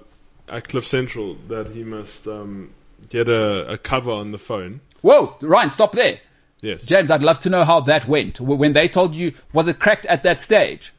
at 0.48 0.68
Cliff 0.68 0.86
Central 0.86 1.34
that 1.48 1.68
he 1.68 1.84
must 1.84 2.26
um, 2.26 2.74
get 3.08 3.28
a, 3.28 3.72
a 3.72 3.78
cover 3.78 4.10
on 4.10 4.32
the 4.32 4.38
phone. 4.38 4.80
Whoa, 5.00 5.36
Ryan, 5.40 5.70
stop 5.70 5.92
there. 5.92 6.20
Yes. 6.62 6.84
James, 6.84 7.10
I'd 7.10 7.22
love 7.22 7.38
to 7.40 7.50
know 7.50 7.64
how 7.64 7.80
that 7.80 8.08
went. 8.08 8.40
When 8.40 8.72
they 8.72 8.88
told 8.88 9.14
you, 9.14 9.32
was 9.52 9.68
it 9.68 9.78
cracked 9.78 10.06
at 10.06 10.22
that 10.22 10.40
stage? 10.40 10.92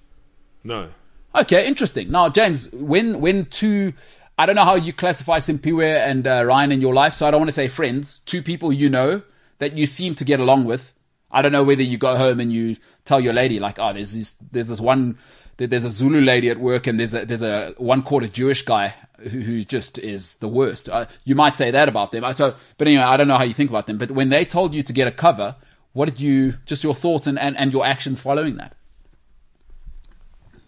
no. 0.63 0.89
Okay, 1.35 1.67
interesting. 1.67 2.09
Now, 2.09 2.29
James, 2.29 2.71
when 2.71 3.21
when 3.21 3.45
two, 3.45 3.93
I 4.39 4.47
don't 4.47 4.55
know 4.55 4.63
how 4.63 4.73
you 4.73 4.91
classify 4.91 5.37
Simpiwe 5.37 5.85
and 5.85 6.25
uh, 6.25 6.43
Ryan 6.43 6.71
in 6.71 6.81
your 6.81 6.95
life, 6.95 7.13
so 7.13 7.27
I 7.27 7.31
don't 7.31 7.41
want 7.41 7.49
to 7.49 7.53
say 7.53 7.67
friends. 7.67 8.21
Two 8.25 8.41
people 8.41 8.73
you 8.73 8.89
know 8.89 9.21
that 9.59 9.73
you 9.73 9.85
seem 9.85 10.15
to 10.15 10.25
get 10.25 10.39
along 10.39 10.65
with. 10.65 10.95
I 11.29 11.43
don't 11.43 11.51
know 11.51 11.63
whether 11.63 11.83
you 11.83 11.97
go 11.97 12.15
home 12.15 12.39
and 12.39 12.51
you 12.51 12.77
tell 13.03 13.19
your 13.19 13.33
lady 13.33 13.59
like, 13.59 13.77
oh, 13.77 13.93
there's 13.93 14.13
this 14.13 14.35
there's 14.51 14.69
this 14.69 14.79
one 14.79 15.19
there's 15.57 15.83
a 15.83 15.89
Zulu 15.89 16.21
lady 16.21 16.49
at 16.49 16.59
work 16.59 16.87
and 16.87 16.99
there's 16.99 17.13
a 17.13 17.25
there's 17.25 17.41
a 17.41 17.73
one 17.77 18.03
quarter 18.03 18.27
Jewish 18.27 18.63
guy 18.63 18.93
who, 19.19 19.39
who 19.39 19.63
just 19.63 19.97
is 19.97 20.35
the 20.37 20.47
worst. 20.47 20.89
Uh, 20.89 21.05
you 21.23 21.35
might 21.35 21.55
say 21.55 21.71
that 21.71 21.89
about 21.89 22.11
them. 22.11 22.31
So, 22.33 22.55
but 22.77 22.87
anyway, 22.87 23.03
I 23.03 23.17
don't 23.17 23.27
know 23.27 23.37
how 23.37 23.43
you 23.43 23.53
think 23.53 23.69
about 23.69 23.87
them. 23.87 23.97
But 23.97 24.11
when 24.11 24.29
they 24.29 24.45
told 24.45 24.73
you 24.75 24.83
to 24.83 24.93
get 24.93 25.07
a 25.07 25.11
cover, 25.11 25.55
what 25.93 26.07
did 26.09 26.21
you 26.21 26.53
just 26.65 26.83
your 26.83 26.93
thoughts 26.93 27.27
and 27.27 27.39
and, 27.39 27.57
and 27.57 27.73
your 27.73 27.85
actions 27.85 28.19
following 28.19 28.57
that? 28.57 28.75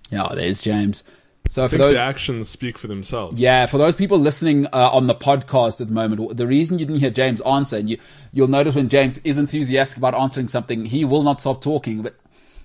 Yeah, 0.09 0.29
there's 0.33 0.61
James. 0.61 1.03
So 1.49 1.63
I 1.63 1.67
for 1.67 1.77
those, 1.77 1.95
the 1.95 2.01
actions 2.01 2.47
speak 2.47 2.77
for 2.77 2.87
themselves. 2.87 3.41
yeah, 3.41 3.65
for 3.65 3.79
those 3.79 3.95
people 3.95 4.19
listening 4.19 4.67
uh, 4.67 4.91
on 4.91 5.07
the 5.07 5.15
podcast 5.15 5.81
at 5.81 5.87
the 5.87 5.93
moment, 5.93 6.37
the 6.37 6.45
reason 6.45 6.77
you 6.77 6.85
didn't 6.85 6.99
hear 6.99 7.09
James 7.09 7.41
answer, 7.41 7.77
and 7.77 7.89
you, 7.89 7.97
you'll 8.31 8.49
notice 8.49 8.75
when 8.75 8.87
James 8.87 9.17
is 9.19 9.39
enthusiastic 9.39 9.97
about 9.97 10.13
answering 10.13 10.47
something, 10.47 10.85
he 10.85 11.05
will 11.05 11.23
not 11.23 11.41
stop 11.41 11.59
talking. 11.59 12.03
But 12.03 12.15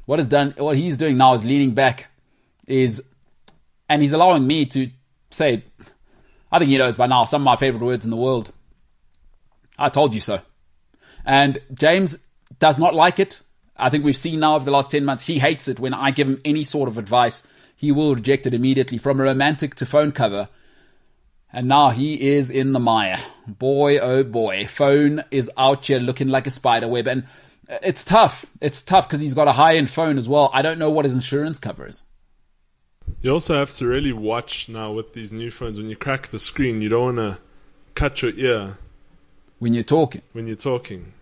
what 0.04 0.20
is 0.20 0.28
done, 0.28 0.54
what 0.58 0.76
he's 0.76 0.98
doing 0.98 1.16
now 1.16 1.32
is 1.32 1.44
leaning 1.44 1.72
back, 1.72 2.08
is, 2.66 3.02
and 3.88 4.02
he's 4.02 4.12
allowing 4.12 4.46
me 4.46 4.66
to 4.66 4.90
say, 5.34 5.64
I 6.50 6.58
think 6.58 6.70
he 6.70 6.78
knows 6.78 6.96
by 6.96 7.06
now 7.06 7.24
some 7.24 7.42
of 7.42 7.46
my 7.46 7.56
favorite 7.56 7.84
words 7.84 8.04
in 8.04 8.10
the 8.10 8.16
world. 8.16 8.52
I 9.78 9.88
told 9.88 10.14
you 10.14 10.20
so. 10.20 10.40
And 11.24 11.60
James 11.72 12.18
does 12.58 12.78
not 12.78 12.94
like 12.94 13.18
it. 13.18 13.40
I 13.76 13.90
think 13.90 14.04
we've 14.04 14.16
seen 14.16 14.40
now 14.40 14.54
over 14.54 14.64
the 14.64 14.70
last 14.70 14.90
10 14.90 15.04
months, 15.04 15.26
he 15.26 15.38
hates 15.38 15.66
it 15.68 15.80
when 15.80 15.94
I 15.94 16.10
give 16.10 16.28
him 16.28 16.40
any 16.44 16.64
sort 16.64 16.88
of 16.88 16.98
advice. 16.98 17.42
He 17.76 17.90
will 17.90 18.14
reject 18.14 18.46
it 18.46 18.54
immediately 18.54 18.98
from 18.98 19.18
a 19.18 19.24
romantic 19.24 19.74
to 19.76 19.86
phone 19.86 20.12
cover. 20.12 20.48
And 21.52 21.68
now 21.68 21.90
he 21.90 22.34
is 22.34 22.50
in 22.50 22.72
the 22.72 22.80
mire. 22.80 23.20
Boy, 23.46 23.98
oh 23.98 24.22
boy. 24.22 24.66
Phone 24.66 25.24
is 25.30 25.50
out 25.56 25.84
here 25.84 25.98
looking 25.98 26.28
like 26.28 26.46
a 26.46 26.50
spider 26.50 26.88
web. 26.88 27.08
And 27.08 27.26
it's 27.68 28.04
tough. 28.04 28.46
It's 28.60 28.82
tough 28.82 29.08
because 29.08 29.20
he's 29.20 29.34
got 29.34 29.48
a 29.48 29.52
high 29.52 29.76
end 29.76 29.90
phone 29.90 30.18
as 30.18 30.28
well. 30.28 30.50
I 30.52 30.62
don't 30.62 30.78
know 30.78 30.90
what 30.90 31.04
his 31.04 31.14
insurance 31.14 31.58
covers. 31.58 32.04
You 33.24 33.32
also 33.32 33.54
have 33.56 33.74
to 33.76 33.86
really 33.86 34.12
watch 34.12 34.68
now 34.68 34.92
with 34.92 35.14
these 35.14 35.32
new 35.32 35.50
phones. 35.50 35.78
When 35.78 35.88
you 35.88 35.96
crack 35.96 36.26
the 36.26 36.38
screen, 36.38 36.82
you 36.82 36.90
don't 36.90 37.16
want 37.16 37.36
to 37.36 37.42
cut 37.94 38.20
your 38.20 38.32
ear 38.32 38.76
when 39.58 39.72
you're 39.72 39.82
talking. 39.82 40.20
when 40.34 40.46
you're 40.46 40.56
talking. 40.56 41.14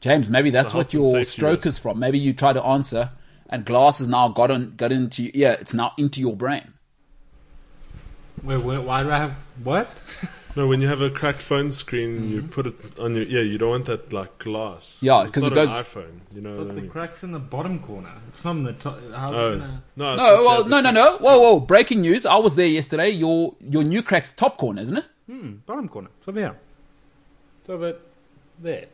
James, 0.00 0.30
maybe 0.30 0.48
that's 0.48 0.72
what 0.72 0.94
your 0.94 1.22
stroke 1.24 1.66
risk. 1.66 1.66
is 1.66 1.78
from. 1.78 1.98
Maybe 1.98 2.18
you 2.18 2.32
try 2.32 2.54
to 2.54 2.64
answer 2.64 3.10
and 3.50 3.66
glass 3.66 3.98
has 3.98 4.08
now 4.08 4.28
got 4.28 4.50
on, 4.50 4.72
got 4.78 4.90
into 4.90 5.24
your 5.24 5.32
ear. 5.34 5.58
It's 5.60 5.74
now 5.74 5.92
into 5.98 6.18
your 6.18 6.34
brain. 6.34 6.72
Wait, 8.42 8.56
wait, 8.56 8.78
why 8.78 9.02
do 9.02 9.10
I 9.10 9.18
have 9.18 9.34
what? 9.62 9.88
No, 10.54 10.66
when 10.66 10.82
you 10.82 10.88
have 10.88 11.00
a 11.00 11.08
cracked 11.08 11.38
phone 11.40 11.70
screen, 11.70 12.28
you 12.28 12.42
put 12.42 12.66
it 12.66 12.98
on 12.98 13.14
your 13.14 13.24
ear. 13.24 13.42
You 13.42 13.56
don't 13.56 13.70
want 13.70 13.84
that 13.86 14.12
like 14.12 14.38
glass. 14.38 14.98
Yeah, 15.00 15.24
because 15.26 15.44
it 15.44 15.54
goes- 15.54 15.74
an 15.74 15.82
iPhone. 15.82 16.18
You 16.34 16.42
know 16.42 16.58
But 16.58 16.68
the 16.74 16.80
mean? 16.82 16.90
crack's 16.90 17.22
in 17.22 17.32
the 17.32 17.38
bottom 17.38 17.78
corner. 17.80 18.12
It's 18.28 18.44
not 18.44 18.52
in 18.56 18.64
the 18.64 18.74
top. 18.74 18.98
How's 19.14 19.32
Oh 19.34 19.58
gonna... 19.58 19.82
no! 19.96 20.16
No, 20.16 20.44
well, 20.44 20.56
had 20.58 20.66
the 20.66 20.70
no, 20.70 20.80
no, 20.82 20.90
no. 20.90 21.16
Whoa, 21.18 21.38
whoa! 21.40 21.60
Breaking 21.60 22.02
news! 22.02 22.26
I 22.26 22.36
was 22.36 22.54
there 22.56 22.66
yesterday. 22.66 23.08
Your 23.08 23.54
your 23.60 23.82
new 23.82 24.02
crack's 24.02 24.32
top 24.32 24.58
corner, 24.58 24.82
isn't 24.82 24.96
it? 24.98 25.08
Hmm, 25.26 25.52
bottom 25.64 25.88
corner. 25.88 26.08
It's 26.18 26.28
over 26.28 26.38
here. 26.40 26.56
It's 27.60 27.70
over 27.70 27.96
there. 28.60 28.86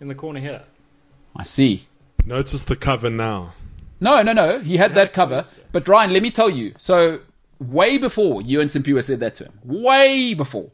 In 0.00 0.08
the 0.08 0.14
corner 0.14 0.40
here. 0.40 0.62
I 1.34 1.44
see. 1.44 1.86
Notice 2.26 2.64
the 2.64 2.76
cover 2.76 3.08
now. 3.08 3.54
No, 4.00 4.20
no, 4.22 4.32
no. 4.32 4.58
He 4.58 4.76
had 4.76 4.94
that 4.96 5.12
cover. 5.14 5.46
But 5.70 5.88
Ryan, 5.88 6.12
let 6.12 6.22
me 6.22 6.30
tell 6.30 6.50
you. 6.50 6.74
So 6.76 7.20
way 7.70 7.98
before 7.98 8.42
you 8.42 8.60
and 8.60 8.70
Simpiwe 8.70 9.02
said 9.02 9.20
that 9.20 9.34
to 9.36 9.44
him, 9.44 9.58
way 9.64 10.34
before, 10.34 10.70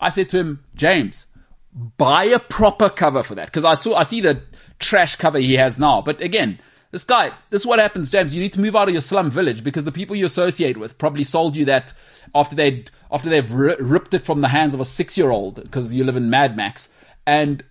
I 0.00 0.10
said 0.10 0.28
to 0.30 0.38
him, 0.38 0.64
James, 0.74 1.26
buy 1.72 2.24
a 2.24 2.38
proper 2.38 2.88
cover 2.88 3.22
for 3.22 3.34
that 3.36 3.46
because 3.46 3.64
I 3.64 3.74
saw 3.74 3.94
I 3.94 4.02
see 4.02 4.20
the 4.20 4.42
trash 4.78 5.16
cover 5.16 5.38
he 5.38 5.54
has 5.54 5.78
now. 5.78 6.00
But 6.02 6.20
again, 6.20 6.58
this 6.90 7.04
guy, 7.04 7.32
this 7.50 7.62
is 7.62 7.66
what 7.66 7.78
happens, 7.78 8.10
James. 8.10 8.34
You 8.34 8.40
need 8.40 8.52
to 8.54 8.60
move 8.60 8.74
out 8.74 8.88
of 8.88 8.94
your 8.94 9.02
slum 9.02 9.30
village 9.30 9.62
because 9.62 9.84
the 9.84 9.92
people 9.92 10.16
you 10.16 10.26
associate 10.26 10.76
with 10.76 10.98
probably 10.98 11.22
sold 11.22 11.54
you 11.54 11.66
that 11.66 11.92
after 12.34 12.56
they 12.56 12.84
after 13.12 13.28
they've 13.28 13.52
ri- 13.52 13.76
ripped 13.78 14.14
it 14.14 14.24
from 14.24 14.40
the 14.40 14.48
hands 14.48 14.74
of 14.74 14.80
a 14.80 14.84
six 14.84 15.16
year 15.16 15.30
old 15.30 15.62
because 15.62 15.92
you 15.92 16.04
live 16.04 16.16
in 16.16 16.30
Mad 16.30 16.56
Max. 16.56 16.90
And 17.26 17.62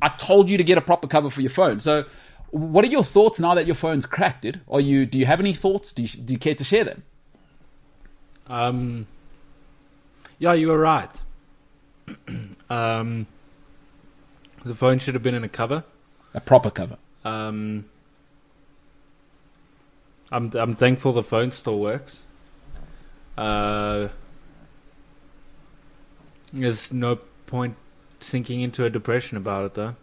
I 0.00 0.08
told 0.08 0.48
you 0.48 0.56
to 0.56 0.64
get 0.64 0.78
a 0.78 0.80
proper 0.80 1.08
cover 1.08 1.28
for 1.28 1.40
your 1.40 1.50
phone. 1.50 1.80
So, 1.80 2.04
what 2.50 2.84
are 2.84 2.88
your 2.88 3.04
thoughts 3.04 3.40
now 3.40 3.54
that 3.54 3.66
your 3.66 3.74
phone's 3.74 4.06
cracked? 4.06 4.42
Dude? 4.42 4.60
Are 4.68 4.80
you? 4.80 5.04
Do 5.06 5.18
you 5.18 5.26
have 5.26 5.40
any 5.40 5.52
thoughts? 5.52 5.92
Do 5.92 6.02
you, 6.02 6.08
do 6.08 6.32
you 6.32 6.38
care 6.38 6.54
to 6.54 6.64
share 6.64 6.84
them? 6.84 7.02
Um, 8.46 9.06
yeah, 10.38 10.52
you 10.52 10.68
were 10.68 10.78
right. 10.78 11.12
um, 12.70 13.26
the 14.64 14.74
phone 14.74 14.98
should 14.98 15.14
have 15.14 15.22
been 15.22 15.34
in 15.34 15.44
a 15.44 15.48
cover. 15.48 15.84
A 16.34 16.40
proper 16.40 16.70
cover. 16.70 16.98
Um, 17.24 17.86
I'm 20.30 20.50
I'm 20.54 20.74
thankful 20.74 21.12
the 21.12 21.22
phone 21.22 21.50
still 21.50 21.78
works. 21.78 22.24
Uh, 23.38 24.08
there's 26.52 26.92
no 26.92 27.16
point 27.46 27.76
sinking 28.20 28.60
into 28.60 28.84
a 28.84 28.90
depression 28.90 29.36
about 29.36 29.66
it, 29.66 29.74
though. 29.74 29.96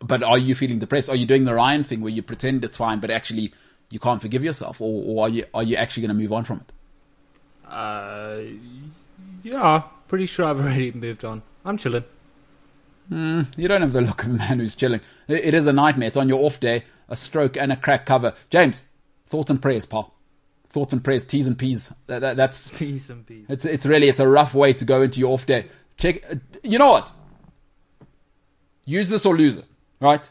But 0.00 0.22
are 0.22 0.38
you 0.38 0.54
feeling 0.54 0.78
depressed? 0.78 1.10
Are 1.10 1.16
you 1.16 1.26
doing 1.26 1.44
the 1.44 1.54
Ryan 1.54 1.82
thing 1.82 2.00
where 2.00 2.12
you 2.12 2.22
pretend 2.22 2.64
it's 2.64 2.76
fine, 2.76 3.00
but 3.00 3.10
actually 3.10 3.52
you 3.90 3.98
can't 3.98 4.20
forgive 4.20 4.44
yourself, 4.44 4.80
or, 4.80 5.04
or 5.06 5.26
are 5.26 5.28
you 5.28 5.44
are 5.54 5.62
you 5.62 5.76
actually 5.76 6.06
going 6.06 6.16
to 6.16 6.22
move 6.22 6.32
on 6.32 6.44
from 6.44 6.58
it? 6.58 6.72
Uh, 7.68 8.40
yeah, 9.42 9.82
pretty 10.08 10.26
sure 10.26 10.46
I've 10.46 10.58
already 10.60 10.92
moved 10.92 11.24
on. 11.24 11.42
I'm 11.64 11.76
chilling. 11.76 12.04
You 13.10 13.68
don't 13.68 13.80
have 13.80 13.92
the 13.94 14.02
look 14.02 14.22
of 14.24 14.30
a 14.30 14.32
man 14.34 14.58
who's 14.60 14.76
chilling. 14.76 15.00
It, 15.28 15.44
it 15.46 15.54
is 15.54 15.66
a 15.66 15.72
nightmare. 15.72 16.08
It's 16.08 16.16
on 16.18 16.28
your 16.28 16.44
off 16.44 16.60
day, 16.60 16.84
a 17.08 17.16
stroke 17.16 17.56
and 17.56 17.72
a 17.72 17.76
crack 17.76 18.04
cover. 18.04 18.34
James, 18.50 18.84
thoughts 19.28 19.50
and 19.50 19.60
prayers, 19.62 19.86
pal. 19.86 20.12
Thoughts 20.70 20.92
and 20.92 21.02
prayers, 21.02 21.24
T's 21.24 21.46
and 21.46 21.58
P's. 21.58 21.90
That, 22.06 22.18
that, 22.20 22.36
that's 22.36 22.70
Peace 22.78 23.08
and 23.08 23.26
peace. 23.26 23.46
it's 23.48 23.64
it's 23.64 23.86
really 23.86 24.08
it's 24.10 24.20
a 24.20 24.28
rough 24.28 24.52
way 24.52 24.74
to 24.74 24.84
go 24.84 25.00
into 25.00 25.18
your 25.20 25.32
off 25.32 25.46
day. 25.46 25.66
Check. 25.96 26.22
uh, 26.30 26.34
You 26.62 26.78
know 26.78 26.90
what? 26.90 27.10
Use 28.84 29.08
this 29.08 29.24
or 29.24 29.34
lose 29.36 29.56
it. 29.56 29.64
Right? 30.00 30.30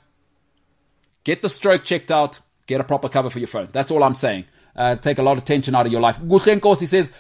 Get 1.23 1.41
the 1.41 1.49
stroke 1.49 1.83
checked 1.83 2.11
out. 2.11 2.39
Get 2.67 2.79
a 2.79 2.83
proper 2.83 3.09
cover 3.09 3.29
for 3.31 3.39
your 3.39 3.47
phone. 3.47 3.69
That's 3.71 3.89
all 3.89 4.03
I'm 4.03 4.13
saying. 4.13 4.45
Uh, 4.77 4.95
take 4.95 5.17
a 5.17 5.23
lot 5.23 5.37
of 5.37 5.43
tension 5.43 5.73
out 5.73 5.85
of 5.85 5.91
your 5.91 6.01
life. 6.01 6.19
Gutlenkos, 6.19 6.79
he 6.79 6.85
says, 6.85 7.11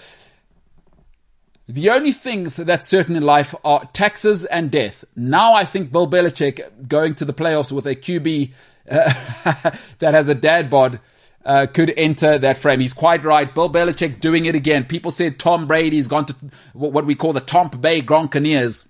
the 1.67 1.89
only 1.89 2.13
things 2.13 2.55
that's 2.55 2.87
certain 2.87 3.15
in 3.15 3.23
life 3.23 3.53
are 3.65 3.83
taxes 3.91 4.45
and 4.45 4.71
death. 4.71 5.03
Now 5.15 5.53
I 5.53 5.65
think 5.65 5.91
Bill 5.91 6.07
Belichick 6.07 6.87
going 6.87 7.15
to 7.15 7.25
the 7.25 7.33
playoffs 7.33 7.71
with 7.71 7.87
a 7.87 7.95
QB 7.95 8.53
uh, 8.89 9.13
that 9.99 10.13
has 10.13 10.29
a 10.29 10.35
dad 10.35 10.69
bod 10.69 11.01
uh, 11.43 11.65
could 11.65 11.93
enter 11.97 12.37
that 12.37 12.57
frame. 12.57 12.79
He's 12.79 12.93
quite 12.93 13.23
right. 13.23 13.53
Bill 13.53 13.69
Belichick 13.69 14.21
doing 14.21 14.45
it 14.45 14.55
again. 14.55 14.85
People 14.85 15.11
said 15.11 15.39
Tom 15.39 15.67
Brady's 15.67 16.07
gone 16.07 16.25
to 16.27 16.35
what 16.73 17.05
we 17.05 17.15
call 17.15 17.33
the 17.33 17.41
Tampa 17.41 17.77
Bay 17.77 18.01
Gronkaneers. 18.01 18.85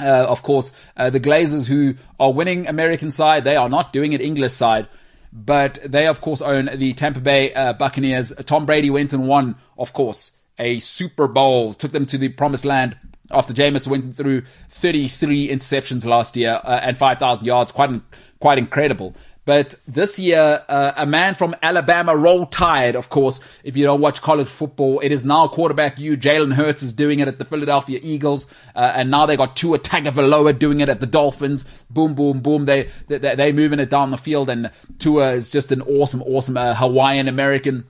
Uh, 0.00 0.26
of 0.28 0.42
course, 0.42 0.72
uh, 0.96 1.10
the 1.10 1.20
Glazers 1.20 1.66
who 1.66 1.94
are 2.18 2.32
winning 2.32 2.66
American 2.66 3.10
side, 3.10 3.44
they 3.44 3.56
are 3.56 3.68
not 3.68 3.92
doing 3.92 4.14
it 4.14 4.20
English 4.20 4.52
side, 4.52 4.88
but 5.32 5.78
they 5.84 6.06
of 6.06 6.20
course 6.20 6.42
own 6.42 6.70
the 6.74 6.92
Tampa 6.94 7.20
Bay 7.20 7.52
uh, 7.52 7.72
Buccaneers. 7.72 8.32
Tom 8.46 8.66
Brady 8.66 8.90
went 8.90 9.12
and 9.12 9.26
won, 9.26 9.56
of 9.78 9.92
course, 9.92 10.32
a 10.58 10.78
Super 10.78 11.28
Bowl, 11.28 11.72
took 11.72 11.92
them 11.92 12.06
to 12.06 12.18
the 12.18 12.28
promised 12.28 12.64
land 12.64 12.96
after 13.30 13.52
Jameis 13.52 13.86
went 13.86 14.16
through 14.16 14.42
33 14.70 15.48
interceptions 15.48 16.04
last 16.04 16.36
year 16.36 16.60
uh, 16.64 16.80
and 16.82 16.96
5,000 16.96 17.46
yards. 17.46 17.72
Quite, 17.72 18.00
quite 18.40 18.58
incredible. 18.58 19.14
But 19.46 19.74
this 19.88 20.18
year, 20.18 20.62
uh, 20.68 20.92
a 20.96 21.06
man 21.06 21.34
from 21.34 21.56
Alabama, 21.62 22.14
Roll 22.14 22.46
Tide, 22.46 22.94
of 22.94 23.08
course, 23.08 23.40
if 23.64 23.76
you 23.76 23.84
don't 23.84 24.00
watch 24.00 24.20
college 24.20 24.48
football, 24.48 25.00
it 25.00 25.12
is 25.12 25.24
now 25.24 25.48
quarterback 25.48 25.98
you. 25.98 26.16
Jalen 26.16 26.52
Hurts 26.52 26.82
is 26.82 26.94
doing 26.94 27.20
it 27.20 27.28
at 27.28 27.38
the 27.38 27.44
Philadelphia 27.44 27.98
Eagles. 28.02 28.52
Uh, 28.76 28.92
and 28.94 29.10
now 29.10 29.26
they 29.26 29.36
got 29.36 29.56
Tua 29.56 29.78
Tagovailoa 29.78 30.58
doing 30.58 30.80
it 30.80 30.88
at 30.88 31.00
the 31.00 31.06
Dolphins. 31.06 31.66
Boom, 31.88 32.14
boom, 32.14 32.40
boom. 32.40 32.66
They, 32.66 32.90
they, 33.08 33.18
they 33.18 33.52
moving 33.52 33.80
it 33.80 33.90
down 33.90 34.10
the 34.10 34.18
field 34.18 34.50
and 34.50 34.70
Tua 34.98 35.32
is 35.32 35.50
just 35.50 35.72
an 35.72 35.82
awesome, 35.82 36.22
awesome, 36.22 36.56
uh, 36.56 36.74
Hawaiian 36.74 37.26
American 37.26 37.86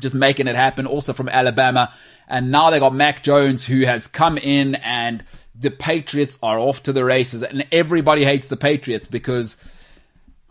just 0.00 0.14
making 0.14 0.46
it 0.46 0.56
happen, 0.56 0.86
also 0.86 1.12
from 1.12 1.28
Alabama. 1.28 1.92
And 2.28 2.50
now 2.50 2.70
they 2.70 2.78
got 2.78 2.94
Mac 2.94 3.22
Jones, 3.22 3.64
who 3.64 3.84
has 3.84 4.06
come 4.06 4.38
in, 4.38 4.76
and 4.76 5.24
the 5.54 5.70
Patriots 5.70 6.38
are 6.42 6.58
off 6.58 6.82
to 6.84 6.92
the 6.92 7.04
races. 7.04 7.42
And 7.42 7.66
everybody 7.72 8.24
hates 8.24 8.46
the 8.46 8.56
Patriots 8.56 9.06
because, 9.06 9.56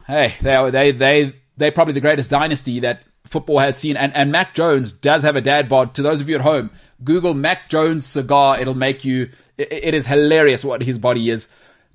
hey, 0.07 0.34
they 0.41 0.55
are, 0.55 0.71
they 0.71 0.91
they 0.91 1.34
they're 1.57 1.71
probably 1.71 1.93
the 1.93 2.01
greatest 2.01 2.29
dynasty 2.29 2.79
that 2.81 3.03
football 3.25 3.59
has 3.59 3.77
seen. 3.77 3.97
And 3.97 4.15
and 4.15 4.31
Mac 4.31 4.55
Jones 4.55 4.91
does 4.91 5.23
have 5.23 5.35
a 5.35 5.41
dad 5.41 5.69
bod. 5.69 5.93
To 5.95 6.01
those 6.01 6.21
of 6.21 6.29
you 6.29 6.35
at 6.35 6.41
home, 6.41 6.71
Google 7.03 7.34
Mac 7.34 7.69
Jones 7.69 8.05
cigar. 8.05 8.59
It'll 8.59 8.75
make 8.75 9.05
you. 9.05 9.29
It, 9.57 9.71
it 9.71 9.93
is 9.93 10.07
hilarious 10.07 10.63
what 10.63 10.81
his 10.81 10.97
body 10.97 11.29
is. 11.29 11.49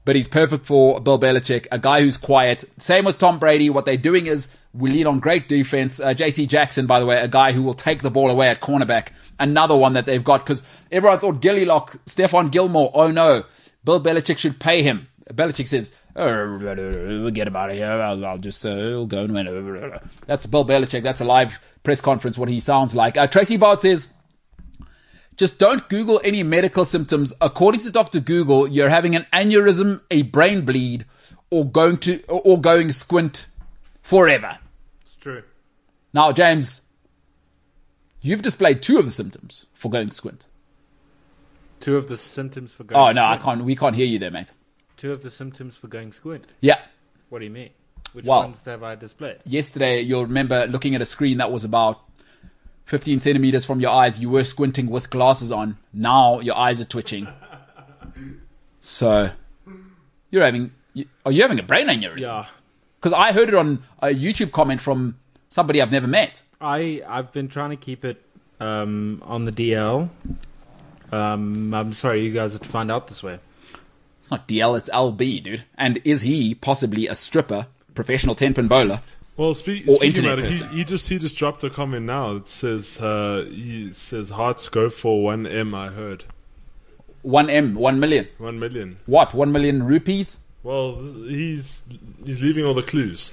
But 0.05 0.17
he's 0.17 0.27
perfect 0.27 0.67
for 0.67 1.01
Bill 1.01 1.19
Belichick, 1.19 1.69
a 1.71 1.79
guy 1.79 2.01
who's 2.01 2.17
quiet. 2.17 2.65
Same 2.79 3.05
with 3.05 3.19
Tom 3.19 3.39
Brady. 3.39 3.71
What 3.71 3.85
they're 3.85 3.97
doing 3.97 4.27
is 4.27 4.49
we 4.75 4.91
lean 4.91 5.07
on 5.07 5.21
great 5.21 5.49
defense. 5.49 6.01
Uh, 6.01 6.09
JC 6.09 6.49
Jackson, 6.49 6.87
by 6.87 6.99
the 6.99 7.07
way, 7.07 7.21
a 7.21 7.29
guy 7.29 7.53
who 7.53 7.63
will 7.63 7.75
take 7.75 8.03
the 8.03 8.11
ball 8.11 8.29
away 8.29 8.49
at 8.49 8.61
cornerback. 8.61 9.11
Another 9.39 9.77
one 9.77 9.93
that 9.93 10.05
they've 10.07 10.25
got 10.25 10.45
because 10.45 10.65
everyone 10.91 11.21
thought 11.21 11.41
Gilly 11.41 11.65
Lock, 11.65 11.93
Stephon 12.07 12.51
Gilmore. 12.51 12.91
Oh 12.95 13.13
no, 13.13 13.45
Bill 13.85 14.03
Belichick 14.03 14.39
should 14.39 14.59
pay 14.59 14.83
him. 14.83 15.07
Belichick 15.33 15.69
says, 15.69 15.93
oh, 16.17 16.59
we'll 16.59 17.31
get 17.31 17.49
him 17.49 17.57
out 17.57 17.71
of 17.71 17.77
here. 17.77 17.89
I'll, 17.89 18.25
I'll 18.25 18.39
just 18.39 18.65
uh, 18.65 18.71
we'll 18.71 19.07
go 19.07 19.25
and 19.25 19.33
win. 19.35 20.01
That's 20.27 20.47
Bill 20.47 20.65
Belichick. 20.65 21.03
That's 21.03 21.21
a 21.21 21.25
live 21.25 21.61
press 21.83 22.01
conference, 22.01 22.39
what 22.39 22.49
he 22.49 22.61
sounds 22.61 22.95
like. 22.95 23.17
Uh, 23.17 23.27
Tracy 23.27 23.57
Bart 23.57 23.81
says, 23.81 24.09
just 25.37 25.59
don't 25.59 25.89
Google 25.89 26.21
any 26.23 26.43
medical 26.43 26.85
symptoms. 26.85 27.35
According 27.41 27.81
to 27.81 27.91
Dr. 27.91 28.21
Google, 28.21 28.69
you're 28.69 28.89
having 28.89 29.17
an 29.17 29.27
aneurysm, 29.33 30.01
a 30.11 30.23
brain 30.23 30.65
bleed, 30.65 31.07
or 31.51 31.65
going 31.65 31.97
to, 31.99 32.23
or 32.27 32.61
going 32.61 32.93
squint 32.93 33.47
forever. 34.03 34.59
It's 35.05 35.17
true. 35.17 35.43
Now, 36.13 36.33
James, 36.33 36.83
you've 38.21 38.43
displayed 38.43 38.83
two 38.83 38.99
of 38.99 39.05
the 39.05 39.11
symptoms 39.11 39.67
for 39.73 39.91
going 39.91 40.11
squint. 40.11 40.47
Two 41.81 41.97
of 41.97 42.07
the 42.07 42.17
symptoms 42.17 42.73
for 42.73 42.85
going. 42.85 43.01
Oh 43.01 43.11
no, 43.11 43.25
I 43.25 43.39
can't. 43.39 43.65
We 43.65 43.75
can't 43.75 43.97
hear 43.97 44.07
you 44.07 44.21
there, 44.21 44.31
mate. 44.31 44.53
Two 45.03 45.13
of 45.13 45.21
the 45.21 45.31
symptoms 45.33 45.75
for 45.75 45.89
going 45.89 46.13
squint. 46.13 46.47
Yeah. 46.61 46.79
What 47.29 47.41
do 47.41 47.45
you 47.45 47.51
mean? 47.51 47.71
Which 48.13 48.25
Well- 48.25 48.43
ones 48.43 48.63
have 48.67 48.85
I 48.85 48.95
displayed? 48.95 49.39
Yesterday, 49.45 50.01
you'll 50.01 50.27
remember 50.27 50.65
looking 50.69 50.95
at 50.95 51.01
a 51.01 51.05
screen 51.05 51.39
that 51.39 51.51
was 51.51 51.65
about 51.65 51.99
15 52.85 53.21
centimeters 53.21 53.65
from 53.65 53.81
your 53.81 53.91
eyes. 53.91 54.21
You 54.21 54.31
were 54.31 54.45
squinting 54.45 54.89
with 54.89 55.11
glasses 55.11 55.51
on. 55.51 55.77
Now 55.93 56.39
your 56.39 56.57
eyes 56.57 56.81
are 56.81 56.85
twitching. 56.85 57.27
So 58.81 59.31
you're 60.31 60.45
having. 60.45 60.71
You, 60.95 61.07
are 61.27 61.33
you 61.33 61.43
having 61.43 61.59
a 61.59 61.63
brain 61.65 61.87
aneurysm? 61.89 62.21
Yeah. 62.21 62.47
Because 63.01 63.13
I 63.13 63.33
heard 63.33 63.49
it 63.49 63.55
on 63.55 63.83
a 64.01 64.09
YouTube 64.09 64.51
comment 64.53 64.81
from 64.81 65.17
somebody 65.49 65.81
I've 65.83 65.93
never 65.93 66.07
met. 66.09 66.43
I 66.61 67.03
I've 67.09 67.33
been 67.33 67.49
trying 67.49 67.71
to 67.71 67.77
keep 67.77 68.05
it 68.05 68.21
um, 68.61 69.21
on 69.25 69.45
the 69.47 69.53
DL. 69.53 70.11
Um, 71.13 71.75
I'm 71.75 71.93
sorry, 71.93 72.25
you 72.25 72.33
guys 72.33 72.53
have 72.53 72.63
to 72.63 72.69
find 72.69 72.91
out 72.91 73.07
this 73.09 73.23
way. 73.23 73.39
It's 74.23 74.31
not 74.31 74.47
DL, 74.47 74.79
it's 74.79 74.89
LB, 74.91 75.43
dude. 75.43 75.65
And 75.77 76.01
is 76.05 76.23
he 76.23 76.55
possibly 76.55 77.09
a 77.09 77.15
stripper, 77.17 77.67
professional 77.95 78.37
10 78.37 78.55
pin 78.55 78.69
bowler? 78.69 79.01
Well, 79.37 79.53
speak, 79.55 79.89
Or 79.89 79.97
speaking 79.97 80.07
internet 80.07 80.39
about 80.39 80.45
it, 80.45 80.51
person. 80.53 80.69
he, 80.69 80.77
he 80.79 80.85
just 80.85 81.09
he 81.09 81.19
just 81.19 81.37
dropped 81.37 81.65
a 81.65 81.71
comment 81.71 82.07
now. 82.07 82.37
It 82.37 82.47
says 82.47 83.01
uh, 83.01 83.47
he 83.51 83.93
says 83.93 84.31
hearts 84.31 84.69
go 84.69 84.89
for 84.91 85.25
one 85.25 85.45
M. 85.47 85.75
I 85.75 85.89
heard 85.89 86.25
1M, 87.25 87.75
1 87.75 87.99
million. 88.01 88.29
one 88.39 88.59
million. 88.61 88.99
What, 89.07 89.33
1 89.35 89.51
million 89.53 89.83
rupees? 89.85 90.39
Well, 90.63 90.97
he's 91.03 91.83
he's 92.25 92.41
leaving 92.43 92.65
all 92.65 92.75
the 92.75 92.83
clues. 92.83 93.33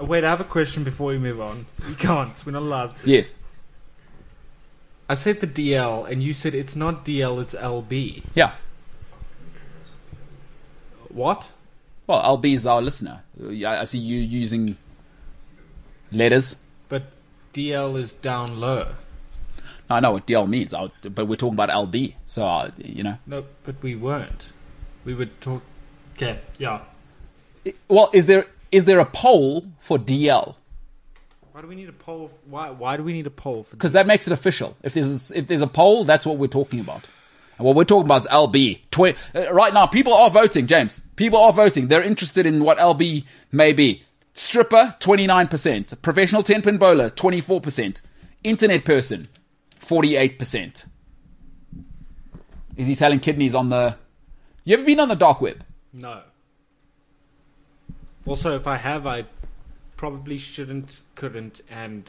Wait, 0.00 0.22
I 0.24 0.28
have 0.30 0.40
a 0.40 0.44
question 0.44 0.84
before 0.84 1.08
we 1.08 1.18
move 1.18 1.40
on. 1.40 1.64
We 1.88 1.94
can't. 1.94 2.32
We're 2.44 2.52
not 2.52 2.62
allowed. 2.62 2.96
To. 2.98 3.10
Yes. 3.10 3.32
I 5.08 5.14
said 5.14 5.40
the 5.40 5.46
DL, 5.46 6.06
and 6.10 6.22
you 6.22 6.34
said 6.34 6.54
it's 6.54 6.76
not 6.76 7.04
DL, 7.06 7.40
it's 7.40 7.54
LB. 7.54 8.24
Yeah. 8.34 8.52
What? 11.08 11.52
Well, 12.06 12.38
LB 12.38 12.54
is 12.54 12.66
our 12.66 12.80
listener. 12.82 13.22
I 13.42 13.64
I 13.80 13.84
see 13.84 13.98
you 13.98 14.18
using 14.18 14.76
letters. 16.10 16.56
But 16.88 17.04
DL 17.52 17.98
is 17.98 18.12
down 18.14 18.58
low. 18.60 18.94
I 19.90 20.00
know 20.00 20.12
what 20.12 20.26
DL 20.26 20.46
means, 20.46 20.74
I- 20.74 20.90
but 21.02 21.26
we're 21.26 21.36
talking 21.36 21.54
about 21.54 21.70
LB. 21.70 22.14
So, 22.26 22.46
uh, 22.46 22.70
you 22.76 23.02
know. 23.02 23.18
No, 23.26 23.44
but 23.64 23.82
we 23.82 23.94
weren't. 23.94 24.46
We 25.04 25.14
would 25.14 25.40
talk. 25.40 25.62
Okay, 26.14 26.40
yeah. 26.58 26.80
Well, 27.88 28.10
is 28.12 28.26
there 28.26 28.46
is 28.72 28.84
there 28.84 28.98
a 29.00 29.06
poll 29.06 29.66
for 29.80 29.98
DL? 29.98 30.56
Why 31.52 31.62
do 31.62 31.68
we 31.68 31.74
need 31.74 31.88
a 31.88 31.92
poll? 31.92 32.30
Why? 32.46 32.70
Why 32.70 32.96
do 32.96 33.02
we 33.02 33.12
need 33.12 33.26
a 33.26 33.30
poll 33.30 33.64
for? 33.64 33.76
Because 33.76 33.92
that 33.92 34.06
makes 34.06 34.26
it 34.26 34.32
official. 34.32 34.76
If 34.82 34.94
there's 34.94 35.30
if 35.32 35.46
there's 35.46 35.60
a 35.60 35.66
poll, 35.66 36.04
that's 36.04 36.26
what 36.26 36.36
we're 36.38 36.46
talking 36.48 36.80
about. 36.80 37.08
And 37.58 37.66
what 37.66 37.76
we're 37.76 37.84
talking 37.84 38.06
about 38.06 38.22
is 38.22 38.28
LB. 38.28 38.80
Uh, 39.34 39.52
right 39.52 39.74
now, 39.74 39.86
people 39.86 40.14
are 40.14 40.30
voting, 40.30 40.66
James. 40.66 41.02
People 41.16 41.40
are 41.40 41.52
voting. 41.52 41.88
They're 41.88 42.02
interested 42.02 42.46
in 42.46 42.62
what 42.62 42.78
LB 42.78 43.24
may 43.52 43.72
be. 43.72 44.04
Stripper, 44.32 44.96
29%. 45.00 46.00
Professional 46.00 46.42
10 46.44 46.62
pin 46.62 46.78
bowler, 46.78 47.10
24%. 47.10 48.00
Internet 48.44 48.84
person, 48.84 49.28
48%. 49.80 50.86
Is 52.76 52.86
he 52.86 52.94
selling 52.94 53.18
kidneys 53.18 53.56
on 53.56 53.70
the. 53.70 53.96
You 54.62 54.74
ever 54.74 54.84
been 54.84 55.00
on 55.00 55.08
the 55.08 55.16
dark 55.16 55.40
web? 55.40 55.64
No. 55.92 56.22
Also, 58.24 58.54
if 58.54 58.66
I 58.68 58.76
have, 58.76 59.06
I 59.06 59.24
probably 59.96 60.38
shouldn't, 60.38 60.98
couldn't, 61.16 61.60
and 61.68 62.08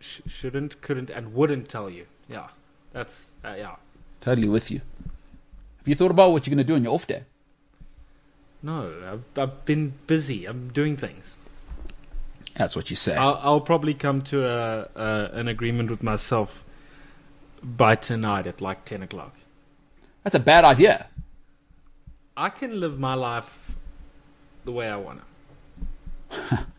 sh- 0.00 0.20
shouldn't, 0.26 0.82
couldn't, 0.82 1.08
and 1.08 1.32
wouldn't 1.32 1.70
tell 1.70 1.88
you. 1.88 2.06
Yeah, 2.28 2.48
that's 2.96 3.26
uh, 3.44 3.54
yeah. 3.58 3.76
Totally 4.20 4.48
with 4.48 4.70
you. 4.70 4.80
Have 5.78 5.86
you 5.86 5.94
thought 5.94 6.10
about 6.10 6.32
what 6.32 6.46
you're 6.46 6.54
going 6.54 6.66
to 6.66 6.72
do 6.72 6.76
on 6.76 6.82
your 6.82 6.94
off 6.94 7.06
day? 7.06 7.24
No, 8.62 8.90
I've, 9.06 9.38
I've 9.38 9.64
been 9.66 9.92
busy. 10.06 10.46
I'm 10.46 10.70
doing 10.70 10.96
things. 10.96 11.36
That's 12.54 12.74
what 12.74 12.88
you 12.88 12.96
say. 12.96 13.14
I'll, 13.14 13.38
I'll 13.42 13.60
probably 13.60 13.92
come 13.92 14.22
to 14.22 14.46
a, 14.46 14.88
a 14.94 15.30
an 15.34 15.46
agreement 15.46 15.90
with 15.90 16.02
myself 16.02 16.64
by 17.62 17.96
tonight 17.96 18.46
at 18.46 18.62
like 18.62 18.86
ten 18.86 19.02
o'clock. 19.02 19.34
That's 20.24 20.34
a 20.34 20.40
bad 20.40 20.64
idea. 20.64 21.08
I 22.34 22.48
can 22.48 22.80
live 22.80 22.98
my 22.98 23.12
life 23.12 23.72
the 24.64 24.72
way 24.72 24.88
I 24.88 24.96
want 24.96 25.20
to. 26.30 26.66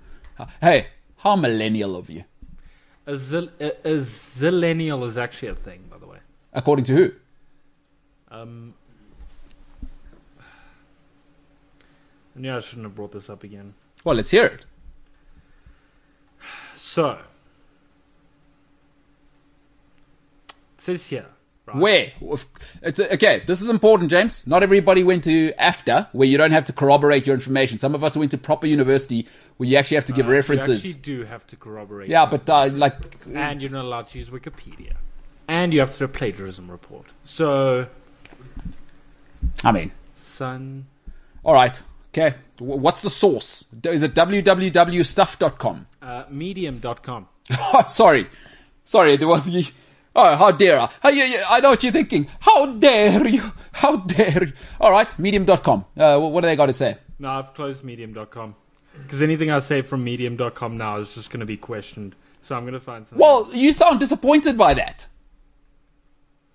Hey, 0.62 0.88
how 1.18 1.36
millennial 1.36 1.96
of 1.96 2.12
you? 2.12 2.24
A, 3.08 3.18
zil, 3.18 3.50
a, 3.60 3.70
a 3.84 3.96
zillennial 4.02 5.04
is 5.08 5.18
actually 5.18 5.48
a 5.48 5.56
thing, 5.56 5.80
by 5.80 5.86
the 5.87 5.87
way. 5.87 5.87
According 6.58 6.86
to 6.86 6.96
who? 6.96 7.12
Um, 8.32 8.74
I 12.36 12.40
knew 12.40 12.56
I 12.56 12.60
shouldn't 12.62 12.86
have 12.86 12.96
brought 12.96 13.12
this 13.12 13.30
up 13.30 13.44
again. 13.44 13.76
Well, 14.04 14.16
let's 14.16 14.32
hear 14.32 14.46
it. 14.48 14.66
So, 16.76 17.12
it 17.12 17.20
says 20.80 21.06
here. 21.06 21.28
Right? 21.68 21.78
Where? 21.78 22.12
It's 22.82 23.00
okay. 23.00 23.44
This 23.46 23.62
is 23.62 23.70
important, 23.70 24.10
James. 24.10 24.48
Not 24.48 24.64
everybody 24.64 25.04
went 25.04 25.24
to 25.26 25.52
AFDA, 25.60 26.08
where 26.14 26.28
you 26.28 26.40
don't 26.40 26.52
have 26.52 26.66
to 26.66 26.74
corroborate 26.74 27.28
your 27.28 27.36
information. 27.36 27.78
Some 27.78 27.94
of 27.94 28.04
us 28.04 28.18
went 28.18 28.32
to 28.32 28.38
proper 28.40 28.66
university, 28.66 29.28
where 29.58 29.70
you 29.70 29.78
actually 29.78 29.96
have 29.96 30.06
to 30.06 30.14
give 30.14 30.26
Uh, 30.28 30.32
references. 30.32 30.84
You 30.84 30.90
actually 30.92 31.02
do 31.04 31.24
have 31.26 31.46
to 31.48 31.56
corroborate. 31.56 32.10
yeah, 32.10 32.26
but 32.26 32.50
uh, 32.50 32.70
like, 32.70 32.96
and 33.32 33.62
you're 33.62 33.70
not 33.70 33.86
allowed 33.86 34.08
to 34.08 34.18
use 34.18 34.30
Wikipedia. 34.30 34.94
And 35.48 35.74
you 35.74 35.80
have 35.80 35.94
to 35.94 36.00
do 36.00 36.06
a 36.06 36.10
plagiarism 36.10 36.70
report. 36.70 37.08
So, 37.24 37.88
I 39.64 39.72
mean, 39.72 39.92
son, 40.16 40.86
all 41.44 41.54
right, 41.54 41.82
okay. 42.14 42.36
What's 42.60 43.02
the 43.02 43.10
source? 43.10 43.68
Is 43.84 44.04
it 44.04 44.14
www.stuff.com? 44.14 45.88
uh, 46.02 46.24
medium.com. 46.30 47.28
Oh, 47.52 47.84
sorry, 47.88 48.28
sorry. 48.86 49.16
There 49.18 49.28
was 49.28 49.44
the. 49.44 49.68
Oh, 50.16 50.36
how 50.36 50.52
dare 50.52 50.80
I? 50.80 50.90
I 51.04 51.60
know 51.60 51.70
what 51.70 51.84
you're 51.84 51.92
thinking. 51.92 52.28
How 52.40 52.66
dare 52.74 53.28
you? 53.28 53.52
How 53.72 53.98
dare 53.98 54.46
you? 54.46 54.54
All 54.82 54.92
right, 54.92 55.20
medium.com. 55.20 55.86
Uh, 55.96 56.18
wh- 56.18 56.32
what 56.32 56.42
do 56.42 56.48
they 56.48 56.56
got 56.56 56.66
to 56.66 56.74
say? 56.74 56.98
No, 57.20 57.30
I've 57.30 57.54
closed 57.54 57.84
medium.com. 57.84 58.56
Because 59.04 59.22
anything 59.22 59.52
I 59.52 59.60
say 59.60 59.84
from 59.84 60.04
medium.com 60.04 60.76
now 60.78 60.98
is 60.98 61.14
just 61.14 61.30
going 61.30 61.42
to 61.42 61.46
be 61.46 61.56
questioned. 61.58 62.16
So 62.42 62.56
I'm 62.56 62.64
going 62.64 62.74
to 62.74 62.80
find 62.80 63.08
something. 63.08 63.20
Well, 63.24 63.48
you 63.54 63.72
sound 63.74 64.00
disappointed 64.00 64.58
by 64.58 64.74
that. 64.74 65.08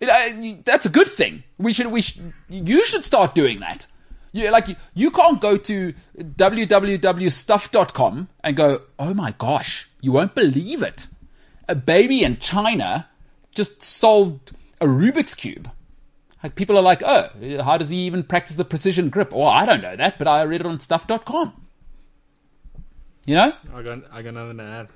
It- 0.03 0.09
uh, 0.11 0.57
That's 0.65 0.85
a 0.85 0.91
good 0.91 1.09
thing. 1.09 1.45
We 1.59 1.73
should. 1.73 1.87
We 1.87 2.03
should, 2.03 2.33
you 2.51 2.85
should 2.85 3.05
start 3.05 3.35
doing 3.35 3.61
that. 3.61 3.87
You 4.33 4.51
like 4.51 4.69
you, 4.69 4.77
you 4.95 5.11
can't 5.11 5.41
go 5.41 5.57
to 5.57 5.95
www.stuff.com 6.19 8.29
and 8.43 8.57
go, 8.57 8.81
"Oh 8.99 9.15
my 9.15 9.33
gosh, 9.39 9.89
you 10.01 10.13
won't 10.13 10.35
believe 10.35 10.83
it. 10.83 11.07
A 11.69 11.75
baby 11.75 12.25
in 12.25 12.39
China 12.39 13.09
just 13.55 13.83
solved 13.83 14.53
a 14.81 14.87
Rubik's 14.87 15.35
cube." 15.35 15.71
Like 16.43 16.55
people 16.57 16.77
are 16.77 16.83
like, 16.83 17.03
"Oh, 17.05 17.29
how 17.63 17.79
does 17.79 17.91
he 17.91 17.99
even 17.99 18.25
practice 18.25 18.57
the 18.57 18.65
precision 18.65 19.09
grip?" 19.11 19.31
Well, 19.33 19.47
I 19.47 19.65
don't 19.67 19.83
know 19.83 19.95
that, 19.97 20.19
but 20.19 20.27
I 20.27 20.43
read 20.43 20.61
it 20.63 20.67
on 20.67 20.81
stuff.com. 20.81 21.53
You 23.25 23.37
know? 23.37 23.53
I 23.73 23.83
got, 23.83 23.99
I 24.13 24.23
got 24.23 24.35
nothing 24.35 24.57
to 24.57 24.65
add. 24.65 24.89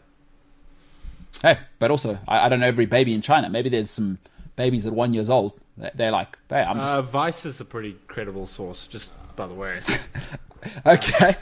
Hey, 1.43 1.59
but 1.79 1.93
also, 1.93 2.19
I, 2.27 2.47
I 2.47 2.49
don't 2.49 2.59
know 2.59 2.67
every 2.67 2.87
baby 2.87 3.15
in 3.15 3.23
China. 3.23 3.49
Maybe 3.49 3.69
there's 3.69 3.89
some 3.91 4.19
babies 4.57 4.87
at 4.87 4.93
one 4.93 5.15
years 5.15 5.31
old. 5.31 5.59
They're 5.95 6.11
like, 6.11 6.39
hey, 6.49 6.63
I'm 6.63 6.79
just 6.79 6.89
Uh, 6.89 7.03
Vice 7.03 7.45
is 7.45 7.61
a 7.61 7.65
pretty 7.65 7.97
credible 8.09 8.47
source, 8.47 8.89
just 8.89 9.13
by 9.37 9.47
the 9.47 9.55
way. 9.55 9.81
okay. 10.87 11.37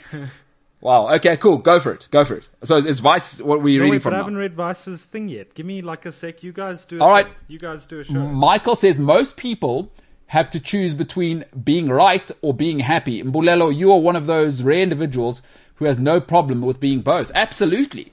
wow. 0.80 1.14
Okay. 1.14 1.36
Cool. 1.36 1.58
Go 1.58 1.78
for 1.78 1.92
it. 1.92 2.08
Go 2.10 2.24
for 2.24 2.36
it. 2.36 2.48
So 2.64 2.78
is, 2.78 2.86
is 2.86 3.00
Vice 3.00 3.40
what 3.42 3.60
were 3.60 3.68
no, 3.68 3.74
reading 3.74 3.90
wait, 3.90 4.02
from? 4.02 4.12
but 4.12 4.16
I 4.16 4.18
haven't 4.18 4.38
read 4.38 4.54
Vice's 4.54 5.02
thing 5.02 5.28
yet. 5.28 5.54
Give 5.54 5.66
me 5.66 5.82
like 5.82 6.06
a 6.06 6.12
sec. 6.12 6.42
You 6.42 6.52
guys 6.52 6.86
do. 6.86 7.00
All 7.00 7.10
right. 7.10 7.26
thing. 7.26 7.34
You 7.48 7.58
guys 7.58 7.84
do 7.84 8.00
a 8.00 8.04
show. 8.04 8.14
Michael 8.14 8.76
says 8.76 8.98
most 8.98 9.36
people 9.36 9.92
have 10.28 10.48
to 10.48 10.60
choose 10.60 10.94
between 10.94 11.44
being 11.62 11.88
right 11.88 12.30
or 12.40 12.54
being 12.54 12.78
happy. 12.80 13.22
Mbulelo, 13.22 13.74
you 13.74 13.92
are 13.92 13.98
one 13.98 14.16
of 14.16 14.26
those 14.26 14.62
rare 14.62 14.78
individuals 14.78 15.42
who 15.74 15.86
has 15.86 15.98
no 15.98 16.20
problem 16.20 16.62
with 16.62 16.78
being 16.78 17.00
both. 17.00 17.32
Absolutely. 17.34 18.12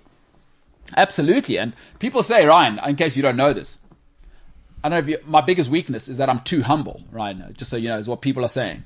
Absolutely. 0.96 1.60
And 1.60 1.74
people 2.00 2.24
say, 2.24 2.46
Ryan, 2.46 2.80
in 2.88 2.96
case 2.96 3.16
you 3.16 3.22
don't 3.22 3.36
know 3.36 3.54
this, 3.54 3.78
I 4.88 4.90
don't 4.90 5.06
know 5.06 5.12
if 5.12 5.20
you, 5.20 5.30
my 5.30 5.42
biggest 5.42 5.70
weakness 5.70 6.08
is 6.08 6.18
that 6.20 6.30
I'm 6.30 6.40
too 6.40 6.62
humble, 6.64 7.04
Ryan, 7.12 7.54
just 7.58 7.70
so 7.70 7.76
you 7.76 7.90
know, 7.90 7.98
is 7.98 8.08
what 8.08 8.22
people 8.22 8.46
are 8.46 8.48
saying. 8.48 8.86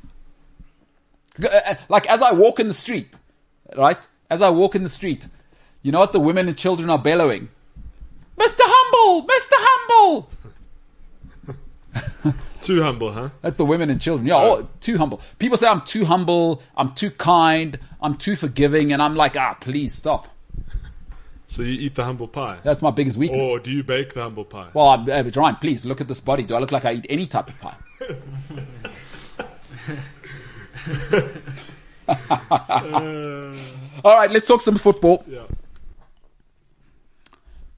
Uh, 1.43 1.75
Like 1.89 2.07
as 2.09 2.23
I 2.23 2.31
walk 2.31 2.59
in 2.59 2.67
the 2.67 2.73
street, 2.73 3.13
right? 3.77 3.99
As 4.27 4.41
I 4.41 4.49
walk 4.49 4.73
in 4.73 4.81
the 4.81 4.89
street, 4.89 5.27
you 5.83 5.91
know 5.91 5.99
what 5.99 6.11
the 6.11 6.19
women 6.19 6.47
and 6.47 6.57
children 6.57 6.89
are 6.89 6.97
bellowing? 6.97 7.49
Mr. 8.35 8.61
Humble! 8.61 9.27
Mr. 9.27 9.53
Humble! 9.53 10.29
Too 12.61 12.81
humble, 12.81 13.11
huh? 13.11 13.29
That's 13.43 13.57
the 13.57 13.65
women 13.65 13.91
and 13.91 14.01
children. 14.01 14.27
Yeah, 14.27 14.35
all, 14.35 14.69
too 14.79 14.97
humble. 14.97 15.21
People 15.37 15.57
say 15.57 15.67
I'm 15.67 15.81
too 15.81 16.05
humble, 16.05 16.63
I'm 16.75 16.93
too 16.93 17.11
kind, 17.11 17.77
I'm 18.01 18.15
too 18.17 18.35
forgiving, 18.35 18.91
and 18.93 19.01
I'm 19.01 19.15
like, 19.15 19.35
ah, 19.37 19.55
please 19.59 19.93
stop. 19.93 20.27
So 21.51 21.63
you 21.63 21.73
eat 21.81 21.95
the 21.95 22.05
humble 22.05 22.29
pie, 22.29 22.59
That's 22.63 22.81
my 22.81 22.91
biggest 22.91 23.17
weakness. 23.17 23.49
or 23.49 23.59
do 23.59 23.71
you 23.71 23.83
bake 23.83 24.13
the 24.13 24.21
humble 24.21 24.45
pie? 24.45 24.69
Well, 24.73 24.87
I'm, 24.87 25.01
uh, 25.09 25.29
Ryan, 25.35 25.57
please 25.57 25.83
look 25.83 25.99
at 25.99 26.07
this 26.07 26.21
body. 26.21 26.43
Do 26.43 26.55
I 26.55 26.59
look 26.59 26.71
like 26.71 26.85
I 26.85 26.93
eat 26.93 27.05
any 27.09 27.27
type 27.27 27.49
of 27.49 27.59
pie? 27.59 27.75
All 34.05 34.15
right, 34.17 34.31
let's 34.31 34.47
talk 34.47 34.61
some 34.61 34.77
football. 34.77 35.25
yeah. 35.27 35.43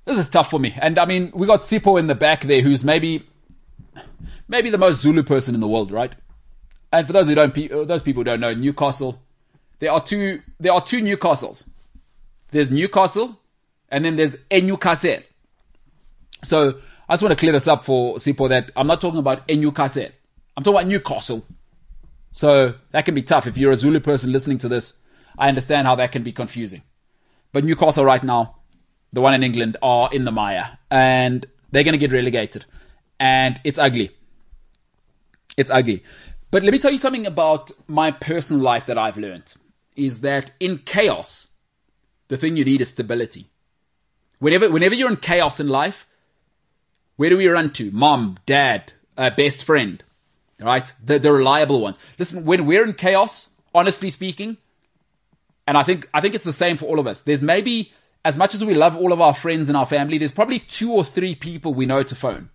This 0.06 0.20
is 0.20 0.30
tough 0.30 0.52
for 0.52 0.60
me, 0.60 0.76
and 0.80 1.00
I 1.00 1.06
mean, 1.06 1.32
we 1.34 1.48
got 1.48 1.62
Sipo 1.62 2.00
in 2.00 2.06
the 2.06 2.14
back 2.14 2.42
there, 2.42 2.62
who's 2.62 2.84
maybe, 2.84 3.26
maybe 4.48 4.70
the 4.70 4.78
most 4.78 5.02
Zulu 5.02 5.24
person 5.24 5.56
in 5.56 5.62
the 5.62 5.68
world, 5.68 5.90
right? 5.90 6.14
And 6.92 7.08
for 7.08 7.14
those 7.14 7.28
who 7.28 7.34
don't, 7.34 7.56
pe- 7.56 7.70
uh, 7.70 7.86
those 7.86 8.04
people 8.04 8.20
who 8.20 8.26
don't 8.26 8.40
know, 8.40 8.54
Newcastle, 8.54 9.20
there 9.80 9.92
are 9.92 10.00
two, 10.04 10.44
there 10.60 10.74
are 10.74 10.82
two 10.82 11.02
Newcastles. 11.02 11.66
There's 12.52 12.70
Newcastle, 12.70 13.40
and 13.94 14.04
then 14.04 14.16
there's 14.16 14.36
Enyukasel. 14.50 15.24
So 16.44 16.80
I 17.08 17.14
just 17.14 17.22
want 17.22 17.32
to 17.32 17.40
clear 17.40 17.52
this 17.52 17.68
up 17.68 17.86
for 17.86 18.16
Sipo 18.16 18.50
that 18.50 18.72
I'm 18.76 18.88
not 18.88 19.00
talking 19.00 19.20
about 19.20 19.48
Enyukasel. 19.48 20.12
I'm 20.58 20.64
talking 20.64 20.80
about 20.80 20.88
Newcastle. 20.88 21.46
So 22.32 22.74
that 22.92 23.06
can 23.06 23.14
be 23.14 23.22
tough 23.22 23.46
if 23.46 23.56
you're 23.56 23.72
a 23.72 23.76
Zulu 23.76 24.00
person 24.00 24.32
listening 24.32 24.58
to 24.60 24.68
this. 24.68 24.96
I 25.38 25.48
understand 25.48 25.86
how 25.86 25.96
that 25.96 26.12
can 26.12 26.24
be 26.24 26.32
confusing. 26.32 26.82
But 27.52 27.64
Newcastle 27.64 28.04
right 28.04 28.24
now, 28.24 28.56
the 29.14 29.22
one 29.22 29.36
in 29.36 29.44
England, 29.44 29.78
are 29.84 30.10
in 30.12 30.26
the 30.26 30.32
mire 30.32 30.80
and 30.90 31.46
they're 31.72 31.84
going 31.84 31.94
to 31.94 32.00
get 32.00 32.12
relegated. 32.12 32.66
And 33.20 33.62
it's 33.64 33.78
ugly. 33.78 34.10
It's 35.56 35.70
ugly. 35.70 36.04
But 36.50 36.64
let 36.64 36.72
me 36.72 36.80
tell 36.80 36.92
you 36.92 36.98
something 36.98 37.28
about 37.28 37.70
my 37.88 38.10
personal 38.10 38.64
life 38.64 38.88
that 38.88 38.98
I've 38.98 39.18
learned 39.18 39.54
is 39.96 40.22
that 40.22 40.52
in 40.60 40.80
chaos, 40.80 41.50
the 42.30 42.38
thing 42.38 42.58
you 42.58 42.66
need 42.66 42.82
is 42.82 42.90
stability. 42.90 43.52
Whenever, 44.44 44.70
whenever 44.70 44.94
you're 44.94 45.10
in 45.10 45.16
chaos 45.16 45.62
in 45.62 45.70
life, 45.70 46.06
where 47.16 47.30
do 47.30 47.38
we 47.38 47.48
run 47.48 47.72
to? 47.72 47.92
Mom, 47.92 48.38
dad, 48.46 48.92
uh, 49.16 49.30
best 49.30 49.64
friend, 49.64 50.04
right? 50.60 50.92
The, 51.02 51.18
the 51.18 51.32
reliable 51.32 51.80
ones. 51.80 51.98
Listen, 52.20 52.44
when 52.44 52.66
we're 52.66 52.84
in 52.84 52.92
chaos, 52.92 53.52
honestly 53.74 54.10
speaking, 54.10 54.58
and 55.66 55.78
I 55.78 55.84
think 55.84 56.10
I 56.14 56.20
think 56.20 56.36
it's 56.36 56.44
the 56.44 56.52
same 56.52 56.76
for 56.76 56.88
all 56.88 57.00
of 57.00 57.08
us. 57.08 57.22
There's 57.22 57.42
maybe 57.42 57.94
as 58.26 58.38
much 58.38 58.54
as 58.54 58.66
we 58.66 58.74
love 58.74 58.98
all 58.98 59.14
of 59.14 59.22
our 59.22 59.34
friends 59.34 59.70
and 59.70 59.78
our 59.78 59.86
family, 59.86 60.18
there's 60.18 60.34
probably 60.34 60.60
two 60.60 60.92
or 60.92 61.06
three 61.06 61.36
people 61.36 61.74
we 61.74 61.86
know 61.86 62.04
to 62.04 62.14
phone. 62.14 62.50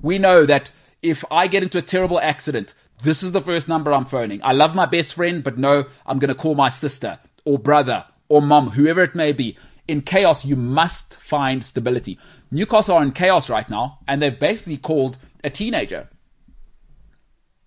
We 0.00 0.18
know 0.18 0.44
that 0.46 0.72
if 1.02 1.24
I 1.30 1.46
get 1.46 1.62
into 1.62 1.78
a 1.78 1.82
terrible 1.82 2.18
accident, 2.18 2.74
this 3.04 3.22
is 3.22 3.30
the 3.30 3.40
first 3.40 3.68
number 3.68 3.92
I'm 3.92 4.06
phoning. 4.06 4.40
I 4.42 4.54
love 4.54 4.74
my 4.74 4.86
best 4.86 5.14
friend, 5.14 5.44
but 5.44 5.56
no, 5.56 5.84
I'm 6.04 6.18
going 6.18 6.34
to 6.34 6.40
call 6.42 6.56
my 6.56 6.68
sister 6.68 7.20
or 7.44 7.60
brother 7.60 8.06
or 8.28 8.42
mom, 8.42 8.70
whoever 8.70 9.04
it 9.04 9.14
may 9.14 9.30
be. 9.30 9.56
In 9.88 10.00
chaos, 10.02 10.44
you 10.44 10.56
must 10.56 11.16
find 11.16 11.62
stability. 11.62 12.18
Newcastle 12.50 12.96
are 12.96 13.02
in 13.02 13.12
chaos 13.12 13.50
right 13.50 13.68
now, 13.68 13.98
and 14.06 14.22
they've 14.22 14.38
basically 14.38 14.76
called 14.76 15.18
a 15.42 15.50
teenager. 15.50 16.08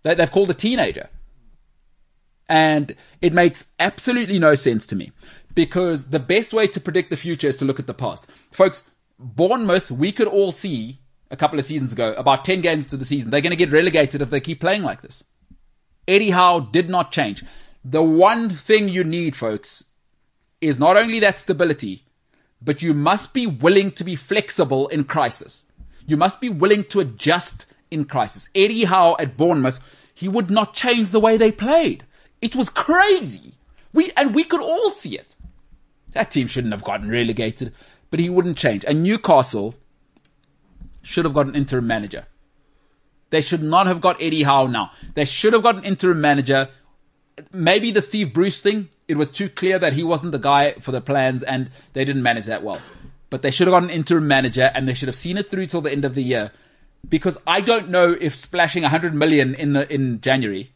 They- 0.04 0.16
They've 0.16 0.32
called 0.32 0.50
a 0.50 0.54
teenager. 0.54 1.10
And 2.48 2.96
it 3.22 3.34
makes 3.34 3.66
absolutely 3.80 4.38
no 4.40 4.54
sense 4.56 4.86
to 4.88 4.96
me 4.96 5.12
because 5.56 6.10
the 6.10 6.20
best 6.20 6.54
way 6.54 6.68
to 6.68 6.80
predict 6.80 7.10
the 7.10 7.18
future 7.18 7.48
is 7.48 7.58
to 7.58 7.66
look 7.66 7.80
at 7.80 7.88
the 7.88 7.94
past. 7.94 8.28
Folks, 8.52 8.84
Bournemouth, 9.18 9.90
we 9.90 10.12
could 10.12 10.28
all 10.28 10.52
see 10.52 11.00
a 11.32 11.36
couple 11.36 11.58
of 11.58 11.66
seasons 11.66 11.92
ago, 11.92 12.14
about 12.18 12.46
10 12.46 12.62
games 12.62 12.84
into 12.86 12.98
the 12.98 13.06
season, 13.06 13.32
they're 13.32 13.42
going 13.42 13.50
to 13.52 13.56
get 13.56 13.72
relegated 13.72 14.22
if 14.22 14.30
they 14.30 14.40
keep 14.40 14.60
playing 14.60 14.84
like 14.84 15.02
this. 15.02 15.24
Eddie 16.08 16.30
Howe 16.30 16.60
did 16.60 16.88
not 16.90 17.12
change. 17.12 17.44
The 17.84 18.04
one 18.04 18.50
thing 18.50 18.90
you 18.90 19.04
need, 19.04 19.36
folks, 19.36 19.86
is 20.62 20.78
not 20.78 20.98
only 20.98 21.20
that 21.20 21.40
stability, 21.40 22.05
but 22.66 22.82
you 22.82 22.94
must 22.94 23.34
be 23.34 23.46
willing 23.46 23.92
to 23.92 24.04
be 24.04 24.16
flexible 24.16 24.88
in 24.88 25.04
crisis. 25.04 25.66
You 26.08 26.18
must 26.18 26.42
be 26.42 26.50
willing 26.50 26.84
to 26.86 27.00
adjust 27.00 27.68
in 27.92 28.06
crisis. 28.06 28.50
Eddie 28.56 28.86
Howe 28.86 29.16
at 29.20 29.38
Bournemouth, 29.38 29.80
he 30.14 30.28
would 30.28 30.50
not 30.50 30.74
change 30.74 31.12
the 31.12 31.20
way 31.20 31.38
they 31.38 31.52
played. 31.52 32.04
It 32.42 32.56
was 32.56 32.70
crazy. 32.70 33.54
We 33.94 34.12
and 34.18 34.36
we 34.36 34.44
could 34.44 34.62
all 34.62 34.92
see 34.92 35.18
it. 35.18 35.36
That 36.12 36.32
team 36.32 36.48
shouldn't 36.48 36.74
have 36.74 36.84
gotten 36.84 37.10
relegated, 37.10 37.74
but 38.10 38.20
he 38.20 38.30
wouldn't 38.30 38.58
change. 38.58 38.84
And 38.86 39.04
Newcastle 39.04 39.76
should 41.02 41.26
have 41.26 41.34
got 41.34 41.48
an 41.48 41.56
interim 41.56 41.88
manager. 41.88 42.26
They 43.30 43.42
should 43.42 43.64
not 43.64 43.88
have 43.88 44.02
got 44.02 44.22
Eddie 44.22 44.44
Howe 44.44 44.68
now. 44.68 44.92
They 45.14 45.26
should 45.26 45.54
have 45.54 45.64
got 45.64 45.76
an 45.76 45.84
interim 45.84 46.22
manager. 46.22 46.70
Maybe 47.52 47.92
the 47.92 48.02
Steve 48.02 48.34
Bruce 48.34 48.62
thing, 48.62 48.90
it 49.08 49.18
was 49.18 49.30
too 49.30 49.50
clear 49.50 49.78
that 49.80 49.94
he 49.94 50.04
wasn't 50.04 50.32
the 50.32 50.40
guy 50.40 50.74
for 50.74 50.92
the 50.92 51.02
plans 51.02 51.44
and 51.44 51.70
they 51.94 52.06
didn't 52.06 52.24
manage 52.24 52.46
that 52.46 52.64
well. 52.64 52.82
But 53.30 53.42
they 53.42 53.52
should 53.52 53.68
have 53.68 53.74
got 53.74 53.84
an 53.84 53.90
interim 53.90 54.28
manager 54.28 54.72
and 54.74 54.88
they 54.88 54.94
should 54.94 55.08
have 55.08 55.16
seen 55.16 55.38
it 55.38 55.52
through 55.52 55.68
till 55.68 55.82
the 55.82 55.92
end 55.92 56.06
of 56.06 56.16
the 56.16 56.24
year. 56.24 56.52
Because 57.08 57.38
I 57.46 57.62
don't 57.62 57.90
know 57.90 58.16
if 58.20 58.34
splashing 58.34 58.82
100 58.82 59.14
million 59.14 59.54
in 59.54 59.74
the, 59.74 59.92
in 59.94 60.22
January 60.22 60.72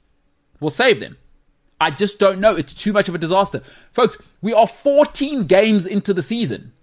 will 0.60 0.70
save 0.70 1.00
them. 1.00 1.18
I 1.82 1.92
just 1.92 2.20
don't 2.20 2.40
know. 2.40 2.56
It's 2.56 2.74
too 2.74 2.94
much 2.94 3.08
of 3.08 3.16
a 3.16 3.18
disaster. 3.18 3.64
Folks, 3.94 4.18
we 4.42 4.54
are 4.54 4.68
14 4.68 5.46
games 5.46 5.88
into 5.88 6.14
the 6.14 6.22
season. 6.22 6.74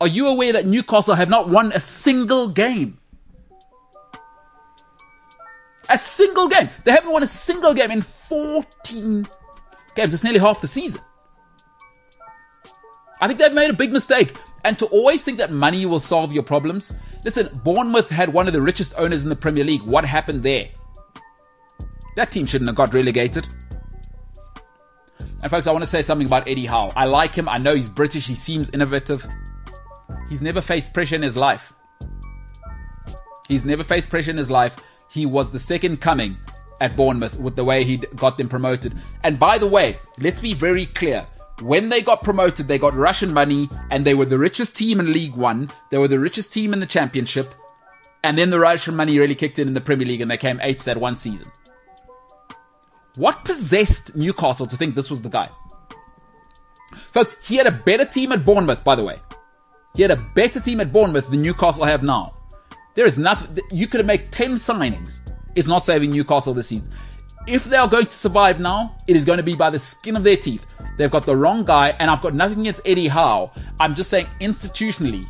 Are 0.00 0.08
you 0.08 0.26
aware 0.26 0.54
that 0.54 0.66
Newcastle 0.66 1.14
have 1.14 1.28
not 1.28 1.48
won 1.48 1.70
a 1.72 1.80
single 1.80 2.48
game? 2.48 2.98
A 5.88 5.98
single 5.98 6.48
game. 6.48 6.70
They 6.84 6.90
haven't 6.90 7.12
won 7.12 7.22
a 7.22 7.26
single 7.26 7.74
game 7.74 7.90
in 7.90 8.02
14 8.02 9.28
games. 9.94 10.14
It's 10.14 10.24
nearly 10.24 10.38
half 10.38 10.60
the 10.60 10.68
season. 10.68 11.00
I 13.20 13.28
think 13.28 13.38
they've 13.38 13.52
made 13.52 13.70
a 13.70 13.74
big 13.74 13.92
mistake. 13.92 14.34
And 14.64 14.78
to 14.78 14.86
always 14.86 15.24
think 15.24 15.38
that 15.38 15.50
money 15.50 15.86
will 15.86 16.00
solve 16.00 16.32
your 16.32 16.42
problems. 16.42 16.92
Listen, 17.24 17.50
Bournemouth 17.64 18.10
had 18.10 18.32
one 18.32 18.46
of 18.46 18.52
the 18.52 18.60
richest 18.60 18.94
owners 18.96 19.22
in 19.22 19.28
the 19.28 19.36
Premier 19.36 19.64
League. 19.64 19.82
What 19.82 20.04
happened 20.04 20.42
there? 20.42 20.68
That 22.16 22.30
team 22.30 22.46
shouldn't 22.46 22.68
have 22.68 22.76
got 22.76 22.92
relegated. 22.92 23.46
And 25.42 25.50
folks, 25.50 25.66
I 25.66 25.72
want 25.72 25.82
to 25.82 25.90
say 25.90 26.02
something 26.02 26.26
about 26.26 26.48
Eddie 26.48 26.66
Howe. 26.66 26.92
I 26.94 27.06
like 27.06 27.34
him. 27.34 27.48
I 27.48 27.58
know 27.58 27.74
he's 27.74 27.88
British. 27.88 28.26
He 28.26 28.34
seems 28.34 28.70
innovative. 28.70 29.26
He's 30.28 30.42
never 30.42 30.60
faced 30.60 30.94
pressure 30.94 31.16
in 31.16 31.22
his 31.22 31.36
life. 31.36 31.72
He's 33.48 33.64
never 33.64 33.82
faced 33.82 34.08
pressure 34.08 34.30
in 34.30 34.36
his 34.36 34.50
life. 34.50 34.76
He 35.10 35.26
was 35.26 35.50
the 35.50 35.58
second 35.58 36.00
coming 36.00 36.36
at 36.82 36.96
Bournemouth 36.96 37.38
with 37.38 37.54
the 37.54 37.64
way 37.64 37.84
he 37.84 37.96
got 37.96 38.36
them 38.36 38.48
promoted. 38.48 38.92
And 39.22 39.38
by 39.38 39.56
the 39.56 39.68
way, 39.68 39.98
let's 40.18 40.40
be 40.40 40.52
very 40.52 40.86
clear. 40.86 41.24
When 41.60 41.88
they 41.88 42.02
got 42.02 42.24
promoted, 42.24 42.66
they 42.66 42.78
got 42.78 42.92
Russian 42.92 43.32
money 43.32 43.70
and 43.90 44.04
they 44.04 44.14
were 44.14 44.24
the 44.24 44.38
richest 44.38 44.76
team 44.76 44.98
in 44.98 45.12
League 45.12 45.36
One. 45.36 45.70
They 45.90 45.98
were 45.98 46.08
the 46.08 46.18
richest 46.18 46.52
team 46.52 46.72
in 46.72 46.80
the 46.80 46.86
championship. 46.86 47.54
And 48.24 48.36
then 48.36 48.50
the 48.50 48.58
Russian 48.58 48.96
money 48.96 49.16
really 49.16 49.36
kicked 49.36 49.60
in 49.60 49.68
in 49.68 49.74
the 49.74 49.80
Premier 49.80 50.06
League 50.06 50.20
and 50.20 50.30
they 50.30 50.36
came 50.36 50.58
eighth 50.60 50.84
that 50.84 50.98
one 50.98 51.16
season. 51.16 51.50
What 53.14 53.44
possessed 53.44 54.16
Newcastle 54.16 54.66
to 54.66 54.76
think 54.76 54.96
this 54.96 55.10
was 55.10 55.22
the 55.22 55.28
guy? 55.28 55.50
Folks, 57.12 57.36
he 57.46 57.56
had 57.56 57.68
a 57.68 57.72
better 57.72 58.04
team 58.04 58.32
at 58.32 58.44
Bournemouth, 58.44 58.82
by 58.82 58.96
the 58.96 59.04
way. 59.04 59.20
He 59.94 60.02
had 60.02 60.10
a 60.10 60.16
better 60.34 60.58
team 60.58 60.80
at 60.80 60.92
Bournemouth 60.92 61.30
than 61.30 61.42
Newcastle 61.42 61.84
have 61.84 62.02
now. 62.02 62.34
There 62.94 63.06
is 63.06 63.18
nothing, 63.18 63.58
you 63.70 63.86
could 63.86 64.00
have 64.00 64.06
made 64.06 64.32
10 64.32 64.54
signings. 64.54 65.20
It's 65.54 65.68
not 65.68 65.84
saving 65.84 66.10
Newcastle 66.12 66.54
this 66.54 66.68
season. 66.68 66.90
If 67.46 67.64
they 67.64 67.76
are 67.76 67.88
going 67.88 68.06
to 68.06 68.16
survive 68.16 68.60
now, 68.60 68.96
it 69.08 69.16
is 69.16 69.24
going 69.24 69.38
to 69.38 69.42
be 69.42 69.56
by 69.56 69.70
the 69.70 69.78
skin 69.78 70.16
of 70.16 70.22
their 70.22 70.36
teeth. 70.36 70.64
They've 70.96 71.10
got 71.10 71.26
the 71.26 71.36
wrong 71.36 71.64
guy, 71.64 71.88
and 71.98 72.10
I've 72.10 72.22
got 72.22 72.34
nothing 72.34 72.60
against 72.60 72.82
Eddie 72.86 73.08
Howe. 73.08 73.50
I'm 73.80 73.94
just 73.94 74.10
saying, 74.10 74.28
institutionally, 74.40 75.28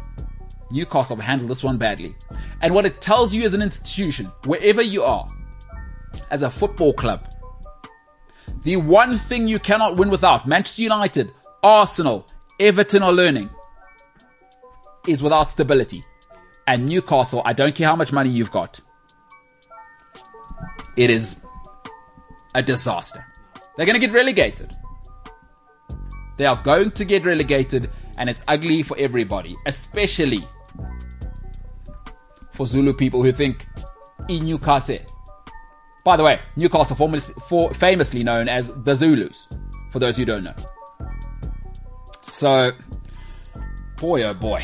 Newcastle 0.71 1.17
have 1.17 1.25
handled 1.25 1.51
this 1.51 1.63
one 1.63 1.79
badly. 1.79 2.15
And 2.61 2.75
what 2.75 2.85
it 2.85 3.01
tells 3.01 3.33
you 3.33 3.45
as 3.45 3.55
an 3.55 3.63
institution, 3.63 4.27
wherever 4.45 4.83
you 4.83 5.03
are, 5.03 5.29
as 6.31 6.43
a 6.43 6.51
football 6.51 6.93
club, 6.93 7.29
the 8.63 8.77
one 8.77 9.17
thing 9.17 9.49
you 9.49 9.59
cannot 9.59 9.97
win 9.97 10.11
without, 10.11 10.47
Manchester 10.47 10.83
United, 10.83 11.31
Arsenal, 11.63 12.27
Everton 12.61 13.03
are 13.03 13.13
learning, 13.13 13.51
is 15.09 15.23
without 15.23 15.51
stability. 15.51 16.05
And 16.67 16.87
Newcastle, 16.87 17.43
I 17.45 17.55
don't 17.55 17.75
care 17.75 17.89
how 17.89 17.97
much 17.97 18.13
money 18.13 18.31
you've 18.31 18.53
got, 18.53 18.81
it 20.97 21.11
is 21.11 21.41
a 22.55 22.63
disaster. 22.63 23.25
They're 23.77 23.87
going 23.87 24.01
to 24.01 24.07
get 24.07 24.15
relegated. 24.15 24.73
They 26.37 26.47
are 26.47 26.61
going 26.63 26.91
to 26.93 27.05
get 27.05 27.25
relegated, 27.25 27.91
and 28.19 28.29
it's 28.29 28.43
ugly 28.49 28.83
for 28.83 28.97
everybody, 28.99 29.57
especially 29.67 30.47
for 32.53 32.67
Zulu 32.67 32.93
people 32.93 33.23
who 33.23 33.33
think 33.33 33.67
in 34.29 34.45
Newcastle. 34.45 34.99
By 36.05 36.17
the 36.17 36.25
way, 36.25 36.41
Newcastle 36.57 36.97
famously 37.75 38.25
known 38.25 38.49
as 38.49 38.75
the 38.83 38.95
Zulus, 38.95 39.49
for 39.93 39.99
those 39.99 40.17
who 40.17 40.25
don't 40.25 40.45
know. 40.45 40.55
So, 42.21 42.73
boy 43.99 44.23
oh 44.25 44.35
boy. 44.35 44.63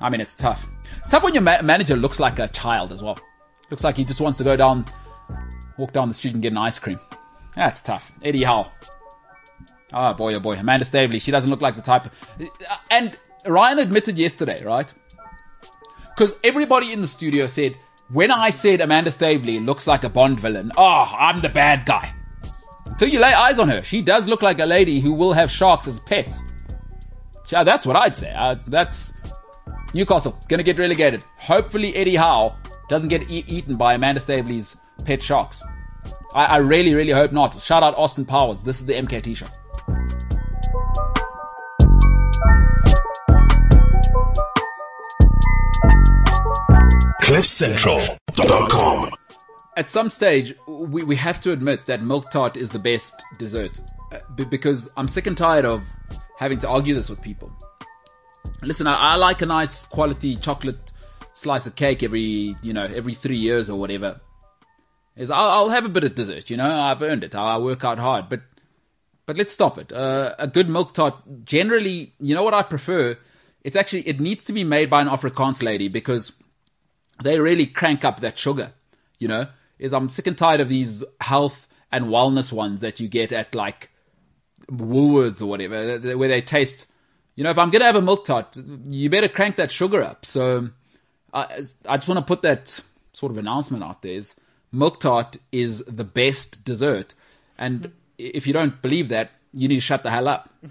I 0.00 0.10
mean, 0.10 0.20
it's 0.20 0.34
tough. 0.34 0.66
It's 0.98 1.10
tough 1.10 1.22
when 1.22 1.34
your 1.34 1.42
ma- 1.42 1.62
manager 1.62 1.96
looks 1.96 2.18
like 2.18 2.38
a 2.38 2.48
child 2.48 2.92
as 2.92 3.02
well. 3.02 3.18
Looks 3.70 3.84
like 3.84 3.96
he 3.96 4.04
just 4.04 4.20
wants 4.20 4.38
to 4.38 4.44
go 4.44 4.56
down, 4.56 4.84
walk 5.78 5.92
down 5.92 6.08
the 6.08 6.14
street 6.14 6.34
and 6.34 6.42
get 6.42 6.52
an 6.52 6.58
ice 6.58 6.78
cream. 6.78 6.98
That's 7.54 7.80
tough. 7.82 8.12
Eddie 8.22 8.42
Howe. 8.42 8.70
Oh 9.92 10.14
boy, 10.14 10.34
oh 10.34 10.40
boy. 10.40 10.56
Amanda 10.56 10.84
Staveley, 10.84 11.20
she 11.20 11.30
doesn't 11.30 11.50
look 11.50 11.60
like 11.60 11.76
the 11.76 11.82
type. 11.82 12.10
And 12.90 13.16
Ryan 13.46 13.78
admitted 13.78 14.18
yesterday, 14.18 14.64
right? 14.64 14.92
Because 16.14 16.36
everybody 16.44 16.92
in 16.92 17.00
the 17.00 17.08
studio 17.08 17.46
said, 17.46 17.76
when 18.12 18.30
I 18.30 18.50
said 18.50 18.80
Amanda 18.80 19.10
Staveley 19.10 19.60
looks 19.60 19.86
like 19.86 20.04
a 20.04 20.08
Bond 20.08 20.40
villain, 20.40 20.72
oh, 20.76 21.16
I'm 21.16 21.40
the 21.40 21.48
bad 21.48 21.86
guy. 21.86 22.12
Until 22.86 23.08
you 23.08 23.20
lay 23.20 23.32
eyes 23.32 23.58
on 23.58 23.68
her, 23.68 23.82
she 23.82 24.02
does 24.02 24.28
look 24.28 24.42
like 24.42 24.58
a 24.58 24.66
lady 24.66 25.00
who 25.00 25.12
will 25.12 25.32
have 25.32 25.50
sharks 25.50 25.86
as 25.86 26.00
pets. 26.00 26.42
Yeah, 27.48 27.64
that's 27.64 27.86
what 27.86 27.96
I'd 27.96 28.16
say. 28.16 28.32
Uh, 28.32 28.56
that's 28.66 29.12
Newcastle 29.94 30.38
gonna 30.48 30.62
get 30.62 30.78
relegated. 30.78 31.22
Hopefully, 31.36 31.94
Eddie 31.96 32.16
Howe 32.16 32.56
doesn't 32.90 33.08
get 33.08 33.30
e- 33.30 33.44
eaten 33.46 33.76
by 33.76 33.94
Amanda 33.94 34.18
Staveley's 34.20 34.76
pet 35.04 35.22
sharks. 35.22 35.62
I, 36.34 36.44
I 36.44 36.56
really, 36.56 36.92
really 36.92 37.12
hope 37.12 37.30
not. 37.30 37.58
Shout 37.60 37.84
out 37.84 37.96
Austin 37.96 38.24
Powers. 38.24 38.64
This 38.64 38.80
is 38.80 38.86
the 38.86 38.94
MKT 38.94 39.36
show. 39.36 39.46
CliffCentral.com. 47.22 49.10
At 49.76 49.88
some 49.88 50.08
stage, 50.08 50.52
we, 50.66 51.04
we 51.04 51.14
have 51.14 51.40
to 51.42 51.52
admit 51.52 51.86
that 51.86 52.02
milk 52.02 52.28
tart 52.30 52.56
is 52.56 52.70
the 52.70 52.80
best 52.80 53.22
dessert. 53.38 53.78
Uh, 54.10 54.18
because 54.44 54.90
I'm 54.96 55.06
sick 55.06 55.28
and 55.28 55.38
tired 55.38 55.64
of 55.64 55.80
having 56.36 56.58
to 56.58 56.68
argue 56.68 56.94
this 56.94 57.08
with 57.08 57.22
people. 57.22 57.52
Listen, 58.62 58.88
I, 58.88 59.12
I 59.12 59.14
like 59.14 59.42
a 59.42 59.46
nice 59.46 59.84
quality 59.84 60.34
chocolate 60.34 60.90
slice 61.40 61.66
of 61.66 61.74
cake 61.74 62.02
every, 62.02 62.56
you 62.62 62.72
know, 62.72 62.84
every 62.84 63.14
three 63.14 63.36
years 63.36 63.70
or 63.70 63.78
whatever. 63.78 64.20
Is 65.16 65.30
I'll, 65.30 65.50
I'll 65.50 65.68
have 65.70 65.84
a 65.84 65.88
bit 65.88 66.04
of 66.04 66.14
dessert, 66.14 66.50
you 66.50 66.56
know, 66.56 66.70
I've 66.70 67.02
earned 67.02 67.24
it. 67.24 67.34
I 67.34 67.58
work 67.58 67.84
out 67.84 67.98
hard, 67.98 68.28
but 68.28 68.42
but 69.26 69.36
let's 69.36 69.52
stop 69.52 69.78
it. 69.78 69.92
Uh, 69.92 70.34
a 70.40 70.48
good 70.48 70.68
milk 70.68 70.92
tart, 70.92 71.14
generally, 71.44 72.14
you 72.18 72.34
know 72.34 72.42
what 72.42 72.54
I 72.54 72.62
prefer? 72.64 73.16
It's 73.62 73.76
actually, 73.76 74.08
it 74.08 74.18
needs 74.18 74.42
to 74.44 74.52
be 74.52 74.64
made 74.64 74.90
by 74.90 75.02
an 75.02 75.08
Afrikaans 75.08 75.62
lady 75.62 75.86
because 75.86 76.32
they 77.22 77.38
really 77.38 77.66
crank 77.66 78.04
up 78.04 78.20
that 78.20 78.38
sugar, 78.38 78.72
you 79.20 79.28
know? 79.28 79.46
Is 79.78 79.92
I'm 79.92 80.08
sick 80.08 80.26
and 80.26 80.36
tired 80.36 80.60
of 80.60 80.68
these 80.68 81.04
health 81.20 81.68
and 81.92 82.06
wellness 82.06 82.52
ones 82.52 82.80
that 82.80 82.98
you 82.98 83.06
get 83.06 83.30
at 83.30 83.54
like 83.54 83.90
Woolworths 84.68 85.42
or 85.42 85.46
whatever, 85.46 85.98
where 86.16 86.28
they 86.28 86.42
taste, 86.42 86.86
you 87.36 87.44
know, 87.44 87.50
if 87.50 87.58
I'm 87.58 87.70
to 87.70 87.78
have 87.78 87.94
a 87.94 88.02
milk 88.02 88.24
tart, 88.24 88.56
you 88.88 89.10
better 89.10 89.28
crank 89.28 89.56
that 89.56 89.70
sugar 89.70 90.02
up. 90.02 90.26
So 90.26 90.70
I, 91.32 91.62
I 91.86 91.96
just 91.96 92.08
want 92.08 92.18
to 92.18 92.24
put 92.24 92.42
that 92.42 92.82
sort 93.12 93.32
of 93.32 93.38
announcement 93.38 93.84
out 93.84 94.02
there 94.02 94.12
is 94.12 94.38
milk 94.72 95.00
tart 95.00 95.36
is 95.52 95.84
the 95.84 96.04
best 96.04 96.64
dessert. 96.64 97.14
And 97.58 97.92
if 98.18 98.46
you 98.46 98.52
don't 98.52 98.80
believe 98.82 99.08
that, 99.08 99.30
you 99.52 99.68
need 99.68 99.76
to 99.76 99.80
shut 99.80 100.02
the 100.02 100.10
hell 100.10 100.28
up. 100.28 100.48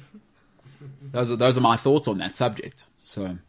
Those 1.11 1.31
are 1.31 1.35
those 1.35 1.57
are 1.57 1.61
my 1.61 1.75
thoughts 1.75 2.07
on 2.07 2.19
that 2.19 2.35
subject. 2.35 2.85
So 3.03 3.25
I'm 3.25 3.41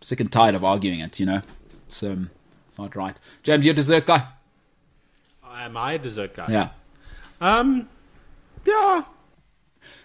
sick 0.00 0.20
and 0.20 0.32
tired 0.32 0.54
of 0.54 0.64
arguing 0.64 1.00
it. 1.00 1.20
You 1.20 1.26
know, 1.26 1.42
it's 1.84 2.02
um, 2.02 2.30
it's 2.66 2.78
not 2.78 2.96
right. 2.96 3.18
James, 3.42 3.64
you're 3.64 3.72
a 3.72 3.76
dessert 3.76 4.06
guy. 4.06 4.26
Am 5.46 5.76
I 5.76 5.94
a 5.94 5.98
dessert 5.98 6.34
guy? 6.34 6.46
Yeah. 6.48 6.68
Um. 7.40 7.88
Yeah. 8.64 9.04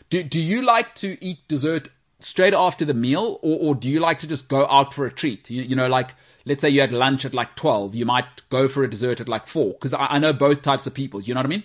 Do 0.10 0.24
do 0.24 0.42
you 0.42 0.62
like 0.64 0.94
to 0.96 1.18
eat 1.24 1.48
dessert 1.48 1.88
straight 2.20 2.54
after 2.54 2.86
the 2.86 2.94
meal, 2.94 3.40
or 3.42 3.58
or 3.60 3.76
do 3.76 3.88
you 3.88 4.00
like 4.00 4.20
to 4.20 4.28
just 4.28 4.48
go 4.48 4.66
out 4.68 4.94
for 4.94 5.06
a 5.06 5.12
treat? 5.12 5.50
You, 5.50 5.62
you 5.62 5.76
know, 5.76 5.88
like 5.88 6.12
let's 6.46 6.62
say 6.62 6.70
you 6.70 6.82
had 6.82 6.92
lunch 6.92 7.26
at 7.26 7.34
like 7.34 7.56
twelve, 7.56 7.96
you 7.96 8.06
might 8.06 8.26
go 8.50 8.68
for 8.68 8.84
a 8.84 8.90
dessert 8.90 9.20
at 9.20 9.30
like 9.30 9.48
four. 9.48 9.74
Because 9.74 9.94
I, 9.94 10.08
I 10.08 10.20
know 10.20 10.34
both 10.34 10.62
types 10.62 10.88
of 10.88 10.94
people. 10.94 11.22
You 11.22 11.34
know 11.34 11.40
what 11.40 11.46
I 11.46 11.50
mean? 11.50 11.64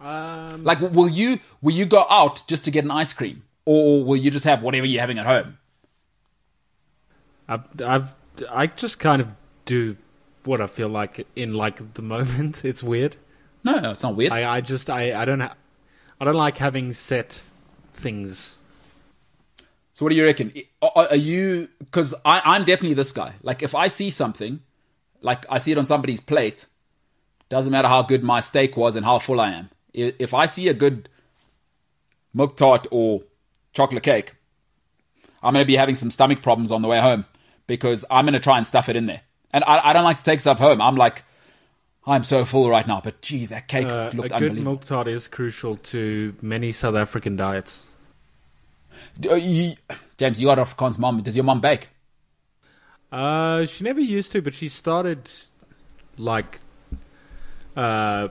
Um. 0.00 0.64
Like, 0.64 0.80
will 0.80 1.08
you 1.08 1.40
will 1.62 1.74
you 1.74 1.86
go 1.86 2.06
out 2.10 2.42
just 2.46 2.64
to 2.64 2.70
get 2.70 2.84
an 2.84 2.90
ice 2.90 3.12
cream, 3.12 3.42
or 3.64 4.04
will 4.04 4.16
you 4.16 4.30
just 4.30 4.44
have 4.44 4.62
whatever 4.62 4.86
you're 4.86 5.00
having 5.00 5.18
at 5.18 5.26
home? 5.26 5.58
I've, 7.48 7.80
I've 7.80 8.14
I 8.50 8.66
just 8.66 8.98
kind 8.98 9.22
of 9.22 9.28
do 9.64 9.96
what 10.44 10.60
I 10.60 10.66
feel 10.66 10.88
like 10.88 11.26
in 11.36 11.54
like 11.54 11.94
the 11.94 12.02
moment. 12.02 12.62
It's 12.64 12.82
weird. 12.82 13.16
No, 13.64 13.78
no, 13.78 13.90
it's 13.90 14.02
not 14.02 14.14
weird. 14.14 14.32
I, 14.32 14.56
I 14.56 14.60
just 14.60 14.88
I, 14.88 15.20
I 15.20 15.24
don't 15.24 15.40
ha- 15.40 15.54
I 16.20 16.24
don't 16.24 16.36
like 16.36 16.58
having 16.58 16.92
set 16.92 17.42
things. 17.92 18.58
So 19.96 20.04
what 20.04 20.10
do 20.10 20.16
you 20.16 20.24
reckon? 20.24 20.52
Are, 20.82 21.08
are 21.08 21.16
you? 21.16 21.70
Because 21.78 22.14
I'm 22.22 22.66
definitely 22.66 22.92
this 22.92 23.12
guy. 23.12 23.32
Like 23.42 23.62
if 23.62 23.74
I 23.74 23.88
see 23.88 24.10
something, 24.10 24.60
like 25.22 25.46
I 25.48 25.56
see 25.56 25.72
it 25.72 25.78
on 25.78 25.86
somebody's 25.86 26.22
plate, 26.22 26.66
doesn't 27.48 27.72
matter 27.72 27.88
how 27.88 28.02
good 28.02 28.22
my 28.22 28.40
steak 28.40 28.76
was 28.76 28.96
and 28.96 29.06
how 29.06 29.18
full 29.18 29.40
I 29.40 29.52
am. 29.52 29.70
If 29.94 30.34
I 30.34 30.44
see 30.44 30.68
a 30.68 30.74
good 30.74 31.08
milk 32.34 32.58
tart 32.58 32.86
or 32.90 33.22
chocolate 33.72 34.02
cake, 34.02 34.34
I'm 35.42 35.54
going 35.54 35.64
to 35.64 35.66
be 35.66 35.76
having 35.76 35.94
some 35.94 36.10
stomach 36.10 36.42
problems 36.42 36.72
on 36.72 36.82
the 36.82 36.88
way 36.88 37.00
home 37.00 37.24
because 37.66 38.04
I'm 38.10 38.26
going 38.26 38.34
to 38.34 38.40
try 38.40 38.58
and 38.58 38.66
stuff 38.66 38.90
it 38.90 38.96
in 38.96 39.06
there. 39.06 39.22
And 39.50 39.64
I, 39.64 39.80
I 39.82 39.92
don't 39.94 40.04
like 40.04 40.18
to 40.18 40.24
take 40.24 40.40
stuff 40.40 40.58
home. 40.58 40.82
I'm 40.82 40.96
like, 40.96 41.24
I'm 42.06 42.22
so 42.22 42.44
full 42.44 42.68
right 42.68 42.86
now, 42.86 43.00
but 43.02 43.22
geez, 43.22 43.48
that 43.48 43.66
cake 43.66 43.86
Uh, 43.86 44.10
a 44.12 44.14
good 44.14 44.30
unbelievable. 44.30 44.62
milk 44.62 44.84
tart 44.84 45.08
is 45.08 45.26
crucial 45.26 45.76
to 45.76 46.36
many 46.42 46.70
South 46.70 46.96
African 46.96 47.36
diets. 47.36 47.82
Uh, 49.28 49.34
you- 49.34 49.74
James, 50.16 50.40
you 50.40 50.46
got 50.46 50.58
Afrikaans 50.58 50.98
mom. 50.98 51.22
Does 51.22 51.36
your 51.36 51.44
mom 51.44 51.60
bake? 51.60 51.88
Uh, 53.12 53.66
she 53.66 53.84
never 53.84 54.00
used 54.00 54.32
to, 54.32 54.42
but 54.42 54.54
she 54.54 54.68
started 54.68 55.30
like 56.16 56.60
uh, 57.76 58.28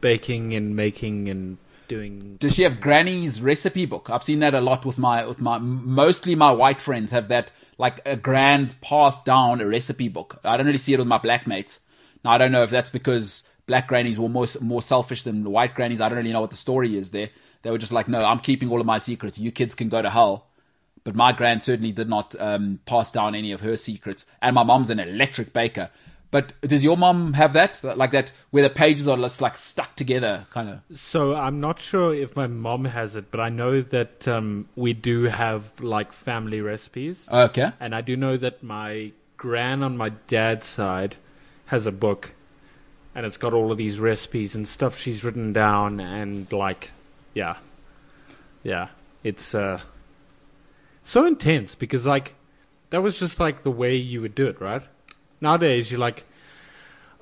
baking 0.00 0.54
and 0.54 0.74
making 0.76 1.28
and 1.28 1.58
doing. 1.88 2.36
Does 2.38 2.54
she 2.54 2.62
have 2.62 2.80
Granny's 2.80 3.42
recipe 3.42 3.86
book? 3.86 4.10
I've 4.10 4.22
seen 4.22 4.38
that 4.40 4.54
a 4.54 4.60
lot 4.60 4.84
with 4.84 4.98
my 4.98 5.26
with 5.26 5.40
my 5.40 5.58
mostly 5.58 6.34
my 6.34 6.52
white 6.52 6.80
friends 6.80 7.10
have 7.10 7.28
that 7.28 7.52
like 7.76 8.00
a 8.06 8.16
grand 8.16 8.74
passed 8.80 9.24
down 9.24 9.60
a 9.60 9.66
recipe 9.66 10.08
book. 10.08 10.40
I 10.44 10.56
don't 10.56 10.66
really 10.66 10.78
see 10.78 10.94
it 10.94 10.98
with 10.98 11.08
my 11.08 11.18
black 11.18 11.46
mates. 11.46 11.80
Now 12.24 12.32
I 12.32 12.38
don't 12.38 12.52
know 12.52 12.62
if 12.62 12.70
that's 12.70 12.90
because 12.90 13.44
black 13.66 13.88
grannies 13.88 14.18
were 14.18 14.28
more 14.28 14.46
more 14.60 14.82
selfish 14.82 15.22
than 15.24 15.44
white 15.50 15.74
grannies. 15.74 16.00
I 16.00 16.08
don't 16.08 16.18
really 16.18 16.32
know 16.32 16.40
what 16.40 16.50
the 16.50 16.56
story 16.56 16.96
is 16.96 17.10
there. 17.10 17.30
They 17.62 17.70
were 17.70 17.78
just 17.78 17.92
like, 17.92 18.08
no, 18.08 18.24
I'm 18.24 18.38
keeping 18.40 18.70
all 18.70 18.80
of 18.80 18.86
my 18.86 18.98
secrets. 18.98 19.38
You 19.38 19.50
kids 19.50 19.74
can 19.74 19.88
go 19.88 20.00
to 20.02 20.10
hell. 20.10 20.46
But 21.04 21.14
my 21.14 21.32
grand 21.32 21.62
certainly 21.62 21.92
did 21.92 22.08
not 22.08 22.34
um, 22.38 22.80
pass 22.86 23.10
down 23.10 23.34
any 23.34 23.52
of 23.52 23.60
her 23.62 23.76
secrets. 23.76 24.26
And 24.42 24.54
my 24.54 24.62
mom's 24.62 24.90
an 24.90 25.00
electric 25.00 25.52
baker. 25.52 25.90
But 26.30 26.52
does 26.60 26.84
your 26.84 26.98
mom 26.98 27.32
have 27.32 27.54
that 27.54 27.82
like 27.82 28.10
that 28.10 28.30
where 28.50 28.62
the 28.62 28.68
pages 28.68 29.08
are 29.08 29.16
just 29.16 29.40
like 29.40 29.56
stuck 29.56 29.96
together, 29.96 30.46
kind 30.50 30.68
of? 30.68 30.98
So 30.98 31.34
I'm 31.34 31.58
not 31.58 31.80
sure 31.80 32.14
if 32.14 32.36
my 32.36 32.46
mom 32.46 32.84
has 32.84 33.16
it, 33.16 33.30
but 33.30 33.40
I 33.40 33.48
know 33.48 33.80
that 33.80 34.28
um, 34.28 34.68
we 34.76 34.92
do 34.92 35.24
have 35.24 35.64
like 35.80 36.12
family 36.12 36.60
recipes, 36.60 37.26
Okay. 37.32 37.72
and 37.80 37.94
I 37.94 38.02
do 38.02 38.14
know 38.14 38.36
that 38.36 38.62
my 38.62 39.12
gran 39.38 39.82
on 39.82 39.96
my 39.96 40.10
dad's 40.26 40.66
side 40.66 41.16
has 41.68 41.86
a 41.86 41.92
book, 41.92 42.34
and 43.14 43.24
it's 43.24 43.38
got 43.38 43.54
all 43.54 43.72
of 43.72 43.78
these 43.78 43.98
recipes 43.98 44.54
and 44.54 44.68
stuff 44.68 44.98
she's 44.98 45.24
written 45.24 45.54
down, 45.54 45.98
and 45.98 46.52
like, 46.52 46.90
yeah, 47.34 47.56
yeah, 48.62 48.88
it's 49.24 49.54
uh, 49.54 49.80
so 51.02 51.26
intense 51.26 51.74
because 51.74 52.06
like 52.06 52.34
that 52.90 53.02
was 53.02 53.18
just 53.18 53.38
like 53.40 53.62
the 53.62 53.70
way 53.70 53.96
you 53.96 54.20
would 54.20 54.34
do 54.34 54.46
it, 54.46 54.60
right? 54.60 54.82
Nowadays 55.40 55.90
you're 55.90 56.00
like, 56.00 56.24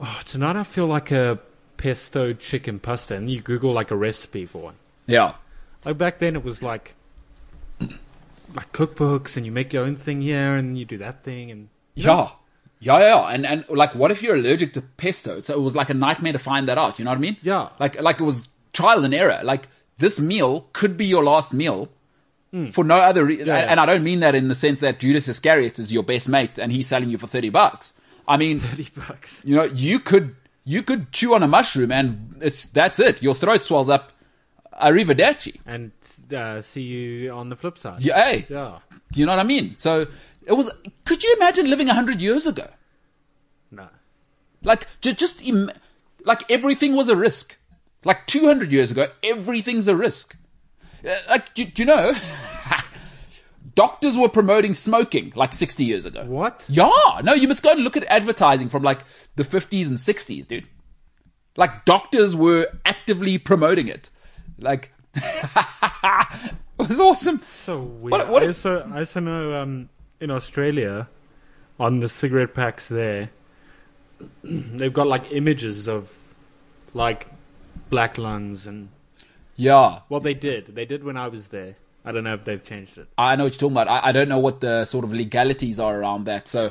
oh, 0.01 0.21
tonight 0.25 0.57
I 0.57 0.65
feel 0.65 0.87
like 0.87 1.11
a 1.11 1.39
pesto 1.77 2.33
chicken 2.33 2.79
pasta, 2.79 3.17
and 3.17 3.29
you 3.31 3.41
Google 3.41 3.73
like 3.73 3.91
a 3.91 3.97
recipe 3.97 4.47
for 4.47 4.63
one. 4.63 4.75
Yeah. 5.07 5.35
Like 5.85 5.99
back 5.99 6.19
then, 6.19 6.35
it 6.37 6.45
was 6.45 6.63
like 6.63 6.95
like 7.81 8.73
cookbooks, 8.73 9.37
and 9.37 9.45
you 9.45 9.53
make 9.53 9.73
your 9.73 9.85
own 9.85 9.97
thing 9.97 10.23
here, 10.23 10.55
and 10.55 10.79
you 10.79 10.85
do 10.85 10.99
that 10.99 11.23
thing, 11.25 11.51
and 11.51 11.69
Yeah. 11.95 12.31
Yeah, 12.79 12.99
yeah, 12.99 13.07
yeah. 13.07 13.23
And 13.29 13.47
and 13.47 13.65
like 13.69 13.95
what 13.95 14.11
if 14.11 14.23
you're 14.23 14.35
allergic 14.37 14.73
to 14.75 14.83
pesto? 14.83 15.41
So 15.41 15.55
it 15.55 15.61
was 15.61 15.75
like 15.75 15.89
a 15.91 15.95
nightmare 15.95 16.33
to 16.33 16.39
find 16.39 16.69
that 16.69 16.77
out, 16.79 16.99
you 16.99 17.05
know 17.05 17.11
what 17.11 17.19
I 17.19 17.21
mean? 17.21 17.37
Yeah. 17.43 17.71
Like 17.79 18.01
like 18.01 18.21
it 18.21 18.25
was 18.25 18.49
trial 18.73 19.05
and 19.05 19.15
error. 19.15 19.41
Like 19.43 19.69
this 19.99 20.21
meal 20.21 20.69
could 20.73 20.97
be 20.97 21.07
your 21.07 21.25
last 21.25 21.53
meal 21.55 21.89
for 22.73 22.85
no 22.85 22.95
other 22.97 23.25
reason. 23.27 23.47
Yeah, 23.49 23.59
yeah. 23.59 23.71
And 23.71 23.79
I 23.79 23.85
don't 23.85 24.03
mean 24.03 24.21
that 24.21 24.35
in 24.35 24.49
the 24.49 24.55
sense 24.55 24.81
that 24.81 24.99
Judas 24.99 25.29
Iscariot 25.29 25.79
is 25.79 25.93
your 25.93 26.03
best 26.03 26.27
mate 26.29 26.59
and 26.59 26.73
he's 26.73 26.87
selling 26.87 27.11
you 27.11 27.19
for 27.19 27.27
30 27.27 27.51
bucks. 27.51 27.93
I 28.27 28.39
mean, 28.39 28.61
thirty 28.61 28.89
bucks. 28.97 29.41
you 29.45 29.55
know, 29.57 29.65
you 29.65 30.01
could 30.01 30.35
you 30.65 30.83
could 30.83 31.13
chew 31.13 31.35
on 31.35 31.43
a 31.43 31.47
mushroom 31.49 31.93
and 31.93 32.37
it's 32.41 32.65
that's 32.65 32.99
it. 32.99 33.23
Your 33.23 33.35
throat 33.35 33.63
swells 33.63 33.89
up. 33.91 34.13
Arrivederci. 34.83 35.59
And 35.67 35.93
uh, 36.35 36.61
see 36.61 36.83
you 36.83 37.31
on 37.31 37.49
the 37.51 37.57
flip 37.57 37.79
side. 37.79 38.03
Yeah, 38.03 38.23
hey, 38.25 38.47
Yeah. 38.49 38.79
Do 39.13 39.21
you 39.21 39.27
know 39.27 39.33
what 39.33 39.39
I 39.39 39.45
mean? 39.45 39.77
So 39.77 40.07
it 40.47 40.53
was. 40.53 40.71
Could 41.05 41.23
you 41.23 41.35
imagine 41.37 41.69
living 41.71 41.87
hundred 41.89 42.21
years 42.21 42.47
ago? 42.47 42.67
No. 43.71 43.89
Like 44.63 44.87
ju- 45.01 45.13
just 45.15 45.47
Im- 45.47 45.71
like 46.25 46.51
everything 46.51 46.95
was 46.97 47.09
a 47.09 47.17
risk. 47.17 47.57
Like 48.07 48.25
200 48.29 48.71
years 48.71 48.93
ago, 48.93 49.09
everything's 49.25 49.89
a 49.89 49.97
risk. 49.97 50.37
Uh, 51.05 51.17
Like, 51.29 51.53
do, 51.55 51.65
do 51.65 51.83
you 51.83 51.87
know? 51.87 52.15
Doctors 53.75 54.17
were 54.17 54.29
promoting 54.29 54.75
smoking 54.75 55.33
like 55.35 55.53
60 55.53 55.85
years 55.85 56.07
ago. 56.07 56.25
What? 56.25 56.65
Yeah, 56.69 56.89
no, 57.25 57.35
you 57.35 57.49
must 57.49 57.63
go 57.65 57.73
and 57.73 57.81
look 57.83 57.97
at 57.97 58.05
advertising 58.05 58.69
from 58.69 58.83
like 58.85 59.01
the 59.35 59.43
50s 59.43 59.89
and 59.89 59.99
60s, 59.99 60.47
dude. 60.47 60.67
Like 61.57 61.85
doctors 61.85 62.37
were 62.37 62.69
actively 62.85 63.39
promoting 63.39 63.89
it. 63.89 64.11
Like, 64.59 64.93
it 65.15 66.55
was 66.79 67.01
awesome. 67.01 67.43
So 67.65 67.81
weird. 67.81 68.13
What- 68.13 68.29
what 68.29 68.43
I, 68.45 68.47
also, 68.47 68.89
I 68.95 68.99
also 69.01 69.21
know 69.21 69.55
um, 69.61 69.89
in 70.21 70.31
Australia, 70.31 71.09
on 71.81 71.99
the 71.99 72.09
cigarette 72.09 72.55
packs 72.55 72.87
there, 72.89 73.31
they've 74.45 74.93
got 74.93 75.07
like 75.09 75.25
images 75.33 75.89
of 75.89 76.17
like 76.95 77.27
black 77.91 78.19
lungs 78.19 78.67
and 78.67 78.89
Yeah, 79.57 80.01
well, 80.09 80.21
they 80.21 80.35
did. 80.35 80.75
They 80.75 80.85
did 80.85 81.05
when 81.05 81.17
I 81.17 81.29
was 81.29 81.49
there. 81.49 81.77
I 82.05 82.13
don't 82.13 82.25
know 82.25 82.35
if 82.35 82.45
they've 82.45 82.63
changed 82.63 82.99
it. 82.99 83.09
I 83.19 83.35
know 83.35 83.45
what 83.45 83.55
you're 83.55 83.69
talking 83.69 83.73
about. 83.73 83.89
I, 83.89 84.09
I 84.09 84.13
don't 84.13 84.29
know 84.29 84.39
what 84.39 84.61
the 84.61 84.85
sort 84.85 85.05
of 85.05 85.13
legalities 85.13 85.81
are 85.81 85.99
around 85.99 86.25
that. 86.25 86.47
So, 86.47 86.71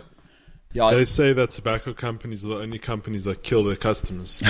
yeah, 0.72 0.92
They 0.92 1.04
say 1.04 1.34
that 1.34 1.52
tobacco 1.52 1.94
companies 1.94 2.46
are 2.46 2.50
the 2.50 2.60
only 2.60 2.80
companies 2.80 3.26
that 3.26 3.44
kill 3.44 3.64
their 3.66 3.76
customers. 3.76 4.42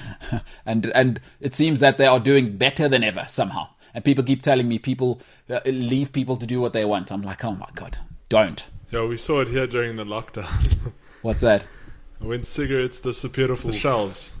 and 0.66 0.86
and 0.86 1.20
it 1.40 1.54
seems 1.54 1.80
that 1.80 1.98
they 1.98 2.06
are 2.06 2.20
doing 2.20 2.56
better 2.56 2.88
than 2.88 3.04
ever 3.04 3.24
somehow. 3.28 3.68
And 3.92 4.02
people 4.04 4.24
keep 4.24 4.42
telling 4.42 4.66
me 4.66 4.78
people 4.78 5.20
uh, 5.50 5.60
leave 5.66 6.12
people 6.12 6.36
to 6.38 6.46
do 6.46 6.60
what 6.60 6.72
they 6.72 6.84
want. 6.84 7.12
I'm 7.12 7.22
like, 7.22 7.44
oh 7.44 7.52
my 7.52 7.68
god, 7.74 7.98
don't. 8.28 8.66
yeah, 8.90 9.04
we 9.04 9.16
saw 9.16 9.40
it 9.40 9.48
here 9.48 9.66
during 9.66 9.96
the 9.96 10.04
lockdown. 10.04 10.92
What's 11.22 11.42
that? 11.42 11.66
when 12.18 12.42
cigarettes 12.42 13.00
disappeared 13.00 13.50
off 13.50 13.62
the 13.62 13.72
shelves, 13.72 14.34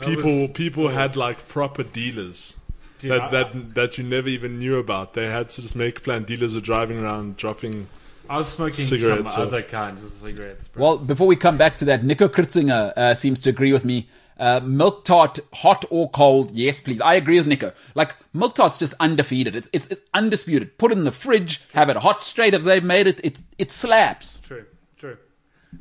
people 0.00 0.42
was- 0.42 0.50
people 0.50 0.88
had 0.88 1.16
like 1.16 1.48
proper 1.48 1.82
dealers. 1.82 2.56
Dude, 2.98 3.12
that, 3.12 3.22
I- 3.22 3.30
that 3.30 3.74
that 3.74 3.98
you 3.98 4.04
never 4.04 4.28
even 4.28 4.58
knew 4.58 4.76
about. 4.78 5.14
They 5.14 5.26
had 5.26 5.48
to 5.50 5.62
just 5.62 5.76
make 5.76 6.02
plan. 6.02 6.24
Dealers 6.24 6.54
were 6.54 6.60
driving 6.60 6.98
around 6.98 7.36
dropping. 7.36 7.86
I 8.28 8.36
was 8.36 8.48
smoking 8.48 8.84
Cigarettes, 8.86 9.32
some 9.32 9.40
uh, 9.40 9.44
other 9.46 9.62
kinds 9.62 10.02
of 10.02 10.12
cigarettes. 10.20 10.66
Bro. 10.68 10.82
Well, 10.82 10.98
before 10.98 11.26
we 11.26 11.34
come 11.36 11.56
back 11.56 11.76
to 11.76 11.84
that, 11.86 12.04
Nico 12.04 12.28
Kritzinger 12.28 12.92
uh, 12.96 13.14
seems 13.14 13.40
to 13.40 13.50
agree 13.50 13.72
with 13.72 13.84
me. 13.86 14.08
Uh, 14.38 14.60
milk 14.62 15.04
tart, 15.04 15.40
hot 15.52 15.84
or 15.90 16.08
cold? 16.10 16.52
Yes, 16.52 16.80
please. 16.82 17.00
I 17.00 17.14
agree 17.14 17.38
with 17.38 17.46
Nico. 17.48 17.72
Like 17.94 18.14
milk 18.34 18.54
tart's 18.54 18.78
just 18.78 18.94
undefeated. 19.00 19.56
It's 19.56 19.70
it's, 19.72 19.88
it's 19.88 20.00
undisputed. 20.14 20.76
Put 20.78 20.92
it 20.92 20.98
in 20.98 21.04
the 21.04 21.10
fridge, 21.12 21.62
have 21.72 21.88
it 21.88 21.96
hot 21.96 22.20
straight 22.22 22.52
as 22.54 22.64
they've 22.64 22.84
made 22.84 23.06
it. 23.06 23.20
It 23.24 23.38
it 23.58 23.70
slaps. 23.72 24.38
True, 24.40 24.66
true. 24.96 25.16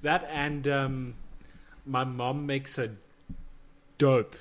That 0.01 0.27
and 0.31 0.67
um, 0.67 1.13
my 1.85 2.03
mom 2.03 2.45
makes 2.45 2.77
a 2.77 2.89
dope 3.97 4.35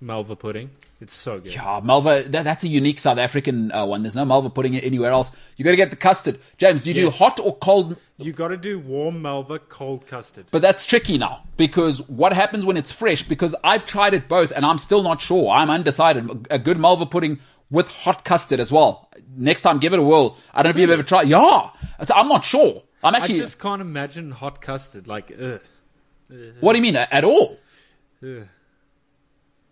Malva 0.00 0.36
pudding. 0.36 0.70
It's 1.00 1.14
so 1.14 1.40
good. 1.40 1.52
Yeah, 1.52 1.80
Malva, 1.82 2.22
that, 2.28 2.44
that's 2.44 2.62
a 2.62 2.68
unique 2.68 3.00
South 3.00 3.18
African 3.18 3.72
uh, 3.72 3.84
one. 3.86 4.02
There's 4.02 4.14
no 4.14 4.24
Malva 4.24 4.50
pudding 4.50 4.76
anywhere 4.76 5.10
else. 5.10 5.32
You 5.56 5.64
got 5.64 5.72
to 5.72 5.76
get 5.76 5.90
the 5.90 5.96
custard. 5.96 6.38
James, 6.58 6.84
do 6.84 6.90
you 6.90 6.94
do 6.94 7.10
hot 7.10 7.40
or 7.40 7.56
cold? 7.56 7.96
You 8.18 8.32
got 8.32 8.48
to 8.48 8.56
do 8.56 8.78
warm 8.78 9.20
Malva, 9.20 9.58
cold 9.58 10.06
custard. 10.06 10.46
But 10.52 10.62
that's 10.62 10.86
tricky 10.86 11.18
now 11.18 11.42
because 11.56 12.08
what 12.08 12.32
happens 12.32 12.64
when 12.64 12.76
it's 12.76 12.92
fresh? 12.92 13.24
Because 13.24 13.56
I've 13.64 13.84
tried 13.84 14.14
it 14.14 14.28
both 14.28 14.52
and 14.52 14.64
I'm 14.64 14.78
still 14.78 15.02
not 15.02 15.20
sure. 15.20 15.50
I'm 15.50 15.70
undecided. 15.70 16.46
A 16.50 16.58
good 16.58 16.78
Malva 16.78 17.06
pudding 17.06 17.40
with 17.68 17.90
hot 17.90 18.24
custard 18.24 18.60
as 18.60 18.70
well. 18.70 19.08
Next 19.36 19.62
time, 19.62 19.80
give 19.80 19.92
it 19.92 19.98
a 19.98 20.02
whirl. 20.02 20.36
I 20.54 20.62
don't 20.62 20.70
know 20.70 20.76
if 20.76 20.80
you've 20.80 20.90
ever 20.90 21.02
tried. 21.02 21.26
Yeah, 21.26 21.70
so 22.04 22.14
I'm 22.14 22.28
not 22.28 22.44
sure. 22.44 22.82
I'm 23.02 23.16
actually. 23.16 23.36
I 23.36 23.38
just 23.38 23.58
can't 23.58 23.82
imagine 23.82 24.30
hot 24.30 24.60
custard. 24.60 25.08
Like, 25.08 25.32
ugh. 25.32 25.60
What 26.60 26.74
do 26.74 26.78
you 26.78 26.82
mean 26.82 26.96
at 26.96 27.24
all? 27.24 27.58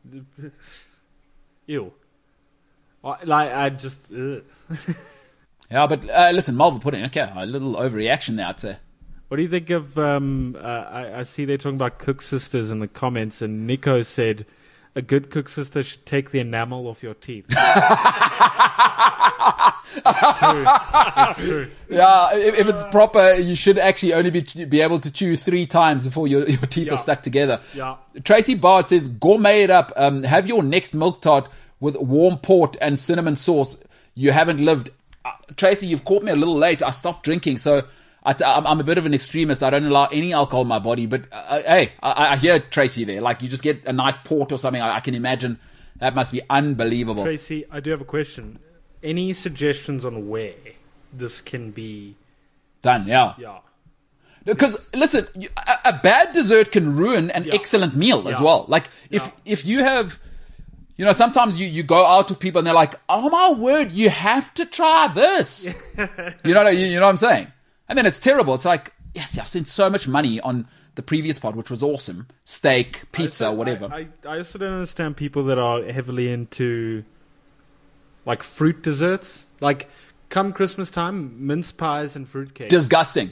Ew. 1.67 1.93
I, 3.03 3.25
like, 3.25 3.53
I 3.53 3.71
just. 3.71 3.99
Ugh. 4.13 4.43
Yeah, 5.71 5.87
but 5.87 6.09
uh, 6.11 6.33
listen, 6.35 6.57
Malva 6.57 6.81
pudding. 6.81 7.05
Okay, 7.05 7.31
a 7.33 7.47
little 7.47 7.77
overreaction 7.77 8.37
there. 8.37 8.47
I'd 8.47 8.59
say. 8.59 8.77
What 9.29 9.37
do 9.37 9.45
you 9.45 9.49
think 9.49 9.71
of? 9.71 9.97
Um, 9.97 10.57
uh, 10.59 10.67
I, 10.67 11.19
I 11.21 11.23
see 11.23 11.45
they're 11.45 11.59
talking 11.59 11.77
about 11.77 12.01
koeksisters 12.01 12.73
in 12.73 12.81
the 12.81 12.89
comments, 12.89 13.41
and 13.41 13.69
Nico 13.69 14.03
said 14.03 14.47
a 14.97 15.03
good 15.03 15.31
koeksister 15.31 15.85
should 15.85 16.05
take 16.07 16.31
the 16.31 16.41
enamel 16.41 16.87
off 16.89 17.03
your 17.03 17.15
teeth. 17.15 17.47
it's 19.97 20.39
true. 20.39 20.65
It's 21.17 21.39
true. 21.39 21.71
Yeah, 21.89 22.35
if, 22.37 22.55
if 22.59 22.69
it's 22.69 22.85
proper, 22.85 23.33
you 23.35 23.55
should 23.55 23.79
actually 23.79 24.15
only 24.15 24.31
be 24.31 24.43
be 24.67 24.81
able 24.81 25.01
to 25.01 25.13
chew 25.13 25.37
three 25.37 25.67
times 25.67 26.05
before 26.05 26.29
your, 26.29 26.49
your 26.49 26.59
teeth 26.63 26.87
Yeah. 26.89 26.95
are 26.95 26.99
stuck 26.99 27.23
together. 27.23 27.61
Yeah. 27.75 27.97
Tracy 28.25 28.55
Bard 28.55 28.87
says, 28.87 29.09
gourmet 29.09 29.63
it 29.65 29.71
up. 29.71 29.93
Um, 29.97 30.23
have 30.23 30.47
your 30.47 30.63
next 30.63 30.95
milk 30.95 31.21
tart 31.23 31.49
with 31.81 31.97
warm 31.97 32.39
port 32.39 32.77
and 32.81 32.99
cinnamon 32.99 33.37
sauce. 33.37 33.79
you 34.15 34.33
haven't 34.33 34.65
lived. 34.65 34.91
Uh, 35.25 35.31
Tracy, 35.57 35.87
you've 35.87 36.05
caught 36.05 36.23
me 36.23 36.33
a 36.33 36.37
little 36.37 36.55
late. 36.57 36.83
I 36.83 36.91
stopped 36.91 37.25
drinking, 37.25 37.57
so 37.59 37.83
I, 38.23 38.35
am 38.71 38.81
a 38.81 38.85
bit 38.85 38.99
of 38.99 39.07
an 39.07 39.15
extremist. 39.15 39.63
I 39.63 39.71
don't 39.71 39.87
allow 39.87 40.07
any 40.07 40.33
alcohol 40.33 40.63
in 40.63 40.69
my 40.69 40.79
body. 40.79 41.07
But 41.07 41.23
uh, 41.33 41.63
hey, 41.63 41.93
I, 42.03 42.33
I 42.33 42.37
hear 42.37 42.59
Tracy 42.59 43.05
there. 43.05 43.21
Like 43.21 43.43
you 43.43 43.49
just 43.49 43.63
get 43.63 43.87
a 43.87 43.93
nice 43.93 44.19
port 44.19 44.53
or 44.53 44.59
something. 44.59 44.83
I, 44.83 44.97
I 44.97 45.01
can 45.01 45.15
imagine 45.15 45.59
that 45.97 46.15
must 46.15 46.33
be 46.33 46.43
unbelievable. 46.51 47.25
Tracy, 47.25 47.65
I 47.71 47.81
do 47.81 47.91
have 47.91 48.01
a 48.01 48.05
question. 48.05 48.59
Any 49.03 49.33
suggestions 49.33 50.05
on 50.05 50.29
where 50.29 50.53
this 51.13 51.41
can 51.41 51.71
be? 51.71 52.17
Done, 52.83 53.07
yeah. 53.09 53.35
Yeah. 53.39 53.59
Because 54.45 54.87
listen, 54.95 55.27
a, 55.57 55.77
a 55.87 55.93
bad 56.03 56.33
dessert 56.33 56.73
can 56.73 56.97
ruin 56.97 57.31
an 57.31 57.45
Yeah. 57.45 57.55
excellent 57.55 57.95
meal 57.97 58.29
as 58.29 58.41
well. 58.41 58.65
Like 58.69 58.89
if 59.11 59.23
Yeah. 59.25 59.31
if 59.45 59.65
you 59.67 59.81
have, 59.85 60.19
you 60.97 61.05
know, 61.05 61.13
sometimes 61.13 61.59
you 61.61 61.67
you 61.67 61.83
go 61.83 62.05
out 62.05 62.29
with 62.29 62.39
people 62.39 62.59
and 62.59 62.67
they're 62.67 62.75
like, 62.75 62.95
"Oh 63.09 63.29
my 63.31 63.51
word, 63.53 63.93
you 63.93 64.09
have 64.11 64.53
to 64.55 64.65
try 64.67 65.09
this." 65.09 65.75
you 66.45 66.55
know, 66.55 66.69
you, 66.69 66.87
you 66.87 66.97
know 66.97 67.07
what 67.07 67.11
I'm 67.11 67.17
saying? 67.19 67.47
And 67.91 67.99
then 67.99 68.07
it's 68.07 68.21
terrible. 68.21 68.55
It's 68.55 68.65
like, 68.65 68.93
yes, 69.15 69.37
I've 69.37 69.49
spent 69.49 69.67
so 69.67 69.91
much 69.91 70.07
money 70.09 70.41
on 70.41 70.69
the 70.95 71.03
previous 71.03 71.39
pod, 71.41 71.57
which 71.57 71.71
was 71.71 71.83
awesome, 71.83 72.29
steak, 72.45 73.03
pizza, 73.13 73.47
I- 73.47 73.51
whatever. 73.51 73.87
I, 73.93 74.07
I 74.25 74.39
also 74.39 74.59
don't 74.59 74.73
understand 74.75 75.17
people 75.17 75.45
that 75.47 75.59
are 75.59 75.83
heavily 75.83 76.33
into 76.33 77.05
like 78.25 78.43
fruit 78.43 78.83
desserts. 78.83 79.45
Like 79.61 79.89
come 80.29 80.53
Christmas 80.53 80.91
time, 80.91 81.47
mince 81.47 81.73
pies 81.73 82.17
and 82.17 82.29
fruit 82.29 82.55
cake. 82.55 82.69
Disgusting. 82.69 83.31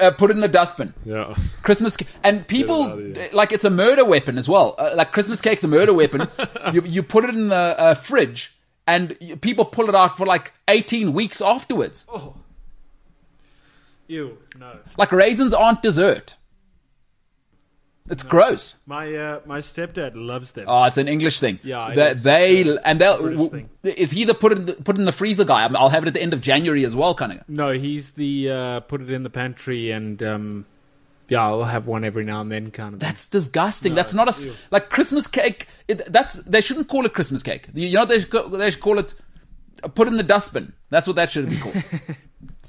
Uh, 0.00 0.10
put 0.12 0.30
it 0.30 0.34
in 0.34 0.40
the 0.40 0.48
dustbin. 0.48 0.94
Yeah. 1.04 1.34
Christmas 1.62 1.96
and 2.22 2.46
people 2.46 2.84
it 2.84 2.90
out 2.90 2.98
of 2.98 3.16
here. 3.16 3.28
like 3.32 3.52
it's 3.52 3.64
a 3.64 3.70
murder 3.70 4.04
weapon 4.04 4.38
as 4.38 4.48
well. 4.48 4.74
Uh, 4.78 4.92
like 4.94 5.12
Christmas 5.12 5.40
cake's 5.40 5.64
a 5.64 5.68
murder 5.68 5.92
weapon. 5.94 6.26
you 6.72 6.82
you 6.82 7.02
put 7.02 7.24
it 7.24 7.30
in 7.34 7.48
the 7.48 7.54
uh, 7.54 7.94
fridge 7.94 8.54
and 8.86 9.16
people 9.42 9.64
pull 9.66 9.88
it 9.88 9.94
out 9.94 10.16
for 10.16 10.24
like 10.26 10.54
18 10.68 11.12
weeks 11.12 11.40
afterwards. 11.42 12.06
Ew, 14.08 14.38
no. 14.58 14.78
Like 14.96 15.12
raisins 15.12 15.52
aren't 15.54 15.82
dessert. 15.82 16.36
It's 18.10 18.22
gross. 18.22 18.76
My 18.86 19.14
uh, 19.14 19.40
my 19.44 19.58
stepdad 19.58 20.12
loves 20.14 20.52
them. 20.52 20.64
Oh, 20.66 20.84
it's 20.84 20.96
an 20.96 21.08
English 21.08 21.40
thing. 21.40 21.58
Yeah, 21.62 21.92
they, 21.94 22.14
they 22.14 22.60
It's 22.62 22.80
and 22.82 22.98
they'll 22.98 23.18
w- 23.18 23.68
is 23.82 24.10
he 24.10 24.24
the 24.24 24.32
put 24.32 24.52
in 24.52 24.64
the, 24.64 24.72
put 24.72 24.96
in 24.96 25.04
the 25.04 25.12
freezer 25.12 25.44
guy? 25.44 25.62
I 25.64 25.68
mean, 25.68 25.76
I'll 25.76 25.90
have 25.90 26.04
it 26.04 26.08
at 26.08 26.14
the 26.14 26.22
end 26.22 26.32
of 26.32 26.40
January 26.40 26.86
as 26.86 26.96
well, 26.96 27.14
kind 27.14 27.32
of. 27.32 27.46
No, 27.50 27.72
he's 27.72 28.12
the 28.12 28.50
uh, 28.50 28.80
put 28.80 29.02
it 29.02 29.10
in 29.10 29.24
the 29.24 29.30
pantry 29.30 29.90
and 29.90 30.22
um, 30.22 30.64
yeah, 31.28 31.42
I'll 31.42 31.64
have 31.64 31.86
one 31.86 32.02
every 32.02 32.24
now 32.24 32.40
and 32.40 32.50
then 32.50 32.70
kind 32.70 32.94
of. 32.94 33.00
That's 33.00 33.28
disgusting. 33.28 33.94
that's 33.94 34.14
not 34.14 34.26
a 34.28 34.30
s- 34.30 34.46
like 34.70 34.88
Christmas 34.88 35.26
cake. 35.26 35.66
It, 35.86 36.10
that's 36.10 36.32
they 36.32 36.62
shouldn't 36.62 36.88
call 36.88 37.04
it 37.04 37.12
Christmas 37.12 37.42
cake. 37.42 37.66
You 37.74 37.92
know 37.92 38.00
what 38.00 38.08
they 38.08 38.20
should, 38.20 38.52
they 38.52 38.70
should 38.70 38.80
call 38.80 38.98
it 38.98 39.12
put 39.94 40.08
in 40.08 40.16
the 40.16 40.22
dustbin. 40.22 40.72
That's 40.88 41.06
what 41.06 41.16
that 41.16 41.30
should 41.30 41.50
be 41.50 41.58
called. 41.58 41.76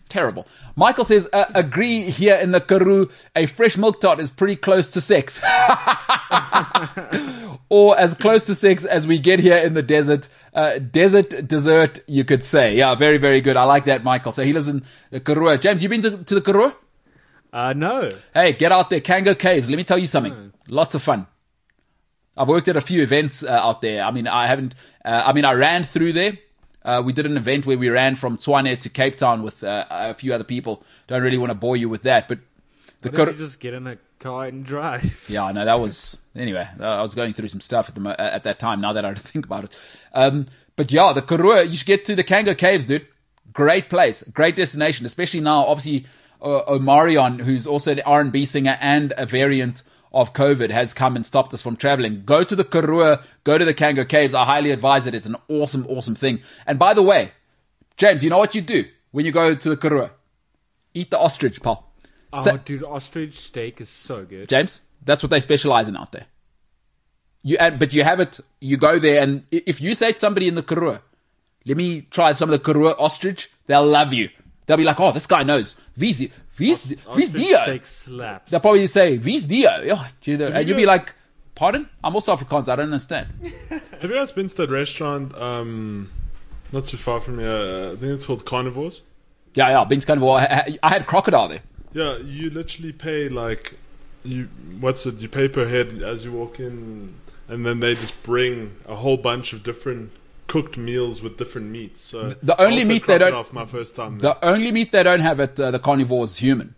terrible. 0.09 0.45
Michael 0.75 1.05
says 1.05 1.29
uh, 1.31 1.45
agree 1.55 2.01
here 2.01 2.35
in 2.35 2.51
the 2.51 2.59
Karoo. 2.59 3.09
A 3.35 3.45
fresh 3.45 3.77
milk 3.77 4.01
tart 4.01 4.19
is 4.19 4.29
pretty 4.29 4.55
close 4.55 4.89
to 4.91 5.01
sex, 5.01 5.41
or 7.69 7.97
as 7.97 8.15
close 8.15 8.43
to 8.43 8.55
sex 8.55 8.85
as 8.85 9.07
we 9.07 9.19
get 9.19 9.39
here 9.39 9.57
in 9.57 9.73
the 9.73 9.83
desert. 9.83 10.29
Uh, 10.53 10.79
desert 10.79 11.47
dessert, 11.47 11.99
you 12.07 12.23
could 12.23 12.43
say. 12.43 12.75
Yeah, 12.75 12.95
very 12.95 13.17
very 13.17 13.41
good. 13.41 13.55
I 13.55 13.63
like 13.63 13.85
that, 13.85 14.03
Michael. 14.03 14.31
So 14.31 14.43
he 14.43 14.53
lives 14.53 14.67
in 14.67 14.83
the 15.11 15.19
Karoo. 15.19 15.57
James, 15.57 15.83
you 15.83 15.89
been 15.89 16.01
to, 16.01 16.23
to 16.23 16.35
the 16.35 16.41
Karoo? 16.41 16.73
uh, 17.53 17.73
no. 17.73 18.15
Hey, 18.33 18.53
get 18.53 18.71
out 18.71 18.89
there, 18.89 19.01
Kango 19.01 19.37
Caves. 19.37 19.69
Let 19.69 19.77
me 19.77 19.83
tell 19.83 19.97
you 19.97 20.07
something. 20.07 20.53
Lots 20.67 20.95
of 20.95 21.01
fun. 21.01 21.27
I've 22.37 22.47
worked 22.47 22.67
at 22.69 22.77
a 22.77 22.81
few 22.81 23.03
events 23.03 23.43
uh, 23.43 23.49
out 23.49 23.81
there. 23.81 24.03
I 24.03 24.11
mean, 24.11 24.27
I 24.27 24.47
haven't. 24.47 24.75
Uh, 25.03 25.23
I 25.25 25.33
mean, 25.33 25.45
I 25.45 25.53
ran 25.53 25.83
through 25.83 26.13
there. 26.13 26.37
Uh, 26.83 27.01
we 27.05 27.13
did 27.13 27.25
an 27.25 27.37
event 27.37 27.65
where 27.65 27.77
we 27.77 27.89
ran 27.89 28.15
from 28.15 28.37
Tshwane 28.37 28.79
to 28.79 28.89
Cape 28.89 29.15
Town 29.15 29.43
with 29.43 29.63
uh, 29.63 29.85
a 29.89 30.13
few 30.13 30.33
other 30.33 30.43
people. 30.43 30.83
Don't 31.07 31.21
really 31.21 31.37
want 31.37 31.49
to 31.51 31.55
bore 31.55 31.75
you 31.75 31.89
with 31.89 32.03
that, 32.03 32.27
but 32.27 32.39
the 33.01 33.09
Why 33.09 33.15
don't 33.15 33.25
Kar- 33.25 33.33
you 33.33 33.37
just 33.39 33.59
get 33.59 33.73
in 33.73 33.87
a 33.87 33.97
car 34.19 34.45
and 34.45 34.65
drive? 34.65 35.25
yeah, 35.29 35.43
I 35.43 35.51
know 35.51 35.65
that 35.65 35.79
was 35.79 36.21
anyway. 36.35 36.67
I 36.79 37.01
was 37.01 37.15
going 37.15 37.33
through 37.33 37.49
some 37.49 37.61
stuff 37.61 37.89
at 37.89 37.95
the 37.95 38.21
at 38.21 38.43
that 38.43 38.59
time. 38.59 38.81
Now 38.81 38.93
that 38.93 39.05
I 39.05 39.13
think 39.15 39.45
about 39.45 39.65
it, 39.65 39.79
um, 40.13 40.45
but 40.75 40.91
yeah, 40.91 41.13
the 41.13 41.21
Karoo. 41.21 41.67
You 41.67 41.73
should 41.73 41.87
get 41.87 42.05
to 42.05 42.15
the 42.15 42.23
Kango 42.23 42.57
Caves, 42.57 42.85
dude. 42.85 43.07
Great 43.51 43.89
place, 43.89 44.23
great 44.33 44.55
destination, 44.55 45.05
especially 45.05 45.39
now. 45.41 45.65
Obviously, 45.65 46.05
uh, 46.41 46.61
Omarion, 46.69 47.41
who's 47.41 47.67
also 47.67 47.93
an 47.93 48.01
R 48.05 48.21
and 48.21 48.31
B 48.31 48.45
singer 48.45 48.77
and 48.79 49.13
a 49.17 49.25
variant 49.25 49.81
of 50.11 50.33
COVID, 50.33 50.69
has 50.69 50.93
come 50.93 51.15
and 51.15 51.25
stopped 51.25 51.53
us 51.53 51.61
from 51.61 51.75
traveling. 51.75 52.23
Go 52.25 52.43
to 52.43 52.55
the 52.55 52.63
Karoo. 52.63 53.17
Go 53.43 53.57
to 53.57 53.65
the 53.65 53.73
Kango 53.73 54.07
Caves. 54.07 54.33
I 54.33 54.43
highly 54.43 54.71
advise 54.71 55.07
it. 55.07 55.13
It's 55.13 55.25
an 55.25 55.35
awesome, 55.47 55.85
awesome 55.87 56.15
thing. 56.15 56.41
And 56.65 56.79
by 56.79 56.93
the 56.93 57.03
way, 57.03 57.31
James, 57.97 58.23
you 58.23 58.29
know 58.29 58.37
what 58.37 58.55
you 58.55 58.61
do 58.61 58.85
when 59.11 59.25
you 59.25 59.31
go 59.31 59.53
to 59.53 59.69
the 59.69 59.77
Karoo? 59.77 60.09
Eat 60.93 61.11
the 61.11 61.19
ostrich, 61.19 61.61
pal. 61.61 61.91
Oh, 62.31 62.57
dude, 62.57 62.83
ostrich 62.83 63.39
steak 63.39 63.81
is 63.81 63.89
so 63.89 64.25
good. 64.25 64.49
James, 64.49 64.81
that's 65.03 65.23
what 65.23 65.29
they 65.29 65.39
specialize 65.39 65.87
in 65.87 65.97
out 65.97 66.11
there. 66.11 66.25
You, 67.41 67.57
and, 67.59 67.79
but 67.79 67.93
you 67.93 68.03
have 68.03 68.19
it, 68.19 68.39
you 68.59 68.77
go 68.77 68.99
there 68.99 69.23
and 69.23 69.45
if 69.51 69.79
you 69.81 69.95
say 69.95 70.11
to 70.11 70.17
somebody 70.17 70.47
in 70.47 70.55
the 70.55 70.63
Karoo, 70.63 70.99
let 71.65 71.77
me 71.77 72.01
try 72.01 72.33
some 72.33 72.49
of 72.49 72.51
the 72.51 72.73
Karoo 72.73 72.93
ostrich, 72.97 73.49
they'll 73.65 73.85
love 73.85 74.13
you. 74.13 74.29
They'll 74.65 74.77
be 74.77 74.83
like, 74.83 74.99
oh, 74.99 75.11
this 75.11 75.25
guy 75.25 75.43
knows. 75.43 75.77
These, 75.97 76.29
these, 76.59 76.83
these 76.83 76.97
Ostrich 77.07 77.31
Dio. 77.31 77.61
steak 77.63 77.85
slaps. 77.85 78.51
They'll 78.51 78.59
probably 78.59 78.85
say, 78.87 79.17
these 79.17 79.45
Dio. 79.45 79.81
Yeah, 79.81 80.07
you 80.23 80.37
know, 80.37 80.47
and 80.47 80.67
you'll 80.67 80.77
be 80.77 80.85
like, 80.85 81.15
pardon? 81.55 81.89
I'm 82.03 82.13
also 82.13 82.35
Afrikaans, 82.35 82.69
I 82.69 82.75
don't 82.75 82.85
understand. 82.85 83.27
Have 83.69 84.11
you 84.11 84.15
guys 84.15 84.31
been 84.31 84.47
to 84.47 84.55
that 84.55 84.69
restaurant? 84.69 85.35
Um, 85.35 86.11
not 86.71 86.83
too 86.83 86.97
far 86.97 87.19
from 87.19 87.39
here. 87.39 87.49
Uh, 87.49 87.93
I 87.93 87.95
think 87.95 88.13
it's 88.13 88.25
called 88.25 88.45
Carnivores. 88.45 89.01
Yeah, 89.55 89.69
yeah, 89.69 89.83
Bint 89.83 90.05
Carnival. 90.05 90.31
I, 90.31 90.77
I 90.83 90.89
had 90.89 91.07
crocodile 91.07 91.47
there. 91.47 91.61
Yeah, 91.93 92.17
you 92.17 92.49
literally 92.51 92.91
pay 92.91 93.29
like 93.29 93.73
you. 94.23 94.47
What's 94.79 95.05
it? 95.05 95.15
You 95.15 95.27
pay 95.27 95.47
per 95.47 95.65
head 95.67 96.03
as 96.03 96.23
you 96.23 96.31
walk 96.31 96.59
in, 96.59 97.15
and 97.47 97.65
then 97.65 97.79
they 97.79 97.95
just 97.95 98.21
bring 98.21 98.75
a 98.87 98.95
whole 98.95 99.17
bunch 99.17 99.53
of 99.53 99.63
different 99.63 100.11
cooked 100.49 100.77
meals 100.77 101.21
with 101.21 101.37
different 101.37 101.67
meats. 101.69 102.01
So 102.01 102.29
The 102.43 102.59
only 102.61 102.83
meat 102.83 103.07
they 103.07 103.17
don't- 103.17 103.47
for 103.47 103.55
my 103.55 103.65
first 103.65 103.95
time. 103.95 104.19
there. 104.19 104.33
The 104.33 104.45
only 104.45 104.71
meat 104.73 104.91
they 104.91 105.03
don't 105.03 105.21
have 105.21 105.39
at 105.39 105.57
uh, 105.59 105.71
the 105.71 105.79
carnivore 105.79 106.25
is 106.25 106.35
human. 106.37 106.75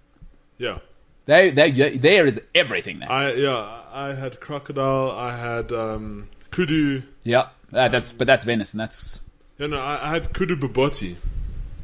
yeah, 0.60 0.77
They, 1.26 1.49
they, 1.49 1.72
there 1.98 2.26
is 2.27 2.39
everything 2.53 2.99
there. 2.99 3.11
I 3.11 3.34
yeah 3.34 3.80
I 3.91 4.14
had 4.14 4.39
crocodile. 4.39 5.11
I 5.11 5.31
had 5.35 5.72
um, 5.72 6.27
kudu. 6.52 7.02
yeah, 7.23 7.48
uh, 7.73 7.88
that's, 7.89 8.14
but 8.14 8.27
that's 8.27 8.45
venison. 8.45 8.77
That's, 8.77 9.22
Yeah, 9.60 9.68
no, 9.68 9.80
I, 9.80 9.93
I 10.07 10.10
had 10.15 10.34
kudu 10.34 10.56
bobotie 10.56 11.15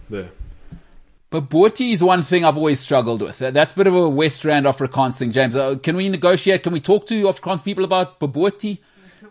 there. 0.09 0.29
But 1.29 1.49
Bobotie 1.49 1.91
is 1.91 2.01
one 2.01 2.21
thing 2.21 2.45
I've 2.45 2.55
always 2.55 2.79
struggled 2.79 3.21
with. 3.21 3.39
That's 3.39 3.73
a 3.73 3.75
bit 3.75 3.87
of 3.87 3.95
a 3.95 4.07
West 4.07 4.45
Rand 4.45 4.65
Afrikaans 4.65 5.17
thing, 5.19 5.33
James. 5.33 5.55
Uh, 5.57 5.75
can 5.75 5.97
we 5.97 6.07
negotiate? 6.07 6.63
Can 6.63 6.71
we 6.71 6.79
talk 6.79 7.05
to 7.07 7.15
Afrikaans 7.23 7.65
people 7.65 7.83
about 7.83 8.17
Bobotie? 8.21 8.77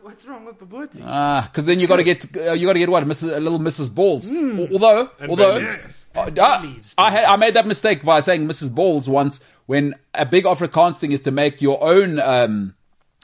What's 0.06 0.24
wrong 0.26 0.44
with 0.44 0.58
Bobotie? 0.60 1.02
Ah, 1.04 1.48
because 1.50 1.66
then 1.66 1.80
you 1.80 1.88
got 1.88 1.96
to 1.96 2.04
get 2.04 2.20
uh, 2.36 2.52
you 2.52 2.64
got 2.68 2.74
to 2.74 2.78
get 2.78 2.88
what 2.88 3.02
Mrs. 3.04 3.36
a 3.36 3.40
little 3.40 3.58
Mrs. 3.58 3.92
Balls. 3.92 4.30
Al- 4.30 4.68
Although, 4.72 5.10
And 5.18 5.30
although 5.30 5.58
Baileys. 5.58 5.96
uh, 6.14 6.20
uh, 6.40 6.72
I 7.06 7.10
had, 7.10 7.24
I 7.24 7.34
made 7.36 7.54
that 7.54 7.66
mistake 7.66 8.04
by 8.04 8.20
saying 8.20 8.46
Mrs. 8.46 8.72
Balls 8.72 9.08
once 9.08 9.40
when 9.66 9.94
a 10.14 10.24
big 10.24 10.44
Afrikaans 10.44 11.00
thing 11.00 11.10
is 11.10 11.22
to 11.22 11.32
make 11.32 11.60
your 11.60 11.82
own 11.82 12.20
um 12.20 12.74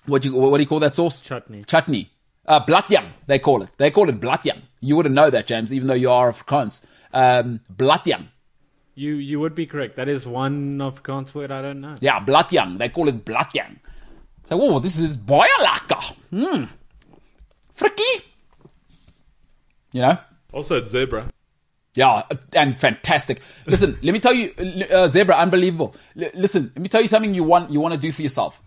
what 0.07 0.23
do 0.23 0.31
you 0.31 0.35
what 0.37 0.57
do 0.57 0.63
you 0.63 0.69
call 0.69 0.81
that 0.81 0.97
sauce? 0.97 1.21
Chutney. 1.21 1.63
Chutney. 1.65 2.11
Uh, 2.47 2.59
blatjang, 2.65 3.07
they 3.29 3.39
call 3.39 3.63
it. 3.63 3.71
They 3.77 3.93
call 3.93 4.09
it 4.09 4.19
blatjang. 4.21 4.61
You 4.81 4.97
wouldn't 4.97 5.15
know 5.15 5.31
that, 5.31 5.47
James, 5.47 5.73
even 5.73 5.87
though 5.87 5.95
you 6.05 6.11
are 6.11 6.33
Afrikaans. 6.33 6.83
Um, 7.13 7.61
blatjang. 7.73 8.27
You 8.97 9.15
you 9.15 9.39
would 9.39 9.55
be 9.55 9.67
correct. 9.67 9.95
That 9.97 10.09
is 10.09 10.27
one 10.27 10.79
Afrikaans 10.79 11.33
word 11.33 11.53
I 11.53 11.63
don't 11.63 11.81
know. 11.81 11.95
Yeah, 12.01 12.19
blatjang. 12.25 12.79
They 12.79 12.89
call 12.89 13.07
it 13.09 13.25
blatjang. 13.25 13.79
So, 14.49 14.61
oh, 14.61 14.79
this 14.79 14.99
is 14.99 15.17
baie 15.17 15.49
lekker. 15.61 16.15
Hmm. 16.31 16.65
Frikkie. 17.77 18.23
You 19.93 20.03
know? 20.03 20.19
Also, 20.53 20.77
it's 20.77 20.91
zebra. 20.91 21.29
Yeah, 21.95 22.23
and 22.55 22.79
fantastic. 22.79 23.41
Listen, 23.67 23.99
let 24.03 24.13
me 24.13 24.21
tell 24.21 24.33
you, 24.33 24.53
uh, 24.91 25.09
Zebra, 25.09 25.37
unbelievable. 25.37 25.95
L- 26.19 26.31
listen, 26.35 26.73
let 26.75 26.83
me 26.83 26.89
tell 26.89 27.03
you 27.03 27.09
something 27.09 27.35
you 27.35 27.45
want, 27.45 27.71
you 27.71 27.81
want 27.81 27.95
to 27.95 28.01
do 28.01 28.13
for 28.13 28.23
yourself. 28.23 28.61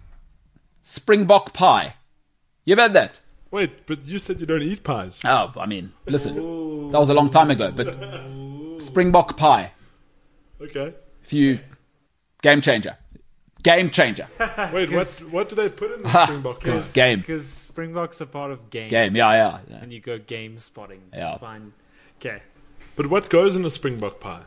Springbok 0.81 1.53
pie. 1.53 1.95
You've 2.65 2.77
had 2.77 2.93
that? 2.93 3.22
Wait, 3.49 3.85
but 3.88 4.06
you 4.06 4.19
said 4.19 4.39
you 4.39 4.45
don't 4.45 4.61
eat 4.61 4.84
pies. 4.84 5.22
Oh, 5.23 5.52
I 5.57 5.65
mean, 5.65 5.91
listen, 6.06 6.35
that 6.91 6.99
was 6.99 7.10
a 7.10 7.14
long 7.14 7.30
time 7.30 7.49
ago, 7.49 7.72
but 7.72 7.97
Springbok 8.81 9.38
pie. 9.38 9.72
Okay. 10.61 10.93
If 11.23 11.34
you, 11.34 11.60
game 12.41 12.61
changer. 12.61 12.97
Game 13.66 13.90
changer. 13.90 14.28
Wait, 14.74 14.92
what? 14.92 15.08
What 15.32 15.50
do 15.50 15.56
they 15.56 15.70
put 15.70 15.92
in 15.92 16.04
the 16.04 16.10
springbok 16.26 16.62
pie? 16.62 16.70
It's 16.70 16.88
game. 16.88 17.20
Because 17.20 17.48
Springboks 17.48 18.22
are 18.22 18.28
part 18.28 18.52
of 18.52 18.70
game. 18.70 18.90
Game, 18.90 19.16
yeah, 19.16 19.32
yeah. 19.32 19.60
yeah. 19.68 19.78
And 19.82 19.92
you 19.92 20.00
go 20.00 20.20
game 20.20 20.60
spotting. 20.60 21.02
Yeah. 21.12 21.38
Fine. 21.40 21.74
Okay. 22.20 22.44
But 22.96 23.08
what 23.08 23.28
goes 23.30 23.56
in 23.56 23.66
a 23.66 23.72
springbok 23.72 24.20
pie? 24.20 24.44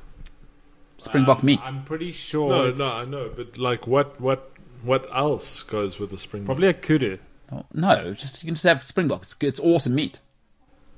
Springbok 0.99 1.41
um, 1.41 1.47
meat. 1.47 1.61
I'm 1.65 1.83
pretty 1.83 2.13
sure. 2.13 2.49
No, 2.49 2.65
it's 2.67 2.79
no, 2.79 2.91
I 2.91 3.05
know, 3.07 3.29
but 3.37 3.59
like, 3.59 3.89
what, 3.89 4.21
what, 4.21 4.53
what 4.83 5.09
else 5.13 5.65
goes 5.65 5.99
with 5.99 6.13
a 6.13 6.19
springbok? 6.19 6.47
Probably 6.47 6.69
a 6.69 6.75
kudu. 6.75 7.19
Oh, 7.51 7.65
no, 7.73 8.15
just 8.15 8.43
you 8.43 8.47
can 8.47 8.55
just 8.55 8.65
have 8.65 8.85
Springbok. 8.85 9.23
It's, 9.23 9.37
it's 9.41 9.61
awesome 9.61 9.97
meat. 9.97 10.21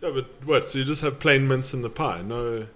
Yeah, 0.02 0.10
but 0.14 0.26
what? 0.44 0.68
So 0.68 0.78
you 0.78 0.84
just 0.84 1.00
have 1.02 1.18
plain 1.20 1.48
mince 1.48 1.72
in 1.72 1.80
the 1.80 1.90
pie? 1.90 2.22
No. 2.22 2.66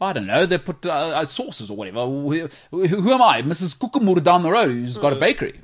I 0.00 0.12
don't 0.12 0.26
know. 0.26 0.46
They 0.46 0.58
put 0.58 0.86
uh, 0.86 0.90
uh, 0.90 1.24
sauces 1.26 1.70
or 1.70 1.76
whatever. 1.76 2.06
Who, 2.06 2.48
who, 2.70 2.86
who 2.86 3.12
am 3.12 3.20
I, 3.22 3.42
Mrs. 3.42 3.76
Kukumur 3.78 4.22
down 4.22 4.42
the 4.42 4.50
road, 4.50 4.70
who's 4.70 4.96
got 4.98 5.12
a 5.12 5.16
bakery? 5.16 5.60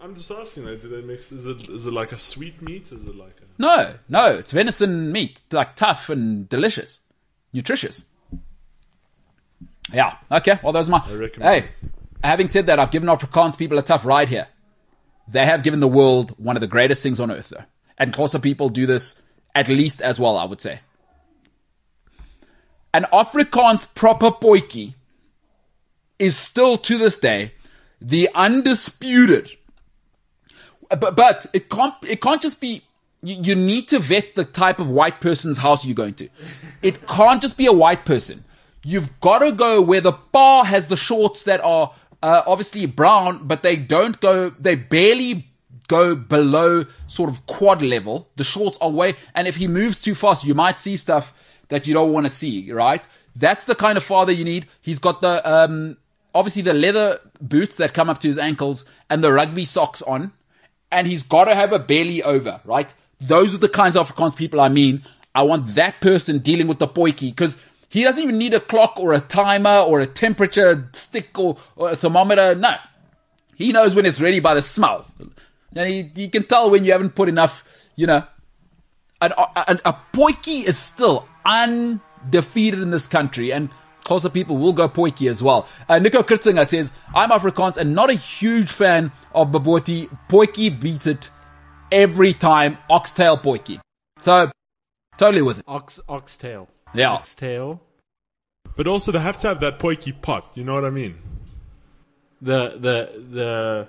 I'm 0.00 0.14
just 0.16 0.30
asking. 0.30 0.64
Do 0.64 0.88
they 0.88 1.00
mix? 1.00 1.30
Is 1.32 1.46
it 1.46 1.68
is 1.68 1.86
it 1.86 1.92
like 1.92 2.12
a 2.12 2.18
sweet 2.18 2.60
meat? 2.62 2.86
Is 2.86 2.92
it 2.92 3.16
like 3.16 3.36
a? 3.40 3.44
No, 3.62 3.94
no. 4.08 4.26
It's 4.36 4.50
venison 4.50 5.12
meat, 5.12 5.40
like 5.52 5.76
tough 5.76 6.10
and 6.10 6.48
delicious, 6.48 7.00
nutritious. 7.52 8.04
Yeah. 9.92 10.16
Okay. 10.30 10.58
Well, 10.62 10.72
those 10.72 10.88
are 10.88 10.92
my. 10.92 10.98
recommend 11.14 11.42
Hey, 11.64 11.68
it. 11.68 11.78
having 12.24 12.48
said 12.48 12.66
that, 12.66 12.78
I've 12.80 12.90
given 12.90 13.08
Afrikaans 13.08 13.56
people 13.56 13.78
a 13.78 13.82
tough 13.82 14.04
ride 14.04 14.28
here. 14.28 14.48
They 15.28 15.44
have 15.46 15.62
given 15.62 15.80
the 15.80 15.88
world 15.88 16.34
one 16.36 16.56
of 16.56 16.60
the 16.60 16.66
greatest 16.66 17.02
things 17.02 17.20
on 17.20 17.30
earth, 17.30 17.50
though. 17.50 17.64
And 17.96 18.12
Xhosa 18.12 18.42
people 18.42 18.68
do 18.70 18.86
this 18.86 19.20
at 19.54 19.68
least 19.68 20.00
as 20.00 20.18
well, 20.18 20.36
I 20.36 20.44
would 20.44 20.60
say. 20.60 20.80
An 22.94 23.06
Afrikaans 23.12 23.92
proper 23.94 24.30
potjie 24.30 24.94
is 26.18 26.36
still 26.36 26.76
to 26.78 26.98
this 26.98 27.16
day 27.16 27.52
the 28.00 28.28
undisputed. 28.34 29.50
But, 30.88 31.16
but 31.16 31.46
it 31.52 31.70
can't, 31.70 31.94
it 32.06 32.20
can't 32.20 32.42
just 32.42 32.60
be, 32.60 32.82
you, 33.22 33.36
you 33.42 33.54
need 33.54 33.88
to 33.88 33.98
vet 33.98 34.34
the 34.34 34.44
type 34.44 34.78
of 34.78 34.90
white 34.90 35.20
person's 35.20 35.58
house 35.58 35.86
you're 35.86 35.94
going 35.94 36.14
to. 36.14 36.28
It 36.82 37.06
can't 37.06 37.40
just 37.40 37.56
be 37.56 37.66
a 37.66 37.72
white 37.72 38.04
person. 38.04 38.44
You've 38.84 39.18
got 39.20 39.38
to 39.38 39.52
go 39.52 39.80
where 39.80 40.00
the 40.00 40.12
bar 40.32 40.64
has 40.64 40.88
the 40.88 40.96
shorts 40.96 41.44
that 41.44 41.62
are 41.64 41.94
uh, 42.22 42.42
obviously 42.46 42.84
brown, 42.86 43.46
but 43.46 43.62
they 43.62 43.76
don't 43.76 44.20
go, 44.20 44.50
they 44.50 44.74
barely 44.74 45.46
go 45.88 46.14
below 46.14 46.84
sort 47.06 47.30
of 47.30 47.46
quad 47.46 47.80
level. 47.80 48.28
The 48.36 48.44
shorts 48.44 48.76
are 48.80 48.90
way, 48.90 49.14
and 49.34 49.48
if 49.48 49.56
he 49.56 49.66
moves 49.66 50.02
too 50.02 50.14
fast, 50.14 50.44
you 50.44 50.54
might 50.54 50.76
see 50.76 50.96
stuff 50.96 51.32
that 51.72 51.86
you 51.86 51.94
don't 51.94 52.12
want 52.12 52.26
to 52.26 52.30
see, 52.30 52.70
right? 52.70 53.02
That's 53.34 53.64
the 53.64 53.74
kind 53.74 53.96
of 53.96 54.04
father 54.04 54.30
you 54.30 54.44
need. 54.44 54.66
He's 54.82 54.98
got 54.98 55.22
the, 55.22 55.40
um, 55.50 55.96
obviously 56.34 56.60
the 56.60 56.74
leather 56.74 57.18
boots 57.40 57.78
that 57.78 57.94
come 57.94 58.10
up 58.10 58.20
to 58.20 58.28
his 58.28 58.36
ankles 58.36 58.84
and 59.08 59.24
the 59.24 59.32
rugby 59.32 59.64
socks 59.64 60.02
on, 60.02 60.32
and 60.90 61.06
he's 61.06 61.22
got 61.22 61.44
to 61.44 61.54
have 61.54 61.72
a 61.72 61.78
belly 61.78 62.22
over, 62.22 62.60
right? 62.66 62.94
Those 63.20 63.54
are 63.54 63.58
the 63.58 63.70
kinds 63.70 63.96
of 63.96 64.06
Afrikaans 64.06 64.36
people 64.36 64.60
I 64.60 64.68
mean. 64.68 65.02
I 65.34 65.44
want 65.44 65.66
that 65.76 66.02
person 66.02 66.40
dealing 66.40 66.68
with 66.68 66.78
the 66.78 66.86
potjie 66.86 67.30
because 67.30 67.56
he 67.88 68.04
doesn't 68.04 68.22
even 68.22 68.36
need 68.36 68.52
a 68.52 68.60
clock 68.60 69.00
or 69.00 69.14
a 69.14 69.20
timer 69.20 69.78
or 69.78 70.00
a 70.00 70.06
temperature 70.06 70.90
stick 70.92 71.38
or, 71.38 71.56
or 71.74 71.92
a 71.92 71.96
thermometer. 71.96 72.54
No. 72.54 72.76
He 73.54 73.72
knows 73.72 73.94
when 73.94 74.04
it's 74.04 74.20
ready 74.20 74.40
by 74.40 74.52
the 74.52 74.60
smell. 74.60 75.06
And 75.74 75.88
he, 75.88 76.10
he 76.14 76.28
can 76.28 76.42
tell 76.42 76.68
when 76.68 76.84
you 76.84 76.92
haven't 76.92 77.14
put 77.14 77.30
enough, 77.30 77.64
you 77.96 78.06
know. 78.06 78.24
An, 79.22 79.32
a, 79.38 79.78
a 79.86 79.96
potjie 80.12 80.64
is 80.64 80.76
still 80.76 81.26
undefeated 81.44 82.80
in 82.80 82.90
this 82.90 83.06
country 83.06 83.52
and 83.52 83.70
Xhosa 84.04 84.32
people 84.32 84.58
will 84.58 84.72
go 84.72 84.88
potjie 84.88 85.30
as 85.30 85.42
well. 85.42 85.68
Uh, 85.88 85.98
Nico 85.98 86.22
Kritzinger 86.22 86.66
says, 86.66 86.92
I'm 87.14 87.30
Afrikaans 87.30 87.76
and 87.76 87.94
not 87.94 88.10
a 88.10 88.14
huge 88.14 88.70
fan 88.70 89.12
of 89.34 89.48
Bobotie. 89.48 90.08
Potjie 90.28 90.78
beats 90.78 91.06
it 91.06 91.30
every 91.90 92.32
time. 92.32 92.78
Oxtail 92.90 93.38
potjie. 93.38 93.80
So, 94.20 94.50
totally 95.18 95.42
with 95.42 95.60
it. 95.60 95.64
Ox 95.68 96.00
oxtail. 96.08 96.68
Yeah. 96.94 97.12
Oxtail. 97.12 97.80
But 98.76 98.86
also, 98.86 99.12
they 99.12 99.20
have 99.20 99.40
to 99.40 99.48
have 99.48 99.60
that 99.60 99.78
potjie 99.78 100.20
pot. 100.20 100.50
You 100.54 100.64
know 100.64 100.74
what 100.74 100.84
I 100.84 100.90
mean? 100.90 101.18
The 102.40 102.70
the 102.70 103.24
the 103.30 103.88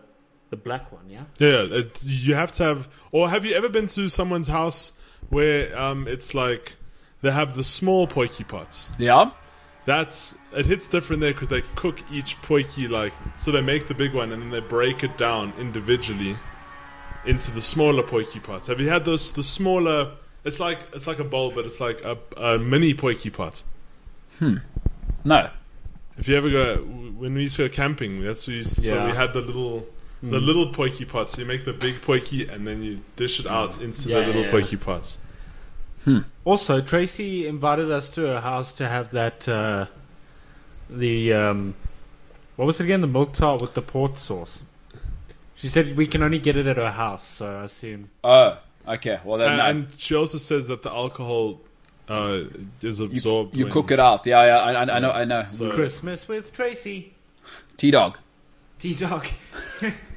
the 0.52 0.58
black 0.58 0.92
one, 0.92 1.10
yeah. 1.10 1.24
Yeah, 1.40 1.66
it, 1.80 2.04
you 2.04 2.36
have 2.36 2.52
to 2.54 2.64
have. 2.64 2.88
Or 3.12 3.30
have 3.30 3.46
you 3.46 3.56
ever 3.56 3.70
been 3.70 3.88
to 3.88 4.10
someone's 4.10 4.48
house 4.48 4.92
where 5.30 5.76
um, 5.78 6.08
it's 6.08 6.36
like 6.36 6.74
they 7.24 7.32
have 7.32 7.56
the 7.56 7.64
small 7.64 8.08
potjie 8.08 8.48
pots? 8.48 8.90
Yeah. 9.00 9.32
That's 9.86 10.38
it 10.56 10.66
hits 10.66 10.88
different 10.88 11.22
there 11.22 11.34
because 11.34 11.48
they 11.50 11.64
cook 11.76 12.00
each 12.12 12.40
potjie 12.42 12.90
like 12.90 13.12
so 13.38 13.52
they 13.52 13.62
make 13.62 13.88
the 13.88 13.96
big 13.96 14.14
one 14.14 14.32
and 14.32 14.42
then 14.42 14.50
they 14.52 14.60
break 14.60 15.04
it 15.04 15.18
down 15.18 15.52
individually 15.60 16.38
into 17.26 17.52
the 17.52 17.62
smaller 17.62 18.04
potjie 18.04 18.42
pots. 18.44 18.68
Have 18.68 18.80
you 18.80 18.90
had 18.90 19.04
those 19.04 19.34
the 19.34 19.44
smaller? 19.44 20.12
It's 20.46 20.60
like 20.60 20.80
it's 20.94 21.08
like 21.08 21.20
a 21.20 21.24
bowl, 21.24 21.52
but 21.52 21.66
it's 21.66 21.80
like 21.80 22.02
a, 22.04 22.18
a 22.38 22.60
mini 22.60 22.94
potjie 22.94 23.32
pot. 23.34 23.64
Hmm. 24.40 24.58
No. 25.24 25.50
If 26.18 26.28
you 26.28 26.36
ever 26.38 26.50
go 26.50 26.76
when 26.78 27.34
we 27.34 27.42
used 27.44 27.56
to 27.58 27.68
go 27.68 27.74
camping, 27.74 28.22
that's 28.24 28.42
what 28.44 28.50
we 28.50 28.56
used 28.56 28.76
to, 28.76 28.82
so 28.82 29.06
we 29.06 29.12
had 29.14 29.34
the 29.34 29.42
little 29.42 29.88
the 30.22 30.40
little 30.40 30.72
potjie 30.74 31.08
pots. 31.08 31.34
So 31.34 31.42
you 31.42 31.46
make 31.46 31.66
the 31.66 31.74
big 31.74 31.96
potjie 32.02 32.50
and 32.50 32.66
then 32.66 32.82
you 32.84 33.02
dish 33.18 33.42
it 33.42 33.48
out 33.48 33.82
into 33.82 34.08
Yeah, 34.10 34.22
the 34.22 34.28
little 34.28 34.44
yeah. 34.44 34.52
potjie 34.52 34.80
pots. 34.80 35.20
Also, 36.46 36.82
Tracy 36.82 37.48
invited 37.48 37.90
us 37.92 38.10
to 38.10 38.22
her 38.22 38.42
house 38.42 38.74
to 38.74 38.88
have 38.90 39.12
that 39.12 39.48
uh, 39.48 39.86
the 40.90 41.34
um, 41.34 41.76
what 42.56 42.66
was 42.66 42.80
it 42.80 42.84
again? 42.84 43.02
The 43.02 43.08
milk 43.08 43.34
tart 43.34 43.62
with 43.62 43.74
the 43.74 43.82
port 43.82 44.18
sauce. 44.18 44.60
She 45.56 45.68
said 45.70 45.96
we 45.96 46.08
can 46.08 46.22
only 46.24 46.40
get 46.40 46.58
it 46.58 46.68
at 46.68 46.78
her 46.78 46.92
house, 46.92 47.26
so 47.26 47.48
I 47.60 47.64
assume. 47.64 48.10
Oh, 48.24 48.58
okay. 48.88 49.20
Well, 49.24 49.38
then, 49.38 49.52
And, 49.52 49.58
no. 49.58 49.66
and 49.66 49.88
she 49.98 50.16
also 50.16 50.38
says 50.38 50.68
that 50.68 50.82
the 50.82 50.92
alcohol 50.92 51.62
uh, 52.10 52.42
is 52.82 53.00
you, 53.00 53.06
absorbed. 53.06 53.56
you 53.56 53.64
when- 53.66 53.74
cook 53.74 53.92
it 53.92 54.00
out. 54.00 54.28
Yeah, 54.28 54.46
yeah. 54.46 54.58
I, 54.60 54.74
I, 54.84 54.96
I 54.96 55.00
know. 55.00 55.12
I 55.12 55.24
know. 55.26 55.46
So- 55.50 55.72
Christmas 55.72 56.28
with 56.28 56.52
Tracy. 56.52 57.14
T 57.78 57.92
dog. 57.92 58.18
T 58.80 58.94
Dog. 58.96 59.26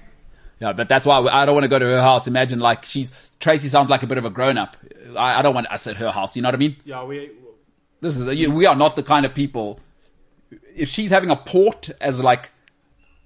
Yeah, 0.58 0.72
but 0.72 0.88
that's 0.88 1.04
why 1.04 1.18
I 1.18 1.44
don't 1.44 1.54
want 1.54 1.64
to 1.64 1.68
go 1.68 1.78
to 1.78 1.84
her 1.84 2.00
house. 2.00 2.26
Imagine 2.26 2.60
like 2.60 2.84
she's 2.84 3.12
Tracy 3.40 3.68
sounds 3.68 3.90
like 3.90 4.02
a 4.02 4.06
bit 4.06 4.16
of 4.18 4.24
a 4.24 4.30
grown 4.30 4.56
up. 4.56 4.76
I, 5.16 5.40
I 5.40 5.42
don't 5.42 5.54
want 5.54 5.66
us 5.70 5.86
at 5.86 5.96
her 5.96 6.10
house. 6.10 6.34
You 6.36 6.42
know 6.42 6.48
what 6.48 6.54
I 6.54 6.58
mean? 6.58 6.76
yeah, 6.84 7.04
we. 7.04 7.30
This 8.00 8.16
is 8.18 8.34
you- 8.34 8.50
we 8.50 8.64
are 8.66 8.74
not 8.76 8.96
the 8.96 9.02
kind 9.02 9.26
of 9.26 9.34
people. 9.34 9.80
If 10.74 10.88
she's 10.88 11.10
having 11.10 11.30
a 11.30 11.36
port 11.36 11.90
as 12.00 12.22
like 12.22 12.52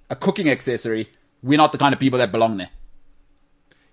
a 0.09 0.17
cooking 0.17 0.49
accessory, 0.49 1.09
we're 1.43 1.59
not 1.59 1.71
the 1.73 1.79
kind 1.79 1.93
of 1.93 2.01
people 2.01 2.19
that 2.19 2.33
belong 2.33 2.57
there. 2.57 2.71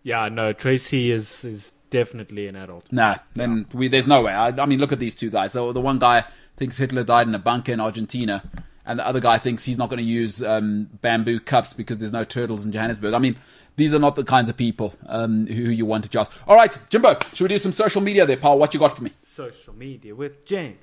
Yeah, 0.04 0.30
no, 0.30 0.54
Tracy 0.54 1.12
is 1.12 1.44
is 1.44 1.74
definitely 1.90 2.48
an 2.48 2.56
adult. 2.56 2.92
Nah, 2.92 3.18
then 3.36 3.66
we 3.74 3.88
there's 3.88 4.08
no 4.08 4.22
way. 4.24 4.34
I, 4.34 4.48
I 4.50 4.66
mean, 4.66 4.80
look 4.80 4.92
at 4.92 5.00
these 5.00 5.16
two 5.16 5.30
guys. 5.30 5.52
So 5.52 5.74
the 5.74 5.82
one 5.82 6.00
guy 6.00 6.26
thinks 6.56 6.78
Hitler 6.78 7.04
died 7.04 7.28
in 7.28 7.36
a 7.36 7.40
bunker 7.40 7.72
in 7.72 7.80
Argentina, 7.80 8.44
and 8.88 8.98
the 8.98 9.06
other 9.06 9.20
guy 9.20 9.38
thinks 9.38 9.64
he's 9.64 9.78
not 9.78 9.90
going 9.90 10.00
to 10.00 10.04
use 10.04 10.42
um, 10.44 10.90
bamboo 11.04 11.40
cups 11.40 11.74
because 11.74 12.00
there's 12.00 12.12
no 12.14 12.24
turtles 12.24 12.66
in 12.66 12.72
Johannesburg. 12.72 13.14
I 13.14 13.20
mean, 13.20 13.36
these 13.76 13.94
are 13.94 14.00
not 14.00 14.16
the 14.16 14.24
kinds 14.24 14.50
of 14.50 14.58
people 14.58 14.96
um, 15.08 15.46
who 15.46 15.64
you 15.70 15.86
want 15.86 16.04
to 16.06 16.10
just. 16.10 16.32
All 16.48 16.56
right, 16.56 16.76
Jimbo, 16.90 17.18
should 17.34 17.44
we 17.44 17.50
do 17.50 17.58
some 17.60 17.72
social 17.72 18.02
media 18.02 18.26
there, 18.26 18.38
pal? 18.38 18.58
What 18.58 18.74
you 18.74 18.80
got 18.80 18.96
for 18.98 19.04
me? 19.04 19.12
Social 19.36 19.74
media 19.76 20.16
with 20.16 20.44
James. 20.46 20.80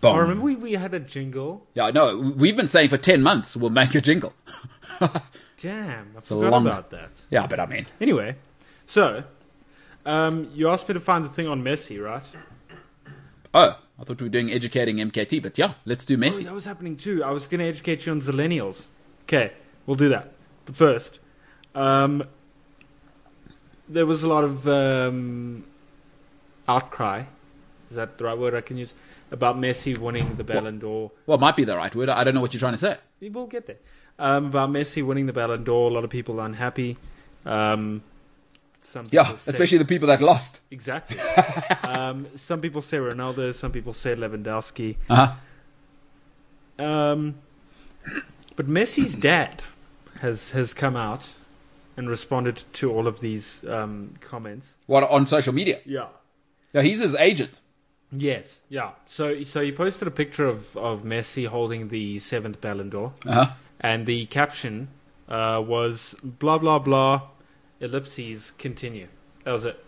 Boom. 0.00 0.16
Oh, 0.16 0.18
remember 0.18 0.42
we, 0.44 0.54
we 0.56 0.72
had 0.72 0.94
a 0.94 1.00
jingle? 1.00 1.66
Yeah, 1.74 1.90
no, 1.90 2.18
we've 2.36 2.56
been 2.56 2.68
saying 2.68 2.88
for 2.88 2.96
ten 2.98 3.22
months 3.22 3.56
we'll 3.56 3.70
make 3.70 3.94
a 3.94 4.00
jingle. 4.00 4.32
Damn, 5.60 6.12
I 6.14 6.18
a 6.18 6.22
forgot 6.22 6.50
long- 6.50 6.66
about 6.66 6.90
that. 6.90 7.10
yeah, 7.30 7.46
but 7.46 7.58
I 7.60 7.66
mean, 7.66 7.86
Anyway, 8.00 8.36
so 8.86 9.24
um, 10.04 10.50
you 10.54 10.68
asked 10.68 10.88
me 10.88 10.94
to 10.94 11.00
find 11.00 11.24
the 11.24 11.28
thing 11.30 11.46
on 11.48 11.62
Messi, 11.62 12.02
right? 12.02 12.22
oh, 13.54 13.78
I 13.98 14.04
thought 14.04 14.20
we 14.20 14.24
were 14.26 14.30
doing 14.30 14.50
educating 14.50 14.96
MKT, 14.96 15.42
but 15.42 15.56
yeah, 15.56 15.74
let's 15.84 16.04
do 16.04 16.14
Oh, 16.14 16.18
Messi. 16.18 16.44
that 16.44 16.52
was 16.52 16.64
happening 16.64 16.96
too. 16.96 17.22
I 17.22 17.30
was 17.30 17.46
going 17.46 17.60
to 17.60 17.66
educate 17.66 18.06
you 18.06 18.12
on 18.12 18.20
Zillennials. 18.20 18.84
Okay, 19.22 19.52
we'll 19.86 19.94
do 19.96 20.08
that. 20.08 20.32
But 20.66 20.74
first, 20.76 21.20
um, 21.74 22.24
there 23.88 24.06
was 24.06 24.22
a 24.22 24.28
lot 24.28 24.44
of 24.44 24.66
um, 24.66 25.64
outcry. 26.68 27.24
Is 27.90 27.96
that 27.96 28.18
the 28.18 28.24
right 28.24 28.36
word 28.36 28.54
I 28.54 28.60
can 28.62 28.76
use? 28.76 28.94
About 29.30 29.56
Messi 29.56 29.96
winning 29.96 30.36
the 30.36 30.44
Ballon 30.44 30.78
d'Or. 30.78 31.10
Well, 31.26 31.36
it 31.38 31.40
might 31.40 31.56
be 31.56 31.64
the 31.64 31.76
right 31.76 31.94
word. 31.94 32.08
I 32.08 32.24
don't 32.24 32.34
know 32.34 32.40
what 32.40 32.52
you're 32.52 32.60
trying 32.60 32.74
to 32.74 32.78
say. 32.78 32.96
We'll 33.20 33.46
get 33.46 33.66
there. 33.66 33.78
Um, 34.18 34.46
about 34.46 34.70
Messi 34.70 35.04
winning 35.04 35.26
the 35.26 35.32
Ballon 35.32 35.64
d'Or, 35.64 35.90
a 35.90 35.92
lot 35.94 36.04
of 36.04 36.10
people 36.10 36.40
are 36.40 36.46
unhappy. 36.46 36.96
Um, 37.44 38.02
some 38.94 39.06
Yeah, 39.10 39.24
say- 39.26 39.36
especially 39.52 39.78
the 39.78 39.90
people 39.94 40.08
that 40.08 40.20
lost. 40.22 40.62
exactly. 40.70 41.18
um, 41.94 42.26
some 42.36 42.60
people 42.60 42.80
say 42.82 42.98
Ronaldo, 42.98 43.52
some 43.54 43.72
people 43.72 43.92
say 43.92 44.14
Lewandowski. 44.16 44.96
Uh 45.10 45.14
huh. 46.78 46.84
Um, 46.84 47.34
but 48.56 48.66
Messi's 48.68 49.14
dad 49.14 49.62
has 50.20 50.50
has 50.52 50.74
come 50.74 50.96
out 50.96 51.34
and 51.96 52.08
responded 52.08 52.64
to 52.74 52.90
all 52.92 53.06
of 53.06 53.20
these 53.20 53.64
um, 53.68 54.14
comments. 54.20 54.66
What 54.86 55.04
on 55.10 55.26
social 55.26 55.52
media? 55.54 55.78
Yeah. 55.84 56.08
Yeah, 56.72 56.82
he's 56.82 57.00
his 57.00 57.14
agent. 57.16 57.60
Yes. 58.10 58.60
Yeah. 58.68 58.90
So 59.06 59.42
so 59.44 59.60
he 59.62 59.72
posted 59.72 60.08
a 60.08 60.10
picture 60.10 60.46
of 60.46 60.76
of 60.76 61.02
Messi 61.02 61.46
holding 61.46 61.88
the 61.88 62.18
seventh 62.18 62.60
Ballon 62.60 62.90
d'Or, 62.90 63.12
Uh 63.26 63.32
huh. 63.32 63.46
and 63.80 64.06
the 64.06 64.26
caption 64.26 64.88
uh, 65.28 65.62
was 65.64 66.14
blah 66.22 66.58
blah 66.58 66.78
blah, 66.80 67.22
ellipses 67.84 68.52
continue. 68.58 69.08
That 69.44 69.52
was 69.52 69.64
it. 69.64 69.82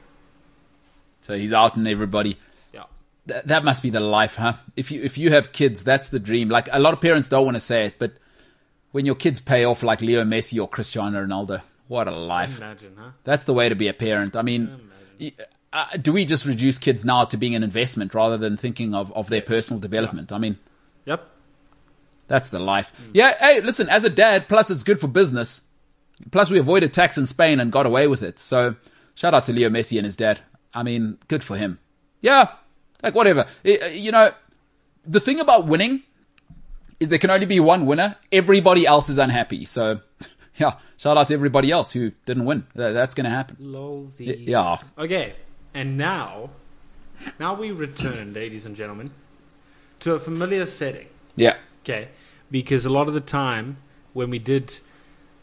So 1.23 1.37
he's 1.37 1.53
out 1.53 1.77
and 1.77 1.89
everybody. 1.89 2.39
Yeah. 2.73 2.85
Th- 3.27 3.45
that 3.45 3.65
must 3.65 3.83
be 3.83 3.91
the 3.91 4.01
life, 4.01 4.37
huh? 4.37 4.55
If 4.77 4.91
you 4.91 5.03
if 5.03 5.19
you 5.19 5.31
have 5.33 5.53
kids, 5.53 5.83
that's 5.83 6.09
the 6.11 6.19
dream. 6.19 6.49
Like 6.49 6.69
a 6.73 6.79
lot 6.79 6.95
of 6.95 7.01
parents 7.01 7.29
don't 7.29 7.45
want 7.45 7.57
to 7.57 7.61
say 7.61 7.87
it, 7.87 7.95
but 7.99 8.13
when 8.93 9.07
your 9.07 9.15
kids 9.17 9.41
pay 9.41 9.65
off 9.65 9.83
like 9.83 10.01
Leo 10.01 10.25
Messi 10.25 10.61
or 10.63 10.69
Cristiano 10.69 11.25
Ronaldo, 11.25 11.63
what 11.89 12.07
a 12.09 12.13
life! 12.13 12.59
Imagine, 12.59 12.95
huh? 12.99 13.11
That's 13.25 13.45
the 13.45 13.53
way 13.55 13.69
to 13.69 13.75
be 13.75 13.89
a 13.89 13.93
parent. 13.95 14.37
I 14.37 14.43
mean, 14.43 14.91
uh, 15.73 15.97
do 16.01 16.13
we 16.13 16.25
just 16.25 16.47
reduce 16.47 16.79
kids 16.79 17.05
now 17.05 17.25
to 17.25 17.37
being 17.37 17.55
an 17.55 17.63
investment 17.63 18.15
rather 18.15 18.37
than 18.37 18.57
thinking 18.57 18.95
of, 18.95 19.13
of 19.13 19.29
their 19.29 19.43
personal 19.43 19.81
development? 19.81 20.33
I 20.33 20.39
mean, 20.39 20.59
Yep. 21.07 21.27
that's 22.29 22.49
the 22.51 22.59
life. 22.61 22.93
Yeah. 23.13 23.37
Hey, 23.39 23.61
listen, 23.61 23.89
as 23.89 24.05
a 24.05 24.11
dad, 24.11 24.49
plus 24.49 24.71
it's 24.71 24.83
good 24.85 25.01
for 25.01 25.09
business. 25.09 25.63
Plus 26.31 26.51
we 26.51 26.59
avoided 26.59 26.93
tax 26.93 27.19
in 27.19 27.27
Spain 27.27 27.61
and 27.61 27.71
got 27.71 27.87
away 27.87 28.07
with 28.07 28.23
it. 28.23 28.39
So 28.39 28.77
shout 29.15 29.35
out 29.35 29.45
to 29.47 29.53
Leo 29.53 29.69
Messi 29.69 29.99
and 29.99 30.05
his 30.05 30.17
dad. 30.17 30.41
I 30.75 30.83
mean, 30.83 31.19
good 31.29 31.45
for 31.45 31.57
him. 31.57 31.79
Yeah. 32.21 32.49
Like 33.03 33.15
whatever. 33.15 33.47
I- 33.65 33.79
uh, 33.83 33.87
you 33.89 34.13
know, 34.13 34.31
the 35.07 35.21
thing 35.21 35.41
about 35.41 35.67
winning 35.67 36.03
is 37.01 37.09
there 37.09 37.19
can 37.19 37.31
only 37.31 37.47
be 37.47 37.61
one 37.61 37.87
winner. 37.87 38.17
Everybody 38.33 38.87
else 38.87 39.09
is 39.11 39.19
unhappy. 39.19 39.67
So 39.67 40.01
yeah, 40.57 40.75
shout 40.97 41.17
out 41.19 41.29
to 41.29 41.35
everybody 41.35 41.71
else 41.71 41.93
who 41.93 42.13
didn't 42.25 42.47
win. 42.47 42.67
That's 42.75 43.15
going 43.15 43.25
to 43.25 43.31
happen. 43.31 43.57
Lolsies. 43.61 44.47
yeah. 44.49 44.79
Okay, 44.99 45.35
and 45.75 45.99
now, 45.99 46.51
now 47.39 47.55
we 47.55 47.71
return, 47.71 48.33
ladies 48.33 48.65
and 48.65 48.75
gentlemen, 48.75 49.09
to 50.01 50.15
a 50.15 50.19
familiar 50.19 50.65
setting. 50.67 51.07
Yeah. 51.37 51.57
Okay, 51.85 52.09
because 52.51 52.87
a 52.87 52.91
lot 52.91 53.09
of 53.09 53.15
the 53.15 53.21
time 53.21 53.77
when 54.15 54.31
we 54.31 54.39
did 54.39 54.81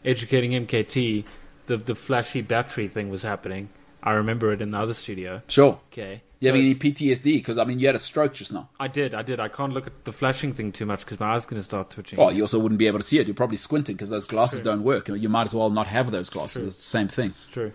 educating 0.04 0.52
MKT, 0.66 1.24
the 1.66 1.76
the 1.76 1.94
flashy 1.94 2.40
battery 2.42 2.88
thing 2.88 3.10
was 3.10 3.22
happening. 3.22 3.68
I 4.02 4.12
remember 4.12 4.52
it 4.52 4.60
in 4.60 4.70
the 4.70 4.78
other 4.78 4.92
studio. 4.92 5.40
Sure. 5.48 5.80
Okay, 5.90 6.22
You 6.40 6.48
have 6.48 6.56
any 6.56 6.74
PTSD? 6.74 7.22
Because 7.36 7.56
I 7.56 7.64
mean, 7.64 7.78
you 7.78 7.86
had 7.86 7.96
a 7.96 7.98
stroke 7.98 8.34
just 8.34 8.52
now. 8.52 8.68
I 8.78 8.86
did, 8.86 9.14
I 9.14 9.22
did. 9.22 9.40
I 9.40 9.48
can't 9.48 9.72
look 9.72 9.86
at 9.86 10.04
the 10.04 10.12
flashing 10.12 10.52
thing 10.52 10.72
too 10.72 10.84
much 10.84 11.00
because 11.06 11.18
my 11.18 11.34
eyes 11.34 11.46
going 11.46 11.58
to 11.58 11.64
start 11.64 11.88
twitching. 11.88 12.18
Well, 12.18 12.30
you 12.30 12.42
also 12.42 12.58
wouldn't 12.58 12.78
be 12.78 12.86
able 12.86 12.98
to 12.98 13.04
see 13.04 13.18
it. 13.18 13.26
You're 13.26 13.34
probably 13.34 13.56
squinting 13.56 13.96
because 13.96 14.10
those 14.10 14.26
glasses 14.26 14.60
don't 14.60 14.82
work. 14.84 15.08
You 15.08 15.28
might 15.30 15.46
as 15.46 15.54
well 15.54 15.70
not 15.70 15.86
have 15.86 16.10
those 16.10 16.28
glasses. 16.28 16.64
It's 16.66 16.76
the 16.76 16.82
same 16.82 17.08
thing. 17.08 17.30
It's 17.30 17.46
true. 17.52 17.72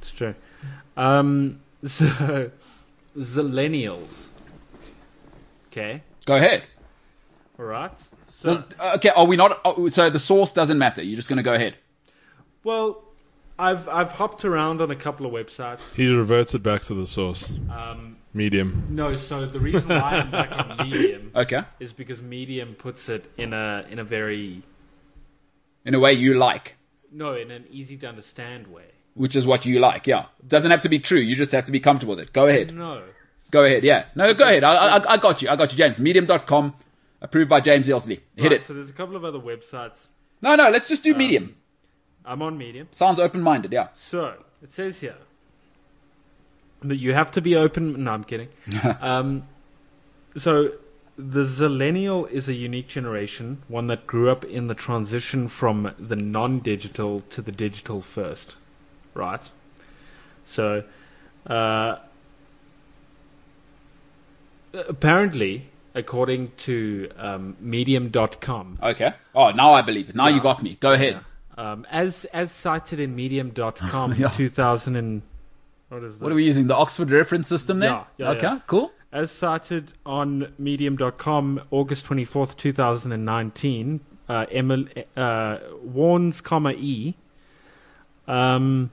It's 0.00 0.12
true. 0.12 0.34
Um, 0.96 1.60
so, 1.86 2.50
Zillennials. 3.18 4.28
Okay, 5.70 6.02
Go 6.24 6.36
ahead. 6.36 6.62
all 7.58 7.66
right. 7.66 7.92
So, 8.42 8.58
Does, 8.58 8.94
okay, 8.96 9.08
are 9.10 9.24
we 9.26 9.36
not? 9.36 9.60
Oh, 9.64 9.88
so 9.88 10.10
the 10.10 10.18
source 10.18 10.52
doesn't 10.52 10.78
matter. 10.78 11.02
You're 11.02 11.16
just 11.16 11.28
going 11.28 11.38
to 11.38 11.42
go 11.42 11.54
ahead. 11.54 11.76
well, 12.64 13.02
I've 13.58 13.88
I've 13.88 14.12
hopped 14.12 14.44
around 14.44 14.82
on 14.82 14.90
a 14.90 14.96
couple 14.96 15.24
of 15.24 15.32
websites. 15.32 15.94
He 15.94 16.06
reverted 16.14 16.62
back 16.62 16.82
to 16.82 16.94
the 16.94 17.06
source. 17.06 17.50
Um, 17.72 18.18
Medium. 18.34 18.86
no, 18.90 19.16
so 19.16 19.46
the 19.46 19.58
reason 19.58 19.88
why 19.88 20.18
I'm 20.18 20.30
back 20.30 20.52
on 20.52 20.76
Medium 20.90 21.30
Okay. 21.34 21.62
is 21.80 21.94
because 21.94 22.20
Medium 22.20 22.74
puts 22.74 23.08
it 23.08 23.24
in 23.38 23.54
a 23.54 23.86
in 23.88 23.98
a 23.98 24.04
very 24.04 24.62
In 25.86 25.94
a 25.94 25.98
way 25.98 26.12
you 26.12 26.34
like, 26.34 26.76
no 27.10 27.32
in 27.34 27.50
an 27.50 27.64
easy 27.70 27.96
to 27.96 28.06
understand 28.06 28.66
way. 28.66 28.84
which 29.14 29.34
is 29.34 29.46
what 29.46 29.64
you 29.64 29.78
like. 29.78 30.06
Yeah. 30.06 30.26
Doesn't 30.46 30.70
have 30.70 30.82
to 30.82 30.90
be 30.90 30.98
true. 30.98 31.18
You 31.20 31.34
just 31.34 31.52
have 31.52 31.64
to 31.64 31.72
be 31.72 31.80
comfortable 31.80 32.14
with 32.16 32.24
it. 32.26 32.34
Go 32.34 32.46
ahead. 32.46 32.74
No, 32.74 33.02
Go 33.50 33.64
ahead. 33.64 33.84
Yeah. 33.84 34.04
No, 34.14 34.34
go 34.34 34.44
ahead. 34.44 34.64
I, 34.64 34.98
I, 34.98 35.12
I 35.14 35.16
got 35.16 35.40
you. 35.40 35.48
I 35.48 35.56
got 35.56 35.72
you, 35.72 35.78
James. 35.78 35.98
Medium.com, 35.98 36.74
approved 37.20 37.48
by 37.48 37.60
James 37.60 37.88
Elsley. 37.88 38.20
Hit 38.36 38.44
Right, 38.44 38.52
it. 38.52 38.64
So 38.64 38.74
there's 38.74 38.90
a 38.90 38.94
couple 38.94 39.16
of 39.16 39.24
other 39.24 39.38
websites. 39.38 40.06
No, 40.42 40.54
no. 40.54 40.70
Let's 40.70 40.88
just 40.88 41.02
do 41.02 41.14
Medium. 41.14 41.56
I'm 42.24 42.42
on 42.42 42.58
Medium. 42.58 42.88
Sounds 42.90 43.20
open-minded. 43.20 43.72
Yeah. 43.72 43.88
So 43.94 44.34
it 44.62 44.72
says 44.72 45.00
here 45.00 45.16
that 46.82 46.96
you 46.96 47.14
have 47.14 47.30
to 47.32 47.40
be 47.40 47.56
open. 47.56 48.04
No, 48.04 48.12
I'm 48.12 48.24
kidding. 48.24 48.48
um, 49.00 49.46
so 50.36 50.72
the 51.16 51.44
Zillennial 51.44 52.30
is 52.30 52.48
a 52.48 52.52
unique 52.52 52.88
generation, 52.88 53.62
one 53.68 53.86
that 53.86 54.06
grew 54.06 54.30
up 54.30 54.44
in 54.44 54.66
the 54.66 54.74
transition 54.74 55.48
from 55.48 55.94
the 55.98 56.16
non-digital 56.16 57.22
to 57.30 57.40
the 57.40 57.52
digital 57.52 58.02
first, 58.02 58.56
right? 59.14 59.48
So 60.44 60.84
uh, 61.46 61.96
apparently, 64.74 65.70
according 65.96 66.52
to 66.58 67.08
um, 67.16 67.56
Medium.com, 67.58 68.78
Okay. 68.82 69.12
Oh, 69.34 69.50
now 69.50 69.72
I 69.72 69.82
believe 69.82 70.08
it. 70.10 70.14
Now 70.14 70.28
you 70.28 70.40
got 70.40 70.62
me. 70.62 70.76
Go 70.78 70.92
ahead. 70.92 71.18
um, 71.58 71.86
as 71.90 72.24
as 72.32 72.52
cited 72.52 73.00
in 73.00 73.16
Medium.com, 73.16 74.14
Yeah. 74.18 74.28
2000 74.28 74.94
and 74.96 75.22
what 75.88 76.02
is 76.04 76.18
that? 76.18 76.22
What 76.24 76.32
are 76.32 76.34
we 76.36 76.44
using? 76.44 76.66
The 76.68 76.76
Oxford 76.76 77.10
reference 77.10 77.48
system 77.48 77.78
there? 77.80 77.90
Yeah, 77.90 78.04
yeah, 78.18 78.30
okay. 78.30 78.42
yeah. 78.42 78.58
Cool. 78.66 78.92
As 79.12 79.30
cited 79.30 79.92
on 80.04 80.52
Medium.com, 80.58 81.62
August 81.70 82.04
24th, 82.06 82.56
2019, 82.56 84.00
uh, 84.28 84.46
Emil, 84.52 84.84
uh, 85.16 85.58
warns, 85.82 86.40
comma, 86.40 86.72
E. 86.72 87.14
Um, 88.28 88.90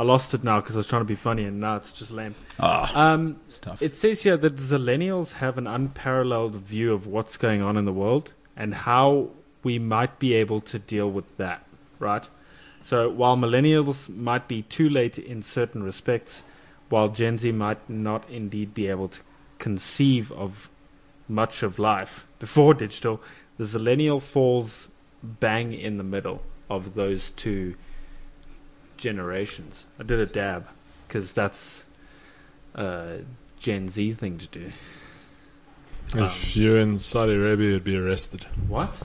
I 0.00 0.02
lost 0.02 0.32
it 0.32 0.42
now 0.42 0.60
because 0.62 0.76
I 0.76 0.78
was 0.78 0.86
trying 0.86 1.02
to 1.02 1.06
be 1.06 1.14
funny 1.14 1.44
and 1.44 1.60
now 1.60 1.76
it's 1.76 1.92
just 1.92 2.10
lame. 2.10 2.34
Ah, 2.58 2.90
Um, 2.94 3.38
it 3.82 3.94
says 3.94 4.22
here 4.22 4.38
that 4.38 4.56
Zillennials 4.56 5.32
have 5.32 5.58
an 5.58 5.66
unparalleled 5.66 6.54
view 6.54 6.94
of 6.94 7.06
what's 7.06 7.36
going 7.36 7.60
on 7.60 7.76
in 7.76 7.84
the 7.84 7.92
world 7.92 8.32
and 8.56 8.74
how 8.74 9.28
we 9.62 9.78
might 9.78 10.18
be 10.18 10.32
able 10.32 10.62
to 10.62 10.78
deal 10.78 11.10
with 11.10 11.26
that, 11.36 11.66
right? 11.98 12.26
So 12.82 13.10
while 13.10 13.36
millennials 13.36 14.08
might 14.08 14.48
be 14.48 14.62
too 14.62 14.88
late 14.88 15.18
in 15.18 15.42
certain 15.42 15.82
respects, 15.82 16.44
while 16.88 17.10
Gen 17.10 17.36
Z 17.36 17.52
might 17.52 17.90
not 17.90 18.26
indeed 18.30 18.72
be 18.72 18.88
able 18.88 19.08
to 19.08 19.20
conceive 19.58 20.32
of 20.32 20.70
much 21.28 21.62
of 21.62 21.78
life 21.78 22.24
before 22.38 22.72
digital, 22.72 23.20
the 23.58 23.64
Zillennial 23.64 24.22
falls 24.22 24.88
bang 25.22 25.74
in 25.74 25.98
the 25.98 26.04
middle 26.04 26.40
of 26.70 26.94
those 26.94 27.32
two 27.32 27.74
generations. 29.00 29.86
I 29.98 30.04
did 30.04 30.20
a 30.20 30.26
dab 30.26 30.68
because 31.08 31.32
that's 31.32 31.82
a 32.74 33.20
Gen 33.58 33.88
Z 33.88 34.12
thing 34.14 34.38
to 34.38 34.46
do. 34.46 34.72
If 36.14 36.56
you're 36.56 36.78
in 36.78 36.98
Saudi 36.98 37.34
Arabia, 37.34 37.70
you'd 37.72 37.84
be 37.84 37.96
arrested. 37.96 38.44
What? 38.68 39.02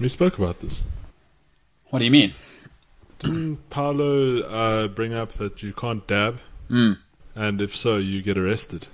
We 0.00 0.08
spoke 0.08 0.38
about 0.38 0.60
this. 0.60 0.82
what 1.90 1.98
do 2.00 2.04
you 2.04 2.10
mean? 2.10 2.34
Didn't 3.18 3.70
Paolo 3.70 4.40
uh, 4.42 4.88
bring 4.88 5.14
up 5.14 5.32
that 5.32 5.62
you 5.62 5.72
can't 5.72 6.06
dab? 6.06 6.38
Mm. 6.70 6.98
And 7.34 7.60
if 7.60 7.74
so, 7.74 7.96
you 7.96 8.22
get 8.22 8.36
arrested. 8.38 8.86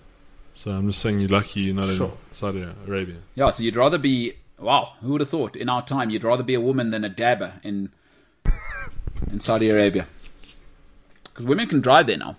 So 0.53 0.71
I'm 0.71 0.89
just 0.89 1.01
saying 1.01 1.21
you're 1.21 1.29
lucky 1.31 1.61
you're 1.61 1.75
not 1.75 1.95
Sure. 1.97 2.09
in 2.09 2.13
Saudi 2.35 2.67
Arabia. 2.87 3.17
Yeah, 3.35 3.51
so 3.51 3.63
you'd 3.63 3.77
rather 3.77 3.99
be 3.99 4.35
wow, 4.59 4.93
who 5.01 5.13
would 5.13 5.21
have 5.21 5.31
thought 5.31 5.57
in 5.57 5.69
our 5.69 5.85
time 5.85 6.09
you'd 6.11 6.23
rather 6.25 6.45
be 6.45 6.55
a 6.55 6.61
woman 6.61 6.91
than 6.91 7.05
a 7.05 7.09
dabber 7.09 7.55
in 7.65 7.91
in 9.31 9.41
Saudi 9.41 9.71
Arabia. 9.71 10.07
Because 11.25 11.45
women 11.47 11.67
can 11.69 11.81
drive 11.81 12.07
there 12.07 12.19
now. 12.19 12.37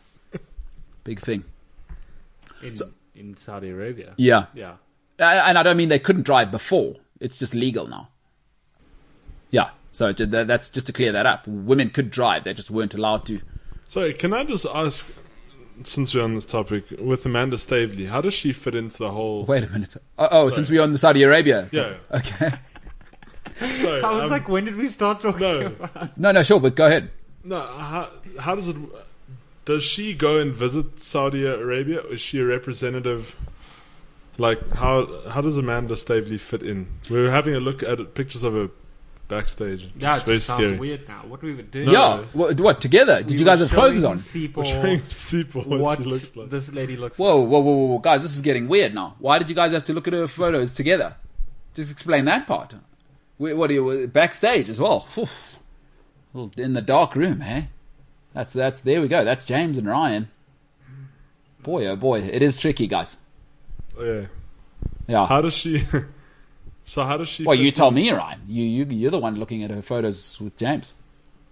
Big 1.03 1.19
thing. 1.19 1.43
In 2.61 2.75
in 3.15 3.37
Saudi 3.37 3.69
Arabia? 3.69 4.13
Yeah. 4.17 4.45
Yeah. 4.53 4.75
And 5.19 5.57
I 5.57 5.63
don't 5.63 5.77
mean 5.77 5.89
they 5.89 5.99
couldn't 5.99 6.23
drive 6.23 6.51
before. 6.51 6.95
It's 7.19 7.37
just 7.37 7.53
legal 7.55 7.87
now. 7.87 8.09
Yeah. 9.51 9.69
So 9.91 10.11
that's 10.11 10.69
just 10.69 10.87
to 10.87 10.93
clear 10.93 11.11
that 11.11 11.25
up. 11.25 11.47
Women 11.47 11.89
could 11.89 12.09
drive, 12.09 12.43
they 12.43 12.53
just 12.53 12.71
weren't 12.71 12.95
allowed 12.95 13.25
to. 13.27 13.41
Sorry, 13.85 14.13
can 14.13 14.33
I 14.33 14.43
just 14.43 14.65
ask, 14.73 15.07
since 15.83 16.13
we're 16.13 16.23
on 16.23 16.33
this 16.33 16.47
topic, 16.47 16.85
with 16.99 17.25
Amanda 17.25 17.57
Staveley, 17.57 18.07
how 18.07 18.21
does 18.21 18.33
she 18.33 18.53
fit 18.53 18.73
into 18.73 18.97
the 18.97 19.11
whole? 19.11 19.45
Wait 19.45 19.63
a 19.63 19.69
minute. 19.69 19.95
Oh, 20.17 20.27
oh 20.31 20.49
since 20.49 20.69
we're 20.69 20.81
on 20.81 20.93
the 20.93 20.97
Saudi 20.97 21.21
Arabia. 21.21 21.69
Yeah. 21.71 21.95
Okay. 22.11 22.53
Sorry, 23.59 24.01
I 24.01 24.11
was 24.13 24.23
um, 24.25 24.29
like, 24.29 24.47
when 24.49 24.65
did 24.65 24.75
we 24.75 24.87
start 24.87 25.21
talking? 25.21 25.41
no, 25.41 25.75
No, 26.17 26.31
no, 26.31 26.43
sure, 26.43 26.59
but 26.59 26.75
go 26.75 26.87
ahead. 26.87 27.09
no. 27.43 27.59
How, 27.61 28.09
how 28.39 28.55
does 28.55 28.67
it? 28.67 28.77
Does 29.65 29.83
she 29.83 30.13
go 30.13 30.39
and 30.39 30.53
visit 30.53 30.99
Saudi 30.99 31.45
Arabia? 31.45 32.01
Is 32.01 32.19
she 32.19 32.39
a 32.39 32.45
representative? 32.45 33.35
Like 34.37 34.73
how 34.73 35.07
how 35.29 35.41
does 35.41 35.57
Amanda 35.57 35.95
Staveley 35.95 36.37
fit 36.39 36.63
in? 36.63 36.87
We 37.09 37.21
were 37.21 37.29
having 37.29 37.55
a 37.55 37.59
look 37.59 37.83
at 37.83 38.15
pictures 38.15 38.43
of 38.43 38.53
her 38.53 38.69
backstage. 39.27 39.89
Yeah, 39.97 40.15
it's 40.15 40.23
it 40.23 40.25
very 40.25 40.39
sounds 40.39 40.63
scary. 40.63 40.77
weird 40.77 41.07
now. 41.07 41.21
What 41.27 41.41
we 41.41 41.53
were 41.53 41.61
doing? 41.61 41.89
yeah. 41.89 42.15
it's- 42.19 42.33
What, 42.33 42.59
what, 42.59 42.81
together? 42.81 43.21
Did 43.23 43.39
you 43.39 43.45
guys 43.45 43.59
have 43.59 43.69
clothes 43.69 44.03
on? 44.03 44.17
We're 44.33 44.63
trying 44.63 45.01
to 45.07 45.43
what, 45.53 45.67
what 45.67 45.97
she 45.99 46.03
looks 46.05 46.35
like. 46.35 46.49
this 46.49 46.71
lady 46.71 46.97
looks 46.97 47.17
Whoa, 47.17 47.39
whoa, 47.41 47.59
whoa, 47.59 47.71
whoa, 47.71 47.85
whoa, 47.93 47.99
guys, 47.99 48.23
this 48.23 48.35
is 48.35 48.41
getting 48.41 48.67
weird 48.67 48.93
now. 48.93 49.15
Why 49.19 49.39
did 49.39 49.49
you 49.49 49.55
guys 49.55 49.71
have 49.71 49.83
to 49.85 49.93
look 49.93 50.07
at 50.07 50.13
her 50.13 50.27
photos 50.27 50.73
together? 50.73 51.15
Just 51.73 51.91
explain 51.91 52.25
that 52.25 52.47
part. 52.47 52.75
What 53.37 53.69
are 53.69 53.73
you 53.73 54.07
backstage 54.07 54.69
as. 54.69 54.79
Well, 54.79 55.07
In 56.57 56.73
the 56.73 56.81
dark 56.81 57.15
room, 57.15 57.41
eh? 57.41 57.63
That's 58.33 58.53
that's 58.53 58.81
there 58.81 59.01
we 59.01 59.07
go. 59.07 59.23
That's 59.23 59.45
James 59.45 59.77
and 59.77 59.87
Ryan. 59.87 60.29
Boy, 61.61 61.87
oh 61.87 61.95
boy, 61.95 62.19
it 62.21 62.41
is 62.41 62.57
tricky, 62.57 62.87
guys. 62.87 63.17
Oh, 63.97 64.03
yeah. 64.03 64.25
Yeah. 65.07 65.27
How 65.27 65.41
does 65.41 65.53
she? 65.53 65.85
so 66.83 67.03
how 67.03 67.17
does 67.17 67.29
she? 67.29 67.43
well, 67.43 67.55
you 67.55 67.71
tell 67.71 67.89
in- 67.89 67.93
me, 67.95 68.11
Ryan. 68.11 68.41
You 68.47 68.63
you 68.63 68.85
you're 68.85 69.11
the 69.11 69.19
one 69.19 69.35
looking 69.35 69.63
at 69.63 69.69
her 69.69 69.81
photos 69.81 70.39
with 70.41 70.57
James. 70.57 70.93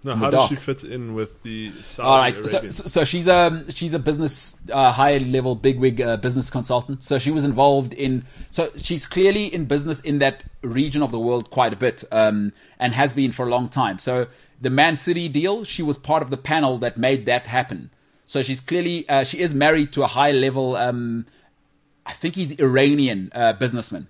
No, 0.04 0.14
the 0.14 0.18
how 0.18 0.30
does 0.32 0.50
she 0.50 0.56
fit 0.56 0.84
in 0.84 1.14
with 1.14 1.44
the 1.44 1.72
Saudi 1.82 2.08
All 2.08 2.18
right, 2.18 2.36
so, 2.36 2.66
so 2.66 3.04
she's 3.04 3.28
a 3.28 3.66
she's 3.72 3.94
a 3.94 4.00
business 4.00 4.58
uh, 4.72 4.92
high 4.92 5.18
level 5.20 5.56
bigwig 5.56 6.02
uh, 6.02 6.18
business 6.18 6.50
consultant. 6.50 7.04
So 7.04 7.20
she 7.20 7.30
was 7.30 7.44
involved 7.44 7.94
in. 7.94 8.26
So 8.50 8.72
she's 8.76 9.06
clearly 9.06 9.54
in 9.54 9.66
business 9.66 10.00
in 10.00 10.18
that 10.20 10.44
region 10.64 11.04
of 11.04 11.12
the 11.12 11.20
world 11.20 11.52
quite 11.52 11.72
a 11.72 11.76
bit, 11.76 12.04
um, 12.12 12.52
and 12.80 12.94
has 12.94 13.14
been 13.14 13.32
for 13.32 13.46
a 13.46 13.50
long 13.50 13.70
time. 13.70 14.00
So 14.00 14.28
the 14.60 14.72
Man 14.72 14.96
City 14.96 15.30
deal, 15.30 15.64
she 15.64 15.84
was 15.84 16.00
part 16.00 16.24
of 16.24 16.32
the 16.32 16.38
panel 16.38 16.80
that 16.80 16.98
made 16.98 17.28
that 17.28 17.46
happen. 17.46 17.92
So 18.26 18.42
she's 18.42 18.60
clearly 18.60 19.08
uh, 19.08 19.24
she 19.24 19.40
is 19.40 19.54
married 19.54 19.92
to 19.94 20.04
a 20.04 20.08
high 20.08 20.32
level. 20.32 20.76
Um, 20.78 21.28
I 22.08 22.14
think 22.14 22.36
he's 22.36 22.60
Iranian 22.60 23.32
uh, 23.36 23.54
businessman. 23.54 24.08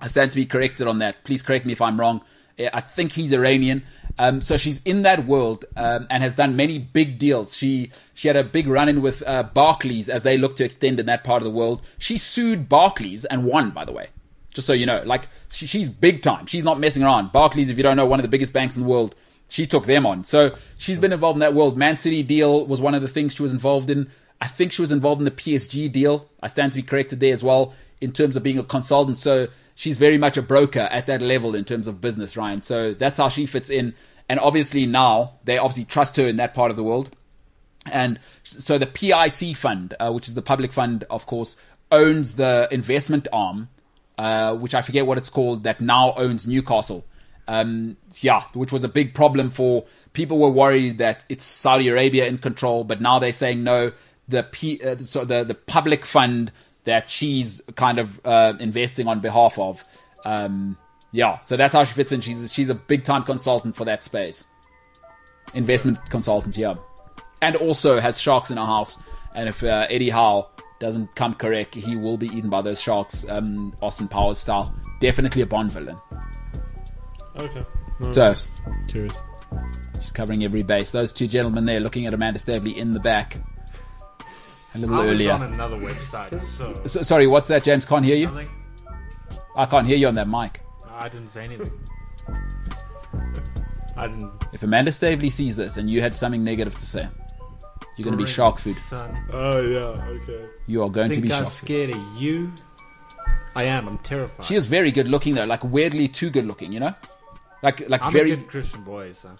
I 0.00 0.06
stand 0.06 0.30
to 0.30 0.36
be 0.36 0.46
corrected 0.46 0.86
on 0.86 0.98
that. 0.98 1.24
Please 1.24 1.42
correct 1.42 1.66
me 1.66 1.72
if 1.72 1.82
I'm 1.82 1.98
wrong. 1.98 2.20
Uh, 2.58 2.70
I 2.72 2.80
think 2.80 3.12
he's 3.12 3.32
Iranian. 3.32 3.82
Um, 4.18 4.40
so 4.40 4.56
she's 4.56 4.82
in 4.84 5.02
that 5.02 5.26
world 5.26 5.64
um, 5.76 6.06
and 6.10 6.22
has 6.22 6.34
done 6.34 6.56
many 6.56 6.78
big 6.78 7.18
deals. 7.18 7.56
She 7.56 7.90
she 8.14 8.28
had 8.28 8.36
a 8.36 8.44
big 8.44 8.66
run 8.66 8.88
in 8.88 9.02
with 9.02 9.22
uh, 9.26 9.44
Barclays 9.44 10.08
as 10.08 10.22
they 10.22 10.36
look 10.36 10.56
to 10.56 10.64
extend 10.64 11.00
in 11.00 11.06
that 11.06 11.24
part 11.24 11.42
of 11.42 11.44
the 11.44 11.50
world. 11.50 11.82
She 11.98 12.18
sued 12.18 12.68
Barclays 12.68 13.24
and 13.24 13.44
won, 13.44 13.70
by 13.70 13.84
the 13.84 13.92
way. 13.92 14.08
Just 14.52 14.66
so 14.66 14.72
you 14.72 14.86
know, 14.86 15.02
like 15.04 15.28
she, 15.50 15.66
she's 15.66 15.88
big 15.88 16.22
time. 16.22 16.46
She's 16.46 16.64
not 16.64 16.78
messing 16.78 17.02
around. 17.02 17.32
Barclays, 17.32 17.70
if 17.70 17.76
you 17.76 17.82
don't 17.82 17.96
know, 17.96 18.06
one 18.06 18.18
of 18.18 18.22
the 18.24 18.28
biggest 18.28 18.52
banks 18.52 18.76
in 18.76 18.82
the 18.82 18.88
world. 18.88 19.14
She 19.48 19.66
took 19.66 19.86
them 19.86 20.06
on. 20.06 20.22
So 20.24 20.56
she's 20.78 20.98
been 20.98 21.12
involved 21.12 21.36
in 21.36 21.40
that 21.40 21.54
world. 21.54 21.76
Man 21.76 21.96
City 21.96 22.22
deal 22.22 22.66
was 22.66 22.80
one 22.80 22.94
of 22.94 23.02
the 23.02 23.08
things 23.08 23.34
she 23.34 23.42
was 23.42 23.52
involved 23.52 23.90
in. 23.90 24.08
I 24.40 24.46
think 24.46 24.70
she 24.72 24.80
was 24.82 24.92
involved 24.92 25.20
in 25.20 25.24
the 25.24 25.30
PSG 25.32 25.90
deal. 25.90 26.28
I 26.40 26.46
stand 26.46 26.72
to 26.72 26.76
be 26.76 26.82
corrected 26.82 27.20
there 27.20 27.32
as 27.32 27.42
well 27.42 27.74
in 28.00 28.12
terms 28.12 28.36
of 28.36 28.42
being 28.42 28.58
a 28.58 28.62
consultant. 28.62 29.18
So 29.18 29.48
she's 29.74 29.98
very 29.98 30.18
much 30.18 30.36
a 30.36 30.42
broker 30.42 30.88
at 30.90 31.06
that 31.06 31.22
level 31.22 31.54
in 31.54 31.64
terms 31.64 31.86
of 31.86 32.00
business, 32.00 32.36
Ryan. 32.36 32.62
So 32.62 32.94
that's 32.94 33.18
how 33.18 33.28
she 33.28 33.46
fits 33.46 33.70
in. 33.70 33.94
And 34.28 34.38
obviously 34.38 34.86
now 34.86 35.34
they 35.44 35.58
obviously 35.58 35.84
trust 35.84 36.16
her 36.16 36.26
in 36.26 36.36
that 36.36 36.54
part 36.54 36.70
of 36.70 36.76
the 36.76 36.84
world. 36.84 37.10
And 37.90 38.20
so 38.44 38.78
the 38.78 38.86
PIC 38.86 39.56
fund, 39.56 39.94
uh, 39.98 40.12
which 40.12 40.28
is 40.28 40.34
the 40.34 40.42
public 40.42 40.72
fund, 40.72 41.04
of 41.10 41.26
course, 41.26 41.56
owns 41.90 42.34
the 42.34 42.68
investment 42.70 43.26
arm, 43.32 43.68
uh, 44.18 44.56
which 44.56 44.74
I 44.74 44.82
forget 44.82 45.06
what 45.06 45.18
it's 45.18 45.30
called, 45.30 45.64
that 45.64 45.80
now 45.80 46.14
owns 46.16 46.46
Newcastle. 46.46 47.04
Um, 47.48 47.96
yeah, 48.20 48.42
which 48.52 48.70
was 48.70 48.84
a 48.84 48.88
big 48.88 49.14
problem 49.14 49.50
for 49.50 49.84
people 50.12 50.38
were 50.38 50.50
worried 50.50 50.98
that 50.98 51.24
it's 51.28 51.44
Saudi 51.44 51.88
Arabia 51.88 52.26
in 52.26 52.38
control, 52.38 52.84
but 52.84 53.00
now 53.00 53.18
they're 53.18 53.32
saying 53.32 53.64
no. 53.64 53.92
The 54.28 54.44
P, 54.44 54.80
uh, 54.80 54.98
so 54.98 55.24
the 55.24 55.42
the 55.42 55.56
public 55.56 56.04
fund 56.04 56.52
that 56.84 57.08
she's 57.08 57.60
kind 57.76 57.98
of 57.98 58.20
uh, 58.24 58.54
investing 58.60 59.06
on 59.08 59.20
behalf 59.20 59.58
of. 59.58 59.84
Um, 60.24 60.76
yeah, 61.12 61.40
so 61.40 61.56
that's 61.56 61.74
how 61.74 61.84
she 61.84 61.94
fits 61.94 62.12
in. 62.12 62.20
She's 62.20 62.52
she's 62.52 62.68
a 62.70 62.74
big 62.74 63.04
time 63.04 63.22
consultant 63.24 63.74
for 63.76 63.84
that 63.84 64.04
space, 64.04 64.44
investment 65.54 65.98
consultant. 66.10 66.56
Yeah, 66.56 66.74
and 67.42 67.56
also 67.56 68.00
has 68.00 68.20
sharks 68.20 68.50
in 68.50 68.56
her 68.56 68.66
house. 68.66 68.98
And 69.34 69.48
if 69.48 69.62
uh, 69.62 69.86
Eddie 69.90 70.10
Howe 70.10 70.48
doesn't 70.80 71.14
come 71.14 71.34
correct, 71.34 71.74
he 71.74 71.96
will 71.96 72.16
be 72.16 72.26
eaten 72.28 72.50
by 72.50 72.62
those 72.62 72.80
sharks, 72.80 73.24
um, 73.28 73.74
Austin 73.80 74.08
Powers 74.08 74.38
style. 74.38 74.74
Definitely 75.00 75.42
a 75.42 75.46
Bond 75.46 75.70
villain. 75.72 75.96
Okay. 77.36 77.64
No, 78.00 78.12
So- 78.12 78.34
curious. 78.88 79.14
She's 80.00 80.12
covering 80.12 80.44
every 80.44 80.62
base. 80.62 80.90
Those 80.92 81.12
two 81.12 81.26
gentlemen 81.26 81.64
there 81.66 81.78
looking 81.80 82.06
at 82.06 82.14
Amanda 82.14 82.38
Staveley 82.38 82.76
in 82.76 82.94
the 82.94 83.00
back. 83.00 83.36
A 84.74 84.78
little 84.78 84.94
I 84.94 84.98
was 85.00 85.08
earlier. 85.08 85.32
on 85.32 85.42
another 85.42 85.76
website, 85.76 86.40
so 86.56 86.80
So, 86.84 87.02
sorry, 87.02 87.26
what's 87.26 87.48
that, 87.48 87.64
James? 87.64 87.84
Can't 87.84 88.04
hear 88.04 88.16
you? 88.16 88.26
nothing. 88.28 88.50
I 89.56 89.66
can't 89.66 89.86
hear 89.86 89.96
you 89.96 90.06
on 90.06 90.14
that 90.14 90.28
mic. 90.28 90.60
I 90.88 91.08
didn't 91.08 91.30
say 91.30 91.44
anything. 91.44 91.72
I 93.96 94.06
didn't. 94.06 94.30
If 94.52 94.62
Amanda 94.62 94.92
Staveley 94.92 95.28
sees 95.30 95.56
this 95.56 95.76
and 95.76 95.90
you 95.90 96.00
had 96.00 96.16
something 96.16 96.44
negative 96.44 96.74
to 96.76 96.86
say, 96.86 97.08
you're 97.96 98.04
going 98.04 98.16
to 98.16 98.22
be 98.22 98.30
shark 98.30 98.58
food. 98.60 98.76
Son. 98.76 99.16
Oh 99.32 99.60
yeah. 99.60 100.04
Okay. 100.22 100.46
You 100.66 100.82
are 100.84 100.88
going 100.90 101.08
to 101.08 101.14
think 101.16 101.26
be 101.26 101.32
I'm 101.32 101.42
shark 101.42 101.52
food. 101.52 101.66
scared 101.66 101.90
of 101.90 102.16
you? 102.16 102.52
I 103.56 103.64
am. 103.64 103.88
I'm 103.88 103.98
terrified. 103.98 104.46
She 104.46 104.54
is 104.54 104.66
very 104.68 104.90
good 104.92 105.08
looking 105.08 105.34
though, 105.34 105.44
like 105.44 105.64
weirdly 105.64 106.06
too 106.08 106.30
good 106.30 106.46
looking, 106.46 106.72
you 106.72 106.80
know? 106.80 106.94
Like 107.62 107.88
like 107.90 108.00
I'm 108.02 108.12
very 108.12 108.32
a 108.32 108.36
good 108.36 108.48
Christian 108.48 108.84
boy, 108.84 109.12
so. 109.12 109.30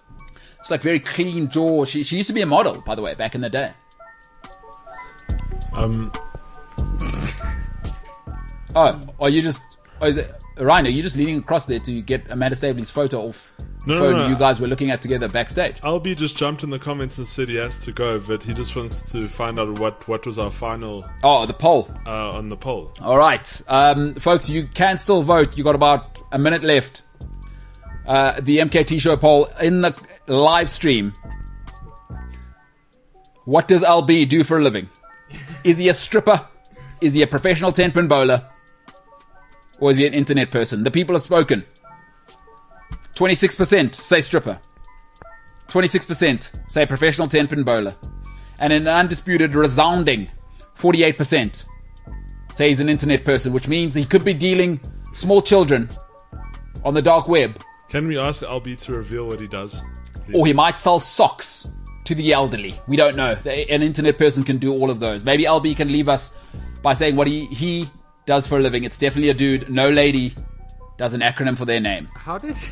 it's 0.59 0.71
like 0.71 0.83
very 0.83 1.01
clean 1.01 1.49
jaw. 1.49 1.85
She 1.85 2.03
she 2.03 2.17
used 2.17 2.27
to 2.27 2.35
be 2.35 2.43
a 2.43 2.47
model, 2.47 2.83
by 2.83 2.95
the 2.95 3.03
way, 3.03 3.15
back 3.15 3.35
in 3.35 3.41
the 3.41 3.49
day. 3.49 3.73
Um. 5.73 6.13
Oh, 8.77 9.01
are 9.19 9.29
you 9.29 9.43
just 9.43 9.61
oh, 10.01 10.07
is 10.07 10.17
it 10.17 10.33
Ryan, 10.59 10.87
are 10.87 10.91
you 10.91 11.03
just 11.03 11.17
leaning 11.17 11.39
across 11.39 11.67
there 11.67 11.81
to 11.81 12.01
get 12.03 12.25
Amanda 12.31 12.55
Staveley's 12.55 12.89
photo 12.89 13.29
off 13.29 13.53
No, 13.85 13.95
no, 13.95 14.01
phone 14.01 14.13
no. 14.13 14.29
you 14.29 14.37
guys 14.37 14.61
were 14.61 14.69
looking 14.69 14.93
at 14.93 15.03
together 15.03 15.27
backstage? 15.29 15.75
Albie 15.81 16.17
just 16.17 16.37
jumped 16.37 16.63
in 16.63 16.71
the 16.71 16.79
comments 16.79 17.19
and 17.19 17.27
said 17.27 17.49
he 17.49 17.57
has 17.57 17.79
to 17.83 17.91
go, 17.91 18.21
but 18.21 18.43
he 18.45 18.55
just 18.55 18.77
wants 18.77 19.03
to 19.11 19.27
find 19.27 19.59
out 19.59 19.77
what, 19.81 20.07
what 20.07 20.25
was 20.25 20.39
our 20.39 20.53
final 20.53 21.05
Oh, 21.25 21.47
the 21.47 21.53
poll. 21.53 21.91
uh, 22.07 22.31
on 22.31 22.49
the 22.49 22.57
poll. 22.57 22.93
All 23.01 23.19
right, 23.19 23.61
um, 23.67 24.15
folks, 24.15 24.49
you 24.49 24.69
can 24.69 24.99
still 24.99 25.23
vote. 25.25 25.59
You 25.59 25.65
got 25.65 25.75
about 25.75 26.21
a 26.31 26.39
minute 26.39 26.63
left. 26.63 27.03
Uh, 28.07 28.41
the 28.41 28.59
MKT 28.59 29.01
show 29.01 29.17
poll 29.17 29.49
in 29.61 29.81
the 29.81 29.97
live 30.29 30.69
stream. 30.69 31.13
What 33.47 33.67
does 33.67 33.83
LB 33.83 34.29
do 34.29 34.45
for 34.45 34.59
a 34.59 34.63
living? 34.63 34.89
Is 35.65 35.79
he 35.79 35.89
a 35.89 35.95
stripper? 35.95 36.47
Is 37.01 37.15
he 37.15 37.23
a 37.23 37.27
professional 37.27 37.73
ten 37.73 37.93
pin 37.93 38.09
bowler? 38.09 38.47
Or 39.79 39.91
is 39.91 39.97
he 39.97 40.07
an 40.07 40.15
internet 40.15 40.51
person? 40.51 40.85
The 40.85 40.91
people 40.91 41.15
have 41.15 41.23
spoken. 41.23 41.65
26% 43.15 43.95
say 43.95 44.21
stripper. 44.21 44.59
26% 45.69 46.71
say 46.71 46.85
professional 46.87 47.27
10 47.27 47.49
pin 47.49 47.63
bowler. 47.63 47.95
And 48.59 48.73
an 48.73 48.87
undisputed, 48.89 49.55
resounding 49.55 50.31
48% 50.79 51.65
say 52.53 52.69
he's 52.69 52.81
an 52.81 52.89
internet 52.89 53.25
person, 53.25 53.53
which 53.53 53.69
means 53.69 53.95
he 53.95 54.05
could 54.05 54.25
be 54.25 54.35
dealing 54.35 54.81
small 55.13 55.41
children 55.41 55.89
on 56.85 56.95
the 56.95 57.03
dark 57.03 57.29
web, 57.29 57.59
Can 57.89 58.07
we 58.09 58.19
ask 58.19 58.43
Albie 58.43 58.79
to 58.83 58.93
reveal 58.93 59.27
what 59.27 59.41
he 59.41 59.47
does? 59.47 59.83
please? 60.27 60.35
or 60.35 60.47
he 60.47 60.53
might 60.53 60.77
sell 60.79 60.99
socks 61.01 61.69
to 62.11 62.15
the 62.17 62.33
elderly. 62.33 62.75
We 62.89 62.97
don't 62.97 63.17
know. 63.17 63.37
An 63.47 63.83
internet 63.83 64.19
person 64.19 64.43
can 64.43 64.59
do 64.59 64.73
all 64.73 64.91
of 64.91 64.99
those. 64.99 65.23
Maybe 65.23 65.45
LB 65.45 65.77
can 65.77 65.93
leave 65.93 66.09
us 66.09 66.35
by 66.83 66.93
saying 66.93 67.15
what 67.15 67.29
he, 67.29 67.47
he 67.47 67.89
does 68.27 68.49
for 68.49 68.59
a 68.59 68.61
living. 68.61 68.83
It's 68.83 68.99
definitely 68.99 69.31
a 69.31 69.35
dude. 69.35 69.71
No 69.71 69.89
lady 69.89 70.35
does 70.97 71.15
an 71.15 71.21
acronym 71.21 71.57
for 71.57 71.65
their 71.65 71.81
name. 71.81 72.09
How 72.15 72.37
did. 72.37 72.57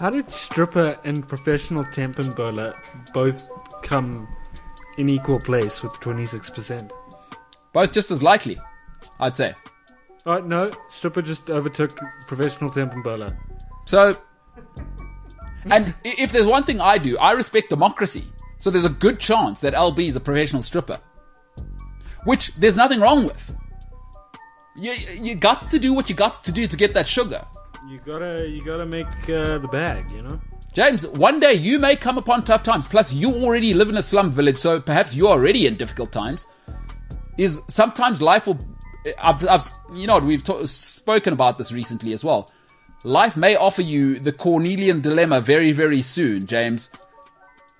How 0.00 0.10
did 0.10 0.28
stripper 0.30 0.98
and 1.04 1.28
professional 1.28 1.84
tempin 1.84 2.34
bowler 2.34 2.74
both 3.12 3.46
come 3.82 4.26
in 4.96 5.10
equal 5.10 5.38
place 5.38 5.82
with 5.82 5.92
26%? 5.92 6.90
Both 7.74 7.92
just 7.92 8.10
as 8.10 8.22
likely, 8.22 8.58
I'd 9.20 9.36
say. 9.36 9.54
Oh, 10.24 10.38
no, 10.38 10.72
stripper 10.88 11.20
just 11.20 11.50
overtook 11.50 12.00
professional 12.26 12.70
tempin 12.70 13.04
bowler. 13.04 13.36
So, 13.84 14.16
and 15.70 15.94
if 16.04 16.32
there's 16.32 16.46
one 16.46 16.64
thing 16.64 16.80
I 16.80 16.98
do, 16.98 17.16
I 17.18 17.32
respect 17.32 17.70
democracy. 17.70 18.24
So 18.58 18.70
there's 18.70 18.84
a 18.84 18.90
good 18.90 19.18
chance 19.20 19.60
that 19.60 19.74
LB 19.74 20.08
is 20.08 20.16
a 20.16 20.20
professional 20.20 20.62
stripper, 20.62 21.00
which 22.24 22.54
there's 22.56 22.76
nothing 22.76 23.00
wrong 23.00 23.24
with. 23.24 23.54
You, 24.76 24.92
you 24.92 25.34
got 25.34 25.70
to 25.70 25.78
do 25.78 25.92
what 25.92 26.08
you 26.08 26.14
got 26.14 26.42
to 26.44 26.52
do 26.52 26.66
to 26.66 26.76
get 26.76 26.94
that 26.94 27.06
sugar. 27.06 27.44
You 27.88 28.00
gotta, 28.04 28.48
you 28.48 28.64
gotta 28.64 28.86
make 28.86 29.06
uh, 29.28 29.58
the 29.58 29.68
bag, 29.70 30.10
you 30.10 30.22
know? 30.22 30.40
James, 30.72 31.06
one 31.06 31.38
day 31.38 31.52
you 31.52 31.78
may 31.78 31.94
come 31.94 32.18
upon 32.18 32.42
tough 32.42 32.64
times. 32.64 32.86
Plus, 32.88 33.12
you 33.12 33.32
already 33.32 33.74
live 33.74 33.88
in 33.88 33.96
a 33.96 34.02
slum 34.02 34.32
village, 34.32 34.56
so 34.56 34.80
perhaps 34.80 35.14
you're 35.14 35.28
already 35.30 35.66
in 35.66 35.76
difficult 35.76 36.10
times. 36.10 36.48
Is 37.38 37.62
sometimes 37.68 38.20
life 38.20 38.46
will, 38.46 38.58
I've, 39.22 39.46
I've 39.46 39.70
you 39.92 40.06
know, 40.08 40.18
we've 40.18 40.42
ta- 40.42 40.64
spoken 40.64 41.32
about 41.32 41.58
this 41.58 41.70
recently 41.70 42.12
as 42.12 42.24
well. 42.24 42.50
Life 43.04 43.36
may 43.36 43.54
offer 43.54 43.82
you 43.82 44.18
the 44.18 44.32
Cornelian 44.32 45.00
dilemma 45.02 45.40
very, 45.40 45.72
very 45.72 46.00
soon, 46.00 46.46
James. 46.46 46.90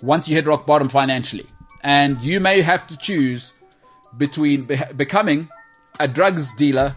Once 0.02 0.28
you 0.28 0.34
hit 0.34 0.46
rock 0.46 0.66
bottom 0.66 0.88
financially, 0.88 1.46
and 1.82 2.20
you 2.20 2.40
may 2.40 2.60
have 2.60 2.86
to 2.88 2.96
choose 2.98 3.54
between 4.18 4.64
be- 4.64 4.78
becoming 4.96 5.48
a 5.98 6.06
drugs 6.06 6.54
dealer 6.56 6.94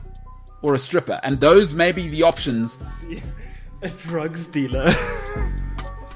or 0.61 0.73
a 0.73 0.77
stripper, 0.79 1.19
and 1.23 1.39
those 1.39 1.71
may 1.71 1.91
be 1.93 2.07
the 2.09 2.23
options 2.23 2.77
A 3.83 3.89
drugs 3.89 4.47
dealer. 4.47 4.93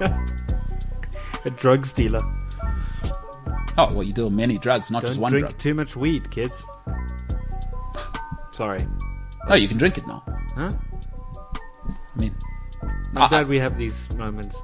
a 0.00 1.50
drugs 1.56 1.92
dealer. 1.92 2.20
Oh, 3.78 3.94
well, 3.94 4.02
you 4.02 4.12
deal 4.12 4.30
many 4.30 4.58
drugs, 4.58 4.90
not 4.90 5.02
just 5.02 5.14
Don't 5.14 5.22
one 5.22 5.30
drink 5.32 5.46
drug. 5.46 5.58
too 5.58 5.72
much 5.74 5.94
weed, 5.96 6.28
kids. 6.30 6.60
Sorry. 8.50 8.84
Oh, 9.48 9.54
you 9.54 9.68
can 9.68 9.78
drink 9.78 9.96
it 9.96 10.06
now. 10.08 10.22
Huh? 10.56 10.72
I 12.14 12.18
mean, 12.20 12.34
I'm 12.82 13.18
I- 13.22 13.28
glad 13.28 13.48
we 13.48 13.58
have 13.58 13.76
these 13.78 14.12
moments. 14.14 14.56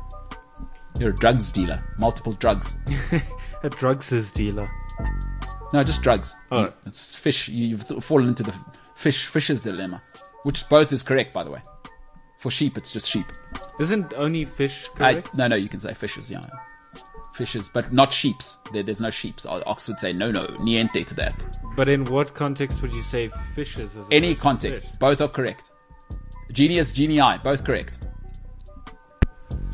you're 0.99 1.11
a 1.11 1.17
drugs 1.17 1.51
dealer, 1.53 1.81
multiple 1.99 2.33
drugs. 2.35 2.77
A 3.65 3.69
drugs 3.71 4.31
dealer. 4.33 4.71
No, 5.73 5.83
just 5.83 6.03
drugs. 6.03 6.35
Oh. 6.53 6.63
You- 6.63 6.73
It's 6.87 7.17
fish. 7.17 7.49
you- 7.49 7.69
You've 7.69 8.05
fallen 8.05 8.29
into 8.29 8.43
the 8.45 8.55
fish 8.95 9.27
fish's 9.27 9.63
dilemma, 9.63 10.01
which 10.45 10.69
both 10.69 10.93
is 10.93 11.03
correct, 11.03 11.33
by 11.35 11.43
the 11.45 11.51
way. 11.51 11.61
For 12.39 12.51
sheep, 12.53 12.79
it's 12.79 12.93
just 12.93 13.09
sheep. 13.11 13.27
Isn't 13.81 14.13
only 14.17 14.45
fish 14.45 14.89
I, 14.95 15.15
correct? 15.15 15.35
no, 15.35 15.49
no, 15.49 15.57
you 15.57 15.69
can 15.69 15.81
say 15.81 15.93
fishes, 15.93 16.31
yeah. 16.31 16.45
Fishes, 17.35 17.69
but 17.75 17.93
not 17.93 18.13
sheeps. 18.13 18.59
There, 18.73 18.83
there's 18.85 19.01
no 19.01 19.11
sheeps. 19.11 19.45
Oxford 19.47 19.99
say 19.99 20.13
no, 20.13 20.31
no, 20.31 20.47
niente 20.47 21.05
to 21.07 21.15
that. 21.17 21.59
but 21.77 21.89
in 21.89 22.05
what 22.05 22.35
context 22.35 22.81
would 22.83 22.93
you 22.93 23.03
say 23.03 23.31
fishes? 23.55 23.97
As 23.97 24.07
Any 24.13 24.35
context, 24.37 24.99
both 25.01 25.21
are 25.21 25.29
correct. 25.29 25.73
Genius, 26.53 26.93
genii, 26.93 27.39
both 27.45 27.65
correct. 27.65 27.99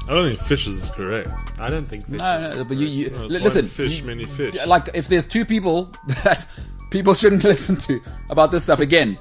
I 0.07 0.11
don't 0.13 0.29
think 0.29 0.41
fishes 0.41 0.83
is 0.83 0.91
correct. 0.91 1.31
I 1.59 1.71
don't 1.71 1.87
think 1.89 2.07
fish. 2.07 2.19
No, 2.19 2.55
no, 2.57 2.65
but 2.65 2.77
you, 2.77 2.87
you 2.87 3.11
No, 3.11 3.21
one 3.21 3.29
listen. 3.29 3.67
fish, 3.67 4.01
you- 4.01 4.05
many 4.05 4.27
fish. 4.27 4.55
Like, 4.67 4.91
if 4.93 5.09
there's 5.09 5.25
two 5.27 5.45
people 5.47 5.91
that 6.25 6.47
people 6.91 7.15
shouldn't 7.15 7.43
listen 7.53 7.77
to 7.77 8.01
about 8.29 8.51
this 8.51 8.65
stuff, 8.65 8.81
again, 8.81 9.19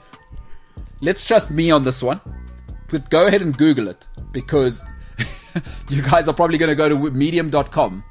let's 1.01 1.23
trust 1.23 1.51
me 1.51 1.71
on 1.71 1.83
this 1.83 2.03
one. 2.03 2.19
But 2.91 3.09
go 3.09 3.27
ahead 3.27 3.41
and 3.41 3.57
Google 3.57 3.87
it 3.87 4.05
because 4.33 4.83
you 5.89 6.01
guys 6.01 6.27
are 6.27 6.33
probably 6.33 6.57
going 6.57 6.69
to 6.69 6.75
go 6.75 6.89
to 6.89 7.11
medium.com. 7.11 8.03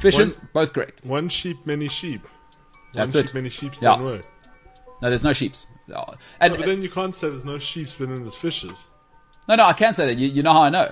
Fishes, 0.00 0.38
One- 0.38 0.48
both 0.52 0.72
correct. 0.72 1.04
One 1.04 1.28
sheep, 1.28 1.66
many 1.66 1.88
sheep. 1.88 2.26
That's 2.92 3.14
one 3.16 3.24
it. 3.24 3.34
many 3.34 3.48
sheep 3.48 3.72
Yeah. 3.80 3.96
don't 3.96 4.04
work. 4.04 4.26
No, 5.02 5.08
there's 5.10 5.24
no 5.24 5.32
sheeps. 5.32 5.66
And 6.40 6.56
But 6.56 6.66
then 6.66 6.82
you 6.82 6.90
can't 6.90 7.14
say 7.14 7.28
there's 7.30 7.44
no 7.44 7.58
sheep, 7.58 7.88
but 7.98 8.08
then 8.08 8.22
there's 8.22 8.34
fishes. 8.34 8.88
no, 9.48 9.54
no, 9.54 9.64
I 9.64 9.72
can 9.72 9.94
say 9.94 10.06
that. 10.06 10.18
You, 10.18 10.28
you 10.28 10.42
know 10.42 10.52
how 10.52 10.62
I 10.62 10.68
know? 10.70 10.90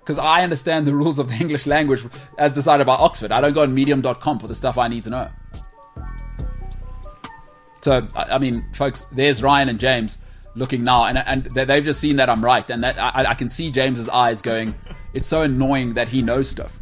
Because 0.00 0.18
I 0.18 0.42
understand 0.42 0.86
the 0.86 0.94
rules 0.94 1.18
of 1.18 1.28
the 1.28 1.36
English 1.40 1.66
language 1.66 2.04
as 2.38 2.52
decided 2.52 2.86
by 2.86 2.94
Oxford. 2.94 3.32
I 3.32 3.40
don't 3.40 3.52
go 3.52 3.62
on 3.62 3.72
medium.com 3.74 4.38
for 4.38 4.46
the 4.48 4.54
stuff 4.54 4.76
I 4.78 4.88
need 4.88 5.04
to 5.04 5.10
know. 5.10 5.28
So, 7.82 8.06
I 8.14 8.34
I 8.34 8.38
mean, 8.38 8.66
folks, 8.74 9.06
there's 9.12 9.42
Ryan 9.42 9.68
and 9.70 9.80
James 9.80 10.18
looking 10.54 10.84
now, 10.84 11.04
and, 11.04 11.18
and 11.18 11.44
they- 11.54 11.64
they've 11.64 11.84
just 11.84 12.00
seen 12.00 12.16
that 12.16 12.28
I'm 12.28 12.44
right. 12.44 12.68
And 12.70 12.82
that 12.84 12.98
I, 12.98 13.30
I 13.30 13.34
can 13.34 13.48
see 13.48 13.70
James's 13.70 14.08
eyes 14.08 14.42
going, 14.42 14.74
it's 15.14 15.26
so 15.26 15.42
annoying 15.42 15.94
that 15.94 16.08
he 16.08 16.20
knows 16.22 16.48
stuff. 16.48 16.78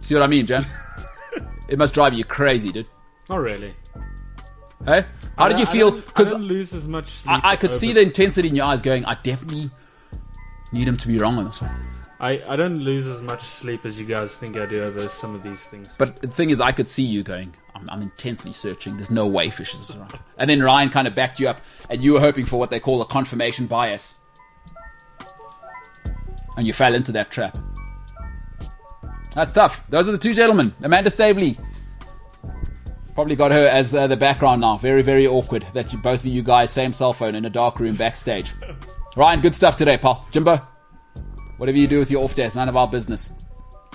See 0.00 0.14
what 0.14 0.22
I 0.24 0.26
mean, 0.26 0.46
James? 0.46 0.66
it 1.68 1.78
must 1.78 1.94
drive 1.94 2.12
you 2.14 2.24
crazy, 2.24 2.72
dude. 2.72 2.86
Not 3.28 3.36
really. 3.40 3.74
Hey? 4.84 5.04
How 5.38 5.48
did 5.48 5.58
you 5.58 5.64
I 5.64 5.68
feel? 5.68 5.88
I 5.88 6.00
Because 6.00 6.30
don't 6.32 6.42
lose 6.42 6.74
as 6.74 6.84
much. 6.84 7.10
Sleep 7.10 7.44
I, 7.44 7.52
I 7.52 7.56
could 7.56 7.72
see 7.74 7.92
the 7.92 8.00
intensity 8.00 8.48
in 8.48 8.54
your 8.54 8.66
eyes 8.66 8.82
going, 8.82 9.04
I 9.04 9.14
definitely 9.22 9.70
need 10.72 10.88
him 10.88 10.96
to 10.96 11.08
be 11.08 11.18
wrong 11.18 11.38
on 11.38 11.46
this 11.46 11.60
one. 11.60 11.70
I, 12.20 12.40
I 12.46 12.54
don't 12.54 12.76
lose 12.76 13.06
as 13.06 13.20
much 13.20 13.42
sleep 13.42 13.84
as 13.84 13.98
you 13.98 14.06
guys 14.06 14.36
think 14.36 14.56
I 14.56 14.64
do 14.64 14.80
over 14.80 15.08
some 15.08 15.34
of 15.34 15.42
these 15.42 15.64
things. 15.64 15.88
But 15.98 16.16
the 16.16 16.28
thing 16.28 16.50
is, 16.50 16.60
I 16.60 16.70
could 16.70 16.88
see 16.88 17.02
you 17.02 17.24
going, 17.24 17.52
I'm, 17.74 17.90
I'm 17.90 18.02
intensely 18.02 18.52
searching. 18.52 18.96
There's 18.96 19.10
no 19.10 19.26
way 19.26 19.50
fishes 19.50 19.90
is 19.90 19.96
right. 19.96 20.14
And 20.38 20.48
then 20.48 20.62
Ryan 20.62 20.88
kind 20.88 21.08
of 21.08 21.16
backed 21.16 21.40
you 21.40 21.48
up, 21.48 21.60
and 21.90 22.00
you 22.00 22.12
were 22.12 22.20
hoping 22.20 22.44
for 22.44 22.58
what 22.60 22.70
they 22.70 22.78
call 22.78 23.02
a 23.02 23.06
confirmation 23.06 23.66
bias. 23.66 24.16
And 26.56 26.64
you 26.64 26.72
fell 26.72 26.94
into 26.94 27.10
that 27.12 27.32
trap. 27.32 27.58
That's 29.34 29.52
tough. 29.52 29.84
Those 29.88 30.08
are 30.08 30.12
the 30.12 30.18
two 30.18 30.34
gentlemen. 30.34 30.74
Amanda 30.82 31.10
Staveley. 31.10 31.56
Probably 33.14 33.36
got 33.36 33.50
her 33.50 33.66
as 33.66 33.94
uh, 33.94 34.06
the 34.06 34.16
background 34.16 34.62
now. 34.62 34.78
Very, 34.78 35.02
very 35.02 35.26
awkward 35.26 35.66
that 35.74 35.92
you, 35.92 35.98
both 35.98 36.20
of 36.20 36.26
you 36.26 36.42
guys, 36.42 36.70
same 36.70 36.90
cell 36.90 37.12
phone 37.12 37.34
in 37.34 37.44
a 37.44 37.50
dark 37.50 37.78
room 37.78 37.94
backstage. 37.94 38.54
Ryan, 39.16 39.40
good 39.42 39.54
stuff 39.54 39.76
today, 39.76 39.98
pal. 39.98 40.26
Jimbo, 40.32 40.58
whatever 41.58 41.76
you 41.76 41.86
do 41.86 41.98
with 41.98 42.10
your 42.10 42.24
off 42.24 42.34
day, 42.34 42.44
it's 42.44 42.56
none 42.56 42.70
of 42.70 42.76
our 42.76 42.88
business. 42.88 43.30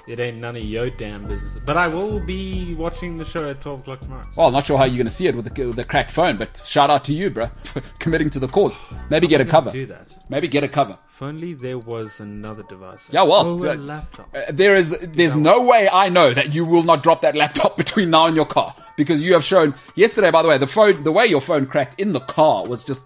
It 0.07 0.19
ain't 0.19 0.38
none 0.38 0.56
of 0.56 0.64
your 0.64 0.89
damn 0.91 1.27
business. 1.27 1.57
But 1.65 1.76
I 1.76 1.88
will 1.88 2.19
be 2.22 2.76
watching 2.76 3.18
the 3.18 3.26
show 3.26 3.49
at 3.49 3.60
12 3.60 3.80
o'clock 3.81 3.99
tomorrow. 4.02 4.26
Well, 4.38 4.48
I'm 4.48 4.53
not 4.53 4.65
sure 4.65 4.77
how 4.77 4.85
you're 4.85 4.95
going 4.98 5.07
to 5.07 5.11
see 5.14 5.27
it 5.27 5.35
with 5.35 5.53
the, 5.53 5.65
with 5.65 5.76
the 5.76 5.84
cracked 5.84 6.11
phone, 6.11 6.38
but 6.38 6.61
shout 6.64 6.89
out 6.89 7.03
to 7.06 7.14
you, 7.14 7.30
bro, 7.31 7.48
for 7.64 7.81
committing 7.99 8.30
to 8.30 8.39
the 8.39 8.48
cause. 8.48 8.80
Maybe 9.10 9.27
get 9.27 9.41
a 9.41 9.45
cover. 9.45 9.72
Do 9.72 9.85
that. 9.88 10.07
Maybe 10.30 10.48
get 10.48 10.64
a 10.64 10.69
cover. 10.69 10.98
If 11.14 11.22
only 11.23 11.56
there 11.56 11.80
was 11.80 12.19
another 12.19 12.64
device. 12.69 13.02
Yeah, 13.10 13.23
well, 13.23 13.48
Oh, 13.48 13.68
uh, 13.68 13.73
laptop. 13.76 14.30
Uh, 14.34 14.44
there 14.49 14.76
is, 14.76 14.91
there's 15.02 15.35
no 15.35 15.65
way 15.65 15.89
I 15.91 16.07
know 16.10 16.34
that 16.34 16.53
you 16.53 16.64
will 16.64 16.84
not 16.84 17.02
drop 17.03 17.22
that 17.23 17.35
laptop 17.35 17.76
between 17.77 18.11
now 18.11 18.27
and 18.27 18.35
your 18.35 18.45
car 18.45 18.76
because 18.98 19.22
you 19.22 19.32
have 19.34 19.44
shown 19.45 19.74
yesterday. 19.95 20.30
By 20.32 20.41
the 20.41 20.49
way, 20.49 20.57
the 20.57 20.68
phone, 20.68 21.03
the 21.03 21.11
way 21.14 21.26
your 21.26 21.40
phone 21.40 21.65
cracked 21.65 22.02
in 22.02 22.11
the 22.11 22.19
car 22.19 22.68
was 22.68 22.84
just. 22.84 23.03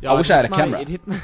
Yeah, 0.00 0.10
I 0.12 0.14
wish 0.14 0.28
I 0.30 0.36
had 0.36 0.46
a 0.46 0.50
my- 0.50 0.56
camera. 0.56 0.80
It 0.80 0.88
hit 0.88 1.06
my, 1.06 1.20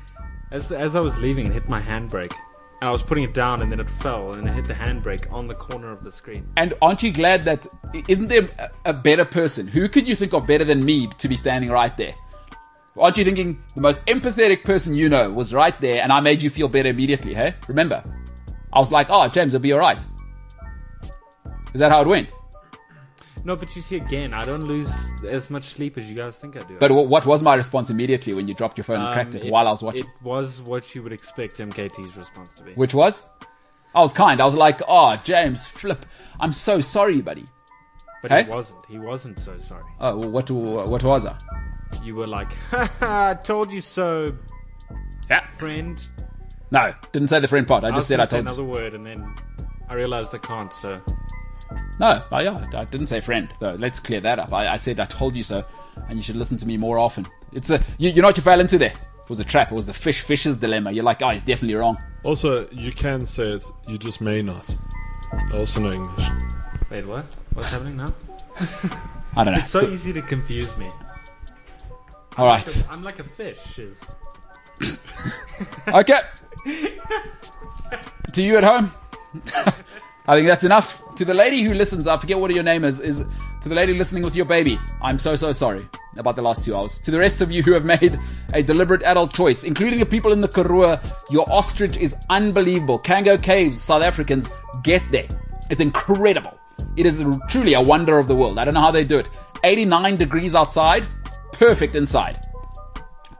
as, 0.50 0.72
as 0.72 0.96
I 0.96 1.00
was 1.00 1.16
leaving, 1.18 1.46
it 1.46 1.52
hit 1.52 1.68
my 1.68 1.80
handbrake. 1.80 2.32
And 2.80 2.88
I 2.88 2.90
was 2.90 3.02
putting 3.02 3.22
it 3.22 3.32
down, 3.32 3.62
and 3.62 3.70
then 3.70 3.78
it 3.78 3.88
fell, 3.88 4.32
and 4.32 4.48
it 4.48 4.54
hit 4.54 4.64
the 4.66 4.74
handbrake 4.74 5.32
on 5.32 5.46
the 5.46 5.54
corner 5.54 5.92
of 5.92 6.02
the 6.02 6.10
screen. 6.10 6.48
And 6.56 6.74
aren't 6.82 7.00
you 7.04 7.12
glad 7.12 7.44
that 7.44 7.64
isn't 8.08 8.26
there 8.26 8.48
a, 8.58 8.90
a 8.90 8.92
better 8.92 9.24
person? 9.24 9.68
Who 9.68 9.88
could 9.88 10.08
you 10.08 10.16
think 10.16 10.32
of 10.34 10.48
better 10.48 10.64
than 10.64 10.84
me 10.84 11.06
to 11.18 11.28
be 11.28 11.36
standing 11.36 11.70
right 11.70 11.96
there? 11.96 12.12
Aren't 12.98 13.16
you 13.16 13.24
thinking 13.24 13.62
the 13.76 13.80
most 13.80 14.04
empathetic 14.06 14.64
person 14.64 14.94
you 14.94 15.08
know 15.08 15.30
was 15.30 15.54
right 15.54 15.80
there, 15.80 16.02
and 16.02 16.12
I 16.12 16.18
made 16.20 16.42
you 16.42 16.50
feel 16.50 16.68
better 16.68 16.88
immediately? 16.88 17.34
Hey, 17.34 17.54
remember? 17.68 18.02
I 18.72 18.80
was 18.80 18.90
like, 18.90 19.06
"Oh, 19.10 19.28
James, 19.28 19.54
it'll 19.54 19.62
be 19.62 19.72
all 19.72 19.78
right." 19.78 19.98
Is 21.72 21.80
that 21.80 21.90
how 21.92 22.02
it 22.02 22.08
went? 22.08 22.32
No, 23.44 23.56
but 23.56 23.74
you 23.74 23.82
see, 23.82 23.96
again, 23.96 24.32
I 24.32 24.44
don't 24.44 24.62
lose 24.64 24.92
as 25.28 25.50
much 25.50 25.64
sleep 25.64 25.98
as 25.98 26.08
you 26.08 26.14
guys 26.16 26.36
think 26.36 26.56
I 26.56 26.62
do. 26.62 26.76
But 26.78 26.90
wh- 26.90 27.10
what 27.10 27.26
was 27.26 27.42
my 27.42 27.54
response 27.56 27.90
immediately 27.90 28.34
when 28.34 28.46
you 28.46 28.54
dropped 28.54 28.76
your 28.78 28.84
phone 28.84 28.96
and 29.00 29.06
Um, 29.08 29.12
cracked 29.14 29.34
it, 29.34 29.50
while 29.50 29.66
I 29.66 29.70
was 29.72 29.82
watching? 29.82 30.02
It 30.04 30.22
was 30.22 30.60
what 30.60 30.94
you 30.94 31.02
would 31.02 31.12
expect 31.12 31.58
MKT's 31.58 32.16
response 32.16 32.54
to 32.54 32.62
be. 32.62 32.72
Which 32.74 32.94
was? 32.94 33.24
I 33.94 34.00
was 34.00 34.12
kind. 34.12 34.40
I 34.40 34.44
was 34.44 34.54
like, 34.54 34.80
"Oh, 34.86 35.16
James, 35.24 35.66
flip. 35.66 36.06
I'm 36.40 36.52
so 36.52 36.80
sorry, 36.80 37.20
buddy." 37.20 37.44
But 38.22 38.30
Hey? 38.30 38.44
he 38.44 38.48
wasn't. 38.50 38.86
He 38.86 38.98
wasn't 38.98 39.38
so 39.40 39.58
sorry. 39.58 39.82
Oh, 40.00 40.16
well, 40.16 40.30
what 40.30 40.48
what 40.50 41.02
was 41.02 41.26
I? 41.26 41.36
You 42.04 42.14
were 42.14 42.26
like, 42.28 42.52
I 43.02 43.34
told 43.42 43.72
you 43.72 43.80
so, 43.80 44.34
Yeah. 45.28 45.44
friend. 45.58 46.00
No, 46.70 46.94
didn't 47.12 47.28
say 47.28 47.40
the 47.40 47.48
friend 47.48 47.66
part. 47.66 47.84
I 47.84 47.88
I 47.88 47.90
just 47.90 48.08
said 48.08 48.18
I 48.20 48.22
gonna 48.22 48.30
say 48.30 48.38
another 48.38 48.64
word, 48.64 48.94
and 48.94 49.04
then 49.04 49.34
I 49.90 49.94
realized 49.94 50.32
I 50.34 50.38
can't, 50.38 50.72
so. 50.72 51.00
No, 51.98 52.22
yeah, 52.32 52.66
I 52.74 52.84
didn't 52.84 53.06
say 53.06 53.20
friend 53.20 53.48
though. 53.60 53.74
Let's 53.74 54.00
clear 54.00 54.20
that 54.20 54.38
up. 54.38 54.52
I, 54.52 54.68
I 54.68 54.76
said 54.76 55.00
I 55.00 55.04
told 55.04 55.36
you 55.36 55.42
so, 55.42 55.64
and 56.08 56.18
you 56.18 56.22
should 56.22 56.36
listen 56.36 56.56
to 56.58 56.66
me 56.66 56.76
more 56.76 56.98
often. 56.98 57.26
It's 57.52 57.70
a 57.70 57.82
you, 57.98 58.10
you 58.10 58.22
know 58.22 58.28
what 58.28 58.36
you 58.36 58.42
fell 58.42 58.60
into 58.60 58.78
there. 58.78 58.92
It 58.92 59.28
was 59.28 59.40
a 59.40 59.44
trap. 59.44 59.70
It 59.72 59.74
was 59.74 59.86
the 59.86 59.94
fish 59.94 60.20
fishes 60.20 60.56
dilemma. 60.56 60.92
You're 60.92 61.04
like, 61.04 61.22
oh, 61.22 61.28
he's 61.30 61.42
definitely 61.44 61.74
wrong. 61.76 61.96
Also, 62.24 62.68
you 62.70 62.92
can 62.92 63.24
say 63.24 63.50
it, 63.50 63.64
you 63.88 63.98
just 63.98 64.20
may 64.20 64.42
not. 64.42 64.76
I 65.32 65.58
also 65.58 65.80
know 65.80 65.92
English. 65.92 66.28
Wait, 66.90 67.06
what? 67.06 67.24
What's 67.54 67.70
happening 67.70 67.96
now? 67.96 68.12
I 69.36 69.44
don't 69.44 69.54
know. 69.54 69.60
It's 69.60 69.70
so 69.70 69.88
easy 69.88 70.12
to 70.12 70.22
confuse 70.22 70.76
me. 70.76 70.90
All 72.36 72.46
right. 72.46 72.86
I'm 72.90 73.02
like 73.02 73.18
a 73.18 73.24
fish. 73.24 73.78
Is 73.78 74.02
Okay. 75.88 76.20
to 78.32 78.42
you 78.42 78.56
at 78.56 78.64
home, 78.64 78.92
I 80.32 80.36
think 80.36 80.48
that's 80.48 80.64
enough. 80.64 81.02
To 81.16 81.26
the 81.26 81.34
lady 81.34 81.60
who 81.60 81.74
listens, 81.74 82.08
I 82.08 82.16
forget 82.16 82.38
what 82.38 82.50
your 82.54 82.62
name 82.62 82.84
is, 82.84 83.00
is 83.00 83.22
to 83.60 83.68
the 83.68 83.74
lady 83.74 83.92
listening 83.92 84.22
with 84.22 84.34
your 84.34 84.46
baby. 84.46 84.78
I'm 85.02 85.18
so, 85.18 85.36
so 85.36 85.52
sorry 85.52 85.86
about 86.16 86.36
the 86.36 86.42
last 86.42 86.64
two 86.64 86.74
hours. 86.74 86.98
To 87.02 87.10
the 87.10 87.18
rest 87.18 87.42
of 87.42 87.50
you 87.50 87.62
who 87.62 87.72
have 87.74 87.84
made 87.84 88.18
a 88.54 88.62
deliberate 88.62 89.02
adult 89.02 89.34
choice, 89.34 89.64
including 89.64 89.98
the 89.98 90.06
people 90.06 90.32
in 90.32 90.40
the 90.40 90.48
Karoo, 90.48 90.96
your 91.28 91.44
ostrich 91.52 91.98
is 91.98 92.16
unbelievable. 92.30 92.98
Kango 92.98 93.36
Caves, 93.42 93.78
South 93.78 94.00
Africans, 94.00 94.48
get 94.82 95.02
there. 95.10 95.28
It's 95.68 95.82
incredible. 95.82 96.58
It 96.96 97.04
is 97.04 97.22
truly 97.50 97.74
a 97.74 97.80
wonder 97.82 98.18
of 98.18 98.26
the 98.26 98.34
world. 98.34 98.58
I 98.58 98.64
don't 98.64 98.72
know 98.72 98.80
how 98.80 98.90
they 98.90 99.04
do 99.04 99.18
it. 99.18 99.28
89 99.64 100.16
degrees 100.16 100.54
outside, 100.54 101.04
perfect 101.52 101.94
inside. 101.94 102.40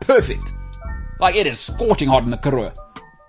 Perfect. 0.00 0.52
Like 1.20 1.36
it 1.36 1.46
is 1.46 1.58
scorching 1.58 2.10
hot 2.10 2.24
in 2.24 2.30
the 2.30 2.36
Karoo. 2.36 2.70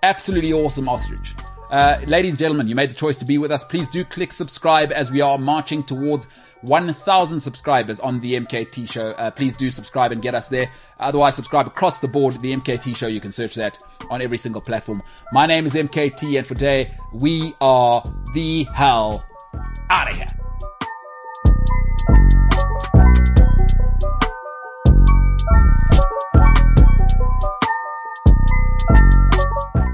Absolutely 0.02 0.52
awesome 0.52 0.86
ostrich. 0.86 1.34
Uh, 1.70 1.98
ladies 2.06 2.32
and 2.32 2.38
gentlemen, 2.38 2.68
you 2.68 2.74
made 2.74 2.90
the 2.90 2.94
choice 2.94 3.18
to 3.18 3.24
be 3.24 3.38
with 3.38 3.50
us. 3.50 3.64
Please 3.64 3.88
do 3.88 4.04
click 4.04 4.32
subscribe 4.32 4.92
as 4.92 5.10
we 5.10 5.20
are 5.20 5.38
marching 5.38 5.82
towards 5.82 6.28
1,000 6.62 7.40
subscribers 7.40 8.00
on 8.00 8.20
the 8.20 8.34
MKT 8.34 8.90
show. 8.90 9.10
Uh, 9.12 9.30
please 9.30 9.54
do 9.54 9.70
subscribe 9.70 10.12
and 10.12 10.22
get 10.22 10.34
us 10.34 10.48
there. 10.48 10.70
Otherwise, 11.00 11.34
subscribe 11.34 11.66
across 11.66 11.98
the 12.00 12.08
board. 12.08 12.40
The 12.40 12.54
MKT 12.54 12.96
show, 12.96 13.06
you 13.06 13.20
can 13.20 13.32
search 13.32 13.54
that 13.54 13.78
on 14.10 14.22
every 14.22 14.38
single 14.38 14.60
platform. 14.60 15.02
My 15.32 15.46
name 15.46 15.66
is 15.66 15.74
MKT, 15.74 16.38
and 16.38 16.46
for 16.46 16.54
today, 16.54 16.90
we 17.12 17.54
are 17.60 18.02
the 18.34 18.64
hell 18.74 19.24
out 19.90 20.10
of 20.10 20.16
here. 20.16 20.26